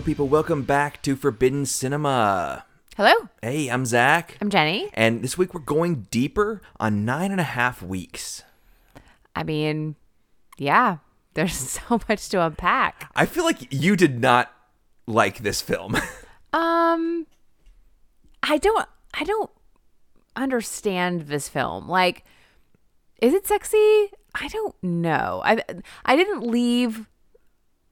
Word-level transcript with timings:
Hello, 0.00 0.06
people. 0.06 0.28
Welcome 0.28 0.62
back 0.62 1.02
to 1.02 1.14
Forbidden 1.14 1.66
Cinema. 1.66 2.64
Hello, 2.96 3.12
Hey, 3.42 3.68
I'm 3.68 3.84
Zach. 3.84 4.38
I'm 4.40 4.48
Jenny. 4.48 4.88
And 4.94 5.22
this 5.22 5.36
week 5.36 5.52
we're 5.52 5.60
going 5.60 6.06
deeper 6.10 6.62
on 6.80 7.04
nine 7.04 7.30
and 7.30 7.38
a 7.38 7.44
half 7.44 7.82
weeks. 7.82 8.42
I 9.36 9.42
mean, 9.42 9.96
yeah, 10.56 10.96
there's 11.34 11.52
so 11.52 12.00
much 12.08 12.30
to 12.30 12.42
unpack. 12.42 13.10
I 13.14 13.26
feel 13.26 13.44
like 13.44 13.70
you 13.70 13.94
did 13.94 14.22
not 14.22 14.50
like 15.06 15.40
this 15.40 15.60
film. 15.60 15.98
Um, 16.54 17.26
I 18.42 18.56
don't, 18.56 18.88
I 19.12 19.22
don't 19.22 19.50
understand 20.34 21.28
this 21.28 21.48
film. 21.48 21.88
Like, 21.88 22.24
is 23.20 23.34
it 23.34 23.46
sexy? 23.46 24.10
I 24.34 24.48
don't 24.48 24.74
know. 24.82 25.42
I, 25.44 25.62
I 26.06 26.16
didn't 26.16 26.42
leave 26.42 27.06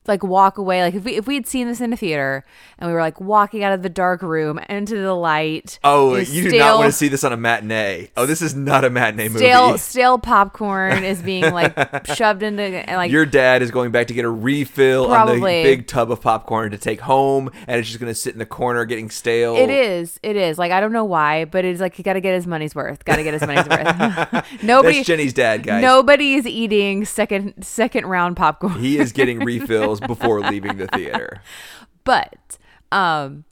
like 0.08 0.22
walk 0.22 0.58
away 0.58 0.82
like 0.82 0.94
if 0.94 1.04
we 1.04 1.16
if 1.16 1.26
we 1.26 1.34
had 1.34 1.46
seen 1.46 1.68
this 1.68 1.80
in 1.80 1.92
a 1.92 1.96
theater 1.96 2.44
and 2.78 2.88
we 2.88 2.94
were 2.94 3.00
like 3.00 3.20
walking 3.20 3.62
out 3.62 3.72
of 3.72 3.82
the 3.82 3.88
dark 3.88 4.22
room 4.22 4.58
into 4.68 4.96
the 4.96 5.14
light 5.14 5.78
oh, 5.84 6.16
you 6.16 6.50
do 6.50 6.58
not 6.58 6.78
want 6.78 6.90
to 6.90 6.96
see 6.96 7.08
this 7.08 7.24
on 7.24 7.32
a 7.32 7.36
matinee. 7.36 8.10
Oh, 8.16 8.26
this 8.26 8.42
is 8.42 8.54
not 8.54 8.84
a 8.84 8.90
matinee 8.90 9.28
stale 9.28 9.68
movie. 9.68 9.78
stale 9.78 10.18
popcorn 10.18 11.04
is 11.04 11.22
being 11.22 11.52
like 11.52 12.06
shoved 12.14 12.42
into 12.42 12.62
and 12.62 12.96
like 12.96 13.10
Your 13.10 13.26
dad 13.26 13.62
is 13.62 13.70
going 13.70 13.90
back 13.90 14.08
to 14.08 14.14
get 14.14 14.24
a 14.24 14.30
refill 14.30 15.12
on 15.12 15.40
the 15.40 15.40
big 15.40 15.86
tub 15.86 16.10
of 16.10 16.20
popcorn 16.20 16.70
to 16.72 16.78
take 16.78 17.00
home, 17.00 17.50
and 17.66 17.78
it's 17.78 17.88
just 17.88 18.00
going 18.00 18.10
to 18.10 18.14
sit 18.14 18.32
in 18.32 18.38
the 18.38 18.46
corner 18.46 18.84
getting 18.84 19.10
stale. 19.10 19.56
It 19.56 19.70
is. 19.70 20.18
It 20.22 20.36
is. 20.36 20.58
Like 20.58 20.72
I 20.72 20.80
don't 20.80 20.92
know 20.92 21.04
why, 21.04 21.44
but 21.44 21.64
it's 21.64 21.80
like 21.80 21.98
you 21.98 22.04
got 22.04 22.14
to 22.14 22.20
get 22.20 22.34
his 22.34 22.46
money's 22.46 22.74
worth. 22.74 23.04
Got 23.04 23.16
to 23.16 23.22
get 23.22 23.34
his 23.34 23.42
money's 23.42 23.68
worth. 23.68 24.44
Nobody. 24.62 24.98
That's 24.98 25.06
Jenny's 25.06 25.32
dad, 25.32 25.62
guys. 25.62 25.82
Nobody's 25.82 26.46
eating 26.46 27.04
second 27.04 27.64
second 27.64 28.06
round 28.06 28.36
popcorn. 28.36 28.80
He 28.80 28.98
is 28.98 29.12
getting 29.12 29.40
refills 29.40 29.97
before 30.00 30.40
leaving 30.40 30.76
the 30.76 30.86
theater. 30.88 31.42
but 32.04 32.58
um, 32.92 33.44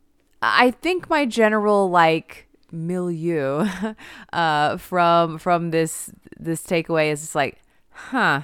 I 0.43 0.71
think 0.71 1.09
my 1.11 1.27
general 1.27 1.91
like 1.91 2.47
milieu 2.73 3.67
uh, 4.33 4.77
from 4.77 5.39
from 5.39 5.71
this 5.71 6.11
this 6.39 6.63
takeaway 6.63 7.11
is 7.13 7.21
just 7.21 7.35
like, 7.35 7.61
huh. 7.91 8.43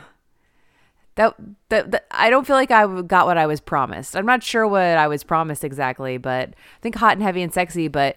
That, 1.16 1.34
that, 1.68 1.90
that 1.90 2.06
I 2.10 2.30
don't 2.30 2.46
feel 2.46 2.56
like 2.56 2.70
I 2.70 3.02
got 3.02 3.26
what 3.26 3.36
I 3.36 3.46
was 3.46 3.60
promised. 3.60 4.16
I'm 4.16 4.24
not 4.24 4.42
sure 4.42 4.66
what 4.66 4.80
I 4.80 5.08
was 5.08 5.22
promised 5.22 5.62
exactly, 5.62 6.16
but 6.16 6.48
I 6.48 6.80
think 6.80 6.94
hot 6.94 7.12
and 7.12 7.22
heavy 7.22 7.42
and 7.42 7.52
sexy. 7.52 7.86
But 7.88 8.16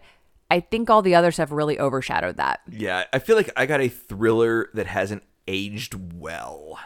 I 0.49 0.61
think 0.61 0.89
all 0.89 1.01
the 1.01 1.15
other 1.15 1.31
stuff 1.31 1.51
really 1.51 1.77
overshadowed 1.77 2.37
that. 2.37 2.61
Yeah, 2.69 3.03
I 3.11 3.19
feel 3.19 3.35
like 3.35 3.51
I 3.57 3.65
got 3.65 3.81
a 3.81 3.89
thriller 3.89 4.69
that 4.73 4.87
hasn't 4.87 5.23
aged 5.47 6.13
well. 6.13 6.79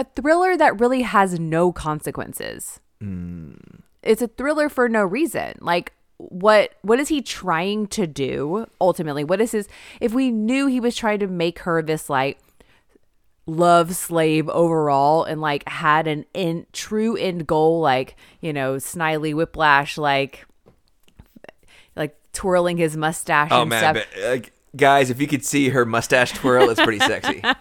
A 0.00 0.04
thriller 0.16 0.56
that 0.56 0.80
really 0.80 1.02
has 1.02 1.38
no 1.38 1.72
consequences. 1.72 2.80
It's 4.02 4.22
a 4.22 4.28
thriller 4.28 4.68
for 4.68 4.88
no 4.88 5.02
reason. 5.04 5.54
Like 5.60 5.92
what 6.16 6.72
what 6.82 6.98
is 7.00 7.08
he 7.08 7.22
trying 7.22 7.86
to 7.88 8.06
do 8.06 8.66
ultimately? 8.80 9.24
What 9.24 9.40
is 9.40 9.52
his 9.52 9.68
if 10.00 10.12
we 10.12 10.30
knew 10.30 10.66
he 10.66 10.80
was 10.80 10.94
trying 10.96 11.18
to 11.20 11.26
make 11.26 11.60
her 11.60 11.80
this 11.82 12.10
like 12.10 12.38
love 13.46 13.94
slave 13.96 14.48
overall 14.50 15.24
and 15.24 15.40
like 15.40 15.66
had 15.68 16.06
an 16.06 16.24
in 16.34 16.66
true 16.72 17.16
end 17.16 17.46
goal 17.46 17.80
like, 17.80 18.16
you 18.40 18.52
know, 18.52 18.76
Snidely 18.76 19.34
Whiplash 19.34 19.96
like 19.98 20.46
like 21.96 22.16
twirling 22.32 22.76
his 22.76 22.96
mustache 22.96 23.48
Oh 23.50 23.62
and 23.62 23.70
man, 23.70 23.94
stuff. 23.94 24.06
but, 24.14 24.22
like, 24.30 24.52
guys, 24.76 25.10
if 25.10 25.20
you 25.20 25.26
could 25.26 25.44
see 25.44 25.70
her 25.70 25.84
mustache 25.84 26.32
twirl, 26.32 26.70
it's 26.70 26.80
pretty 26.80 27.00
sexy. 27.00 27.42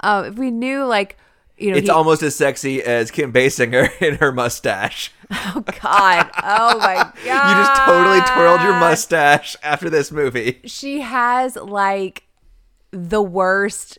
Um 0.00 0.24
if 0.26 0.34
we 0.34 0.50
knew 0.50 0.84
like 0.84 1.16
you 1.56 1.70
know 1.70 1.76
It's 1.76 1.86
he- 1.86 1.90
almost 1.90 2.22
as 2.22 2.34
sexy 2.36 2.82
as 2.82 3.10
Kim 3.10 3.32
Basinger 3.32 3.90
in 4.02 4.16
her 4.16 4.32
mustache. 4.32 5.12
oh 5.30 5.62
god. 5.82 6.30
Oh 6.42 6.78
my 6.78 6.94
god. 6.94 7.12
You 7.24 7.64
just 7.64 7.82
totally 7.84 8.20
twirled 8.20 8.60
your 8.62 8.78
mustache 8.78 9.56
after 9.62 9.88
this 9.90 10.10
movie. 10.12 10.60
she 10.64 11.00
has 11.00 11.56
like 11.56 12.24
the 12.90 13.22
worst 13.22 13.98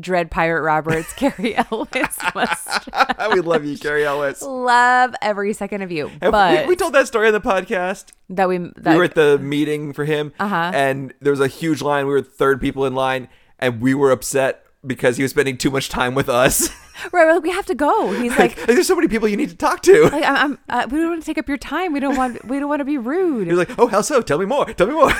Dread 0.00 0.28
Pirate 0.30 0.62
Roberts 0.62 1.12
Cary 1.16 1.54
Elwes 1.56 2.18
mustache. 2.34 2.86
we 3.32 3.40
love 3.40 3.64
you, 3.64 3.78
Cary 3.78 4.04
Elwes. 4.04 4.42
Love 4.42 5.14
every 5.22 5.52
second 5.52 5.82
of 5.82 5.92
you, 5.92 6.08
Have 6.20 6.32
but 6.32 6.62
we, 6.64 6.70
we 6.70 6.76
told 6.76 6.94
that 6.94 7.06
story 7.06 7.28
on 7.28 7.32
the 7.32 7.40
podcast. 7.40 8.06
that 8.30 8.48
we 8.48 8.58
that 8.58 8.86
we 8.92 8.96
were 8.96 9.04
at 9.04 9.14
the 9.14 9.38
meeting 9.38 9.92
for 9.92 10.04
him, 10.04 10.32
Uh-huh. 10.40 10.72
and 10.74 11.14
there 11.20 11.30
was 11.30 11.38
a 11.40 11.46
huge 11.46 11.80
line. 11.80 12.06
We 12.06 12.12
were 12.12 12.22
third 12.22 12.60
people 12.60 12.84
in 12.86 12.94
line, 12.96 13.28
and 13.60 13.80
we 13.80 13.94
were 13.94 14.10
upset 14.10 14.63
because 14.86 15.16
he 15.16 15.22
was 15.22 15.30
spending 15.30 15.56
too 15.56 15.70
much 15.70 15.88
time 15.88 16.14
with 16.14 16.28
us. 16.28 16.70
right, 17.12 17.32
like, 17.32 17.42
we 17.42 17.50
have 17.50 17.66
to 17.66 17.74
go. 17.74 18.12
He's 18.12 18.30
like. 18.32 18.56
like, 18.56 18.66
there's 18.66 18.86
so 18.86 18.96
many 18.96 19.08
people 19.08 19.28
you 19.28 19.36
need 19.36 19.50
to 19.50 19.56
talk 19.56 19.82
to. 19.82 20.04
Like 20.04 20.24
I'm, 20.24 20.36
I'm 20.36 20.58
uh, 20.68 20.86
we 20.90 20.98
don't 20.98 21.10
want 21.10 21.22
to 21.22 21.26
take 21.26 21.38
up 21.38 21.48
your 21.48 21.58
time. 21.58 21.92
We 21.92 22.00
don't 22.00 22.16
want. 22.16 22.44
We 22.44 22.58
don't 22.58 22.68
want 22.68 22.80
to 22.80 22.84
be 22.84 22.98
rude. 22.98 23.46
He 23.46 23.52
was 23.52 23.68
like, 23.68 23.78
"Oh, 23.78 23.86
how 23.86 24.00
so? 24.00 24.20
Tell 24.22 24.38
me 24.38 24.46
more. 24.46 24.66
Tell 24.66 24.86
me 24.86 24.94
more." 24.94 25.12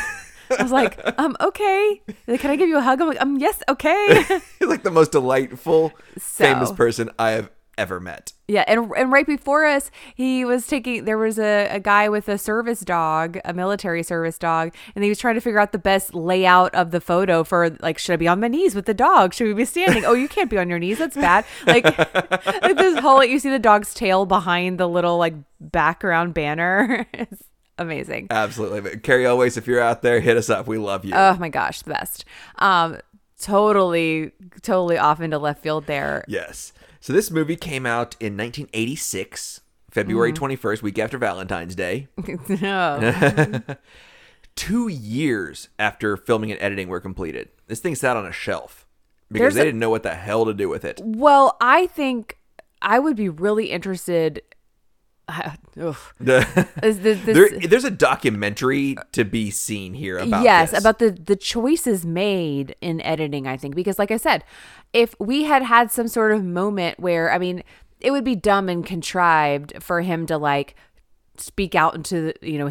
I 0.58 0.62
was 0.62 0.72
like, 0.72 1.00
um, 1.18 1.36
okay. 1.40 2.02
Like, 2.26 2.40
Can 2.40 2.50
I 2.50 2.56
give 2.56 2.68
you 2.68 2.78
a 2.78 2.82
hug? 2.82 3.00
I'm 3.00 3.08
like, 3.08 3.20
um, 3.20 3.38
yes, 3.38 3.62
okay. 3.68 4.24
He's 4.58 4.68
like 4.68 4.82
the 4.82 4.90
most 4.90 5.12
delightful, 5.12 5.92
famous 6.18 6.70
person 6.70 7.10
I 7.18 7.30
have 7.30 7.50
ever 7.78 8.00
met. 8.00 8.32
Yeah, 8.46 8.64
and 8.66 8.90
and 8.96 9.10
right 9.10 9.26
before 9.26 9.64
us, 9.64 9.90
he 10.14 10.44
was 10.44 10.66
taking. 10.66 11.04
There 11.04 11.16
was 11.16 11.38
a, 11.38 11.68
a 11.70 11.80
guy 11.80 12.08
with 12.08 12.28
a 12.28 12.36
service 12.36 12.80
dog, 12.80 13.38
a 13.44 13.54
military 13.54 14.02
service 14.02 14.38
dog, 14.38 14.74
and 14.94 15.02
he 15.02 15.08
was 15.08 15.18
trying 15.18 15.34
to 15.36 15.40
figure 15.40 15.58
out 15.58 15.72
the 15.72 15.78
best 15.78 16.14
layout 16.14 16.74
of 16.74 16.90
the 16.90 17.00
photo 17.00 17.42
for 17.42 17.70
like, 17.80 17.98
should 17.98 18.12
I 18.12 18.16
be 18.16 18.28
on 18.28 18.40
my 18.40 18.48
knees 18.48 18.74
with 18.74 18.84
the 18.84 18.94
dog? 18.94 19.32
Should 19.32 19.46
we 19.46 19.54
be 19.54 19.64
standing? 19.64 20.04
Oh, 20.04 20.12
you 20.12 20.28
can't 20.28 20.50
be 20.50 20.58
on 20.58 20.68
your 20.68 20.78
knees. 20.78 20.98
That's 20.98 21.16
bad. 21.16 21.44
Like, 21.66 21.84
like 21.98 22.76
this 22.76 22.98
whole 22.98 23.24
you 23.24 23.38
see 23.38 23.50
the 23.50 23.58
dog's 23.58 23.94
tail 23.94 24.26
behind 24.26 24.78
the 24.78 24.88
little 24.88 25.16
like 25.16 25.34
background 25.60 26.34
banner. 26.34 27.06
it's 27.14 27.42
amazing. 27.78 28.26
Absolutely. 28.30 28.82
But 28.82 29.02
Cary 29.02 29.24
Elwes, 29.26 29.56
if 29.56 29.66
you're 29.66 29.80
out 29.80 30.02
there, 30.02 30.20
hit 30.20 30.36
us 30.36 30.50
up. 30.50 30.66
We 30.66 30.78
love 30.78 31.04
you. 31.04 31.12
Oh 31.14 31.36
my 31.38 31.48
gosh, 31.48 31.82
the 31.82 31.90
best. 31.90 32.24
Um, 32.58 32.98
totally, 33.40 34.32
totally 34.62 34.98
off 34.98 35.20
into 35.20 35.38
left 35.38 35.62
field 35.62 35.86
there. 35.86 36.24
yes. 36.28 36.72
So 37.04 37.12
this 37.12 37.30
movie 37.30 37.56
came 37.56 37.84
out 37.84 38.16
in 38.18 38.34
1986, 38.34 39.60
February 39.90 40.32
Mm-hmm. 40.32 40.42
21st, 40.42 40.80
week 40.80 40.98
after 40.98 41.18
Valentine's 41.18 41.74
Day. 41.74 42.08
no. 42.62 43.60
Two 44.56 44.88
years 44.88 45.68
after 45.78 46.16
filming 46.16 46.50
and 46.50 46.58
editing 46.62 46.88
were 46.88 47.00
completed. 47.00 47.50
This 47.66 47.80
thing 47.80 47.94
sat 47.94 48.16
on 48.16 48.24
a 48.24 48.32
shelf 48.32 48.86
because 49.30 49.40
There's 49.40 49.54
they 49.56 49.60
a- 49.60 49.64
didn't 49.64 49.80
know 49.80 49.90
what 49.90 50.02
the 50.02 50.14
hell 50.14 50.46
to 50.46 50.54
do 50.54 50.70
with 50.70 50.82
it. 50.82 50.98
Well, 51.04 51.58
I 51.60 51.88
think 51.88 52.38
I 52.80 52.98
would 53.00 53.16
be 53.16 53.28
really 53.28 53.66
interested. 53.70 54.40
Is 55.76 55.96
this- 56.20 56.48
this- 57.00 57.24
there, 57.24 57.50
there's 57.68 57.84
a 57.84 57.90
documentary 57.90 58.96
to 59.12 59.26
be 59.26 59.50
seen 59.50 59.92
here 59.92 60.16
about 60.16 60.42
yes, 60.42 60.70
this. 60.70 60.80
about 60.80 61.00
the 61.00 61.10
the 61.10 61.36
choices 61.36 62.06
made 62.06 62.76
in 62.80 63.02
editing. 63.02 63.46
I 63.46 63.58
think 63.58 63.74
because, 63.74 63.98
like 63.98 64.10
I 64.10 64.16
said, 64.16 64.42
if 64.94 65.14
we 65.18 65.42
had 65.42 65.62
had 65.62 65.90
some 65.90 66.08
sort 66.08 66.32
of 66.32 66.42
moment 66.42 66.98
where, 66.98 67.30
I 67.30 67.36
mean, 67.36 67.62
it 68.00 68.12
would 68.12 68.24
be 68.24 68.36
dumb 68.36 68.70
and 68.70 68.86
contrived 68.86 69.82
for 69.82 70.00
him 70.00 70.24
to 70.26 70.38
like 70.38 70.76
speak 71.36 71.74
out 71.74 71.94
into 71.94 72.32
the, 72.32 72.34
you 72.40 72.58
know 72.58 72.70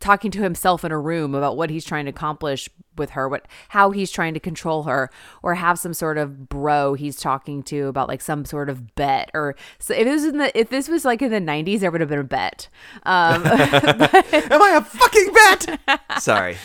talking 0.00 0.32
to 0.32 0.40
himself 0.42 0.84
in 0.84 0.90
a 0.90 0.98
room 0.98 1.32
about 1.32 1.56
what 1.56 1.70
he's 1.70 1.84
trying 1.84 2.06
to 2.06 2.10
accomplish 2.10 2.68
with 2.96 3.10
her 3.10 3.28
what 3.28 3.46
how 3.68 3.90
he's 3.90 4.10
trying 4.10 4.34
to 4.34 4.40
control 4.40 4.84
her 4.84 5.10
or 5.42 5.54
have 5.54 5.78
some 5.78 5.94
sort 5.94 6.18
of 6.18 6.48
bro 6.48 6.94
he's 6.94 7.16
talking 7.16 7.62
to 7.62 7.86
about 7.86 8.08
like 8.08 8.20
some 8.20 8.44
sort 8.44 8.68
of 8.68 8.94
bet 8.96 9.30
or 9.34 9.54
so 9.78 9.94
if 9.94 10.06
it 10.06 10.10
was 10.10 10.24
in 10.24 10.38
the 10.38 10.58
if 10.58 10.70
this 10.70 10.88
was 10.88 11.04
like 11.04 11.22
in 11.22 11.30
the 11.30 11.38
90s 11.38 11.80
there 11.80 11.90
would 11.90 12.00
have 12.00 12.10
been 12.10 12.18
a 12.18 12.24
bet 12.24 12.68
um 13.04 13.42
but, 13.42 14.14
Am 14.50 14.62
I 14.62 14.76
a 14.76 14.82
fucking 14.82 15.34
bet? 15.34 16.00
Sorry. 16.20 16.56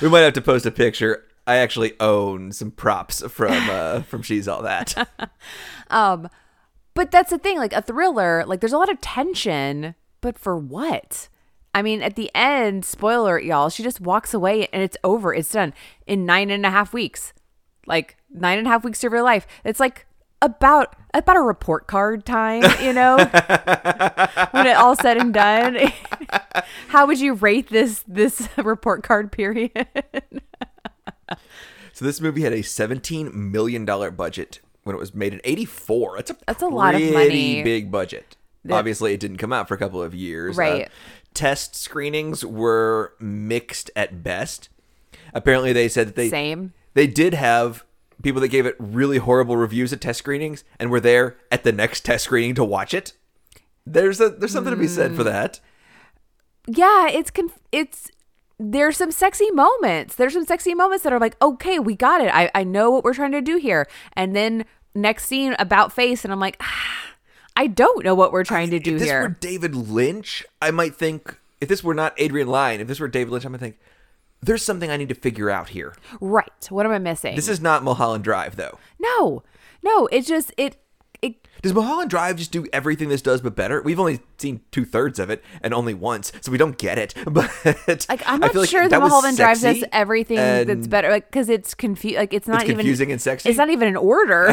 We 0.00 0.08
might 0.08 0.20
have 0.20 0.34
to 0.34 0.42
post 0.42 0.66
a 0.66 0.70
picture. 0.70 1.24
I 1.46 1.56
actually 1.56 1.92
own 2.00 2.52
some 2.52 2.70
props 2.70 3.22
from 3.30 3.70
uh, 3.70 4.02
from 4.08 4.22
She's 4.22 4.48
All 4.48 4.62
That. 4.62 5.08
Um, 5.90 6.30
but 6.94 7.10
that's 7.10 7.30
the 7.30 7.38
thing, 7.38 7.58
like 7.58 7.74
a 7.74 7.82
thriller, 7.82 8.44
like 8.46 8.60
there's 8.60 8.72
a 8.72 8.78
lot 8.78 8.90
of 8.90 9.00
tension, 9.00 9.94
but 10.22 10.38
for 10.38 10.56
what? 10.56 11.28
I 11.74 11.82
mean, 11.82 12.02
at 12.02 12.16
the 12.16 12.30
end, 12.34 12.84
spoiler, 12.84 13.38
y'all, 13.38 13.68
she 13.68 13.82
just 13.82 14.00
walks 14.00 14.32
away 14.32 14.68
and 14.72 14.82
it's 14.82 14.96
over. 15.04 15.34
It's 15.34 15.52
done 15.52 15.74
in 16.06 16.24
nine 16.24 16.50
and 16.50 16.64
a 16.64 16.70
half 16.70 16.92
weeks. 16.92 17.32
Like 17.86 18.16
nine 18.30 18.58
and 18.58 18.66
a 18.66 18.70
half 18.70 18.82
weeks 18.82 19.04
of 19.04 19.12
your 19.12 19.22
life. 19.22 19.46
It's 19.64 19.78
like 19.78 20.06
about 20.40 20.96
about 21.12 21.36
a 21.36 21.40
report 21.40 21.86
card 21.86 22.24
time, 22.24 22.62
you 22.82 22.92
know? 22.92 23.16
when 24.50 24.66
it 24.66 24.76
all 24.76 24.96
said 24.96 25.16
and 25.16 25.34
done. 25.34 25.92
How 26.88 27.06
would 27.06 27.20
you 27.20 27.34
rate 27.34 27.68
this 27.68 28.04
this 28.06 28.48
report 28.56 29.02
card 29.02 29.32
period? 29.32 29.86
So 31.92 32.04
this 32.04 32.20
movie 32.20 32.42
had 32.42 32.52
a 32.52 32.58
$17 32.62 33.32
million 33.32 33.84
budget 33.84 34.60
when 34.82 34.96
it 34.96 34.98
was 34.98 35.14
made 35.14 35.32
in 35.32 35.40
84. 35.44 36.16
That's 36.16 36.30
a 36.30 36.36
That's 36.46 36.62
a 36.62 36.66
lot 36.66 36.94
of 36.94 37.00
pretty 37.00 37.12
money. 37.14 37.62
big 37.62 37.90
budget. 37.90 38.36
Obviously, 38.70 39.12
it 39.12 39.20
didn't 39.20 39.36
come 39.36 39.52
out 39.52 39.68
for 39.68 39.74
a 39.74 39.78
couple 39.78 40.02
of 40.02 40.14
years. 40.14 40.58
Uh, 40.58 40.62
Right. 40.62 40.88
test 41.34 41.76
screenings 41.76 42.44
were 42.44 43.14
mixed 43.20 43.90
at 43.94 44.22
best. 44.22 44.68
Apparently, 45.34 45.72
they 45.72 45.88
said 45.88 46.08
that 46.08 46.16
they 46.16 46.28
Same. 46.30 46.72
they 46.94 47.06
did 47.06 47.34
have 47.34 47.84
people 48.22 48.40
that 48.40 48.48
gave 48.48 48.64
it 48.66 48.74
really 48.78 49.18
horrible 49.18 49.56
reviews 49.56 49.92
at 49.92 50.00
test 50.00 50.18
screenings 50.20 50.64
and 50.78 50.90
were 50.90 51.00
there 51.00 51.36
at 51.50 51.62
the 51.62 51.72
next 51.72 52.04
test 52.04 52.24
screening 52.24 52.54
to 52.54 52.64
watch 52.64 52.94
it. 52.94 53.12
There's 53.86 54.20
a 54.20 54.30
there's 54.30 54.52
something 54.52 54.72
to 54.72 54.80
be 54.80 54.88
said 54.88 55.10
Mm. 55.12 55.16
for 55.16 55.24
that. 55.24 55.60
yeah, 56.66 57.08
it's 57.08 57.30
conf- 57.30 57.60
it's 57.72 58.10
there's 58.58 58.96
some 58.96 59.10
sexy 59.10 59.50
moments. 59.50 60.14
There's 60.14 60.34
some 60.34 60.44
sexy 60.44 60.74
moments 60.74 61.04
that 61.04 61.12
are 61.12 61.18
like, 61.18 61.36
okay, 61.42 61.78
we 61.78 61.94
got 61.96 62.20
it. 62.20 62.30
I, 62.32 62.50
I 62.54 62.64
know 62.64 62.90
what 62.90 63.04
we're 63.04 63.14
trying 63.14 63.32
to 63.32 63.40
do 63.40 63.56
here. 63.56 63.88
And 64.14 64.34
then 64.34 64.64
next 64.94 65.26
scene 65.26 65.56
about 65.58 65.92
face, 65.92 66.24
and 66.24 66.32
I'm 66.32 66.40
like, 66.40 66.56
ah, 66.60 66.90
I 67.56 67.68
don't 67.68 68.04
know 68.04 68.16
what 68.16 68.32
we're 68.32 68.44
trying 68.44 68.70
to 68.70 68.80
do 68.80 68.90
here. 68.90 68.96
if 68.96 69.00
this 69.00 69.08
here. 69.08 69.22
were 69.22 69.28
David 69.28 69.74
Lynch, 69.76 70.44
I 70.60 70.70
might 70.72 70.96
think. 70.96 71.38
If 71.60 71.68
this 71.68 71.84
were 71.84 71.94
not 71.94 72.12
Adrian 72.18 72.48
Lyne, 72.48 72.80
if 72.80 72.88
this 72.88 72.98
were 72.98 73.08
David 73.08 73.30
Lynch, 73.30 73.46
I 73.46 73.48
might 73.48 73.60
think 73.60 73.78
there's 74.42 74.64
something 74.64 74.90
I 74.90 74.96
need 74.96 75.08
to 75.08 75.14
figure 75.14 75.50
out 75.50 75.68
here. 75.70 75.94
right. 76.20 76.66
What 76.68 76.84
am 76.84 76.92
I 76.92 76.98
missing? 76.98 77.36
This 77.36 77.48
is 77.48 77.60
not 77.60 77.84
Mulholland 77.84 78.24
Drive, 78.24 78.56
though. 78.56 78.78
no, 78.98 79.42
no. 79.82 80.06
It's 80.08 80.26
just 80.26 80.52
it. 80.56 80.76
It 81.24 81.48
Does 81.62 81.72
Mulholland 81.72 82.10
Drive 82.10 82.36
just 82.36 82.52
do 82.52 82.66
everything 82.72 83.08
this 83.08 83.22
does 83.22 83.40
but 83.40 83.56
better? 83.56 83.80
We've 83.82 83.98
only 83.98 84.20
seen 84.38 84.60
two 84.70 84.84
thirds 84.84 85.18
of 85.18 85.30
it 85.30 85.42
and 85.62 85.72
only 85.72 85.94
once, 85.94 86.32
so 86.40 86.52
we 86.52 86.58
don't 86.58 86.78
get 86.78 86.98
it. 86.98 87.14
But 87.24 88.06
like 88.08 88.22
I'm 88.26 88.40
not 88.40 88.52
feel 88.52 88.60
like 88.60 88.70
sure 88.70 88.88
that 88.88 89.00
Mulholland 89.00 89.36
Drive 89.36 89.60
does 89.60 89.84
everything 89.92 90.36
that's 90.36 90.86
better. 90.86 91.10
Like 91.10 91.30
because 91.30 91.48
it's 91.48 91.74
confused. 91.74 92.16
Like 92.16 92.34
it's 92.34 92.46
not 92.46 92.62
It's 92.62 92.70
even 92.70 92.76
confusing 92.76 93.10
and 93.10 93.20
sexy? 93.20 93.48
It's 93.48 93.58
not 93.58 93.70
even 93.70 93.88
an 93.88 93.96
order. 93.96 94.48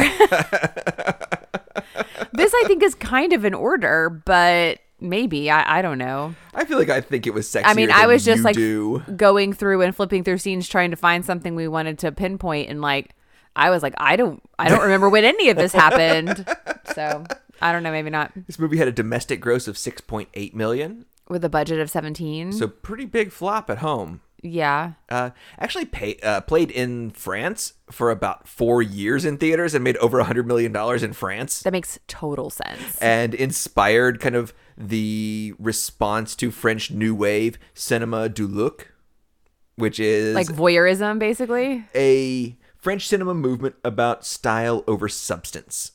this 2.32 2.52
I 2.54 2.64
think 2.66 2.82
is 2.82 2.94
kind 2.94 3.32
of 3.32 3.44
an 3.44 3.54
order, 3.54 4.22
but 4.24 4.78
maybe 5.00 5.50
I 5.50 5.78
I 5.78 5.82
don't 5.82 5.98
know. 5.98 6.34
I 6.54 6.64
feel 6.64 6.78
like 6.78 6.90
I 6.90 7.00
think 7.00 7.26
it 7.26 7.34
was 7.34 7.48
sexy. 7.48 7.68
I 7.68 7.74
mean, 7.74 7.90
I 7.90 8.06
was 8.06 8.24
just 8.24 8.42
like 8.42 8.56
do. 8.56 9.00
going 9.16 9.52
through 9.52 9.82
and 9.82 9.94
flipping 9.94 10.24
through 10.24 10.38
scenes 10.38 10.68
trying 10.68 10.90
to 10.90 10.96
find 10.96 11.24
something 11.24 11.54
we 11.54 11.68
wanted 11.68 11.98
to 12.00 12.12
pinpoint 12.12 12.70
and 12.70 12.80
like 12.80 13.14
I 13.56 13.70
was 13.70 13.82
like 13.82 13.94
I 13.98 14.16
don't 14.16 14.42
I 14.58 14.68
don't 14.68 14.82
remember 14.82 15.08
when 15.08 15.24
any 15.24 15.48
of 15.50 15.56
this 15.56 15.72
happened. 15.72 16.46
So, 16.94 17.24
I 17.62 17.72
don't 17.72 17.82
know, 17.84 17.90
maybe 17.92 18.10
not 18.10 18.32
This 18.46 18.58
movie 18.58 18.76
had 18.76 18.86
a 18.88 18.92
domestic 18.92 19.40
gross 19.40 19.66
of 19.66 19.76
6.8 19.76 20.52
million, 20.52 21.06
with 21.28 21.42
a 21.42 21.48
budget 21.48 21.80
of 21.80 21.88
17. 21.88 22.52
so 22.52 22.68
pretty 22.68 23.06
big 23.06 23.32
flop 23.32 23.70
at 23.70 23.78
home. 23.78 24.20
yeah. 24.42 24.92
Uh, 25.08 25.30
actually, 25.58 25.86
pay, 25.86 26.16
uh, 26.22 26.42
played 26.42 26.70
in 26.70 27.12
France 27.12 27.74
for 27.90 28.10
about 28.10 28.46
four 28.46 28.82
years 28.82 29.24
in 29.24 29.38
theaters 29.38 29.74
and 29.74 29.82
made 29.82 29.96
over 29.98 30.18
a 30.18 30.24
hundred 30.24 30.46
million 30.46 30.70
dollars 30.72 31.02
in 31.02 31.14
France, 31.14 31.62
That 31.62 31.72
makes 31.72 31.98
total 32.08 32.50
sense. 32.50 32.98
and 33.00 33.32
inspired 33.32 34.20
kind 34.20 34.34
of 34.34 34.52
the 34.76 35.54
response 35.58 36.36
to 36.36 36.50
French 36.50 36.90
New 36.90 37.14
Wave 37.14 37.58
cinema 37.72 38.28
du 38.28 38.46
look, 38.46 38.92
which 39.76 39.98
is 39.98 40.34
Like 40.34 40.48
voyeurism 40.48 41.18
basically. 41.18 41.84
a 41.94 42.56
French 42.82 43.06
cinema 43.06 43.32
movement 43.32 43.76
about 43.84 44.26
style 44.26 44.82
over 44.88 45.08
substance. 45.08 45.92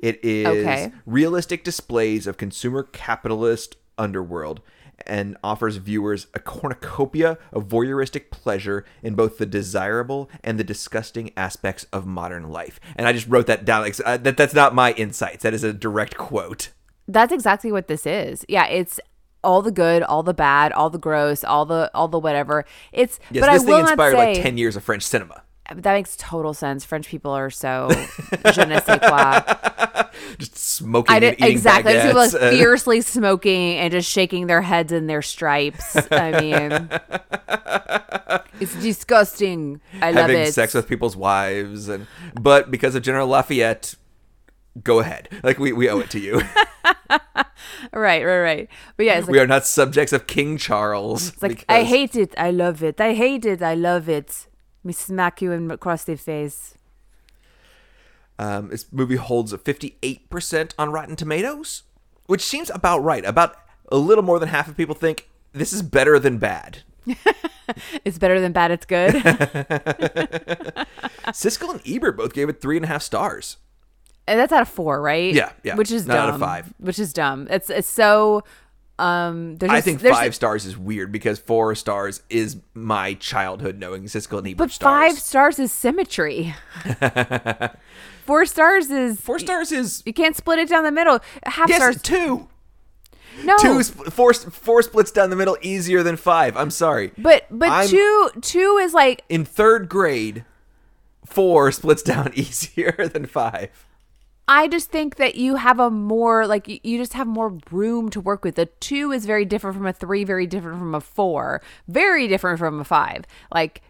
It 0.00 0.18
is 0.24 0.46
Okay. 0.48 0.92
realistic 1.06 1.62
displays 1.62 2.26
of 2.26 2.36
consumer 2.36 2.82
capitalist 2.82 3.76
underworld 3.96 4.60
and 5.06 5.36
offers 5.44 5.76
viewers 5.76 6.26
a 6.34 6.40
cornucopia 6.40 7.38
of 7.52 7.68
voyeuristic 7.68 8.32
pleasure 8.32 8.84
in 9.00 9.14
both 9.14 9.38
the 9.38 9.46
desirable 9.46 10.28
and 10.42 10.58
the 10.58 10.64
disgusting 10.64 11.30
aspects 11.36 11.86
of 11.92 12.04
modern 12.04 12.50
life. 12.50 12.80
And 12.96 13.06
I 13.06 13.12
just 13.12 13.28
wrote 13.28 13.46
that 13.46 13.64
down. 13.64 13.82
Like 13.82 13.94
uh, 14.04 14.16
that, 14.16 14.36
that's 14.36 14.54
not 14.54 14.74
my 14.74 14.92
insights. 14.94 15.44
That 15.44 15.54
is 15.54 15.62
a 15.62 15.72
direct 15.72 16.16
quote. 16.16 16.70
That's 17.06 17.32
exactly 17.32 17.70
what 17.70 17.86
this 17.86 18.06
is. 18.06 18.44
Yeah, 18.48 18.66
it's 18.66 18.98
all 19.44 19.62
the 19.62 19.72
good, 19.72 20.02
all 20.02 20.24
the 20.24 20.34
bad, 20.34 20.72
all 20.72 20.90
the 20.90 20.98
gross, 20.98 21.44
all 21.44 21.64
the 21.64 21.92
all 21.94 22.08
the 22.08 22.18
whatever. 22.18 22.64
It's 22.92 23.20
Yes, 23.30 23.44
but 23.46 23.52
this 23.52 23.62
I 23.62 23.64
thing 23.64 23.74
will 23.74 23.82
not 23.82 23.90
inspired 23.92 24.12
say 24.12 24.34
like 24.34 24.42
ten 24.42 24.58
years 24.58 24.74
of 24.74 24.82
French 24.82 25.04
cinema. 25.04 25.42
That 25.74 25.92
makes 25.92 26.16
total 26.16 26.54
sense. 26.54 26.84
French 26.84 27.08
people 27.08 27.32
are 27.32 27.50
so 27.50 27.88
je 28.52 28.64
ne 28.64 28.80
sais 28.80 28.98
quoi. 28.98 29.40
Just 30.38 30.56
smoking 30.56 31.12
I 31.12 31.18
and 31.18 31.36
did 31.36 31.48
exactly. 31.48 31.94
People 31.94 32.16
like 32.16 32.30
fiercely 32.52 33.00
smoking 33.00 33.76
and 33.76 33.92
just 33.92 34.10
shaking 34.10 34.46
their 34.46 34.62
heads 34.62 34.92
in 34.92 35.06
their 35.06 35.22
stripes. 35.22 35.96
I 36.10 36.40
mean, 36.40 36.88
it's 38.60 38.74
disgusting. 38.82 39.80
I 40.00 40.10
love 40.10 40.30
it. 40.30 40.34
having 40.34 40.48
it. 40.48 40.52
sex 40.52 40.74
with 40.74 40.88
people's 40.88 41.16
wives 41.16 41.88
and 41.88 42.06
but 42.34 42.70
because 42.70 42.94
of 42.94 43.02
General 43.02 43.26
Lafayette 43.28 43.94
go 44.82 45.00
ahead 45.00 45.28
like 45.42 45.58
we, 45.58 45.70
we 45.70 45.88
owe 45.90 45.98
it 45.98 46.08
to 46.08 46.18
you 46.18 46.40
right, 47.92 48.24
right, 48.24 48.40
right. 48.40 48.68
But 48.96 49.06
yeah, 49.06 49.18
it's 49.18 49.26
like, 49.26 49.32
we 49.32 49.38
are 49.38 49.46
not 49.46 49.66
subjects 49.66 50.12
of 50.12 50.26
King 50.26 50.56
Charles 50.56 51.28
it's 51.28 51.42
like 51.42 51.64
I 51.68 51.84
hate 51.84 52.16
it. 52.16 52.34
I 52.38 52.50
love 52.50 52.82
it. 52.82 53.00
I 53.00 53.14
hate 53.14 53.44
it. 53.44 53.62
I 53.62 53.74
love 53.74 54.08
it. 54.08 54.46
Me 54.84 54.92
smack 54.92 55.40
you 55.42 55.52
in 55.52 55.70
across 55.70 56.04
the 56.04 56.16
face. 56.16 56.74
um, 58.38 58.68
this 58.68 58.86
movie 58.92 59.16
holds 59.16 59.52
a 59.52 59.58
58% 59.58 60.72
on 60.78 60.90
Rotten 60.90 61.16
Tomatoes 61.16 61.82
which 62.26 62.40
seems 62.42 62.70
about 62.70 62.98
right 63.00 63.24
about 63.24 63.56
a 63.90 63.96
little 63.96 64.24
more 64.24 64.38
than 64.38 64.48
half 64.48 64.68
of 64.68 64.76
people 64.76 64.94
think 64.94 65.28
this 65.52 65.72
is 65.72 65.82
better 65.82 66.18
than 66.18 66.38
bad 66.38 66.82
It's 68.04 68.18
better 68.18 68.38
than 68.40 68.52
bad. 68.52 68.70
It's 68.70 68.84
good. 68.84 69.14
Siskel 71.28 71.70
and 71.72 71.80
Ebert 71.86 72.16
both 72.16 72.32
gave 72.34 72.48
it 72.48 72.60
three 72.60 72.76
and 72.76 72.84
a 72.84 72.88
half 72.88 73.02
stars 73.02 73.56
And 74.26 74.38
that's 74.38 74.52
out 74.52 74.62
of 74.62 74.68
four, 74.68 75.00
right? 75.00 75.32
Yeah, 75.32 75.52
yeah. 75.62 75.76
Which 75.76 75.90
is 75.90 76.06
Not 76.06 76.14
dumb. 76.14 76.28
out 76.28 76.34
of 76.34 76.40
five. 76.40 76.74
Which 76.78 76.98
is 76.98 77.12
dumb. 77.12 77.46
It's 77.50 77.70
it's 77.70 77.88
so. 77.88 78.42
Um, 78.98 79.56
there's 79.56 79.72
I 79.72 79.80
think 79.80 80.00
there's- 80.00 80.16
five 80.16 80.34
stars 80.34 80.64
is 80.66 80.76
weird 80.76 81.10
because 81.10 81.38
four 81.38 81.74
stars 81.74 82.22
is 82.30 82.58
my 82.74 83.14
childhood 83.14 83.78
knowing 83.78 84.04
Siskel 84.04 84.38
and 84.38 84.46
Ebert 84.48 84.58
But 84.58 84.70
stars. 84.70 85.12
five 85.14 85.18
stars 85.22 85.58
is 85.58 85.72
symmetry. 85.72 86.54
Four 88.24 88.46
stars 88.46 88.88
is 88.90 89.20
four 89.20 89.40
stars 89.40 89.72
is 89.72 90.02
you 90.06 90.12
can't 90.12 90.36
split 90.36 90.60
it 90.60 90.68
down 90.68 90.84
the 90.84 90.92
middle. 90.92 91.18
Half 91.44 91.68
yes 91.68 91.78
stars. 91.78 92.00
two 92.02 92.48
No. 93.42 93.56
Two 93.58 93.82
four 93.82 94.32
four 94.32 94.82
splits 94.82 95.10
down 95.10 95.30
the 95.30 95.36
middle 95.36 95.56
easier 95.60 96.04
than 96.04 96.16
five. 96.16 96.56
I'm 96.56 96.70
sorry. 96.70 97.10
but 97.18 97.46
but 97.50 97.68
I'm- 97.68 97.88
two 97.88 98.30
two 98.40 98.78
is 98.80 98.94
like 98.94 99.24
in 99.28 99.44
third 99.44 99.88
grade, 99.88 100.44
four 101.26 101.72
splits 101.72 102.02
down 102.02 102.30
easier 102.36 102.92
than 103.12 103.26
five. 103.26 103.70
I 104.48 104.68
just 104.68 104.90
think 104.90 105.16
that 105.16 105.36
you 105.36 105.56
have 105.56 105.78
a 105.78 105.90
more 105.90 106.46
like 106.46 106.66
you, 106.68 106.98
just 106.98 107.12
have 107.12 107.26
more 107.26 107.58
room 107.70 108.10
to 108.10 108.20
work 108.20 108.44
with. 108.44 108.58
A 108.58 108.66
two 108.66 109.12
is 109.12 109.24
very 109.24 109.44
different 109.44 109.76
from 109.76 109.86
a 109.86 109.92
three, 109.92 110.24
very 110.24 110.46
different 110.46 110.78
from 110.78 110.94
a 110.94 111.00
four, 111.00 111.62
very 111.88 112.26
different 112.28 112.58
from 112.58 112.80
a 112.80 112.84
five. 112.84 113.24
Like 113.54 113.82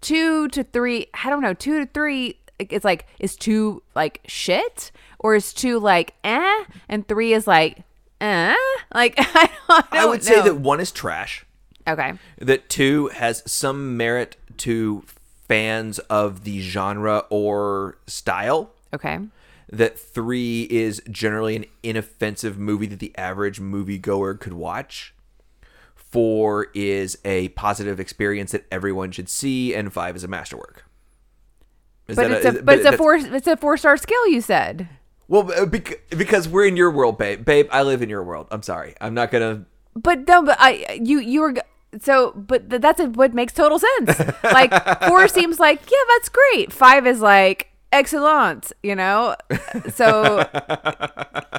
two 0.00 0.48
to 0.48 0.62
three, 0.62 1.08
I 1.24 1.30
don't 1.30 1.42
know, 1.42 1.54
two 1.54 1.80
to 1.80 1.86
three. 1.86 2.38
It's 2.58 2.84
like 2.84 3.06
is 3.18 3.36
two 3.36 3.82
like 3.94 4.20
shit 4.26 4.90
or 5.18 5.34
is 5.34 5.52
two 5.52 5.78
like 5.78 6.14
eh, 6.24 6.64
and 6.88 7.06
three 7.06 7.32
is 7.32 7.46
like 7.46 7.82
eh. 8.20 8.54
Like 8.94 9.14
I 9.18 9.50
don't, 9.68 9.86
I 9.92 10.02
I 10.02 10.06
would 10.06 10.22
say 10.22 10.40
that 10.40 10.56
one 10.56 10.80
is 10.80 10.92
trash. 10.92 11.44
okay. 11.86 12.12
That 12.38 12.68
two 12.68 13.08
has 13.08 13.42
some 13.50 13.96
merit 13.96 14.36
to 14.58 15.04
fans 15.48 15.98
of 16.00 16.44
the 16.44 16.60
genre 16.60 17.24
or 17.30 17.98
style. 18.06 18.70
Okay. 18.94 19.18
That 19.70 19.98
three 19.98 20.62
is 20.70 21.02
generally 21.10 21.56
an 21.56 21.66
inoffensive 21.82 22.58
movie 22.58 22.86
that 22.86 23.00
the 23.00 23.16
average 23.18 23.60
moviegoer 23.60 24.40
could 24.40 24.54
watch. 24.54 25.14
Four 25.94 26.68
is 26.74 27.18
a 27.24 27.48
positive 27.50 28.00
experience 28.00 28.52
that 28.52 28.64
everyone 28.70 29.10
should 29.10 29.28
see, 29.28 29.74
and 29.74 29.92
five 29.92 30.16
is 30.16 30.24
a 30.24 30.28
masterwork. 30.28 30.84
Is 32.06 32.16
But 32.16 32.30
it's 32.30 32.44
a, 32.46 32.48
is- 32.48 32.62
but 32.62 32.78
it's 32.78 32.86
a 32.86 32.96
four 32.96 33.16
it's 33.16 33.46
a 33.46 33.56
four 33.58 33.76
star 33.76 33.96
scale. 33.98 34.26
You 34.28 34.40
said. 34.40 34.88
Well, 35.28 35.52
uh, 35.52 35.66
because 35.66 36.48
we're 36.48 36.66
in 36.66 36.78
your 36.78 36.90
world, 36.90 37.18
babe. 37.18 37.44
Babe, 37.44 37.68
I 37.70 37.82
live 37.82 38.00
in 38.00 38.08
your 38.08 38.22
world. 38.24 38.48
I'm 38.50 38.62
sorry. 38.62 38.94
I'm 39.02 39.12
not 39.12 39.30
gonna. 39.30 39.66
But 39.94 40.26
no, 40.26 40.42
but 40.42 40.56
I 40.58 40.98
you 41.04 41.18
you 41.18 41.42
were 41.42 41.54
so 42.00 42.32
but 42.34 42.70
that's 42.70 43.02
what 43.02 43.34
makes 43.34 43.52
total 43.52 43.78
sense. 43.78 44.18
Like 44.42 44.72
four 45.06 45.28
seems 45.28 45.60
like 45.60 45.80
yeah, 45.90 45.98
that's 46.08 46.30
great. 46.30 46.72
Five 46.72 47.06
is 47.06 47.20
like 47.20 47.67
excellent, 47.92 48.72
you 48.82 48.94
know. 48.94 49.36
So 49.92 50.48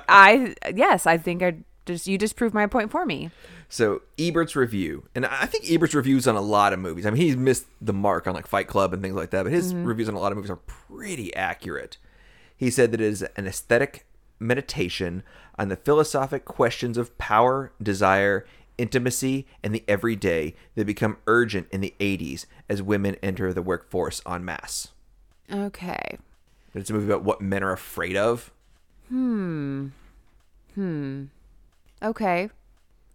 I 0.10 0.56
yes, 0.76 1.06
I 1.06 1.18
think 1.18 1.44
I 1.44 1.58
just 1.86 2.08
you 2.08 2.18
just 2.18 2.36
proved 2.36 2.54
my 2.54 2.68
point 2.68 2.92
for 2.92 3.06
me. 3.06 3.32
So 3.68 4.02
Ebert's 4.18 4.56
review, 4.56 5.08
and 5.14 5.26
I 5.26 5.46
think 5.46 5.70
Ebert's 5.70 5.94
reviews 5.94 6.28
on 6.28 6.36
a 6.36 6.42
lot 6.42 6.74
of 6.74 6.80
movies. 6.80 7.06
I 7.06 7.12
mean, 7.12 7.22
he's 7.22 7.38
missed 7.38 7.68
the 7.80 7.94
mark 7.94 8.28
on 8.28 8.34
like 8.34 8.48
Fight 8.48 8.68
Club 8.68 8.94
and 8.94 9.02
things 9.02 9.16
like 9.16 9.30
that, 9.32 9.44
but 9.44 9.52
his 9.52 9.74
mm-hmm. 9.74 9.86
reviews 9.86 10.10
on 10.10 10.16
a 10.16 10.20
lot 10.20 10.32
of 10.32 10.38
movies 10.38 10.52
are 10.52 10.56
pretty 10.56 11.34
accurate. 11.36 11.98
He 12.58 12.72
said 12.72 12.92
that 12.92 13.02
it 13.02 13.06
is 13.06 13.22
an 13.36 13.48
aesthetic 13.48 14.06
meditation 14.40 15.24
on 15.58 15.70
the 15.70 15.76
philosophic 15.76 16.46
questions 16.46 16.98
of 16.98 17.18
power, 17.18 17.72
desire, 17.82 18.46
intimacy, 18.78 19.46
and 19.64 19.76
the 19.76 19.84
everyday 19.88 20.56
that 20.76 20.86
become 20.86 21.18
urgent 21.28 21.68
in 21.72 21.82
the 21.82 21.94
80s 22.00 22.46
as 22.68 22.82
women 22.82 23.18
enter 23.22 23.54
the 23.54 23.62
workforce 23.62 24.22
en 24.26 24.44
masse. 24.44 24.90
Okay. 25.52 26.18
It's 26.76 26.90
a 26.90 26.94
movie 26.94 27.08
about 27.08 27.24
what 27.24 27.42
men 27.42 27.64
are 27.64 27.72
afraid 27.72 28.16
of. 28.16 28.52
Hmm. 29.10 29.88
Hmm. 30.76 31.26
Okay. 32.02 32.50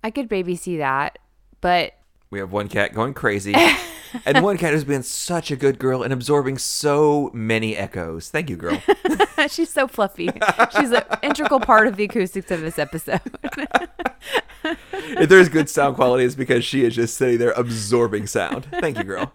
I 0.03 0.11
could 0.11 0.31
maybe 0.31 0.57
see 0.57 0.76
that, 0.79 1.19
but 1.61 1.95
We 2.31 2.38
have 2.41 2.53
one 2.53 2.69
cat 2.69 2.93
going 2.93 3.14
crazy, 3.14 3.55
and 4.26 4.43
one 4.45 4.59
cat 4.59 4.73
who's 4.75 4.85
been 4.85 5.03
such 5.03 5.50
a 5.50 5.57
good 5.57 5.79
girl 5.79 6.03
and 6.03 6.12
absorbing 6.12 6.59
so 6.59 7.31
many 7.33 7.76
echoes. 7.76 8.29
Thank 8.29 8.50
you, 8.50 8.57
girl. 8.57 8.83
She's 9.49 9.71
so 9.71 9.87
fluffy. 9.87 10.29
She's 10.76 10.91
an 10.91 11.05
integral 11.23 11.61
part 11.61 11.87
of 11.87 11.97
the 11.97 12.05
acoustics 12.05 12.50
of 12.50 12.61
this 12.61 12.79
episode. 12.79 13.21
if 14.64 15.29
there's 15.29 15.49
good 15.49 15.71
sound 15.71 15.95
quality, 15.97 16.25
it's 16.25 16.35
because 16.35 16.64
she 16.64 16.85
is 16.85 16.95
just 16.95 17.17
sitting 17.17 17.38
there 17.38 17.53
absorbing 17.53 18.26
sound. 18.26 18.67
Thank 18.81 18.99
you, 18.99 19.05
girl. 19.05 19.33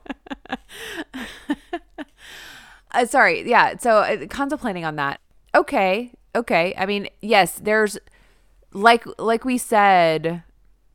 Uh, 2.91 3.05
sorry, 3.05 3.47
yeah. 3.47 3.77
So 3.77 3.97
uh, 3.97 4.25
contemplating 4.27 4.85
on 4.85 4.95
that. 4.95 5.19
Okay, 5.53 6.11
okay. 6.35 6.73
I 6.77 6.85
mean, 6.85 7.07
yes, 7.21 7.59
there's 7.59 7.97
like 8.73 9.05
like 9.17 9.45
we 9.45 9.57
said. 9.57 10.43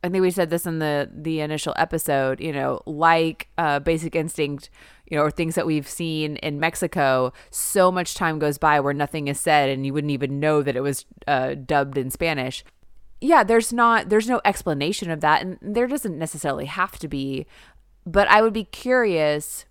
I 0.03 0.09
think 0.09 0.21
we 0.21 0.29
said 0.29 0.51
this 0.51 0.67
in 0.67 0.79
the 0.79 1.09
the 1.11 1.39
initial 1.39 1.73
episode. 1.77 2.39
You 2.39 2.53
know, 2.53 2.81
like 2.85 3.47
uh, 3.57 3.79
Basic 3.79 4.15
Instinct. 4.15 4.69
You 5.09 5.17
know, 5.17 5.23
or 5.23 5.29
things 5.29 5.53
that 5.53 5.67
we've 5.67 5.87
seen 5.87 6.37
in 6.37 6.59
Mexico. 6.59 7.31
So 7.51 7.91
much 7.91 8.15
time 8.15 8.39
goes 8.39 8.57
by 8.57 8.79
where 8.79 8.93
nothing 8.93 9.27
is 9.27 9.39
said, 9.39 9.69
and 9.69 9.85
you 9.85 9.93
wouldn't 9.93 10.09
even 10.09 10.39
know 10.39 10.63
that 10.63 10.75
it 10.75 10.81
was 10.81 11.05
uh, 11.27 11.53
dubbed 11.53 11.97
in 11.97 12.09
Spanish. 12.09 12.63
Yeah, 13.21 13.43
there's 13.43 13.71
not 13.71 14.09
there's 14.09 14.27
no 14.27 14.41
explanation 14.43 15.11
of 15.11 15.21
that, 15.21 15.43
and 15.43 15.59
there 15.61 15.87
doesn't 15.87 16.17
necessarily 16.17 16.65
have 16.65 16.97
to 16.99 17.07
be. 17.07 17.45
But 18.05 18.27
I 18.29 18.41
would 18.41 18.53
be 18.53 18.65
curious 18.65 19.65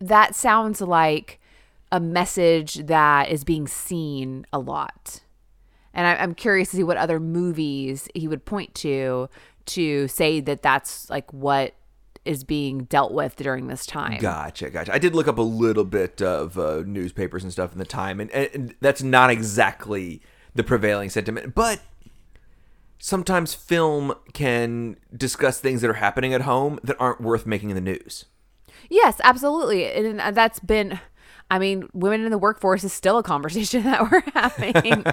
that 0.00 0.34
sounds 0.34 0.80
like 0.80 1.40
a 1.92 2.00
message 2.00 2.74
that 2.86 3.28
is 3.30 3.44
being 3.44 3.66
seen 3.66 4.46
a 4.52 4.58
lot. 4.58 5.20
And 5.94 6.06
I, 6.06 6.22
am 6.22 6.34
curious 6.34 6.70
to 6.70 6.76
see 6.76 6.82
what 6.82 6.96
other 6.96 7.18
movies 7.18 8.08
he 8.14 8.28
would 8.28 8.44
point 8.44 8.74
to 8.76 9.28
to 9.66 10.06
say 10.08 10.40
that 10.40 10.62
that's 10.62 11.08
like 11.10 11.32
what 11.32 11.74
is 12.24 12.44
being 12.44 12.84
dealt 12.84 13.12
with 13.12 13.36
during 13.36 13.68
this 13.68 13.86
time. 13.86 14.18
Gotcha, 14.18 14.70
gotcha. 14.70 14.92
I 14.92 14.98
did 14.98 15.14
look 15.14 15.28
up 15.28 15.38
a 15.38 15.42
little 15.42 15.84
bit 15.84 16.20
of 16.20 16.58
uh, 16.58 16.82
newspapers 16.84 17.42
and 17.44 17.52
stuff 17.52 17.72
in 17.72 17.78
the 17.78 17.84
time, 17.84 18.20
and, 18.20 18.30
and 18.30 18.74
that's 18.80 19.02
not 19.02 19.30
exactly 19.30 20.20
the 20.54 20.64
prevailing 20.64 21.08
sentiment, 21.08 21.54
but 21.54 21.80
sometimes 22.98 23.54
film 23.54 24.14
can 24.32 24.96
discuss 25.16 25.60
things 25.60 25.80
that 25.82 25.90
are 25.90 25.94
happening 25.94 26.34
at 26.34 26.42
home 26.42 26.80
that 26.82 26.96
aren't 26.98 27.20
worth 27.20 27.46
making 27.46 27.70
in 27.70 27.76
the 27.76 27.80
news. 27.80 28.24
Yes, 28.88 29.20
absolutely. 29.24 29.90
And 29.92 30.20
uh, 30.20 30.30
that's 30.30 30.60
been 30.60 31.00
I 31.50 31.58
mean, 31.58 31.88
women 31.92 32.24
in 32.24 32.30
the 32.30 32.38
workforce 32.38 32.82
is 32.82 32.92
still 32.92 33.18
a 33.18 33.22
conversation 33.22 33.82
that 33.84 34.10
we're 34.10 34.22
having 34.34 35.04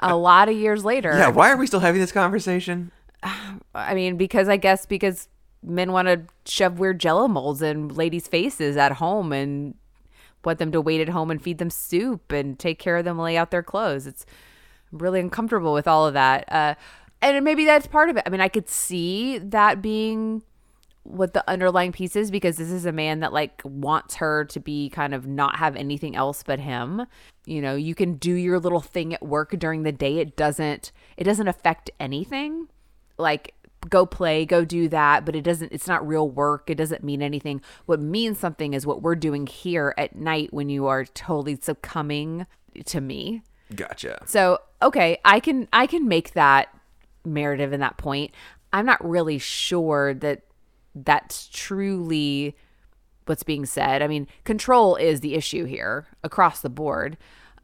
a 0.00 0.16
lot 0.16 0.48
of 0.48 0.56
years 0.56 0.84
later. 0.84 1.10
Yeah, 1.16 1.28
why 1.28 1.50
are 1.50 1.56
we 1.56 1.66
still 1.66 1.80
having 1.80 2.00
this 2.00 2.12
conversation? 2.12 2.90
I 3.74 3.94
mean, 3.94 4.16
because 4.16 4.48
I 4.48 4.56
guess 4.56 4.86
because 4.86 5.28
men 5.62 5.92
want 5.92 6.08
to 6.08 6.22
shove 6.50 6.78
weird 6.78 7.00
jello 7.00 7.28
molds 7.28 7.62
in 7.62 7.88
ladies' 7.88 8.28
faces 8.28 8.76
at 8.76 8.92
home 8.92 9.32
and 9.32 9.74
want 10.44 10.58
them 10.58 10.72
to 10.72 10.80
wait 10.80 11.00
at 11.00 11.08
home 11.08 11.30
and 11.30 11.42
feed 11.42 11.58
them 11.58 11.70
soup 11.70 12.32
and 12.32 12.58
take 12.58 12.78
care 12.78 12.96
of 12.96 13.04
them, 13.04 13.18
lay 13.18 13.36
out 13.36 13.50
their 13.50 13.62
clothes. 13.62 14.06
It's 14.06 14.26
really 14.92 15.20
uncomfortable 15.20 15.72
with 15.72 15.88
all 15.88 16.06
of 16.06 16.14
that. 16.14 16.44
Uh, 16.50 16.74
and 17.22 17.44
maybe 17.44 17.64
that's 17.64 17.86
part 17.86 18.10
of 18.10 18.16
it. 18.16 18.22
I 18.26 18.30
mean, 18.30 18.42
I 18.42 18.48
could 18.48 18.68
see 18.68 19.38
that 19.38 19.80
being 19.80 20.42
what 21.04 21.34
the 21.34 21.48
underlying 21.48 21.92
piece 21.92 22.16
is 22.16 22.30
because 22.30 22.56
this 22.56 22.70
is 22.70 22.86
a 22.86 22.92
man 22.92 23.20
that 23.20 23.32
like 23.32 23.60
wants 23.64 24.16
her 24.16 24.44
to 24.46 24.58
be 24.58 24.88
kind 24.88 25.14
of 25.14 25.26
not 25.26 25.56
have 25.56 25.76
anything 25.76 26.16
else 26.16 26.42
but 26.42 26.58
him. 26.58 27.06
You 27.44 27.60
know, 27.60 27.76
you 27.76 27.94
can 27.94 28.14
do 28.14 28.32
your 28.32 28.58
little 28.58 28.80
thing 28.80 29.14
at 29.14 29.22
work 29.22 29.50
during 29.58 29.82
the 29.82 29.92
day. 29.92 30.18
It 30.18 30.34
doesn't 30.34 30.92
it 31.16 31.24
doesn't 31.24 31.48
affect 31.48 31.90
anything. 32.00 32.68
Like 33.18 33.54
go 33.90 34.06
play, 34.06 34.46
go 34.46 34.64
do 34.64 34.88
that, 34.88 35.26
but 35.26 35.36
it 35.36 35.42
doesn't 35.42 35.72
it's 35.72 35.86
not 35.86 36.06
real 36.06 36.28
work. 36.28 36.70
It 36.70 36.76
doesn't 36.76 37.04
mean 37.04 37.22
anything. 37.22 37.60
What 37.84 38.00
means 38.00 38.38
something 38.38 38.72
is 38.72 38.86
what 38.86 39.02
we're 39.02 39.14
doing 39.14 39.46
here 39.46 39.94
at 39.98 40.16
night 40.16 40.54
when 40.54 40.70
you 40.70 40.86
are 40.86 41.04
totally 41.04 41.58
succumbing 41.60 42.46
to 42.86 43.00
me. 43.00 43.42
Gotcha. 43.74 44.22
So, 44.26 44.58
okay, 44.82 45.18
I 45.24 45.40
can 45.40 45.68
I 45.72 45.86
can 45.86 46.08
make 46.08 46.32
that 46.32 46.68
narrative 47.24 47.72
in 47.72 47.80
that 47.80 47.96
point. 47.98 48.32
I'm 48.72 48.86
not 48.86 49.04
really 49.06 49.38
sure 49.38 50.14
that 50.14 50.42
that's 50.94 51.48
truly 51.52 52.56
what's 53.26 53.42
being 53.42 53.66
said. 53.66 54.02
I 54.02 54.06
mean, 54.06 54.26
control 54.44 54.96
is 54.96 55.20
the 55.20 55.34
issue 55.34 55.64
here 55.64 56.06
across 56.22 56.60
the 56.60 56.70
board. 56.70 57.16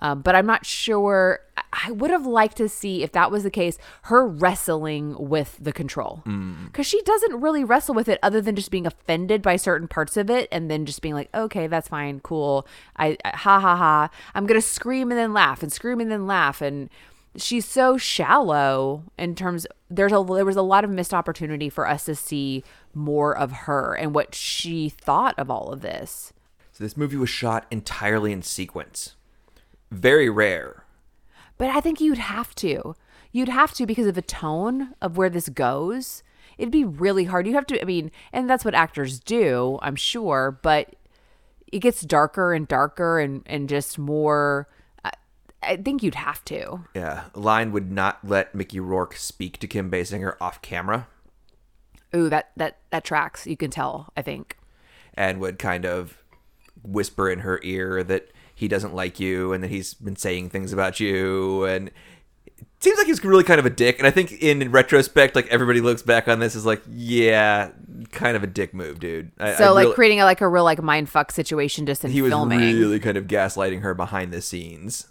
Um, 0.02 0.22
but 0.22 0.34
I'm 0.34 0.46
not 0.46 0.64
sure. 0.64 1.40
I 1.72 1.90
would 1.92 2.10
have 2.10 2.26
liked 2.26 2.56
to 2.56 2.68
see 2.68 3.02
if 3.02 3.12
that 3.12 3.30
was 3.30 3.42
the 3.42 3.50
case, 3.50 3.78
her 4.04 4.26
wrestling 4.26 5.14
with 5.18 5.58
the 5.60 5.72
control. 5.72 6.22
Because 6.24 6.86
mm. 6.86 6.90
she 6.90 7.02
doesn't 7.02 7.40
really 7.40 7.64
wrestle 7.64 7.94
with 7.94 8.08
it 8.08 8.18
other 8.22 8.40
than 8.40 8.56
just 8.56 8.70
being 8.70 8.86
offended 8.86 9.42
by 9.42 9.56
certain 9.56 9.88
parts 9.88 10.16
of 10.16 10.30
it 10.30 10.48
and 10.50 10.70
then 10.70 10.86
just 10.86 11.02
being 11.02 11.14
like, 11.14 11.28
okay, 11.34 11.66
that's 11.66 11.88
fine, 11.88 12.20
cool. 12.20 12.66
I, 12.96 13.18
I 13.24 13.36
ha 13.36 13.60
ha 13.60 13.76
ha. 13.76 14.10
I'm 14.34 14.46
going 14.46 14.60
to 14.60 14.66
scream 14.66 15.10
and 15.10 15.18
then 15.18 15.34
laugh 15.34 15.62
and 15.62 15.72
scream 15.72 16.00
and 16.00 16.10
then 16.10 16.26
laugh. 16.26 16.62
And 16.62 16.88
she's 17.36 17.66
so 17.66 17.96
shallow 17.96 19.04
in 19.18 19.34
terms 19.34 19.66
there's 19.88 20.12
a 20.12 20.24
there 20.24 20.44
was 20.44 20.56
a 20.56 20.62
lot 20.62 20.84
of 20.84 20.90
missed 20.90 21.14
opportunity 21.14 21.68
for 21.68 21.86
us 21.86 22.04
to 22.04 22.14
see 22.14 22.64
more 22.94 23.36
of 23.36 23.52
her 23.52 23.94
and 23.94 24.14
what 24.14 24.34
she 24.34 24.88
thought 24.88 25.38
of 25.38 25.50
all 25.50 25.72
of 25.72 25.80
this. 25.80 26.32
So 26.72 26.84
this 26.84 26.96
movie 26.96 27.16
was 27.16 27.30
shot 27.30 27.66
entirely 27.70 28.32
in 28.32 28.42
sequence. 28.42 29.16
Very 29.90 30.28
rare. 30.28 30.84
But 31.58 31.70
I 31.70 31.80
think 31.80 32.00
you'd 32.00 32.18
have 32.18 32.54
to. 32.56 32.94
You'd 33.32 33.48
have 33.48 33.72
to 33.74 33.86
because 33.86 34.06
of 34.06 34.14
the 34.14 34.22
tone 34.22 34.94
of 35.00 35.16
where 35.16 35.30
this 35.30 35.48
goes. 35.48 36.22
It'd 36.58 36.72
be 36.72 36.84
really 36.84 37.24
hard. 37.24 37.46
You 37.46 37.54
have 37.54 37.66
to 37.66 37.80
I 37.80 37.84
mean, 37.84 38.10
and 38.32 38.48
that's 38.48 38.64
what 38.64 38.74
actors 38.74 39.20
do, 39.20 39.78
I'm 39.82 39.96
sure, 39.96 40.58
but 40.62 40.94
it 41.70 41.78
gets 41.80 42.02
darker 42.02 42.52
and 42.52 42.66
darker 42.66 43.20
and 43.20 43.42
and 43.46 43.68
just 43.68 43.98
more 43.98 44.68
I 45.62 45.76
think 45.76 46.02
you'd 46.02 46.14
have 46.14 46.44
to. 46.46 46.80
Yeah, 46.94 47.24
Lyne 47.34 47.72
would 47.72 47.90
not 47.92 48.20
let 48.24 48.54
Mickey 48.54 48.80
Rourke 48.80 49.16
speak 49.16 49.58
to 49.58 49.66
Kim 49.66 49.90
Basinger 49.90 50.36
off 50.40 50.62
camera. 50.62 51.06
Ooh, 52.14 52.28
that 52.28 52.50
that 52.56 52.78
that 52.90 53.04
tracks. 53.04 53.46
You 53.46 53.56
can 53.56 53.70
tell. 53.70 54.12
I 54.16 54.22
think. 54.22 54.56
And 55.14 55.40
would 55.40 55.58
kind 55.58 55.84
of 55.84 56.20
whisper 56.82 57.28
in 57.30 57.40
her 57.40 57.60
ear 57.62 58.02
that 58.04 58.30
he 58.54 58.68
doesn't 58.68 58.94
like 58.94 59.18
you 59.20 59.52
and 59.52 59.62
that 59.64 59.70
he's 59.70 59.94
been 59.94 60.16
saying 60.16 60.50
things 60.50 60.72
about 60.72 61.00
you 61.00 61.64
and 61.64 61.88
it 62.46 62.64
seems 62.80 62.98
like 62.98 63.06
he's 63.06 63.22
really 63.24 63.44
kind 63.44 63.58
of 63.58 63.66
a 63.66 63.70
dick 63.70 63.98
and 63.98 64.06
i 64.06 64.10
think 64.10 64.32
in 64.32 64.70
retrospect 64.70 65.34
like 65.34 65.46
everybody 65.48 65.80
looks 65.80 66.02
back 66.02 66.28
on 66.28 66.38
this 66.38 66.54
is 66.54 66.64
like 66.64 66.82
yeah 66.88 67.70
kind 68.12 68.36
of 68.36 68.42
a 68.42 68.46
dick 68.46 68.72
move 68.72 69.00
dude 69.00 69.30
I, 69.38 69.54
so 69.54 69.64
I 69.64 69.68
like 69.70 69.84
really, 69.84 69.94
creating 69.94 70.20
a, 70.20 70.24
like 70.24 70.40
a 70.40 70.48
real 70.48 70.64
like 70.64 70.82
mind 70.82 71.08
fuck 71.08 71.32
situation 71.32 71.86
just 71.86 72.04
in 72.04 72.10
he 72.10 72.20
filming. 72.20 72.60
was 72.60 72.74
really 72.74 73.00
kind 73.00 73.16
of 73.16 73.26
gaslighting 73.26 73.82
her 73.82 73.94
behind 73.94 74.32
the 74.32 74.40
scenes 74.40 75.08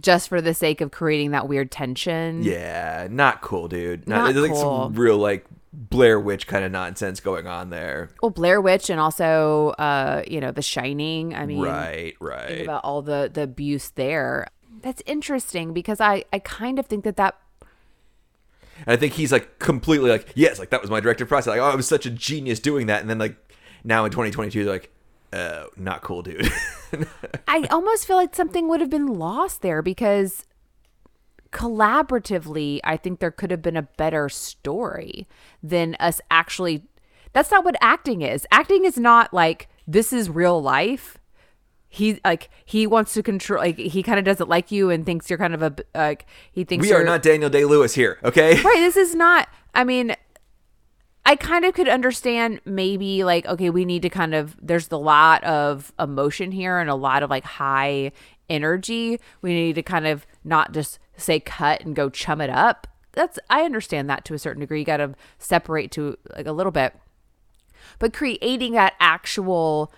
just 0.00 0.28
for 0.28 0.40
the 0.40 0.54
sake 0.54 0.80
of 0.80 0.92
creating 0.92 1.32
that 1.32 1.48
weird 1.48 1.72
tension. 1.72 2.44
Yeah, 2.44 3.08
not 3.10 3.40
cool, 3.42 3.66
dude. 3.66 4.06
Not, 4.06 4.32
not 4.32 4.40
like 4.40 4.52
cool. 4.52 4.84
some 4.84 4.94
real 4.94 5.16
like 5.16 5.44
Blair 5.72 6.18
Witch 6.18 6.46
kind 6.46 6.64
of 6.64 6.72
nonsense 6.72 7.20
going 7.20 7.46
on 7.46 7.70
there. 7.70 8.10
Well, 8.22 8.30
Blair 8.30 8.60
Witch 8.60 8.90
and 8.90 8.98
also 8.98 9.70
uh, 9.78 10.22
you 10.26 10.40
know, 10.40 10.50
The 10.50 10.62
Shining. 10.62 11.34
I 11.34 11.46
mean 11.46 11.60
Right, 11.62 12.14
right. 12.20 12.62
about 12.62 12.84
all 12.84 13.02
the 13.02 13.30
the 13.32 13.42
abuse 13.42 13.90
there. 13.90 14.46
That's 14.82 15.02
interesting 15.06 15.72
because 15.72 16.00
I 16.00 16.24
I 16.32 16.38
kind 16.38 16.78
of 16.78 16.86
think 16.86 17.04
that 17.04 17.16
that 17.16 17.36
and 18.86 18.94
I 18.94 18.96
think 18.96 19.12
he's 19.14 19.32
like 19.32 19.58
completely 19.58 20.10
like, 20.10 20.32
yes, 20.34 20.58
like 20.58 20.70
that 20.70 20.80
was 20.80 20.90
my 20.90 21.00
directive 21.00 21.28
process. 21.28 21.48
Like, 21.48 21.60
oh, 21.60 21.64
I 21.64 21.74
was 21.74 21.86
such 21.86 22.06
a 22.06 22.10
genius 22.10 22.60
doing 22.60 22.86
that. 22.86 23.00
And 23.00 23.10
then 23.10 23.18
like 23.18 23.36
now 23.84 24.04
in 24.04 24.10
2022, 24.10 24.64
they're 24.64 24.72
like, 24.72 24.90
uh, 25.32 25.66
not 25.76 26.02
cool, 26.02 26.22
dude. 26.22 26.50
I 27.48 27.66
almost 27.70 28.06
feel 28.06 28.16
like 28.16 28.34
something 28.34 28.68
would 28.68 28.80
have 28.80 28.90
been 28.90 29.06
lost 29.06 29.62
there 29.62 29.82
because 29.82 30.44
collaboratively, 31.52 32.80
I 32.84 32.96
think 32.96 33.20
there 33.20 33.30
could 33.30 33.50
have 33.50 33.62
been 33.62 33.76
a 33.76 33.82
better 33.82 34.28
story 34.28 35.26
than 35.62 35.96
us 36.00 36.20
actually. 36.30 36.82
That's 37.32 37.50
not 37.50 37.64
what 37.64 37.76
acting 37.80 38.22
is. 38.22 38.46
Acting 38.50 38.84
is 38.84 38.98
not 38.98 39.32
like 39.32 39.68
this 39.86 40.12
is 40.12 40.28
real 40.30 40.60
life. 40.60 41.18
He 41.88 42.20
like 42.24 42.50
he 42.64 42.86
wants 42.86 43.14
to 43.14 43.22
control. 43.22 43.60
Like 43.60 43.78
he 43.78 44.02
kind 44.02 44.18
of 44.18 44.24
doesn't 44.24 44.48
like 44.48 44.70
you 44.70 44.90
and 44.90 45.04
thinks 45.04 45.28
you're 45.28 45.38
kind 45.38 45.54
of 45.54 45.62
a 45.62 45.74
like 45.94 46.26
he 46.52 46.62
thinks 46.64 46.86
we 46.86 46.92
are 46.92 47.04
not 47.04 47.22
Daniel 47.22 47.50
Day 47.50 47.64
Lewis 47.64 47.94
here. 47.94 48.18
Okay, 48.22 48.60
right. 48.62 48.76
This 48.76 48.96
is 48.96 49.14
not. 49.14 49.48
I 49.74 49.82
mean, 49.84 50.14
I 51.26 51.36
kind 51.36 51.64
of 51.64 51.74
could 51.74 51.88
understand 51.88 52.60
maybe 52.64 53.24
like, 53.24 53.46
okay, 53.46 53.70
we 53.70 53.84
need 53.84 54.02
to 54.02 54.08
kind 54.08 54.34
of, 54.34 54.56
there's 54.60 54.90
a 54.90 54.96
lot 54.96 55.44
of 55.44 55.92
emotion 55.98 56.50
here 56.50 56.78
and 56.78 56.88
a 56.88 56.94
lot 56.94 57.22
of 57.22 57.30
like 57.30 57.44
high 57.44 58.12
energy. 58.48 59.20
We 59.42 59.52
need 59.52 59.74
to 59.74 59.82
kind 59.82 60.06
of 60.06 60.26
not 60.44 60.72
just 60.72 60.98
say 61.20 61.40
cut 61.40 61.82
and 61.82 61.94
go 61.94 62.08
chum 62.08 62.40
it 62.40 62.50
up. 62.50 62.86
That's, 63.12 63.38
I 63.48 63.62
understand 63.62 64.08
that 64.08 64.24
to 64.26 64.34
a 64.34 64.38
certain 64.38 64.60
degree. 64.60 64.80
You 64.80 64.84
got 64.84 64.98
to 64.98 65.14
separate 65.38 65.90
to 65.92 66.16
like 66.36 66.46
a 66.46 66.52
little 66.52 66.72
bit. 66.72 66.94
But 67.98 68.12
creating 68.12 68.72
that 68.74 68.94
actual, 69.00 69.92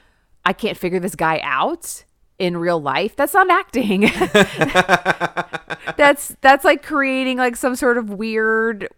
I 0.45 0.53
can't 0.53 0.79
figure 0.79 1.01
this 1.01 1.15
guy 1.15 1.41
out 1.43 2.05
in 2.39 2.57
real 2.57 2.81
life 2.81 3.15
that's 3.15 3.35
not 3.35 3.49
acting 3.51 4.01
that's 5.97 6.35
that's 6.41 6.65
like 6.65 6.83
creating 6.83 7.37
like 7.37 7.55
some 7.55 7.77
sort 7.77 7.97
of 7.97 8.11
weird 8.11 8.89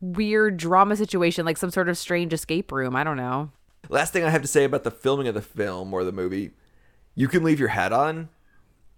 weird 0.00 0.56
drama 0.56 0.96
situation, 0.96 1.44
like 1.44 1.58
some 1.58 1.70
sort 1.70 1.88
of 1.88 1.98
strange 1.98 2.32
escape 2.32 2.72
room. 2.72 2.96
I 2.96 3.04
don't 3.04 3.16
know. 3.16 3.50
Last 3.88 4.12
thing 4.12 4.24
I 4.24 4.30
have 4.30 4.42
to 4.42 4.48
say 4.48 4.64
about 4.64 4.84
the 4.84 4.90
filming 4.90 5.28
of 5.28 5.34
the 5.34 5.42
film 5.42 5.92
or 5.92 6.04
the 6.04 6.12
movie, 6.12 6.52
you 7.14 7.28
can 7.28 7.42
leave 7.42 7.60
your 7.60 7.68
hat 7.68 7.92
on. 7.92 8.28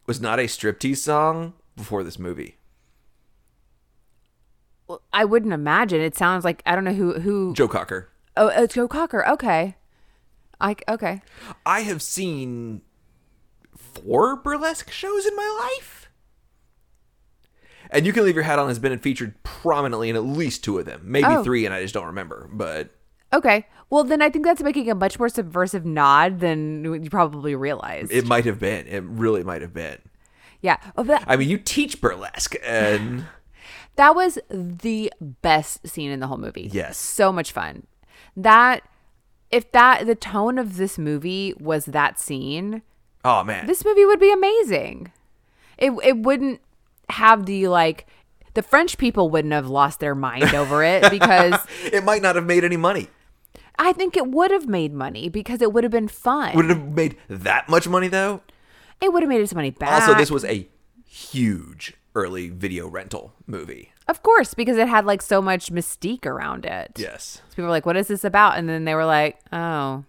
was 0.06 0.20
not 0.20 0.38
a 0.38 0.44
striptease 0.44 0.98
song 0.98 1.54
before 1.76 2.02
this 2.04 2.18
movie. 2.18 2.56
Well, 4.88 5.02
I 5.12 5.24
wouldn't 5.24 5.52
imagine. 5.52 6.00
It 6.00 6.16
sounds 6.16 6.44
like 6.44 6.62
I 6.66 6.74
don't 6.74 6.84
know 6.84 6.92
who 6.94 7.20
who. 7.20 7.54
Joe 7.54 7.68
Cocker. 7.68 8.08
Oh, 8.36 8.48
it's 8.48 8.74
Joe 8.74 8.88
Cocker. 8.88 9.26
Okay. 9.28 9.76
I 10.60 10.76
okay. 10.88 11.22
I 11.66 11.80
have 11.80 12.02
seen 12.02 12.82
four 13.76 14.36
burlesque 14.36 14.90
shows 14.90 15.26
in 15.26 15.34
my 15.36 15.70
life. 15.78 16.10
And 17.90 18.06
You 18.06 18.12
Can 18.12 18.24
Leave 18.24 18.34
Your 18.36 18.44
Hat 18.44 18.58
On 18.58 18.68
has 18.68 18.78
been 18.78 18.96
featured 18.98 19.42
prominently 19.42 20.08
in 20.08 20.16
at 20.16 20.24
least 20.24 20.64
two 20.64 20.78
of 20.78 20.86
them. 20.86 21.02
Maybe 21.04 21.26
Oh. 21.28 21.42
three, 21.44 21.66
and 21.66 21.74
I 21.74 21.82
just 21.82 21.92
don't 21.92 22.06
remember. 22.06 22.48
But 22.52 22.90
Okay. 23.34 23.66
Well, 23.90 24.04
then 24.04 24.22
I 24.22 24.30
think 24.30 24.44
that's 24.46 24.62
making 24.62 24.90
a 24.90 24.94
much 24.94 25.18
more 25.18 25.28
subversive 25.28 25.84
nod 25.84 26.40
than 26.40 26.84
you 27.02 27.10
probably 27.10 27.54
realized. 27.54 28.10
it 28.12 28.26
might 28.26 28.44
have 28.46 28.58
been. 28.58 28.86
It 28.86 29.02
really 29.04 29.42
might 29.42 29.60
have 29.62 29.74
been. 29.74 29.98
Yeah. 30.62 30.78
Oh, 30.96 31.02
that, 31.02 31.24
I 31.26 31.36
mean, 31.36 31.48
you 31.48 31.58
teach 31.58 32.00
burlesque, 32.00 32.54
and 32.64 33.26
that 33.96 34.14
was 34.14 34.38
the 34.48 35.12
best 35.20 35.86
scene 35.86 36.10
in 36.10 36.20
the 36.20 36.28
whole 36.28 36.38
movie. 36.38 36.70
Yes. 36.72 36.96
So 36.96 37.32
much 37.32 37.52
fun. 37.52 37.86
That 38.36 38.82
if 39.50 39.70
that 39.72 40.06
the 40.06 40.14
tone 40.14 40.58
of 40.58 40.76
this 40.78 40.98
movie 40.98 41.54
was 41.60 41.84
that 41.86 42.18
scene, 42.18 42.82
oh 43.24 43.44
man, 43.44 43.66
this 43.66 43.84
movie 43.84 44.06
would 44.06 44.20
be 44.20 44.32
amazing. 44.32 45.12
It 45.76 45.92
it 46.02 46.18
wouldn't 46.18 46.60
have 47.10 47.44
the 47.44 47.68
like 47.68 48.06
the 48.54 48.62
French 48.62 48.96
people 48.98 49.28
wouldn't 49.28 49.52
have 49.52 49.68
lost 49.68 50.00
their 50.00 50.14
mind 50.14 50.54
over 50.54 50.82
it 50.82 51.02
because 51.10 51.54
it 51.84 52.04
might 52.04 52.22
not 52.22 52.36
have 52.36 52.46
made 52.46 52.64
any 52.64 52.76
money. 52.76 53.08
I 53.78 53.92
think 53.92 54.16
it 54.16 54.28
would 54.28 54.50
have 54.50 54.68
made 54.68 54.92
money 54.92 55.28
because 55.28 55.60
it 55.60 55.72
would 55.72 55.84
have 55.84 55.90
been 55.90 56.08
fun. 56.08 56.54
Would 56.54 56.66
it 56.66 56.68
have 56.68 56.92
made 56.92 57.16
that 57.28 57.68
much 57.68 57.88
money 57.88 58.08
though? 58.08 58.40
It 59.02 59.12
would 59.12 59.22
have 59.22 59.28
made 59.28 59.42
us 59.42 59.52
money 59.54 59.70
back. 59.70 60.02
Also, 60.02 60.14
this 60.14 60.30
was 60.30 60.44
a 60.44 60.68
huge 61.06 61.94
early 62.14 62.48
video 62.48 62.86
rental 62.88 63.32
movie. 63.46 63.90
of 64.08 64.22
course 64.22 64.52
because 64.54 64.76
it 64.76 64.86
had 64.88 65.04
like 65.06 65.22
so 65.22 65.40
much 65.42 65.72
mystique 65.72 66.26
around 66.26 66.64
it. 66.64 66.92
Yes. 66.96 67.40
So 67.48 67.56
people 67.56 67.64
were 67.64 67.70
like, 67.70 67.86
"What 67.86 67.96
is 67.96 68.08
this 68.08 68.24
about?" 68.24 68.56
And 68.58 68.68
then 68.68 68.84
they 68.84 68.94
were 68.94 69.04
like, 69.06 69.38
"Oh, 69.52 70.04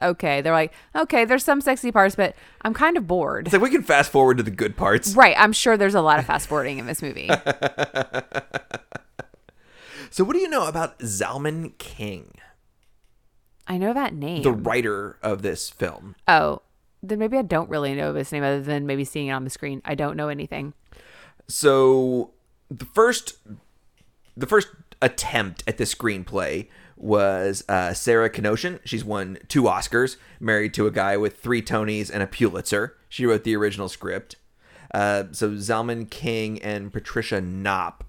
okay." 0.00 0.40
They're 0.40 0.52
like, 0.52 0.72
"Okay, 0.94 1.24
there's 1.24 1.44
some 1.44 1.60
sexy 1.60 1.90
parts, 1.90 2.14
but 2.14 2.34
I'm 2.62 2.74
kind 2.74 2.96
of 2.96 3.06
bored." 3.06 3.46
It's 3.46 3.52
like 3.52 3.62
we 3.62 3.70
can 3.70 3.82
fast 3.82 4.10
forward 4.12 4.36
to 4.36 4.42
the 4.44 4.50
good 4.52 4.76
parts. 4.76 5.14
Right. 5.16 5.34
I'm 5.38 5.52
sure 5.52 5.76
there's 5.76 5.94
a 5.96 6.00
lot 6.00 6.18
of 6.20 6.26
fast 6.26 6.46
forwarding 6.48 6.78
in 6.78 6.86
this 6.86 7.02
movie. 7.02 7.28
So, 10.10 10.24
what 10.24 10.32
do 10.34 10.38
you 10.38 10.48
know 10.48 10.66
about 10.66 10.98
Zalman 11.00 11.76
King, 11.76 12.36
I 13.66 13.76
know 13.76 13.92
that 13.92 14.14
name. 14.14 14.42
the 14.42 14.52
writer 14.52 15.18
of 15.22 15.42
this 15.42 15.68
film? 15.68 16.14
oh, 16.26 16.62
then 17.08 17.18
maybe 17.18 17.36
I 17.36 17.42
don't 17.42 17.68
really 17.70 17.94
know 17.94 18.14
his 18.14 18.32
name 18.32 18.42
other 18.42 18.60
than 18.60 18.86
maybe 18.86 19.04
seeing 19.04 19.28
it 19.28 19.32
on 19.32 19.44
the 19.44 19.50
screen. 19.50 19.82
I 19.84 19.94
don't 19.94 20.16
know 20.16 20.28
anything. 20.28 20.74
So, 21.48 22.32
the 22.70 22.84
first, 22.84 23.36
the 24.36 24.46
first 24.46 24.68
attempt 25.00 25.62
at 25.66 25.78
the 25.78 25.84
screenplay 25.84 26.68
was 26.96 27.62
uh, 27.68 27.92
Sarah 27.92 28.30
Kernochan. 28.30 28.80
She's 28.84 29.04
won 29.04 29.38
two 29.48 29.64
Oscars, 29.64 30.16
married 30.40 30.74
to 30.74 30.86
a 30.86 30.90
guy 30.90 31.16
with 31.16 31.38
three 31.38 31.62
Tonys 31.62 32.10
and 32.10 32.22
a 32.22 32.26
Pulitzer. 32.26 32.96
She 33.08 33.26
wrote 33.26 33.44
the 33.44 33.54
original 33.56 33.88
script. 33.88 34.36
Uh, 34.92 35.24
so 35.32 35.50
Zalman 35.50 36.08
King 36.08 36.60
and 36.62 36.92
Patricia 36.92 37.40
Knop. 37.40 38.00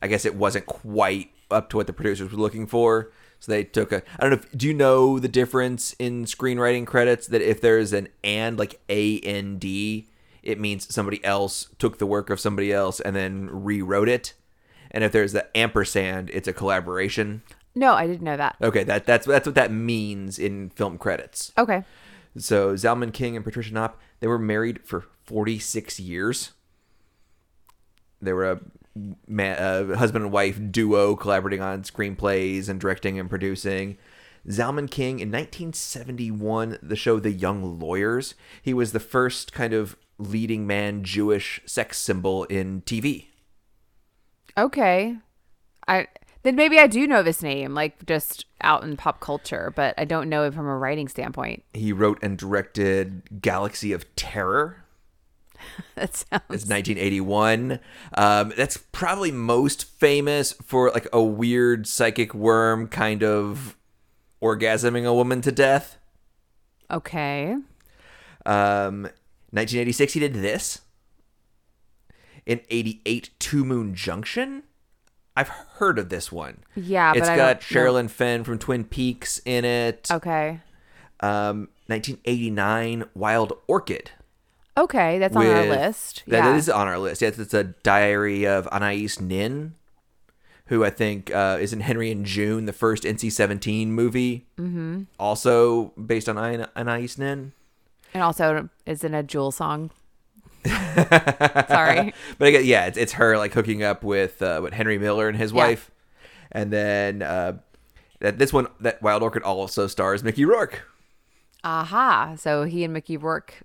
I 0.00 0.08
guess 0.08 0.24
it 0.24 0.34
wasn't 0.34 0.66
quite 0.66 1.30
up 1.50 1.70
to 1.70 1.76
what 1.76 1.86
the 1.86 1.92
producers 1.92 2.32
were 2.32 2.38
looking 2.38 2.66
for. 2.66 3.12
So 3.42 3.50
they 3.50 3.64
took 3.64 3.90
a. 3.90 4.04
I 4.20 4.22
don't 4.22 4.30
know. 4.30 4.36
If, 4.36 4.56
do 4.56 4.68
you 4.68 4.72
know 4.72 5.18
the 5.18 5.26
difference 5.26 5.94
in 5.98 6.26
screenwriting 6.26 6.86
credits? 6.86 7.26
That 7.26 7.42
if 7.42 7.60
there's 7.60 7.92
an 7.92 8.06
and 8.22 8.56
like 8.56 8.80
A 8.88 9.18
N 9.18 9.58
D, 9.58 10.06
it 10.44 10.60
means 10.60 10.94
somebody 10.94 11.22
else 11.24 11.68
took 11.80 11.98
the 11.98 12.06
work 12.06 12.30
of 12.30 12.38
somebody 12.38 12.72
else 12.72 13.00
and 13.00 13.16
then 13.16 13.50
rewrote 13.50 14.08
it. 14.08 14.34
And 14.92 15.02
if 15.02 15.10
there's 15.10 15.32
the 15.32 15.44
ampersand, 15.56 16.30
it's 16.32 16.46
a 16.46 16.52
collaboration. 16.52 17.42
No, 17.74 17.94
I 17.94 18.06
didn't 18.06 18.22
know 18.22 18.36
that. 18.36 18.54
Okay, 18.62 18.84
that 18.84 19.06
that's 19.06 19.26
that's 19.26 19.46
what 19.46 19.56
that 19.56 19.72
means 19.72 20.38
in 20.38 20.70
film 20.70 20.96
credits. 20.96 21.50
Okay. 21.58 21.82
So 22.38 22.74
Zalman 22.74 23.12
King 23.12 23.34
and 23.34 23.44
Patricia 23.44 23.74
Knop, 23.74 23.94
they 24.20 24.28
were 24.28 24.38
married 24.38 24.84
for 24.84 25.04
46 25.24 25.98
years. 25.98 26.52
They 28.20 28.32
were 28.32 28.48
a, 28.48 28.60
ma 29.26 29.54
a 29.58 29.96
husband 29.96 30.24
and 30.24 30.32
wife 30.32 30.60
duo 30.70 31.16
collaborating 31.16 31.60
on 31.60 31.82
screenplays 31.82 32.68
and 32.68 32.80
directing 32.80 33.18
and 33.18 33.28
producing. 33.28 33.96
Zalman 34.48 34.90
King 34.90 35.20
in 35.20 35.30
1971, 35.30 36.78
the 36.82 36.96
show 36.96 37.20
The 37.20 37.30
Young 37.30 37.78
Lawyers, 37.78 38.34
he 38.60 38.74
was 38.74 38.92
the 38.92 39.00
first 39.00 39.52
kind 39.52 39.72
of 39.72 39.96
leading 40.18 40.66
man 40.66 41.04
Jewish 41.04 41.60
sex 41.64 41.98
symbol 41.98 42.44
in 42.44 42.82
TV. 42.82 43.26
Okay. 44.56 45.16
I 45.88 46.08
then 46.42 46.56
maybe 46.56 46.78
I 46.78 46.88
do 46.88 47.06
know 47.06 47.22
this 47.22 47.42
name, 47.42 47.72
like 47.72 48.04
just 48.04 48.46
out 48.62 48.82
in 48.82 48.96
pop 48.96 49.20
culture, 49.20 49.72
but 49.76 49.94
I 49.96 50.04
don't 50.04 50.28
know 50.28 50.44
it 50.44 50.54
from 50.54 50.66
a 50.66 50.76
writing 50.76 51.08
standpoint. 51.08 51.62
He 51.72 51.92
wrote 51.92 52.18
and 52.20 52.36
directed 52.36 53.40
Galaxy 53.40 53.92
of 53.92 54.12
Terror, 54.16 54.81
That 55.94 56.14
sounds 56.16 56.42
It's 56.50 56.66
1981. 56.66 57.78
Um, 58.16 58.52
that's 58.56 58.76
probably 58.76 59.30
most 59.30 59.84
famous 59.84 60.52
for 60.52 60.90
like 60.90 61.06
a 61.12 61.22
weird 61.22 61.86
psychic 61.86 62.34
worm 62.34 62.88
kind 62.88 63.22
of 63.22 63.76
orgasming 64.42 65.06
a 65.06 65.14
woman 65.14 65.40
to 65.42 65.52
death. 65.52 65.98
okay. 66.90 67.56
Um, 68.44 69.02
1986, 69.50 70.14
he 70.14 70.20
did 70.20 70.34
this. 70.34 70.80
In 72.46 72.60
88, 72.70 73.30
Two 73.38 73.64
Moon 73.64 73.94
Junction. 73.94 74.64
I've 75.36 75.48
heard 75.48 75.98
of 75.98 76.08
this 76.08 76.32
one. 76.32 76.58
Yeah, 76.74 77.12
It's 77.14 77.28
got. 77.28 77.60
Sherilyn 77.60 78.10
Fenn 78.10 78.44
from 78.44 78.58
Twin 78.58 78.84
Peaks 78.84 79.40
in 79.44 79.64
it. 79.64 80.08
Okay. 80.10 80.60
Um, 81.20 81.68
1989, 81.86 83.04
Wild 83.14 83.52
Orchid. 83.68 84.10
Okay, 84.76 85.18
that's 85.18 85.36
on 85.36 85.46
our 85.46 85.60
with- 85.60 85.68
list. 85.70 86.22
That 86.26 86.44
yeah. 86.44 86.56
is 86.56 86.68
on 86.68 86.88
our 86.88 86.98
list. 86.98 87.20
Yes, 87.22 87.38
it's 87.38 87.52
a 87.54 87.64
diary 87.64 88.46
of 88.46 88.66
Anais 88.68 89.08
Nin, 89.20 89.74
who 90.66 90.82
I 90.84 90.90
think 90.90 91.34
uh, 91.34 91.58
is 91.60 91.72
in 91.74 91.80
Henry 91.80 92.10
and 92.10 92.24
June, 92.24 92.64
the 92.64 92.72
first 92.72 93.02
NC-17 93.02 93.88
movie. 93.88 94.46
Mm-hmm. 94.58 95.02
Also 95.18 95.88
based 95.90 96.28
on 96.28 96.38
Ana- 96.38 96.70
Anais 96.74 97.08
Nin. 97.18 97.52
and 98.14 98.22
also 98.22 98.68
is 98.86 99.04
in 99.04 99.12
a 99.14 99.22
Jewel 99.22 99.52
song. 99.52 99.90
Sorry. 100.66 102.14
But 102.38 102.48
again, 102.48 102.64
yeah, 102.64 102.86
it's, 102.86 102.96
it's 102.96 103.12
her 103.14 103.36
like 103.36 103.52
hooking 103.52 103.82
up 103.82 104.02
with 104.04 104.40
uh, 104.42 104.60
with 104.62 104.72
Henry 104.72 104.98
Miller 104.98 105.28
and 105.28 105.36
his 105.36 105.52
Yeah. 105.52 105.56
wife, 105.58 105.90
and 106.50 106.72
then 106.72 107.20
uh, 107.22 107.58
that 108.20 108.38
this 108.38 108.52
one 108.52 108.68
that 108.80 109.02
Wild 109.02 109.22
Orchid 109.22 109.42
also 109.42 109.86
stars 109.86 110.22
Mickey 110.22 110.44
Rourke. 110.44 110.82
Aha. 111.64 112.34
So 112.38 112.64
he 112.64 112.84
and 112.84 112.92
Mickey 112.92 113.16
Rourke 113.16 113.62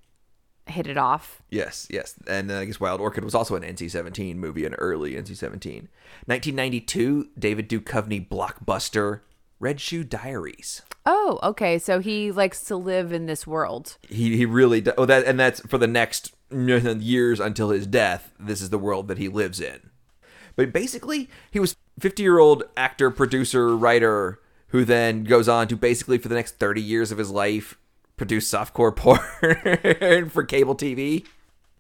hit 0.70 0.88
it 0.88 0.98
off. 0.98 1.42
Yes, 1.50 1.88
yes. 1.90 2.16
And 2.28 2.52
uh, 2.52 2.60
I 2.60 2.66
guess 2.66 2.80
Wild 2.80 3.02
Orchid 3.02 3.24
was 3.24 3.36
also 3.36 3.56
an 3.56 3.64
NC 3.64 3.92
17 3.92 4.40
movie, 4.40 4.66
an 4.66 4.74
early 4.76 5.14
NC 5.14 5.36
17. 5.38 5.90
1992, 6.26 7.30
David 7.38 7.70
Duchovny 7.70 8.28
blockbuster 8.28 9.22
Red 9.60 9.82
Shoe 9.82 10.04
Diaries. 10.04 10.82
Oh, 11.06 11.40
okay. 11.42 11.80
So 11.80 12.00
he 12.00 12.32
likes 12.32 12.64
to 12.66 12.76
live 12.76 13.12
in 13.12 13.26
this 13.26 13.48
world. 13.48 13.98
He, 14.08 14.38
he 14.38 14.46
really 14.46 14.82
does. 14.82 14.94
Oh, 14.98 15.06
that, 15.06 15.26
and 15.26 15.40
that's 15.40 15.62
for 15.62 15.78
the 15.78 15.88
next 15.88 16.34
years 16.52 17.40
until 17.40 17.70
his 17.70 17.88
death. 17.88 18.32
This 18.40 18.62
is 18.62 18.70
the 18.70 18.78
world 18.78 19.08
that 19.08 19.18
he 19.18 19.28
lives 19.28 19.60
in. 19.60 19.90
But 20.56 20.74
basically, 20.74 21.30
he 21.52 21.60
was 21.60 21.76
50 22.00 22.24
year 22.24 22.40
old 22.40 22.64
actor, 22.76 23.10
producer, 23.10 23.76
writer 23.76 24.40
who 24.70 24.84
then 24.84 25.24
goes 25.24 25.48
on 25.48 25.68
to 25.68 25.76
basically 25.76 26.18
for 26.18 26.28
the 26.28 26.36
next 26.36 26.60
30 26.60 26.82
years 26.82 27.12
of 27.12 27.18
his 27.18 27.32
life 27.32 27.78
produce 28.18 28.52
softcore 28.52 28.96
porn 28.96 30.30
for 30.30 30.44
cable 30.44 30.76
TV. 30.76 31.26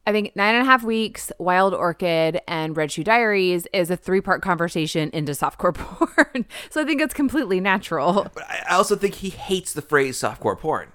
I 0.05 0.13
think 0.13 0.33
nine 0.37 0.55
and 0.55 0.63
a 0.63 0.65
half 0.65 0.83
weeks, 0.83 1.33
Wild 1.37 1.73
Orchid, 1.73 2.39
and 2.47 2.77
Red 2.77 2.93
Shoe 2.93 3.03
Diaries 3.03 3.67
is 3.73 3.91
a 3.91 3.97
three 3.97 4.21
part 4.21 4.41
conversation 4.41 5.09
into 5.11 5.33
softcore 5.33 5.73
porn. 5.75 6.45
so 6.69 6.81
I 6.81 6.85
think 6.85 7.01
it's 7.01 7.13
completely 7.13 7.59
natural. 7.59 8.27
But 8.33 8.49
I 8.49 8.73
also 8.73 8.95
think 8.95 9.15
he 9.15 9.29
hates 9.29 9.73
the 9.73 9.81
phrase 9.81 10.17
softcore 10.17 10.57
porn. 10.57 10.93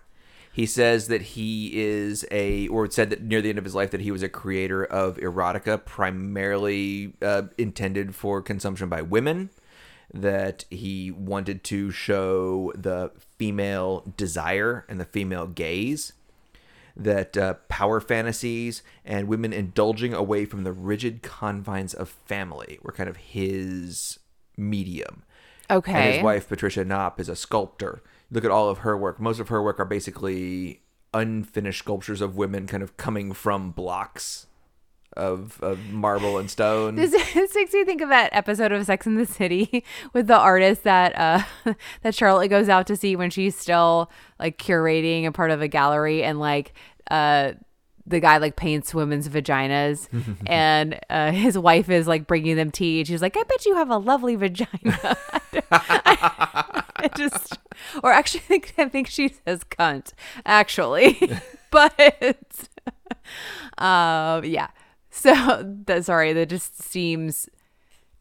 He 0.54 0.66
says 0.66 1.08
that 1.08 1.22
he 1.22 1.70
is 1.74 2.26
a, 2.30 2.68
or 2.68 2.90
said 2.90 3.10
that 3.10 3.22
near 3.22 3.40
the 3.40 3.48
end 3.48 3.58
of 3.58 3.64
his 3.64 3.74
life 3.74 3.90
that 3.90 4.02
he 4.02 4.10
was 4.10 4.22
a 4.22 4.28
creator 4.28 4.84
of 4.84 5.16
erotica, 5.16 5.82
primarily 5.84 7.14
uh, 7.22 7.44
intended 7.56 8.14
for 8.14 8.42
consumption 8.42 8.88
by 8.88 9.00
women. 9.00 9.50
That 10.14 10.64
he 10.70 11.10
wanted 11.10 11.64
to 11.64 11.90
show 11.90 12.72
the 12.74 13.12
female 13.38 14.04
desire 14.16 14.84
and 14.88 15.00
the 15.00 15.04
female 15.04 15.46
gaze. 15.46 16.12
That 16.94 17.36
uh, 17.38 17.54
power 17.68 18.00
fantasies 18.00 18.82
and 19.04 19.26
women 19.26 19.52
indulging 19.52 20.12
away 20.12 20.44
from 20.44 20.64
the 20.64 20.72
rigid 20.72 21.22
confines 21.22 21.94
of 21.94 22.10
family 22.10 22.78
were 22.82 22.92
kind 22.92 23.08
of 23.08 23.16
his 23.16 24.18
medium. 24.56 25.22
Okay. 25.70 25.92
And 25.92 26.14
his 26.14 26.22
wife, 26.22 26.48
Patricia 26.48 26.84
Knop, 26.84 27.18
is 27.18 27.30
a 27.30 27.36
sculptor. 27.36 28.02
Look 28.30 28.44
at 28.44 28.50
all 28.50 28.68
of 28.68 28.78
her 28.78 28.96
work. 28.96 29.18
Most 29.18 29.40
of 29.40 29.48
her 29.48 29.62
work 29.62 29.80
are 29.80 29.86
basically 29.86 30.82
unfinished 31.14 31.80
sculptures 31.80 32.20
of 32.20 32.36
women 32.36 32.66
kind 32.66 32.82
of 32.82 32.96
coming 32.96 33.32
from 33.32 33.70
blocks 33.70 34.46
of, 35.16 35.60
of 35.62 35.78
marble 35.90 36.38
and 36.38 36.50
stone. 36.50 36.96
This, 36.96 37.10
this 37.34 37.54
makes 37.54 37.72
me 37.72 37.84
think 37.84 38.00
of 38.00 38.08
that 38.08 38.30
episode 38.32 38.72
of 38.72 38.84
Sex 38.86 39.06
in 39.06 39.16
the 39.16 39.26
City 39.26 39.84
with 40.12 40.26
the 40.26 40.36
artist 40.36 40.84
that 40.84 41.18
uh 41.18 41.74
that 42.02 42.14
Charlotte 42.14 42.48
goes 42.48 42.68
out 42.68 42.86
to 42.86 42.96
see 42.96 43.16
when 43.16 43.30
she's 43.30 43.56
still 43.56 44.10
like 44.38 44.58
curating 44.58 45.26
a 45.26 45.32
part 45.32 45.50
of 45.50 45.62
a 45.62 45.68
gallery 45.68 46.22
and 46.22 46.38
like 46.38 46.74
uh 47.10 47.52
the 48.06 48.18
guy 48.18 48.38
like 48.38 48.56
paints 48.56 48.92
women's 48.92 49.28
vaginas 49.28 50.08
and 50.46 50.98
uh, 51.08 51.30
his 51.30 51.56
wife 51.56 51.88
is 51.88 52.08
like 52.08 52.26
bringing 52.26 52.56
them 52.56 52.68
tea 52.68 52.98
and 52.98 53.06
she's 53.06 53.22
like 53.22 53.36
i 53.36 53.42
bet 53.44 53.64
you 53.64 53.76
have 53.76 53.90
a 53.90 53.96
lovely 53.96 54.34
vagina. 54.34 55.16
I 57.02 57.08
just 57.16 57.58
or 58.02 58.12
actually 58.12 58.40
I 58.40 58.48
think, 58.48 58.74
I 58.78 58.88
think 58.88 59.06
she 59.08 59.28
says 59.28 59.60
cunt 59.64 60.14
actually. 60.44 61.18
But 61.70 62.68
um 63.78 64.44
yeah 64.44 64.68
so 65.12 65.62
that 65.86 66.04
sorry 66.04 66.32
that 66.32 66.48
just 66.48 66.82
seems 66.82 67.48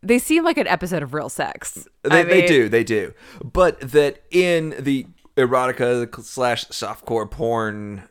they 0.04 0.20
seem 0.20 0.44
like 0.44 0.58
an 0.58 0.68
episode 0.68 1.02
of 1.02 1.14
real 1.14 1.30
sex 1.30 1.88
They, 2.04 2.20
I 2.20 2.24
they 2.24 2.46
do, 2.48 2.70
they 2.70 2.84
do. 2.84 3.14
But 3.44 3.80
that 3.80 4.24
in 4.32 4.76
the 4.80 5.08
erotica 5.38 6.24
slash 6.24 6.66
softcore 6.68 7.30
porn 7.30 8.04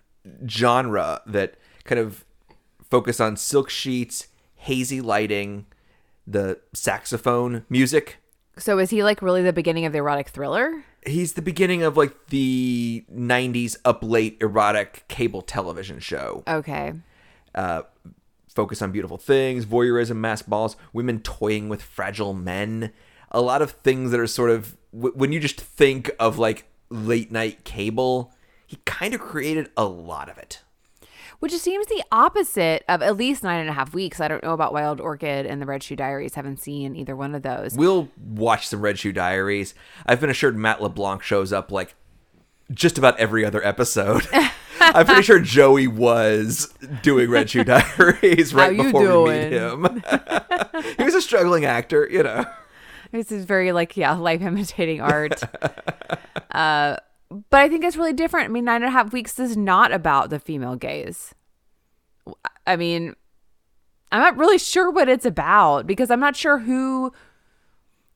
genre 0.49 1.21
that 1.27 1.55
kind 1.85 1.99
of 2.01 2.25
focus 2.89 3.21
on 3.21 3.37
silk 3.37 3.71
sheets, 3.71 4.29
hazy 4.57 5.01
lighting, 5.01 5.67
the 6.27 6.59
saxophone 6.73 7.65
music. 7.69 8.19
so 8.57 8.79
is 8.79 8.91
he 8.91 9.03
like 9.03 9.21
really 9.23 9.43
the 9.43 9.53
beginning 9.53 9.85
of 9.85 9.93
the 9.93 9.99
erotic 9.99 10.29
thriller 10.29 10.85
He's 11.07 11.33
the 11.33 11.41
beginning 11.43 11.83
of 11.83 11.97
like 11.97 12.15
the 12.29 13.05
90s 13.13 13.77
up 13.87 14.03
late 14.03 14.37
erotic 14.41 15.05
cable 15.09 15.43
television 15.43 15.99
show. 15.99 16.43
okay 16.47 16.93
uh, 17.55 17.83
focus 18.61 18.83
on 18.83 18.93
beautiful 18.93 19.17
things, 19.17 19.65
voyeurism, 19.65 20.17
mass 20.17 20.43
balls, 20.43 20.77
women 20.93 21.19
toying 21.21 21.71
with 21.71 21.81
fragile 21.81 22.35
men. 22.35 22.93
A 23.31 23.41
lot 23.41 23.63
of 23.63 23.71
things 23.71 24.11
that 24.11 24.21
are 24.21 24.27
sort 24.27 24.51
of 24.51 24.77
when 24.93 25.33
you 25.33 25.41
just 25.41 25.59
think 25.59 26.11
of 26.19 26.39
like 26.39 26.67
late 26.91 27.33
night 27.33 27.65
cable, 27.65 28.35
he 28.67 28.77
kind 28.85 29.15
of 29.15 29.21
created 29.21 29.71
a 29.79 29.85
lot 29.87 30.29
of 30.29 30.37
it. 30.37 30.61
which 31.39 31.53
seems 31.57 31.87
the 31.87 32.03
opposite 32.13 32.85
of 32.87 33.01
at 33.01 33.17
least 33.17 33.43
nine 33.43 33.61
and 33.61 33.71
a 33.71 33.73
half 33.73 33.95
weeks. 33.95 34.21
I 34.21 34.29
don't 34.29 34.43
know 34.43 34.53
about 34.53 34.75
Wild 34.75 35.01
Orchid 35.01 35.47
and 35.47 35.63
the 35.63 35.65
Red 35.65 35.83
Shoe 35.83 35.97
Diaries. 35.97 36.35
Haven't 36.35 36.61
seen 36.61 36.95
either 36.95 37.17
one 37.17 37.35
of 37.35 37.41
those. 37.43 37.75
We'll 37.75 38.11
watch 38.23 38.67
some 38.69 38.83
Red 38.83 38.99
Shoe 38.99 39.13
Diaries. 39.13 39.73
I've 40.05 40.21
been 40.21 40.29
assured 40.29 40.55
Matt 40.59 40.83
LeBlanc 40.83 41.23
shows 41.23 41.51
up 41.51 41.73
like 41.73 41.95
just 42.71 42.99
about 42.99 43.19
every 43.19 43.43
other 43.43 43.65
episode. 43.65 44.29
I'm 44.95 45.07
pretty 45.07 45.23
sure 45.23 45.41
Joey 45.41 45.87
was 45.87 46.73
doing 47.03 47.31
Red 47.31 47.51
Shoe 47.51 47.65
Diaries 47.65 48.55
right 48.55 48.77
before 48.77 49.23
we 49.25 49.31
meet 49.31 49.53
him. 49.53 50.03
he 50.97 51.05
was 51.05 51.15
a 51.15 51.23
struggling 51.23 51.65
actor, 51.65 52.09
you 52.11 52.23
know. 52.23 52.45
This 53.13 53.33
is 53.33 53.45
very 53.45 53.73
like 53.73 53.97
yeah, 53.97 54.15
life 54.15 54.41
imitating 54.41 55.01
art. 55.01 55.43
uh, 56.53 56.97
but 57.29 57.61
I 57.61 57.69
think 57.69 57.85
it's 57.85 57.97
really 57.97 58.13
different. 58.13 58.47
I 58.47 58.49
mean, 58.49 58.65
nine 58.65 58.83
and 58.83 58.89
a 58.89 58.91
half 58.91 59.13
weeks 59.13 59.39
is 59.39 59.57
not 59.57 59.93
about 59.93 60.31
the 60.31 60.39
female 60.39 60.77
gaze. 60.77 61.35
I 62.67 62.77
mean, 62.77 63.15
I'm 64.13 64.21
not 64.21 64.37
really 64.37 64.59
sure 64.59 64.91
what 64.91 65.09
it's 65.09 65.25
about 65.25 65.87
because 65.87 66.11
I'm 66.11 66.21
not 66.21 66.37
sure 66.37 66.59
who 66.59 67.13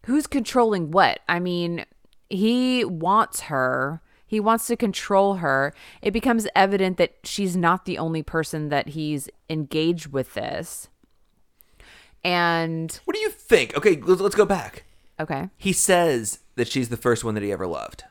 who's 0.07 0.27
controlling 0.27 0.91
what. 0.91 1.21
I 1.29 1.41
mean, 1.41 1.85
he 2.29 2.85
wants 2.85 3.43
her. 3.43 4.01
He 4.27 4.41
wants 4.41 4.67
to 4.69 4.77
control 4.77 5.35
her. 5.37 5.73
It 6.03 6.11
becomes 6.13 6.47
evident 6.57 6.97
that 6.97 7.15
she's 7.25 7.57
not 7.57 7.85
the 7.85 7.99
only 7.99 8.23
person 8.23 8.69
that 8.71 8.89
he's 8.91 9.29
engaged 9.49 10.09
with 10.09 10.35
this. 10.35 10.89
And 12.25 12.99
What 13.05 13.15
do 13.15 13.21
you 13.21 13.31
think? 13.31 13.77
Okay, 13.77 13.97
let's, 14.01 14.21
let's 14.21 14.35
go 14.35 14.47
back. 14.47 14.85
okay, 15.21 15.51
He 15.59 15.73
says 15.73 16.39
that 16.57 16.69
she's 16.69 16.89
the 16.89 16.97
first 16.97 17.23
one 17.25 17.35
that 17.35 17.43
he 17.43 17.53
ever 17.53 17.67
loved. 17.67 18.05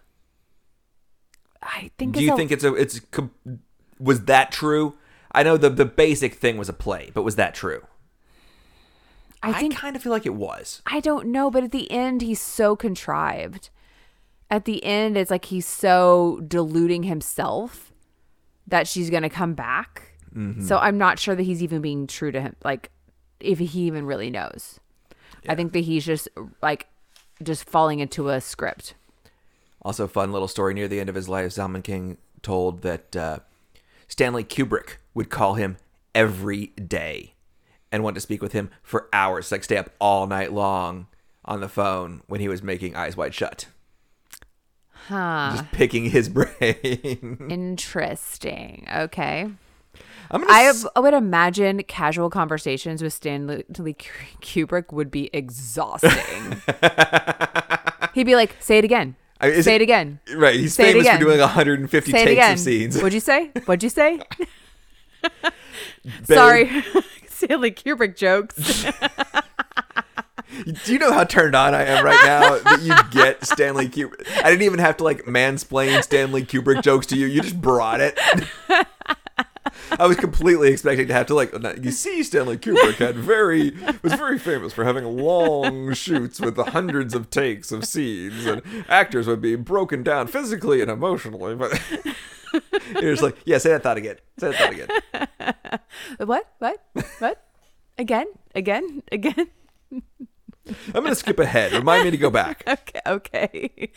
I 1.62 1.92
think 1.98 2.16
Do 2.16 2.24
you 2.24 2.34
a- 2.34 2.36
think 2.38 2.52
it's 2.52 2.64
a 2.64 2.74
it's 2.76 3.00
was 4.00 4.26
that 4.26 4.52
true? 4.52 4.96
I 5.32 5.44
know 5.44 5.56
the 5.58 5.70
the 5.70 5.86
basic 5.86 6.36
thing 6.36 6.58
was 6.58 6.68
a 6.70 6.74
play, 6.74 7.10
but 7.14 7.24
was 7.24 7.38
that 7.38 7.56
true? 7.56 7.88
I 9.42 9.54
think 9.54 9.76
kind 9.76 9.96
of 9.96 10.04
feel 10.04 10.12
like 10.12 10.26
it 10.26 10.36
was. 10.36 10.82
I 10.86 11.00
don't 11.00 11.28
know, 11.28 11.50
but 11.50 11.64
at 11.64 11.72
the 11.72 11.90
end 11.92 12.22
he's 12.22 12.42
so 12.42 12.76
contrived. 12.76 13.70
At 14.54 14.66
the 14.66 14.84
end 14.84 15.18
it's 15.18 15.32
like 15.32 15.46
he's 15.46 15.66
so 15.66 16.40
deluding 16.48 17.02
himself 17.04 17.92
that 18.68 18.88
she's 18.88 19.10
going 19.10 19.24
to 19.24 19.30
come 19.30 19.56
back. 19.56 20.14
So 20.68 20.78
I'm 20.78 20.98
not 20.98 21.18
sure 21.18 21.36
that 21.36 21.44
he's 21.44 21.64
even 21.64 21.82
being 21.82 22.06
true 22.08 22.32
to 22.32 22.40
him 22.40 22.56
like 22.64 22.92
if 23.40 23.58
he 23.60 23.82
even 23.82 24.06
really 24.06 24.30
knows. 24.30 24.80
I 25.50 25.56
think 25.56 25.74
that 25.74 25.82
he's 25.82 26.06
just 26.06 26.28
like 26.62 26.88
just 27.42 27.70
falling 27.70 28.00
into 28.00 28.30
a 28.30 28.40
script. 28.42 28.94
Also, 29.82 30.08
fun 30.08 30.32
little 30.32 30.48
story 30.48 30.74
near 30.74 30.88
the 30.88 31.00
end 31.00 31.10
of 31.10 31.16
his 31.16 31.28
life. 31.28 31.52
Zalman 31.52 31.84
King 31.84 32.18
told 32.42 32.84
that 32.84 33.16
uh, 33.16 33.40
Stanley 34.08 34.44
Kubrick 34.44 34.98
would 35.14 35.30
call 35.30 35.56
him 35.56 35.78
every 36.16 36.68
day 36.68 37.34
and 37.92 38.04
want 38.04 38.16
to 38.16 38.22
speak 38.22 38.42
with 38.42 38.54
him 38.54 38.70
for 38.82 39.10
hours, 39.12 39.52
like 39.52 39.64
stay 39.64 39.78
up 39.78 39.90
all 40.00 40.26
night 40.26 40.54
long 40.54 41.08
on 41.46 41.60
the 41.60 41.70
phone 41.70 42.22
when 42.28 42.40
he 42.40 42.48
was 42.48 42.64
making 42.64 42.96
Eyes 42.96 43.18
Wide 43.18 43.34
Shut, 43.34 43.68
Huh. 45.08 45.52
just 45.58 45.72
picking 45.72 46.06
his 46.10 46.30
brain. 46.38 47.48
Interesting. 47.50 48.88
Okay. 48.96 49.50
I'm 50.32 50.42
gonna 50.42 50.52
I, 50.52 50.64
s- 50.64 50.82
have, 50.84 50.92
I 50.96 51.00
would 51.02 51.14
imagine 51.14 51.84
casual 51.84 52.30
conversations 52.30 53.04
with 53.04 53.14
Stanley 53.14 53.64
Kubrick 54.42 54.92
would 54.92 55.12
be 55.12 55.30
exhausting. 55.34 56.10
He'd 58.14 58.24
be 58.24 58.36
like, 58.36 58.56
"Say 58.60 58.78
it 58.80 58.86
again. 58.86 59.16
I- 59.42 59.62
Say 59.62 59.74
it- 59.76 59.82
it 59.82 59.84
again. 59.84 60.20
Right, 60.36 60.56
he's 60.56 60.74
Say 60.74 60.94
famous 60.94 61.08
for 61.10 61.18
doing 61.20 61.40
150 61.40 62.12
Say 62.12 62.26
takes 62.26 62.52
of 62.54 62.60
scenes. 62.60 62.96
What'd 62.98 63.14
you 63.14 63.20
say? 63.20 63.52
What'd 63.66 63.84
you 63.84 63.90
say? 63.90 64.20
Sorry, 66.24 66.84
Stanley 67.28 67.72
Kubrick 67.72 68.16
jokes. 68.16 68.86
Do 70.86 70.94
you 70.94 71.00
know 71.00 71.12
how 71.12 71.24
turned 71.24 71.56
on 71.56 71.74
I 71.74 71.84
am 71.84 72.06
right 72.06 72.26
now 72.26 72.58
that 72.60 72.82
you 72.82 72.96
get 73.12 73.46
Stanley 73.46 73.90
Kubrick? 73.90 74.28
I 74.38 74.50
didn't 74.50 74.64
even 74.64 74.80
have 74.80 74.98
to 74.98 75.04
like 75.04 75.26
mansplain 75.26 76.04
Stanley 76.04 76.44
Kubrick 76.44 76.84
jokes 76.84 77.08
to 77.08 77.18
you. 77.18 77.26
You 77.28 77.42
just 77.42 77.60
brought 77.60 78.02
it. 78.02 78.20
I 80.00 80.08
was 80.08 80.18
completely 80.18 80.72
expecting 80.72 81.08
to 81.08 81.14
have 81.14 81.28
to 81.28 81.36
like. 81.36 81.54
You 81.82 81.92
see, 81.92 82.24
Stanley 82.24 82.58
Kubrick 82.58 82.96
had 82.96 83.16
very 83.16 83.72
was 84.02 84.14
very 84.14 84.38
famous 84.40 84.74
for 84.74 84.84
having 84.84 85.06
long 85.06 85.94
shoots 85.94 86.40
with 86.40 86.56
the 86.56 86.66
hundreds 86.66 87.14
of 87.14 87.30
takes 87.30 87.72
of 87.72 87.86
scenes, 87.86 88.46
and 88.46 88.62
actors 88.88 89.28
would 89.28 89.42
be 89.42 89.56
broken 89.56 90.04
down 90.04 90.28
physically 90.28 90.82
and 90.82 90.92
emotionally. 90.92 91.56
But 91.56 91.82
you're 93.02 93.14
just 93.14 93.24
like, 93.24 93.38
yeah, 93.46 93.58
say 93.58 93.70
that 93.70 93.84
thought 93.84 93.98
again. 93.98 94.18
Say 94.40 94.52
that 94.52 94.58
thought 94.58 94.74
again. 94.74 95.80
what? 96.28 96.48
What? 96.60 96.84
What? 97.20 97.44
Again? 97.98 98.28
Again? 98.56 99.04
Again? 99.12 99.48
I'm 100.68 101.04
gonna 101.04 101.16
skip 101.16 101.40
ahead. 101.40 101.74
Remind 101.74 102.06
me 102.06 102.12
to 102.12 102.18
go 102.18 102.30
back. 102.30 102.64
Okay. 102.74 103.02
Okay. 103.06 103.92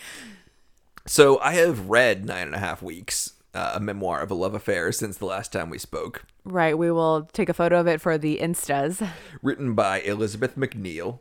So 1.06 1.38
I 1.40 1.52
have 1.52 1.88
read 1.88 2.24
Nine 2.24 2.48
and 2.48 2.54
a 2.54 2.58
Half 2.58 2.82
Weeks, 2.82 3.34
uh, 3.54 3.72
a 3.74 3.80
memoir 3.80 4.20
of 4.20 4.30
a 4.30 4.34
love 4.34 4.54
affair, 4.54 4.90
since 4.90 5.16
the 5.16 5.24
last 5.26 5.52
time 5.52 5.70
we 5.70 5.78
spoke. 5.78 6.24
Right. 6.44 6.76
We 6.76 6.90
will 6.90 7.28
take 7.32 7.48
a 7.48 7.54
photo 7.54 7.78
of 7.78 7.86
it 7.86 8.00
for 8.00 8.18
the 8.18 8.38
instas. 8.38 9.08
Written 9.42 9.74
by 9.74 10.00
Elizabeth 10.00 10.56
McNeill. 10.56 11.20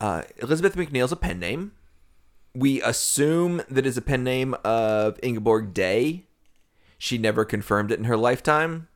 Uh, 0.00 0.22
Elizabeth 0.38 0.76
McNeill's 0.76 1.12
a 1.12 1.16
pen 1.16 1.38
name. 1.38 1.72
We 2.54 2.80
assume 2.80 3.62
that 3.68 3.84
is 3.84 3.98
a 3.98 4.02
pen 4.02 4.24
name 4.24 4.54
of 4.64 5.18
Ingeborg 5.22 5.74
Day. 5.74 6.24
She 6.96 7.18
never 7.18 7.44
confirmed 7.44 7.92
it 7.92 7.98
in 7.98 8.06
her 8.06 8.16
lifetime, 8.16 8.88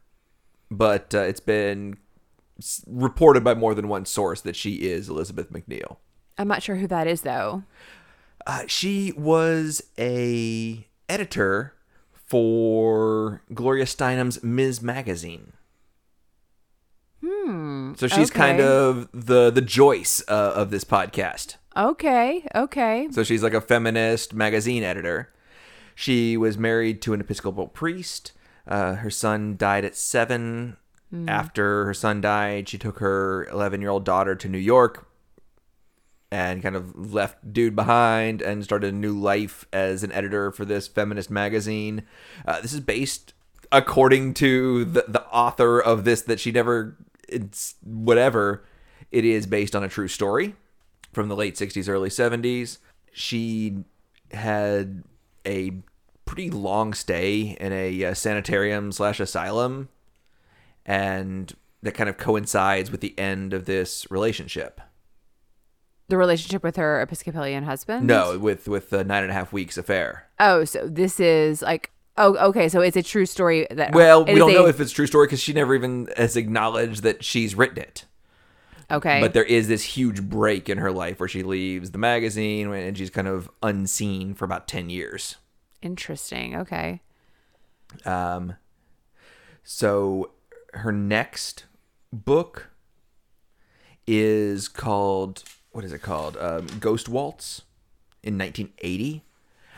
but 0.71 1.15
uh, 1.15 1.21
it's 1.21 1.41
been 1.41 1.99
reported 2.87 3.45
by 3.45 3.55
more 3.55 3.75
than 3.75 3.89
one 3.89 4.07
source 4.07 4.41
that 4.43 4.57
she 4.57 4.77
is 4.77 5.09
Elizabeth 5.09 5.53
McNeill. 5.53 5.97
I'm 6.39 6.49
not 6.49 6.63
sure 6.63 6.77
who 6.77 6.87
that 6.87 7.07
is 7.07 7.23
though. 7.23 7.65
Uh, 8.47 8.63
she 8.67 9.13
was 9.13 9.83
a 9.99 10.87
editor 11.09 11.75
for 12.13 13.43
Gloria 13.53 13.85
Steinem's 13.85 14.43
Ms. 14.43 14.81
Magazine. 14.81 15.53
Hmm. 17.25 17.95
So 17.97 18.07
she's 18.07 18.31
kind 18.31 18.61
of 18.61 19.09
the 19.13 19.51
the 19.51 19.61
Joyce 19.61 20.23
uh, 20.29 20.53
of 20.55 20.71
this 20.71 20.85
podcast. 20.85 21.57
Okay. 21.77 22.47
Okay. 22.55 23.09
So 23.11 23.23
she's 23.23 23.43
like 23.43 23.55
a 23.55 23.61
feminist 23.61 24.33
magazine 24.33 24.83
editor. 24.83 25.33
She 25.95 26.37
was 26.37 26.57
married 26.57 27.03
to 27.03 27.13
an 27.13 27.21
Episcopal 27.21 27.69
priest. 27.69 28.33
Uh, 28.67 28.95
her 28.95 29.11
son 29.11 29.57
died 29.57 29.85
at 29.85 29.97
seven. 29.97 30.77
After 31.27 31.87
her 31.87 31.95
son 31.95 32.21
died, 32.21 32.69
she 32.69 32.79
took 32.79 33.01
her 33.01 33.47
11 33.51 33.81
year 33.81 33.91
old 33.91 34.05
daughter 34.05 34.37
to 34.37 34.49
New 34.49 34.59
York, 34.59 35.09
and 36.31 36.63
kind 36.63 36.77
of 36.77 37.13
left 37.13 37.53
dude 37.53 37.75
behind 37.75 38.41
and 38.41 38.63
started 38.63 38.95
a 38.95 38.97
new 38.97 39.19
life 39.19 39.67
as 39.73 40.05
an 40.05 40.13
editor 40.13 40.53
for 40.53 40.65
this 40.65 40.87
feminist 40.87 41.31
magazine. 41.31 42.05
Uh, 42.47 42.61
this 42.61 42.73
is 42.73 42.81
based, 42.81 43.35
according 43.73 44.35
to 44.35 44.85
the, 44.85 45.05
the 45.09 45.27
author 45.27 45.81
of 45.81 46.05
this, 46.05 46.23
that 46.23 46.39
she 46.39 46.53
never, 46.53 46.97
it's 47.29 47.75
whatever, 47.83 48.65
it 49.11 49.25
is 49.25 49.47
based 49.47 49.75
on 49.75 49.83
a 49.83 49.89
true 49.89 50.09
story 50.09 50.55
from 51.13 51.29
the 51.29 51.37
late 51.37 51.57
60s, 51.57 51.89
early 51.89 52.11
70s. 52.11 52.79
She 53.13 53.83
had 54.31 55.03
a 55.45 55.73
pretty 56.25 56.51
long 56.51 56.95
stay 56.95 57.57
in 57.59 57.73
a 57.73 58.05
uh, 58.05 58.15
sanitarium 58.15 58.93
slash 58.93 59.19
asylum, 59.19 59.89
and 60.87 61.55
that 61.83 61.93
kind 61.93 62.09
of 62.09 62.19
coincides 62.19 62.91
with 62.91 63.01
the 63.01 63.19
end 63.19 63.53
of 63.55 63.65
this 63.65 64.07
relationship. 64.11 64.81
The 66.09 66.17
relationship 66.17 66.63
with 66.65 66.77
her 66.77 67.01
Episcopalian 67.01 67.65
husband? 67.65 68.07
No, 68.07 68.37
with 68.39 68.67
with 68.69 68.91
the 68.91 69.05
nine 69.05 69.23
and 69.23 69.31
a 69.31 69.35
half 69.35 69.53
weeks 69.53 69.79
affair. 69.79 70.27
Oh, 70.41 70.65
so 70.65 70.89
this 70.89 71.21
is 71.21 71.63
like 71.63 71.91
oh 72.17 72.37
okay, 72.49 72.69
so 72.69 72.81
it's 72.81 72.97
a 72.97 73.03
true 73.03 73.25
story 73.27 73.67
that 73.71 73.93
Well, 73.95 74.25
we 74.25 74.35
don't 74.35 74.51
a- 74.51 74.55
know 74.55 74.67
if 74.67 74.81
it's 74.81 74.91
a 74.93 74.95
true 74.95 75.07
story 75.07 75.27
because 75.27 75.41
she 75.41 75.53
never 75.53 75.75
even 75.75 76.09
has 76.17 76.37
acknowledged 76.37 77.03
that 77.05 77.23
she's 77.25 77.55
written 77.55 77.79
it. 77.79 78.07
okay. 78.91 79.21
But 79.21 79.35
there 79.35 79.45
is 79.45 79.69
this 79.69 79.85
huge 79.85 80.21
break 80.23 80.69
in 80.69 80.79
her 80.79 80.91
life 80.91 81.21
where 81.21 81.29
she 81.29 81.45
leaves 81.45 81.93
the 81.93 81.99
magazine 81.99 82.73
and 82.73 82.99
she's 82.99 83.11
kind 83.11 83.29
of 83.29 83.49
unseen 83.63 84.35
for 84.35 84.45
about 84.45 84.67
ten 84.67 84.91
years. 84.91 85.37
Interesting. 85.81 86.57
Okay. 86.57 87.01
Um, 88.05 88.57
so 89.63 90.33
her 90.75 90.93
next 90.93 91.65
book 92.13 92.71
is 94.07 94.69
called 94.69 95.45
what 95.73 95.85
is 95.85 95.93
it 95.93 96.03
called? 96.03 96.37
Um, 96.37 96.67
Ghost 96.81 97.09
Waltz 97.09 97.63
in 98.23 98.37
1980, 98.37 99.25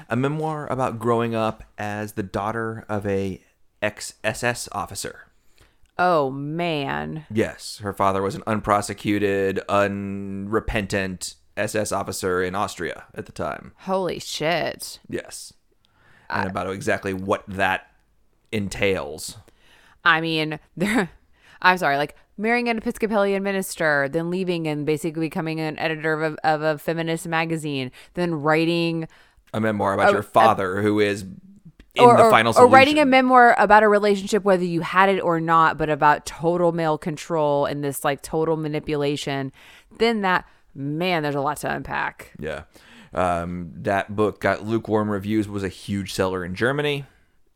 a 0.09 0.17
memoir 0.17 0.67
about 0.69 0.99
growing 0.99 1.35
up 1.35 1.65
as 1.77 2.13
the 2.13 2.23
daughter 2.23 2.85
of 2.89 3.07
a 3.07 3.41
ex 3.81 4.15
SS 4.25 4.69
officer. 4.73 5.29
Oh 5.99 6.31
man. 6.31 7.27
Yes, 7.31 7.79
her 7.79 7.93
father 7.93 8.23
was 8.23 8.35
an 8.35 8.43
unprosecuted, 8.47 9.61
unrepentant 9.69 11.35
SS 11.57 11.93
officer 11.93 12.43
in 12.43 12.55
Austria 12.55 13.05
at 13.15 13.27
the 13.27 13.33
time. 13.33 13.73
Holy 13.81 14.19
shit. 14.19 14.99
Yes, 15.09 15.53
and 16.31 16.49
about 16.49 16.71
exactly 16.71 17.13
what 17.13 17.45
that 17.47 17.89
entails. 18.51 19.37
I 20.05 20.21
mean, 20.21 20.59
there. 20.77 21.11
I'm 21.61 21.79
sorry, 21.79 21.97
like 21.97 22.17
marrying 22.37 22.69
an 22.69 22.79
Episcopalian 22.79 23.43
minister, 23.43 24.09
then 24.11 24.31
leaving 24.31 24.67
and 24.67 24.85
basically 24.85 25.27
becoming 25.27 25.61
an 25.61 25.79
editor 25.79 26.13
of 26.13 26.35
a, 26.35 26.47
of 26.47 26.63
a 26.63 26.79
feminist 26.79 27.29
magazine, 27.29 27.93
then 28.15 28.35
writing 28.35 29.07
a 29.55 29.61
memoir 29.61 29.95
about 29.95 30.13
your 30.13 30.23
father 30.23 30.83
who 30.83 30.99
is 30.99 31.23
in 31.95 32.05
or, 32.05 32.17
the 32.17 32.31
final 32.31 32.55
or 32.57 32.67
writing 32.67 32.99
a 32.99 33.05
memoir 33.05 33.55
about 33.59 33.83
a 33.83 33.89
relationship, 33.89 34.45
whether 34.45 34.65
you 34.65 34.81
had 34.81 35.09
it 35.09 35.21
or 35.21 35.41
not, 35.41 35.77
but 35.77 35.91
about 35.91 36.25
total 36.25 36.73
male 36.73 36.99
control 36.99 37.67
and 37.67 37.85
this 37.85 38.03
like 38.03 38.23
total 38.23 38.57
manipulation. 38.57 39.53
Then 39.99 40.23
that 40.23 40.47
man, 40.75 41.23
there's 41.23 41.35
a 41.35 41.41
lot 41.41 41.59
to 41.59 41.71
unpack. 41.73 42.33
yeah. 42.39 42.65
Um, 43.15 43.73
that 43.75 44.17
book 44.17 44.41
got 44.41 44.65
lukewarm 44.65 45.11
reviews, 45.11 45.47
was 45.47 45.63
a 45.63 45.69
huge 45.69 46.15
seller 46.15 46.43
in 46.43 46.55
Germany. 46.55 47.05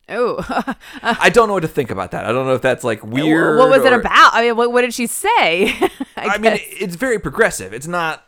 Oh, 0.09 0.75
I 1.03 1.31
don't 1.31 1.49
know 1.49 1.55
what 1.55 1.61
to 1.61 1.69
think 1.69 1.91
about 1.91 2.13
that. 2.13 2.25
I 2.25 2.33
don't 2.33 2.47
know 2.47 2.55
if 2.55 2.63
that's 2.63 2.85
like 2.85 3.03
uh, 3.03 3.09
weird. 3.09 3.59
what 3.59 3.71
was 3.71 3.85
it 3.85 3.93
or- 3.93 4.01
about? 4.01 4.31
I 4.35 4.43
mean, 4.43 4.57
what, 4.57 4.73
what 4.73 4.83
did 4.83 4.95
she 4.95 5.07
say? 5.07 5.29
I, 6.17 6.35
I 6.35 6.39
mean, 6.39 6.59
it's 6.63 6.97
very 6.97 7.19
progressive. 7.19 7.73
It's 7.73 7.87
not. 7.87 8.25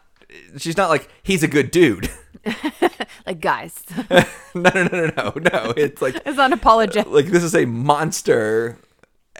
She's 0.59 0.77
not 0.77 0.91
like 0.91 1.09
he's 1.23 1.43
a 1.43 1.49
good 1.49 1.71
dude. 1.71 2.11
like 3.27 3.41
guys, 3.41 3.83
no, 4.55 4.71
no, 4.71 4.83
no, 4.85 4.88
no, 4.88 5.12
no, 5.17 5.33
no. 5.37 5.73
It's 5.77 6.03
like 6.03 6.17
it's 6.17 6.38
unapologetic. 6.38 7.07
Uh, 7.07 7.11
like 7.11 7.27
this 7.27 7.43
is 7.43 7.55
a 7.55 7.64
monster, 7.64 8.79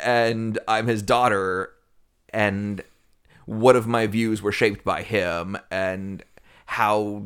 and 0.03 0.59
I'm 0.66 0.87
his 0.87 1.03
daughter, 1.03 1.72
and 2.31 2.83
what 3.44 3.77
of 3.77 3.87
my 3.87 4.07
views 4.07 4.40
were 4.40 4.53
shaped 4.53 4.85
by 4.85 5.03
him, 5.03 5.59
and 5.70 6.22
how 6.66 7.24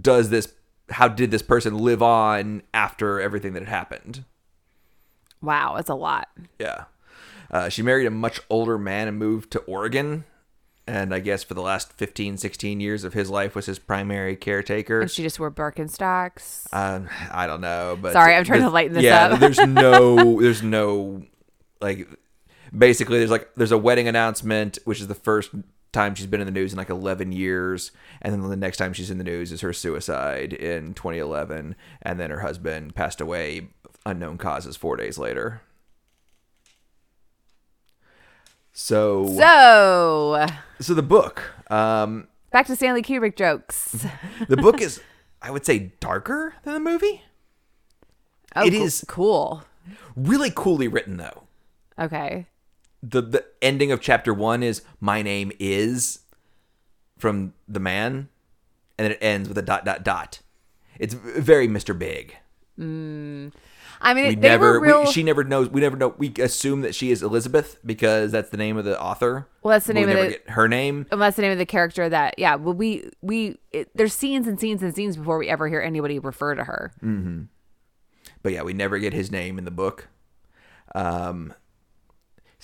does 0.00 0.30
this? 0.30 0.52
How 0.90 1.08
did 1.08 1.30
this 1.30 1.42
person 1.42 1.78
live 1.78 2.02
on 2.02 2.62
after 2.74 3.20
everything 3.20 3.52
that 3.52 3.60
had 3.60 3.68
happened? 3.68 4.24
Wow, 5.42 5.76
it's 5.76 5.90
a 5.90 5.94
lot. 5.94 6.28
Yeah. 6.58 6.84
Uh, 7.50 7.68
she 7.68 7.82
married 7.82 8.06
a 8.06 8.10
much 8.10 8.40
older 8.50 8.78
man 8.78 9.08
and 9.08 9.18
moved 9.18 9.50
to 9.52 9.60
Oregon. 9.60 10.24
And 10.88 11.12
I 11.12 11.18
guess 11.18 11.42
for 11.42 11.54
the 11.54 11.62
last 11.62 11.92
15, 11.94 12.36
16 12.36 12.80
years 12.80 13.02
of 13.02 13.12
his 13.12 13.28
life 13.28 13.56
was 13.56 13.66
his 13.66 13.78
primary 13.78 14.36
caretaker. 14.36 15.00
And 15.00 15.10
she 15.10 15.22
just 15.22 15.40
wore 15.40 15.50
Birkenstocks. 15.50 16.72
Um, 16.72 17.08
I 17.30 17.48
don't 17.48 17.60
know, 17.60 17.98
but 18.00 18.12
Sorry, 18.12 18.34
I'm 18.34 18.44
trying 18.44 18.60
to 18.60 18.70
lighten 18.70 18.92
this 18.92 19.02
yeah, 19.02 19.26
up. 19.26 19.40
there's 19.40 19.58
no, 19.58 20.40
there's 20.40 20.62
no, 20.62 21.22
like, 21.80 22.08
basically, 22.76 23.18
there's 23.18 23.32
like, 23.32 23.52
there's 23.56 23.72
a 23.72 23.78
wedding 23.78 24.06
announcement, 24.06 24.78
which 24.84 25.00
is 25.00 25.08
the 25.08 25.16
first 25.16 25.50
time 25.96 26.14
she's 26.14 26.26
been 26.26 26.40
in 26.40 26.46
the 26.46 26.52
news 26.52 26.72
in 26.72 26.76
like 26.78 26.90
11 26.90 27.32
years, 27.32 27.90
and 28.22 28.32
then 28.32 28.48
the 28.48 28.56
next 28.56 28.76
time 28.76 28.92
she's 28.92 29.10
in 29.10 29.18
the 29.18 29.24
news 29.24 29.50
is 29.52 29.60
her 29.62 29.72
suicide 29.72 30.52
in 30.52 30.94
2011, 30.94 31.74
and 32.02 32.20
then 32.20 32.30
her 32.30 32.40
husband 32.40 32.94
passed 32.94 33.20
away 33.20 33.68
unknown 34.04 34.38
causes 34.38 34.76
four 34.76 34.96
days 34.96 35.18
later. 35.18 35.62
So, 38.72 39.26
so 39.38 40.46
so 40.80 40.92
the 40.94 41.02
book, 41.02 41.42
um, 41.70 42.28
back 42.50 42.66
to 42.66 42.76
Stanley 42.76 43.02
Kubrick 43.02 43.36
jokes. 43.36 44.04
the 44.48 44.56
book 44.56 44.80
is, 44.82 45.00
I 45.40 45.50
would 45.50 45.64
say, 45.64 45.92
darker 46.00 46.54
than 46.62 46.74
the 46.74 46.80
movie. 46.80 47.22
Oh, 48.54 48.66
It 48.66 48.72
cool- 48.72 48.82
is- 48.82 49.04
cool. 49.08 49.64
Really 50.14 50.50
coolly 50.54 50.88
written, 50.88 51.16
though. 51.16 51.44
Okay. 51.98 52.46
The 53.08 53.20
the 53.22 53.44
ending 53.62 53.92
of 53.92 54.00
chapter 54.00 54.32
one 54.34 54.62
is 54.62 54.82
my 55.00 55.22
name 55.22 55.52
is 55.58 56.20
from 57.18 57.54
the 57.68 57.80
man, 57.80 58.28
and 58.98 59.04
then 59.04 59.12
it 59.12 59.18
ends 59.20 59.48
with 59.48 59.58
a 59.58 59.62
dot 59.62 59.84
dot 59.84 60.02
dot. 60.04 60.40
It's 60.98 61.14
very 61.14 61.68
Mr. 61.68 61.96
Big. 61.98 62.36
I 62.78 62.82
mean, 62.82 64.26
We 64.28 64.34
they 64.34 64.48
never, 64.48 64.72
were 64.72 64.80
real. 64.80 65.04
we, 65.04 65.12
she 65.12 65.22
never 65.22 65.42
knows. 65.44 65.70
We 65.70 65.80
never 65.80 65.96
know. 65.96 66.08
We 66.18 66.32
assume 66.38 66.82
that 66.82 66.94
she 66.94 67.10
is 67.10 67.22
Elizabeth 67.22 67.78
because 67.84 68.30
that's 68.32 68.50
the 68.50 68.58
name 68.58 68.76
of 68.76 68.84
the 68.84 69.00
author. 69.00 69.48
Well, 69.62 69.72
that's 69.72 69.86
the 69.86 69.94
name 69.94 70.04
of 70.08 70.14
never 70.14 70.22
the- 70.26 70.30
get 70.32 70.50
her 70.50 70.68
name. 70.68 71.06
and 71.10 71.20
that's 71.20 71.36
the 71.36 71.42
name 71.42 71.52
of 71.52 71.58
the 71.58 71.66
character 71.66 72.06
that 72.08 72.38
yeah 72.38 72.56
well 72.56 72.74
we 72.74 73.10
we 73.22 73.56
it, 73.72 73.90
there's 73.94 74.12
scenes 74.12 74.46
and 74.46 74.60
scenes 74.60 74.82
and 74.82 74.94
scenes 74.94 75.16
before 75.16 75.38
we 75.38 75.48
ever 75.48 75.68
hear 75.68 75.80
anybody 75.80 76.18
refer 76.18 76.54
to 76.54 76.64
her 76.64 76.92
but 78.42 78.52
yeah, 78.52 78.62
we 78.62 78.72
never 78.74 78.98
get 78.98 79.12
his 79.12 79.30
name 79.30 79.58
in 79.58 79.64
the 79.64 79.70
book. 79.72 80.08
Um, 80.94 81.52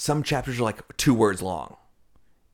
some 0.03 0.25
chapters 0.25 0.59
are 0.59 0.65
like 0.65 0.97
two 0.97 1.15
words 1.15 1.41
long. 1.41 1.77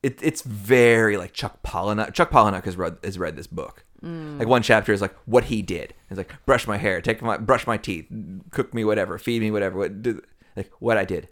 It, 0.03 0.19
it's 0.21 0.43
very 0.43 1.17
like 1.17 1.33
Chuck 1.33 1.63
Palahniuk. 1.63 2.13
Chuck 2.13 2.29
Palahniuk 2.29 2.63
has 2.63 2.77
read 2.77 2.97
has 3.03 3.17
read 3.17 3.35
this 3.35 3.47
book. 3.47 3.85
Mm. 4.03 4.37
Like 4.37 4.47
one 4.47 4.61
chapter 4.61 4.93
is 4.93 5.01
like 5.01 5.15
what 5.25 5.45
he 5.45 5.63
did. 5.63 5.95
It's 6.11 6.17
like 6.19 6.31
brush 6.45 6.67
my 6.67 6.77
hair, 6.77 7.01
take 7.01 7.23
my 7.23 7.37
brush 7.37 7.65
my 7.65 7.75
teeth, 7.75 8.05
cook 8.51 8.71
me 8.71 8.83
whatever, 8.83 9.17
feed 9.17 9.41
me 9.41 9.49
whatever. 9.49 9.79
What 9.79 10.03
do, 10.03 10.21
like 10.55 10.71
what 10.77 10.97
I 10.97 11.05
did? 11.05 11.27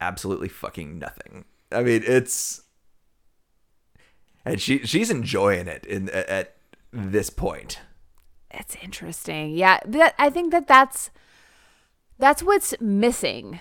Absolutely 0.00 0.48
fucking 0.48 0.98
nothing. 0.98 1.44
I 1.70 1.82
mean, 1.82 2.02
it's 2.06 2.62
and 4.46 4.62
she 4.62 4.78
she's 4.86 5.10
enjoying 5.10 5.68
it 5.68 5.84
in 5.84 6.08
at, 6.08 6.28
at 6.28 6.56
this 6.90 7.28
point. 7.28 7.80
it's 8.50 8.76
interesting 8.82 9.54
yeah 9.54 9.78
that 9.86 10.12
i 10.18 10.28
think 10.28 10.50
that 10.50 10.66
that's 10.66 11.10
that's 12.18 12.42
what's 12.42 12.74
missing 12.80 13.60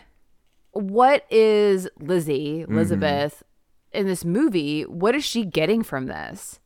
what 0.71 1.25
is 1.29 1.87
lizzie 1.99 2.61
mm-hmm. 2.61 2.73
elizabeth 2.73 3.43
in 3.91 4.05
this 4.05 4.23
movie 4.23 4.83
what 4.83 5.15
is 5.15 5.25
she 5.25 5.43
getting 5.43 5.83
from 5.83 6.05
this 6.05 6.59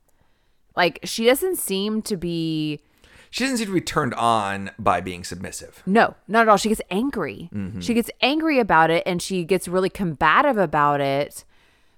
like 0.76 1.00
she 1.04 1.26
doesn't 1.26 1.58
seem 1.58 2.02
to 2.04 2.18
be 2.18 2.80
She 3.30 3.44
doesn't 3.44 3.58
seem 3.58 3.68
to 3.68 3.74
be 3.74 3.82
turned 3.82 4.14
on 4.16 4.72
by 4.80 5.02
being 5.02 5.24
submissive. 5.24 5.82
No, 5.86 6.16
not 6.28 6.44
at 6.44 6.50
all. 6.50 6.58
She 6.58 6.70
gets 6.70 6.82
angry. 6.90 7.50
Mm-hmm. 7.54 7.80
She 7.80 7.94
gets 7.94 8.10
angry 8.22 8.60
about 8.60 8.90
it 8.90 9.04
and 9.06 9.22
she 9.22 9.44
gets 9.44 9.68
really 9.68 9.90
combative 9.90 10.58
about 10.58 11.02
it, 11.02 11.44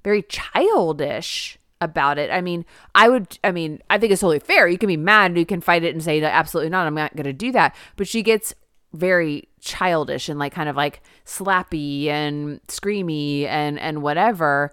very 0.04 0.24
childish 0.24 1.58
about 1.82 2.18
it. 2.18 2.32
I 2.32 2.42
mean, 2.42 2.66
I 2.94 3.10
would, 3.10 3.38
I 3.44 3.52
mean, 3.52 3.82
I 3.90 3.98
think 3.98 4.12
it's 4.12 4.22
totally 4.22 4.40
fair. 4.40 4.68
You 4.68 4.78
can 4.78 4.88
be 4.88 4.98
mad 4.98 5.32
and 5.32 5.38
you 5.38 5.46
can 5.46 5.62
fight 5.62 5.84
it 5.84 5.94
and 5.94 6.04
say, 6.04 6.20
No, 6.20 6.28
absolutely 6.28 6.70
not, 6.70 6.88
I'm 6.88 6.96
not 6.96 7.16
going 7.16 7.26
to 7.26 7.34
do 7.34 7.52
that. 7.54 7.76
But 7.96 8.08
she 8.08 8.22
gets 8.22 8.54
very 8.96 9.48
childish 9.60 10.30
and 10.30 10.40
like 10.40 10.54
kind 10.54 10.70
of 10.70 10.76
like 10.76 11.02
slappy 11.26 12.08
and 12.08 12.62
screamy 12.68 13.46
and, 13.46 13.80
and 13.80 14.02
whatever. 14.02 14.72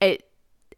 It, 0.00 0.28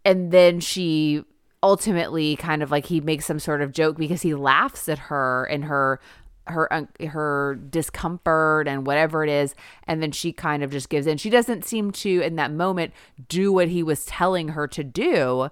and 0.05 0.31
then 0.31 0.61
she 0.61 1.25
ultimately 1.63 2.37
kind 2.37 2.63
of 2.63 2.71
like 2.71 2.87
he 2.87 3.01
makes 3.01 3.27
some 3.27 3.39
sort 3.39 3.61
of 3.61 3.73
joke 3.73 3.97
because 3.97 4.23
he 4.23 4.35
laughs 4.35 4.89
at 4.89 4.99
her 4.99 5.45
and 5.45 5.65
her 5.65 6.01
her 6.47 6.89
her 7.07 7.59
discomfort 7.69 8.67
and 8.67 8.87
whatever 8.87 9.23
it 9.23 9.31
is 9.31 9.55
and 9.87 10.03
then 10.03 10.11
she 10.11 10.33
kind 10.33 10.63
of 10.63 10.71
just 10.71 10.89
gives 10.89 11.07
in 11.07 11.19
she 11.19 11.29
doesn't 11.29 11.65
seem 11.65 11.91
to 11.91 12.23
in 12.23 12.37
that 12.37 12.51
moment 12.51 12.93
do 13.29 13.53
what 13.53 13.69
he 13.69 13.83
was 13.83 14.07
telling 14.07 14.49
her 14.49 14.67
to 14.67 14.83
do 14.83 15.49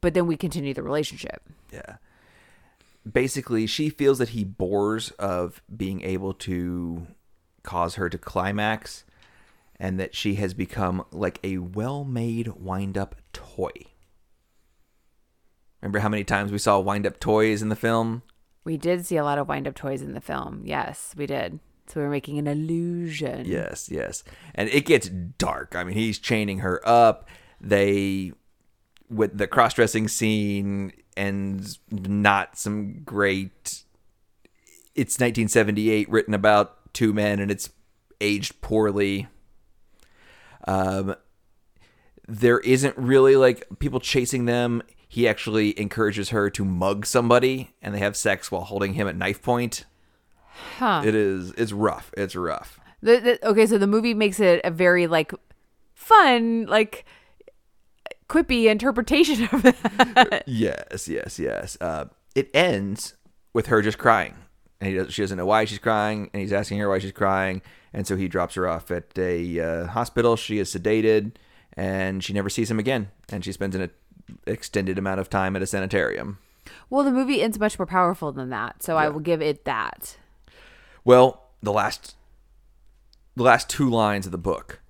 but 0.00 0.14
then 0.14 0.26
we 0.26 0.36
continue 0.36 0.72
the 0.72 0.82
relationship 0.82 1.42
Yeah. 1.72 1.96
Basically, 3.10 3.66
she 3.66 3.88
feels 3.88 4.18
that 4.18 4.30
he 4.30 4.44
bores 4.44 5.10
of 5.12 5.62
being 5.74 6.02
able 6.02 6.34
to 6.34 7.06
cause 7.62 7.94
her 7.94 8.08
to 8.08 8.18
climax 8.18 9.04
and 9.78 9.98
that 9.98 10.14
she 10.14 10.34
has 10.34 10.52
become 10.52 11.04
like 11.10 11.38
a 11.42 11.58
well 11.58 12.04
made 12.04 12.48
wind 12.48 12.98
up 12.98 13.16
toy. 13.32 13.72
Remember 15.80 16.00
how 16.00 16.10
many 16.10 16.24
times 16.24 16.52
we 16.52 16.58
saw 16.58 16.78
wind 16.78 17.06
up 17.06 17.18
toys 17.18 17.62
in 17.62 17.70
the 17.70 17.76
film? 17.76 18.22
We 18.64 18.76
did 18.76 19.06
see 19.06 19.16
a 19.16 19.24
lot 19.24 19.38
of 19.38 19.48
wind 19.48 19.66
up 19.66 19.74
toys 19.74 20.02
in 20.02 20.12
the 20.12 20.20
film. 20.20 20.62
Yes, 20.64 21.14
we 21.16 21.26
did. 21.26 21.58
So 21.86 22.00
we're 22.00 22.10
making 22.10 22.38
an 22.38 22.46
illusion. 22.46 23.46
Yes, 23.46 23.88
yes. 23.90 24.22
And 24.54 24.68
it 24.68 24.84
gets 24.84 25.08
dark. 25.08 25.74
I 25.74 25.82
mean, 25.82 25.94
he's 25.94 26.18
chaining 26.18 26.58
her 26.58 26.86
up. 26.86 27.26
They, 27.60 28.32
with 29.10 29.36
the 29.36 29.46
cross 29.46 29.74
dressing 29.74 30.08
scene, 30.08 30.92
and 31.16 31.78
not 31.90 32.56
some 32.56 33.02
great. 33.04 33.82
It's 34.94 35.16
1978, 35.16 36.08
written 36.08 36.34
about 36.34 36.92
two 36.94 37.12
men, 37.12 37.40
and 37.40 37.50
it's 37.50 37.70
aged 38.20 38.60
poorly. 38.60 39.28
Um, 40.66 41.14
there 42.26 42.60
isn't 42.60 42.96
really 42.96 43.36
like 43.36 43.66
people 43.78 44.00
chasing 44.00 44.44
them. 44.44 44.82
He 45.08 45.26
actually 45.26 45.78
encourages 45.80 46.30
her 46.30 46.48
to 46.50 46.64
mug 46.64 47.04
somebody, 47.04 47.74
and 47.82 47.94
they 47.94 47.98
have 47.98 48.16
sex 48.16 48.52
while 48.52 48.62
holding 48.62 48.94
him 48.94 49.08
at 49.08 49.16
knife 49.16 49.42
point. 49.42 49.84
Huh. 50.78 51.02
It 51.04 51.14
is. 51.14 51.52
It's 51.52 51.72
rough. 51.72 52.12
It's 52.16 52.36
rough. 52.36 52.78
The, 53.02 53.18
the, 53.18 53.48
okay, 53.48 53.66
so 53.66 53.78
the 53.78 53.86
movie 53.86 54.14
makes 54.14 54.38
it 54.38 54.60
a 54.62 54.70
very 54.70 55.06
like 55.06 55.32
fun, 55.94 56.66
like 56.66 57.04
quippy 58.30 58.70
interpretation 58.70 59.48
of 59.52 59.64
it. 59.66 60.44
Yes, 60.46 61.08
yes, 61.08 61.38
yes. 61.38 61.76
Uh, 61.80 62.06
it 62.34 62.48
ends 62.54 63.14
with 63.52 63.66
her 63.66 63.82
just 63.82 63.98
crying, 63.98 64.34
and 64.80 64.88
he 64.90 64.96
does, 64.96 65.12
she 65.12 65.22
doesn't 65.22 65.36
know 65.36 65.46
why 65.46 65.64
she's 65.64 65.78
crying, 65.78 66.30
and 66.32 66.40
he's 66.40 66.52
asking 66.52 66.78
her 66.78 66.88
why 66.88 66.98
she's 66.98 67.12
crying, 67.12 67.60
and 67.92 68.06
so 68.06 68.16
he 68.16 68.28
drops 68.28 68.54
her 68.54 68.68
off 68.68 68.90
at 68.90 69.18
a 69.18 69.60
uh, 69.60 69.86
hospital. 69.88 70.36
She 70.36 70.58
is 70.58 70.72
sedated, 70.72 71.32
and 71.74 72.22
she 72.22 72.32
never 72.32 72.48
sees 72.48 72.70
him 72.70 72.78
again, 72.78 73.10
and 73.28 73.44
she 73.44 73.52
spends 73.52 73.74
an 73.74 73.90
extended 74.46 74.96
amount 74.96 75.20
of 75.20 75.28
time 75.28 75.56
at 75.56 75.62
a 75.62 75.66
sanitarium. 75.66 76.38
well, 76.88 77.02
the 77.02 77.10
movie 77.10 77.42
ends 77.42 77.58
much 77.58 77.78
more 77.78 77.86
powerful 77.86 78.30
than 78.30 78.50
that, 78.50 78.82
so 78.82 78.96
I 78.96 79.08
will 79.08 79.20
give 79.20 79.42
it 79.42 79.64
that. 79.64 80.16
Well, 81.04 81.48
the 81.62 81.72
last 81.72 82.14
the 83.36 83.42
last 83.42 83.68
two 83.68 83.88
lines 83.88 84.26
of 84.26 84.32
the 84.32 84.38
book. 84.38 84.80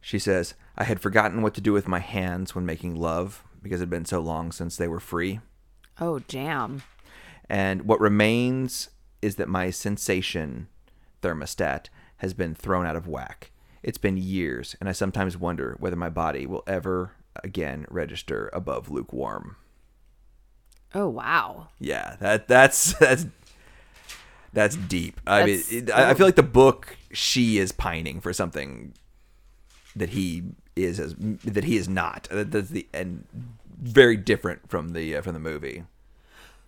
She 0.00 0.18
says, 0.18 0.54
"I 0.78 0.84
had 0.84 1.00
forgotten 1.00 1.42
what 1.42 1.52
to 1.54 1.60
do 1.60 1.74
with 1.74 1.86
my 1.86 1.98
hands 1.98 2.54
when 2.54 2.64
making 2.64 2.94
love 2.96 3.44
because 3.62 3.80
it 3.80 3.84
had 3.84 3.90
been 3.90 4.06
so 4.06 4.20
long 4.20 4.50
since 4.52 4.76
they 4.76 4.88
were 4.88 5.00
free." 5.00 5.40
Oh, 6.00 6.20
damn. 6.20 6.82
And 7.50 7.82
what 7.82 8.00
remains 8.00 8.88
is 9.20 9.34
that 9.36 9.48
my 9.48 9.68
sensation 9.70 10.68
thermostat 11.22 11.86
has 12.18 12.32
been 12.32 12.54
thrown 12.54 12.86
out 12.86 12.96
of 12.96 13.08
whack. 13.08 13.50
It's 13.82 13.98
been 13.98 14.16
years, 14.16 14.76
and 14.80 14.88
I 14.88 14.92
sometimes 14.92 15.36
wonder 15.36 15.76
whether 15.78 15.96
my 15.96 16.08
body 16.08 16.46
will 16.46 16.62
ever 16.66 17.12
again 17.42 17.84
register 17.90 18.48
above 18.52 18.88
lukewarm. 18.90 19.56
Oh, 20.94 21.08
wow. 21.08 21.68
Yeah, 21.78 22.16
that 22.20 22.48
that's 22.48 22.92
that's 22.98 23.26
that's 24.52 24.76
deep. 24.76 25.20
I 25.26 25.40
That's- 25.40 25.70
mean, 25.70 25.84
it, 25.84 25.90
I 25.90 26.10
I 26.10 26.14
feel 26.14 26.26
like 26.26 26.36
the 26.36 26.42
book 26.42 26.96
she 27.12 27.58
is 27.58 27.72
pining 27.72 28.20
for 28.20 28.32
something 28.32 28.94
that 29.96 30.10
he 30.10 30.44
is 30.84 30.98
as 31.00 31.14
that 31.18 31.64
he 31.64 31.76
is 31.76 31.88
not. 31.88 32.28
That- 32.30 32.50
That's 32.50 32.70
the 32.70 32.86
and 32.92 33.24
very 33.80 34.16
different 34.16 34.68
from 34.70 34.90
the 34.90 35.16
uh, 35.16 35.22
from 35.22 35.34
the 35.34 35.40
movie. 35.40 35.84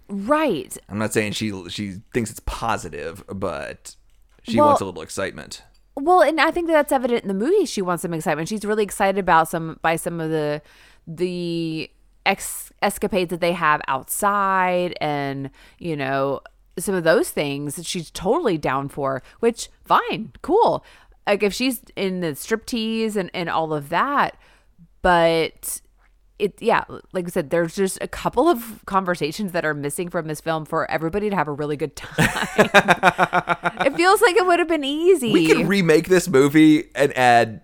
Right. 0.08 0.76
I'm 0.88 0.98
not 0.98 1.12
saying 1.12 1.32
she 1.32 1.68
she 1.68 2.00
thinks 2.12 2.30
it's 2.30 2.40
positive, 2.40 3.22
but 3.28 3.94
she 4.42 4.56
Well- 4.58 4.66
wants 4.68 4.80
a 4.80 4.84
little 4.84 5.02
excitement. 5.02 5.62
Well, 5.96 6.22
and 6.22 6.40
I 6.40 6.50
think 6.50 6.66
that 6.68 6.72
that's 6.72 6.92
evident 6.92 7.22
in 7.22 7.28
the 7.28 7.34
movie. 7.34 7.66
She 7.66 7.82
wants 7.82 8.02
some 8.02 8.14
excitement. 8.14 8.48
She's 8.48 8.64
really 8.64 8.84
excited 8.84 9.18
about 9.18 9.48
some 9.48 9.78
by 9.82 9.96
some 9.96 10.20
of 10.20 10.30
the 10.30 10.62
the 11.06 11.90
ex- 12.24 12.72
escapades 12.80 13.30
that 13.30 13.40
they 13.40 13.52
have 13.52 13.80
outside, 13.88 14.96
and 15.00 15.50
you 15.78 15.96
know 15.96 16.40
some 16.78 16.94
of 16.94 17.04
those 17.04 17.30
things 17.30 17.74
that 17.76 17.84
she's 17.86 18.10
totally 18.10 18.56
down 18.56 18.88
for. 18.88 19.22
Which 19.40 19.68
fine, 19.84 20.32
cool. 20.42 20.84
Like 21.30 21.42
if 21.42 21.54
she's 21.54 21.80
in 21.96 22.20
the 22.20 22.28
striptease 22.28 23.16
and 23.16 23.30
and 23.34 23.48
all 23.48 23.72
of 23.72 23.88
that, 23.88 24.36
but 25.02 25.80
it 26.38 26.54
yeah 26.62 26.84
like 27.12 27.26
i 27.26 27.28
said 27.28 27.50
there's 27.50 27.74
just 27.74 27.98
a 28.00 28.08
couple 28.08 28.48
of 28.48 28.80
conversations 28.86 29.52
that 29.52 29.62
are 29.62 29.74
missing 29.74 30.08
from 30.08 30.26
this 30.26 30.40
film 30.40 30.64
for 30.64 30.90
everybody 30.90 31.28
to 31.28 31.36
have 31.36 31.46
a 31.48 31.52
really 31.52 31.76
good 31.76 31.94
time 31.96 32.16
it 33.84 33.94
feels 33.94 34.22
like 34.22 34.34
it 34.36 34.46
would 34.46 34.58
have 34.58 34.66
been 34.66 34.82
easy 34.82 35.34
We 35.34 35.46
could 35.46 35.68
remake 35.68 36.08
this 36.08 36.28
movie 36.28 36.84
and 36.94 37.14
add 37.14 37.60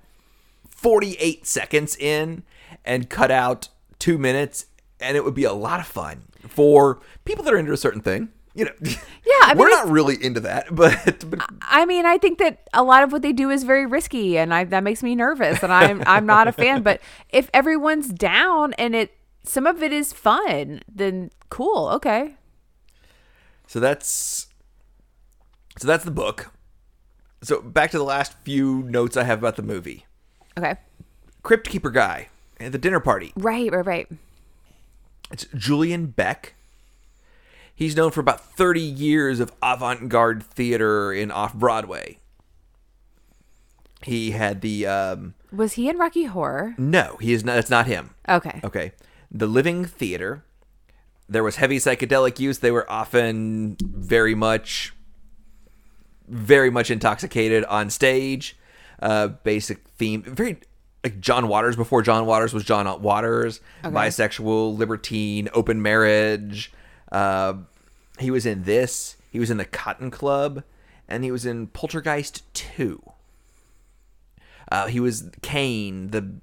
48 0.86 1.46
seconds 1.46 1.96
in 1.96 2.42
and 2.84 3.10
cut 3.10 3.30
out 3.30 3.68
two 3.98 4.18
minutes, 4.18 4.66
and 5.00 5.16
it 5.16 5.24
would 5.24 5.34
be 5.34 5.44
a 5.44 5.52
lot 5.52 5.80
of 5.80 5.86
fun 5.86 6.22
for 6.46 7.00
people 7.24 7.44
that 7.44 7.52
are 7.52 7.58
into 7.58 7.72
a 7.72 7.76
certain 7.76 8.00
thing. 8.02 8.28
You 8.56 8.64
know, 8.64 8.72
yeah, 8.80 8.96
I 9.42 9.52
mean, 9.52 9.58
we're 9.58 9.68
not 9.68 9.90
really 9.90 10.22
into 10.22 10.40
that, 10.40 10.66
but, 10.74 11.24
but 11.28 11.40
I 11.60 11.84
mean, 11.84 12.06
I 12.06 12.16
think 12.16 12.38
that 12.38 12.66
a 12.72 12.82
lot 12.82 13.02
of 13.02 13.12
what 13.12 13.20
they 13.20 13.32
do 13.32 13.50
is 13.50 13.64
very 13.64 13.84
risky, 13.84 14.38
and 14.38 14.52
I, 14.52 14.64
that 14.64 14.82
makes 14.82 15.02
me 15.02 15.14
nervous, 15.14 15.62
and 15.62 15.72
I'm 15.72 16.02
I'm 16.06 16.24
not 16.24 16.48
a 16.48 16.52
fan. 16.52 16.82
But 16.82 17.00
if 17.28 17.50
everyone's 17.52 18.08
down 18.08 18.72
and 18.74 18.96
it 18.96 19.12
some 19.44 19.66
of 19.66 19.82
it 19.82 19.92
is 19.92 20.12
fun, 20.12 20.82
then 20.92 21.30
cool, 21.50 21.88
okay. 21.90 22.36
so 23.66 23.78
that's 23.78 24.48
so 25.78 25.86
that's 25.86 26.04
the 26.04 26.10
book. 26.10 26.50
So 27.42 27.60
back 27.60 27.90
to 27.90 27.98
the 27.98 28.04
last 28.04 28.32
few 28.42 28.82
notes 28.84 29.16
I 29.16 29.24
have 29.24 29.38
about 29.38 29.56
the 29.56 29.62
movie. 29.62 30.06
Okay. 30.58 30.76
Crypt 31.42 31.68
Keeper 31.68 31.90
guy 31.90 32.28
at 32.58 32.72
the 32.72 32.78
dinner 32.78 33.00
party. 33.00 33.32
Right, 33.36 33.70
right, 33.70 33.84
right. 33.86 34.08
It's 35.30 35.46
Julian 35.54 36.06
Beck. 36.06 36.54
He's 37.76 37.94
known 37.94 38.10
for 38.10 38.20
about 38.20 38.40
30 38.56 38.80
years 38.80 39.38
of 39.38 39.52
avant 39.62 40.08
garde 40.08 40.42
theater 40.42 41.12
in 41.12 41.30
off 41.30 41.52
Broadway. 41.54 42.18
He 44.02 44.30
had 44.30 44.62
the. 44.62 44.86
Um, 44.86 45.34
Was 45.52 45.74
he 45.74 45.88
in 45.88 45.98
Rocky 45.98 46.24
Horror? 46.24 46.74
no, 46.78 47.16
he 47.20 47.32
is 47.32 47.44
not. 47.44 47.54
That's 47.54 47.70
not 47.70 47.86
him. 47.86 48.14
Okay. 48.28 48.60
Okay. 48.64 48.92
The 49.30 49.46
Living 49.46 49.84
Theater. 49.84 50.42
There 51.28 51.42
was 51.42 51.56
heavy 51.56 51.78
psychedelic 51.78 52.38
use. 52.38 52.58
They 52.58 52.70
were 52.70 52.90
often 52.90 53.76
very 53.82 54.34
much, 54.36 54.94
very 56.28 56.70
much 56.70 56.90
intoxicated 56.90 57.64
on 57.64 57.90
stage. 57.90 58.56
Uh, 59.00 59.26
basic 59.28 59.86
theme, 59.98 60.22
very 60.22 60.58
like 61.04 61.20
John 61.20 61.48
Waters 61.48 61.74
before 61.76 62.00
John 62.02 62.26
Waters 62.26 62.54
was 62.54 62.64
John 62.64 63.02
Waters. 63.02 63.60
Bisexual, 63.84 64.78
libertine, 64.78 65.48
open 65.52 65.82
marriage. 65.82 66.72
Uh, 67.12 67.54
he 68.18 68.30
was 68.30 68.46
in 68.46 68.64
this. 68.64 69.16
He 69.30 69.38
was 69.38 69.50
in 69.50 69.56
the 69.56 69.64
Cotton 69.64 70.10
Club, 70.10 70.62
and 71.08 71.24
he 71.24 71.30
was 71.30 71.44
in 71.46 71.66
Poltergeist 71.68 72.42
Two. 72.54 73.02
Uh, 74.70 74.86
he 74.86 74.98
was 75.00 75.30
Kane, 75.42 76.08
the 76.08 76.34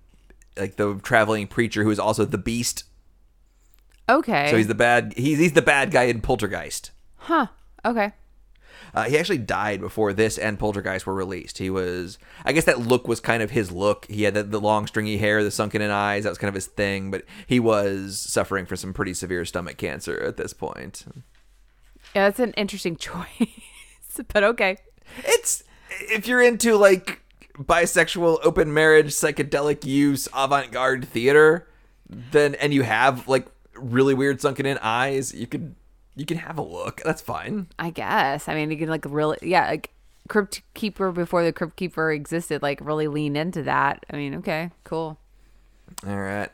like 0.58 0.76
the 0.76 0.96
traveling 1.04 1.48
preacher 1.48 1.84
who 1.84 1.90
is 1.90 2.00
also 2.00 2.26
the 2.26 2.38
Beast. 2.38 2.84
Okay. 4.08 4.50
So 4.52 4.58
he's 4.58 4.68
the 4.68 4.76
bad. 4.76 5.14
He's 5.18 5.40
he's 5.40 5.54
the 5.54 5.62
bad 5.62 5.92
guy 5.92 6.04
in 6.04 6.22
Poltergeist. 6.22 6.92
huh. 7.18 7.48
Okay. 7.86 8.14
Uh, 8.94 9.06
he 9.06 9.18
actually 9.18 9.40
died 9.40 9.82
before 9.82 10.14
this 10.14 10.38
and 10.38 10.60
Poltergeist 10.60 11.08
were 11.08 11.14
released. 11.14 11.58
He 11.58 11.70
was, 11.70 12.20
I 12.46 12.54
guess 12.54 12.66
that 12.66 12.80
look 12.80 13.08
was 13.08 13.20
kind 13.20 13.42
of 13.42 13.52
his 13.52 13.72
look. 13.72 14.06
He 14.06 14.24
had 14.24 14.36
the, 14.36 14.44
the 14.44 14.60
long 14.60 14.86
stringy 14.86 15.18
hair, 15.18 15.44
the 15.44 15.52
sunken 15.52 15.82
in 15.82 15.90
eyes. 15.90 16.24
That 16.24 16.30
was 16.30 16.38
kind 16.38 16.50
of 16.50 16.56
his 16.56 16.68
thing. 16.68 17.10
But 17.10 17.26
he 17.48 17.60
was 17.60 18.20
suffering 18.20 18.66
from 18.66 18.78
some 18.78 18.94
pretty 18.94 19.14
severe 19.14 19.46
stomach 19.46 19.78
cancer 19.78 20.22
at 20.22 20.38
this 20.38 20.54
point. 20.54 21.06
Yeah, 22.16 22.26
that's 22.28 22.40
an 22.40 22.54
interesting 22.54 22.96
choice, 22.98 24.20
but 24.28 24.44
okay. 24.44 24.78
It's 25.26 25.64
if 25.90 26.28
you're 26.28 26.42
into 26.42 26.76
like 26.78 27.22
bisexual, 27.58 28.40
open 28.44 28.74
marriage, 28.74 29.08
psychedelic 29.08 29.86
use, 29.86 30.28
avant-garde 30.36 31.08
theater, 31.08 31.68
then 32.10 32.56
and 32.56 32.74
you 32.74 32.84
have 32.84 33.28
like 33.28 33.48
really 33.76 34.14
weird 34.14 34.42
sunken 34.42 34.66
in 34.66 34.78
eyes, 34.80 35.34
you 35.34 35.48
could 35.48 35.76
you 36.16 36.26
can 36.26 36.38
have 36.38 36.58
a 36.58 36.62
look. 36.62 37.02
That's 37.04 37.22
fine. 37.22 37.68
I 37.80 37.90
guess. 37.90 38.48
I 38.48 38.56
mean, 38.56 38.72
you 38.72 38.78
can 38.78 38.90
like 38.90 39.06
really, 39.08 39.38
yeah, 39.42 39.68
like 39.68 39.92
Crypt 40.30 40.62
Keeper 40.74 41.12
before 41.12 41.44
the 41.44 41.52
Crypt 41.54 41.76
Keeper 41.76 42.12
existed, 42.12 42.62
like 42.62 42.80
really 42.82 43.08
lean 43.08 43.36
into 43.36 43.64
that. 43.64 44.06
I 44.12 44.16
mean, 44.18 44.36
okay, 44.36 44.72
cool. 44.84 45.18
All 46.08 46.18
right. 46.18 46.50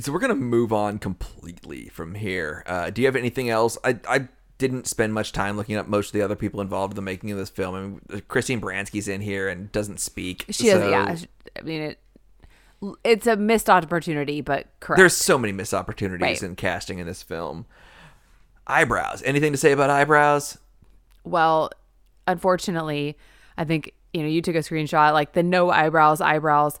So 0.00 0.12
we're 0.12 0.18
gonna 0.18 0.34
move 0.34 0.72
on 0.72 0.98
completely 0.98 1.88
from 1.88 2.14
here. 2.16 2.64
Uh, 2.66 2.90
do 2.90 3.00
you 3.00 3.06
have 3.06 3.16
anything 3.16 3.48
else? 3.48 3.78
I 3.84 3.98
I 4.08 4.28
didn't 4.58 4.86
spend 4.86 5.14
much 5.14 5.32
time 5.32 5.56
looking 5.56 5.76
up 5.76 5.86
most 5.88 6.08
of 6.08 6.12
the 6.12 6.22
other 6.22 6.36
people 6.36 6.60
involved 6.60 6.92
in 6.92 6.96
the 6.96 7.02
making 7.02 7.30
of 7.30 7.38
this 7.38 7.50
film. 7.50 7.74
I 7.74 7.80
mean, 8.16 8.22
Christine 8.28 8.60
Baranski's 8.60 9.08
in 9.08 9.20
here 9.20 9.48
and 9.48 9.70
doesn't 9.72 10.00
speak. 10.00 10.44
She 10.50 10.68
so- 10.68 10.88
yeah. 10.88 11.16
I 11.58 11.62
mean, 11.62 11.80
it 11.82 11.98
it's 13.02 13.26
a 13.26 13.36
missed 13.36 13.70
opportunity, 13.70 14.40
but 14.40 14.66
correct. 14.80 14.98
There's 14.98 15.16
so 15.16 15.38
many 15.38 15.52
missed 15.52 15.72
opportunities 15.74 16.20
Right. 16.20 16.42
in 16.42 16.56
casting 16.56 16.98
in 16.98 17.06
this 17.06 17.22
film. 17.22 17.66
Eyebrows. 18.66 19.22
Anything 19.24 19.52
to 19.52 19.58
say 19.58 19.72
about 19.72 19.90
eyebrows? 19.90 20.58
well, 21.24 21.70
unfortunately, 22.26 23.16
I 23.56 23.64
think 23.64 23.92
you 24.12 24.22
know 24.22 24.28
you 24.28 24.42
took 24.42 24.54
a 24.54 24.58
screenshot 24.60 25.12
like 25.12 25.32
the 25.32 25.42
no 25.42 25.70
eyebrows 25.70 26.20
eyebrows 26.20 26.78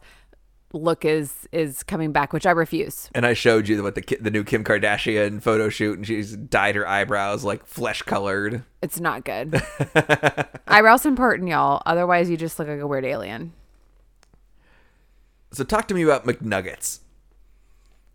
look 0.72 1.04
is 1.04 1.48
is 1.52 1.82
coming 1.82 2.12
back, 2.12 2.32
which 2.32 2.46
I 2.46 2.50
refuse. 2.50 3.08
And 3.14 3.24
I 3.24 3.32
showed 3.34 3.68
you 3.68 3.82
what 3.82 3.94
the 3.94 4.18
the 4.20 4.30
new 4.30 4.44
Kim 4.44 4.64
Kardashian 4.64 5.42
photo 5.42 5.68
shoot, 5.68 5.96
and 5.98 6.06
she's 6.06 6.36
dyed 6.36 6.74
her 6.74 6.86
eyebrows 6.86 7.44
like 7.44 7.66
flesh 7.66 8.02
colored. 8.02 8.64
It's 8.82 9.00
not 9.00 9.24
good. 9.24 9.62
eyebrows 10.68 11.06
important, 11.06 11.48
y'all. 11.48 11.82
Otherwise, 11.86 12.28
you 12.28 12.36
just 12.36 12.58
look 12.58 12.68
like 12.68 12.80
a 12.80 12.86
weird 12.86 13.04
alien. 13.04 13.52
So 15.52 15.62
talk 15.64 15.86
to 15.88 15.94
me 15.94 16.02
about 16.02 16.26
McNuggets. 16.26 16.98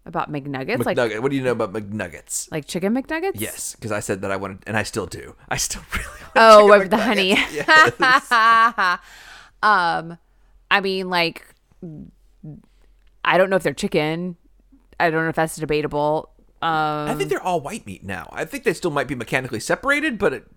About 0.05 0.31
McNuggets, 0.31 0.85
like 0.85 0.97
what 1.21 1.29
do 1.29 1.37
you 1.37 1.43
know 1.43 1.51
about 1.51 1.71
McNuggets? 1.73 2.51
like 2.51 2.65
chicken 2.65 2.95
McNuggets. 2.95 3.33
Yes, 3.35 3.75
because 3.75 3.91
I 3.91 3.99
said 3.99 4.21
that 4.21 4.31
I 4.31 4.37
wanted, 4.37 4.59
and 4.65 4.75
I 4.75 4.83
still 4.83 5.05
do. 5.05 5.35
I 5.49 5.57
still 5.57 5.83
really 5.93 6.07
want. 6.07 6.31
Oh, 6.35 6.83
the 6.85 6.97
honey. 6.97 7.29
Yes. 7.51 7.93
Um, 9.61 10.17
I 10.71 10.81
mean, 10.81 11.09
like, 11.09 11.45
I 13.25 13.37
don't 13.37 13.49
know 13.49 13.57
if 13.57 13.63
they're 13.63 13.73
chicken. 13.73 14.37
I 14.99 15.09
don't 15.09 15.23
know 15.23 15.29
if 15.29 15.35
that's 15.35 15.57
debatable. 15.57 16.31
Um, 16.61 17.09
I 17.09 17.15
think 17.15 17.29
they're 17.29 17.43
all 17.43 17.61
white 17.61 17.85
meat 17.85 18.03
now. 18.03 18.29
I 18.33 18.45
think 18.45 18.63
they 18.63 18.73
still 18.73 18.91
might 18.91 19.07
be 19.07 19.15
mechanically 19.15 19.59
separated, 19.59 20.17
but 20.17 20.33
it, 20.33 20.47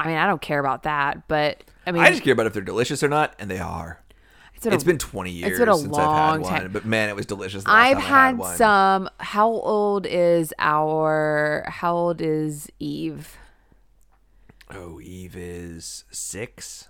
I 0.00 0.08
mean, 0.08 0.16
I 0.16 0.26
don't 0.26 0.40
care 0.42 0.60
about 0.60 0.84
that, 0.84 1.28
but 1.28 1.62
I 1.86 1.92
mean, 1.92 2.02
I 2.02 2.10
just 2.10 2.22
care 2.22 2.32
about 2.32 2.46
if 2.46 2.52
they're 2.54 2.62
delicious 2.62 3.02
or 3.02 3.08
not, 3.08 3.34
and 3.38 3.50
they 3.50 3.58
are. 3.58 4.00
It's 4.58 4.64
been, 4.64 4.72
It's 4.74 4.82
a- 4.82 4.86
been 4.86 4.98
20 4.98 5.30
years 5.30 5.58
been 5.58 5.68
a 5.68 5.76
since 5.76 5.96
I've 5.96 6.02
had 6.04 6.06
long 6.30 6.40
one, 6.42 6.52
time. 6.52 6.72
but 6.72 6.84
man, 6.84 7.08
it 7.08 7.16
was 7.16 7.26
delicious. 7.26 7.62
I've 7.66 7.98
had 7.98 8.38
one. 8.38 8.56
some. 8.56 9.08
How 9.18 9.48
old 9.48 10.04
is 10.06 10.52
our? 10.58 11.64
How 11.68 11.94
old 11.94 12.20
is 12.20 12.68
Eve? 12.78 13.36
Oh, 14.70 15.00
Eve 15.00 15.36
is 15.36 16.04
six. 16.10 16.88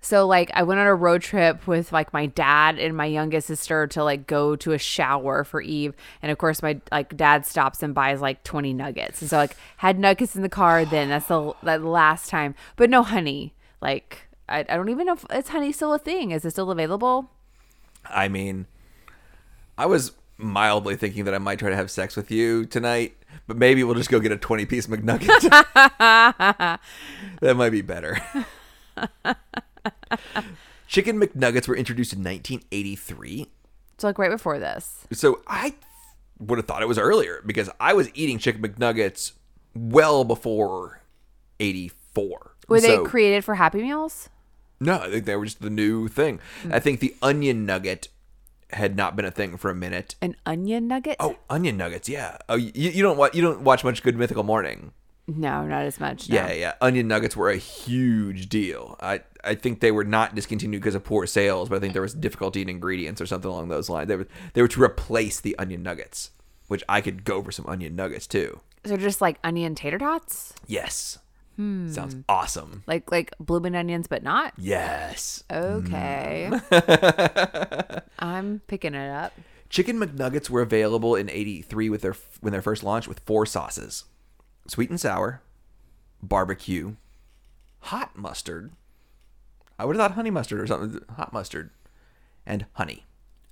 So 0.00 0.26
like 0.26 0.50
I 0.52 0.64
went 0.64 0.80
on 0.80 0.86
a 0.86 0.94
road 0.94 1.22
trip 1.22 1.66
with 1.66 1.90
like 1.90 2.12
my 2.12 2.26
dad 2.26 2.78
and 2.78 2.94
my 2.94 3.06
youngest 3.06 3.46
sister 3.46 3.86
to 3.86 4.04
like 4.04 4.26
go 4.26 4.54
to 4.56 4.72
a 4.72 4.78
shower 4.78 5.44
for 5.44 5.62
Eve 5.62 5.94
and 6.20 6.30
of 6.30 6.36
course 6.36 6.60
my 6.60 6.78
like 6.92 7.16
dad 7.16 7.46
stops 7.46 7.82
and 7.82 7.94
buys 7.94 8.20
like 8.20 8.44
20 8.44 8.74
nuggets. 8.74 9.22
And 9.22 9.30
so 9.30 9.38
like 9.38 9.56
had 9.78 9.98
nuggets 9.98 10.36
in 10.36 10.42
the 10.42 10.50
car 10.50 10.84
then 10.84 11.08
that's 11.08 11.24
the 11.28 11.54
that 11.62 11.82
last 11.82 12.28
time. 12.28 12.54
But 12.76 12.90
no 12.90 13.02
honey. 13.02 13.54
Like 13.80 14.28
I, 14.48 14.60
I 14.60 14.62
don't 14.62 14.88
even 14.88 15.06
know 15.06 15.14
if 15.14 15.24
it's 15.30 15.48
honey 15.48 15.72
still 15.72 15.94
a 15.94 15.98
thing. 15.98 16.30
Is 16.30 16.44
it 16.44 16.50
still 16.50 16.70
available? 16.70 17.30
I 18.04 18.28
mean, 18.28 18.66
I 19.78 19.86
was 19.86 20.12
mildly 20.36 20.96
thinking 20.96 21.24
that 21.24 21.34
I 21.34 21.38
might 21.38 21.58
try 21.58 21.70
to 21.70 21.76
have 21.76 21.90
sex 21.90 22.16
with 22.16 22.30
you 22.30 22.66
tonight, 22.66 23.16
but 23.46 23.56
maybe 23.56 23.82
we'll 23.84 23.94
just 23.94 24.10
go 24.10 24.20
get 24.20 24.32
a 24.32 24.36
20 24.36 24.66
piece 24.66 24.86
McNugget. 24.86 25.40
that 27.40 27.56
might 27.56 27.70
be 27.70 27.82
better. 27.82 28.18
Chicken 30.86 31.18
McNuggets 31.20 31.66
were 31.66 31.76
introduced 31.76 32.12
in 32.12 32.20
1983. 32.20 33.46
So 33.98 34.06
like 34.06 34.18
right 34.18 34.30
before 34.30 34.58
this. 34.58 35.06
So 35.12 35.40
I 35.46 35.74
would 36.38 36.58
have 36.58 36.66
thought 36.66 36.82
it 36.82 36.88
was 36.88 36.98
earlier 36.98 37.40
because 37.46 37.70
I 37.80 37.94
was 37.94 38.10
eating 38.14 38.38
chicken 38.38 38.60
McNuggets 38.62 39.32
well 39.74 40.24
before 40.24 41.00
84. 41.60 42.56
Were 42.68 42.80
So- 42.80 42.86
they 43.04 43.08
created 43.08 43.44
for 43.44 43.54
Happy 43.54 43.82
Meals? 43.82 44.28
No, 44.84 44.98
I 45.00 45.10
think 45.10 45.24
they 45.24 45.36
were 45.36 45.44
just 45.44 45.62
the 45.62 45.70
new 45.70 46.08
thing. 46.08 46.40
Hmm. 46.62 46.72
I 46.74 46.78
think 46.78 47.00
the 47.00 47.14
onion 47.22 47.64
nugget 47.66 48.08
had 48.70 48.96
not 48.96 49.16
been 49.16 49.24
a 49.24 49.30
thing 49.30 49.56
for 49.56 49.70
a 49.70 49.74
minute. 49.74 50.14
An 50.20 50.36
onion 50.44 50.88
nugget? 50.88 51.16
Oh, 51.20 51.36
onion 51.48 51.76
nuggets, 51.76 52.08
yeah. 52.08 52.38
Oh, 52.48 52.56
you, 52.56 52.70
you 52.74 53.02
don't 53.02 53.16
watch 53.16 53.34
you 53.34 53.42
don't 53.42 53.60
watch 53.60 53.84
much 53.84 54.02
Good 54.02 54.16
Mythical 54.16 54.42
Morning. 54.42 54.92
No, 55.26 55.64
not 55.64 55.84
as 55.84 55.98
much. 55.98 56.28
no. 56.28 56.36
Yeah, 56.36 56.52
yeah. 56.52 56.72
Onion 56.82 57.08
nuggets 57.08 57.34
were 57.34 57.48
a 57.48 57.56
huge 57.56 58.48
deal. 58.48 58.96
I 59.00 59.22
I 59.42 59.54
think 59.54 59.80
they 59.80 59.92
were 59.92 60.04
not 60.04 60.34
discontinued 60.34 60.82
because 60.82 60.94
of 60.94 61.04
poor 61.04 61.26
sales, 61.26 61.68
but 61.68 61.76
I 61.76 61.80
think 61.80 61.92
there 61.94 62.02
was 62.02 62.14
difficulty 62.14 62.60
in 62.62 62.68
ingredients 62.68 63.20
or 63.20 63.26
something 63.26 63.50
along 63.50 63.68
those 63.68 63.88
lines. 63.88 64.08
They 64.08 64.16
were 64.16 64.26
they 64.52 64.60
were 64.62 64.68
to 64.68 64.82
replace 64.82 65.40
the 65.40 65.56
onion 65.58 65.82
nuggets, 65.82 66.30
which 66.68 66.84
I 66.88 67.00
could 67.00 67.24
go 67.24 67.42
for 67.42 67.52
some 67.52 67.66
onion 67.66 67.96
nuggets 67.96 68.26
too. 68.26 68.60
So 68.84 68.98
just 68.98 69.22
like 69.22 69.38
onion 69.42 69.74
tater 69.74 69.98
tots? 69.98 70.52
Yes. 70.66 71.18
Hmm. 71.56 71.90
Sounds 71.90 72.16
awesome. 72.28 72.82
Like 72.86 73.10
like 73.10 73.32
blooming 73.38 73.74
onions 73.74 74.06
but 74.06 74.22
not? 74.22 74.54
Yes. 74.58 75.44
Okay. 75.50 76.50
I'm 78.18 78.60
picking 78.66 78.94
it 78.94 79.10
up. 79.10 79.32
Chicken 79.68 79.98
McNuggets 79.98 80.50
were 80.50 80.62
available 80.62 81.14
in 81.16 81.30
'83 81.30 81.90
with 81.90 82.02
their 82.02 82.14
when 82.40 82.52
their 82.52 82.62
first 82.62 82.82
launched 82.82 83.08
with 83.08 83.20
four 83.20 83.46
sauces: 83.46 84.04
sweet 84.68 84.90
and 84.90 85.00
sour, 85.00 85.42
barbecue, 86.22 86.96
hot 87.80 88.16
mustard. 88.16 88.72
I 89.78 89.84
would 89.84 89.96
have 89.96 90.10
thought 90.10 90.14
honey 90.14 90.30
mustard 90.30 90.60
or 90.60 90.66
something. 90.66 91.00
Hot 91.16 91.32
mustard 91.32 91.70
and 92.46 92.66
honey. 92.74 93.04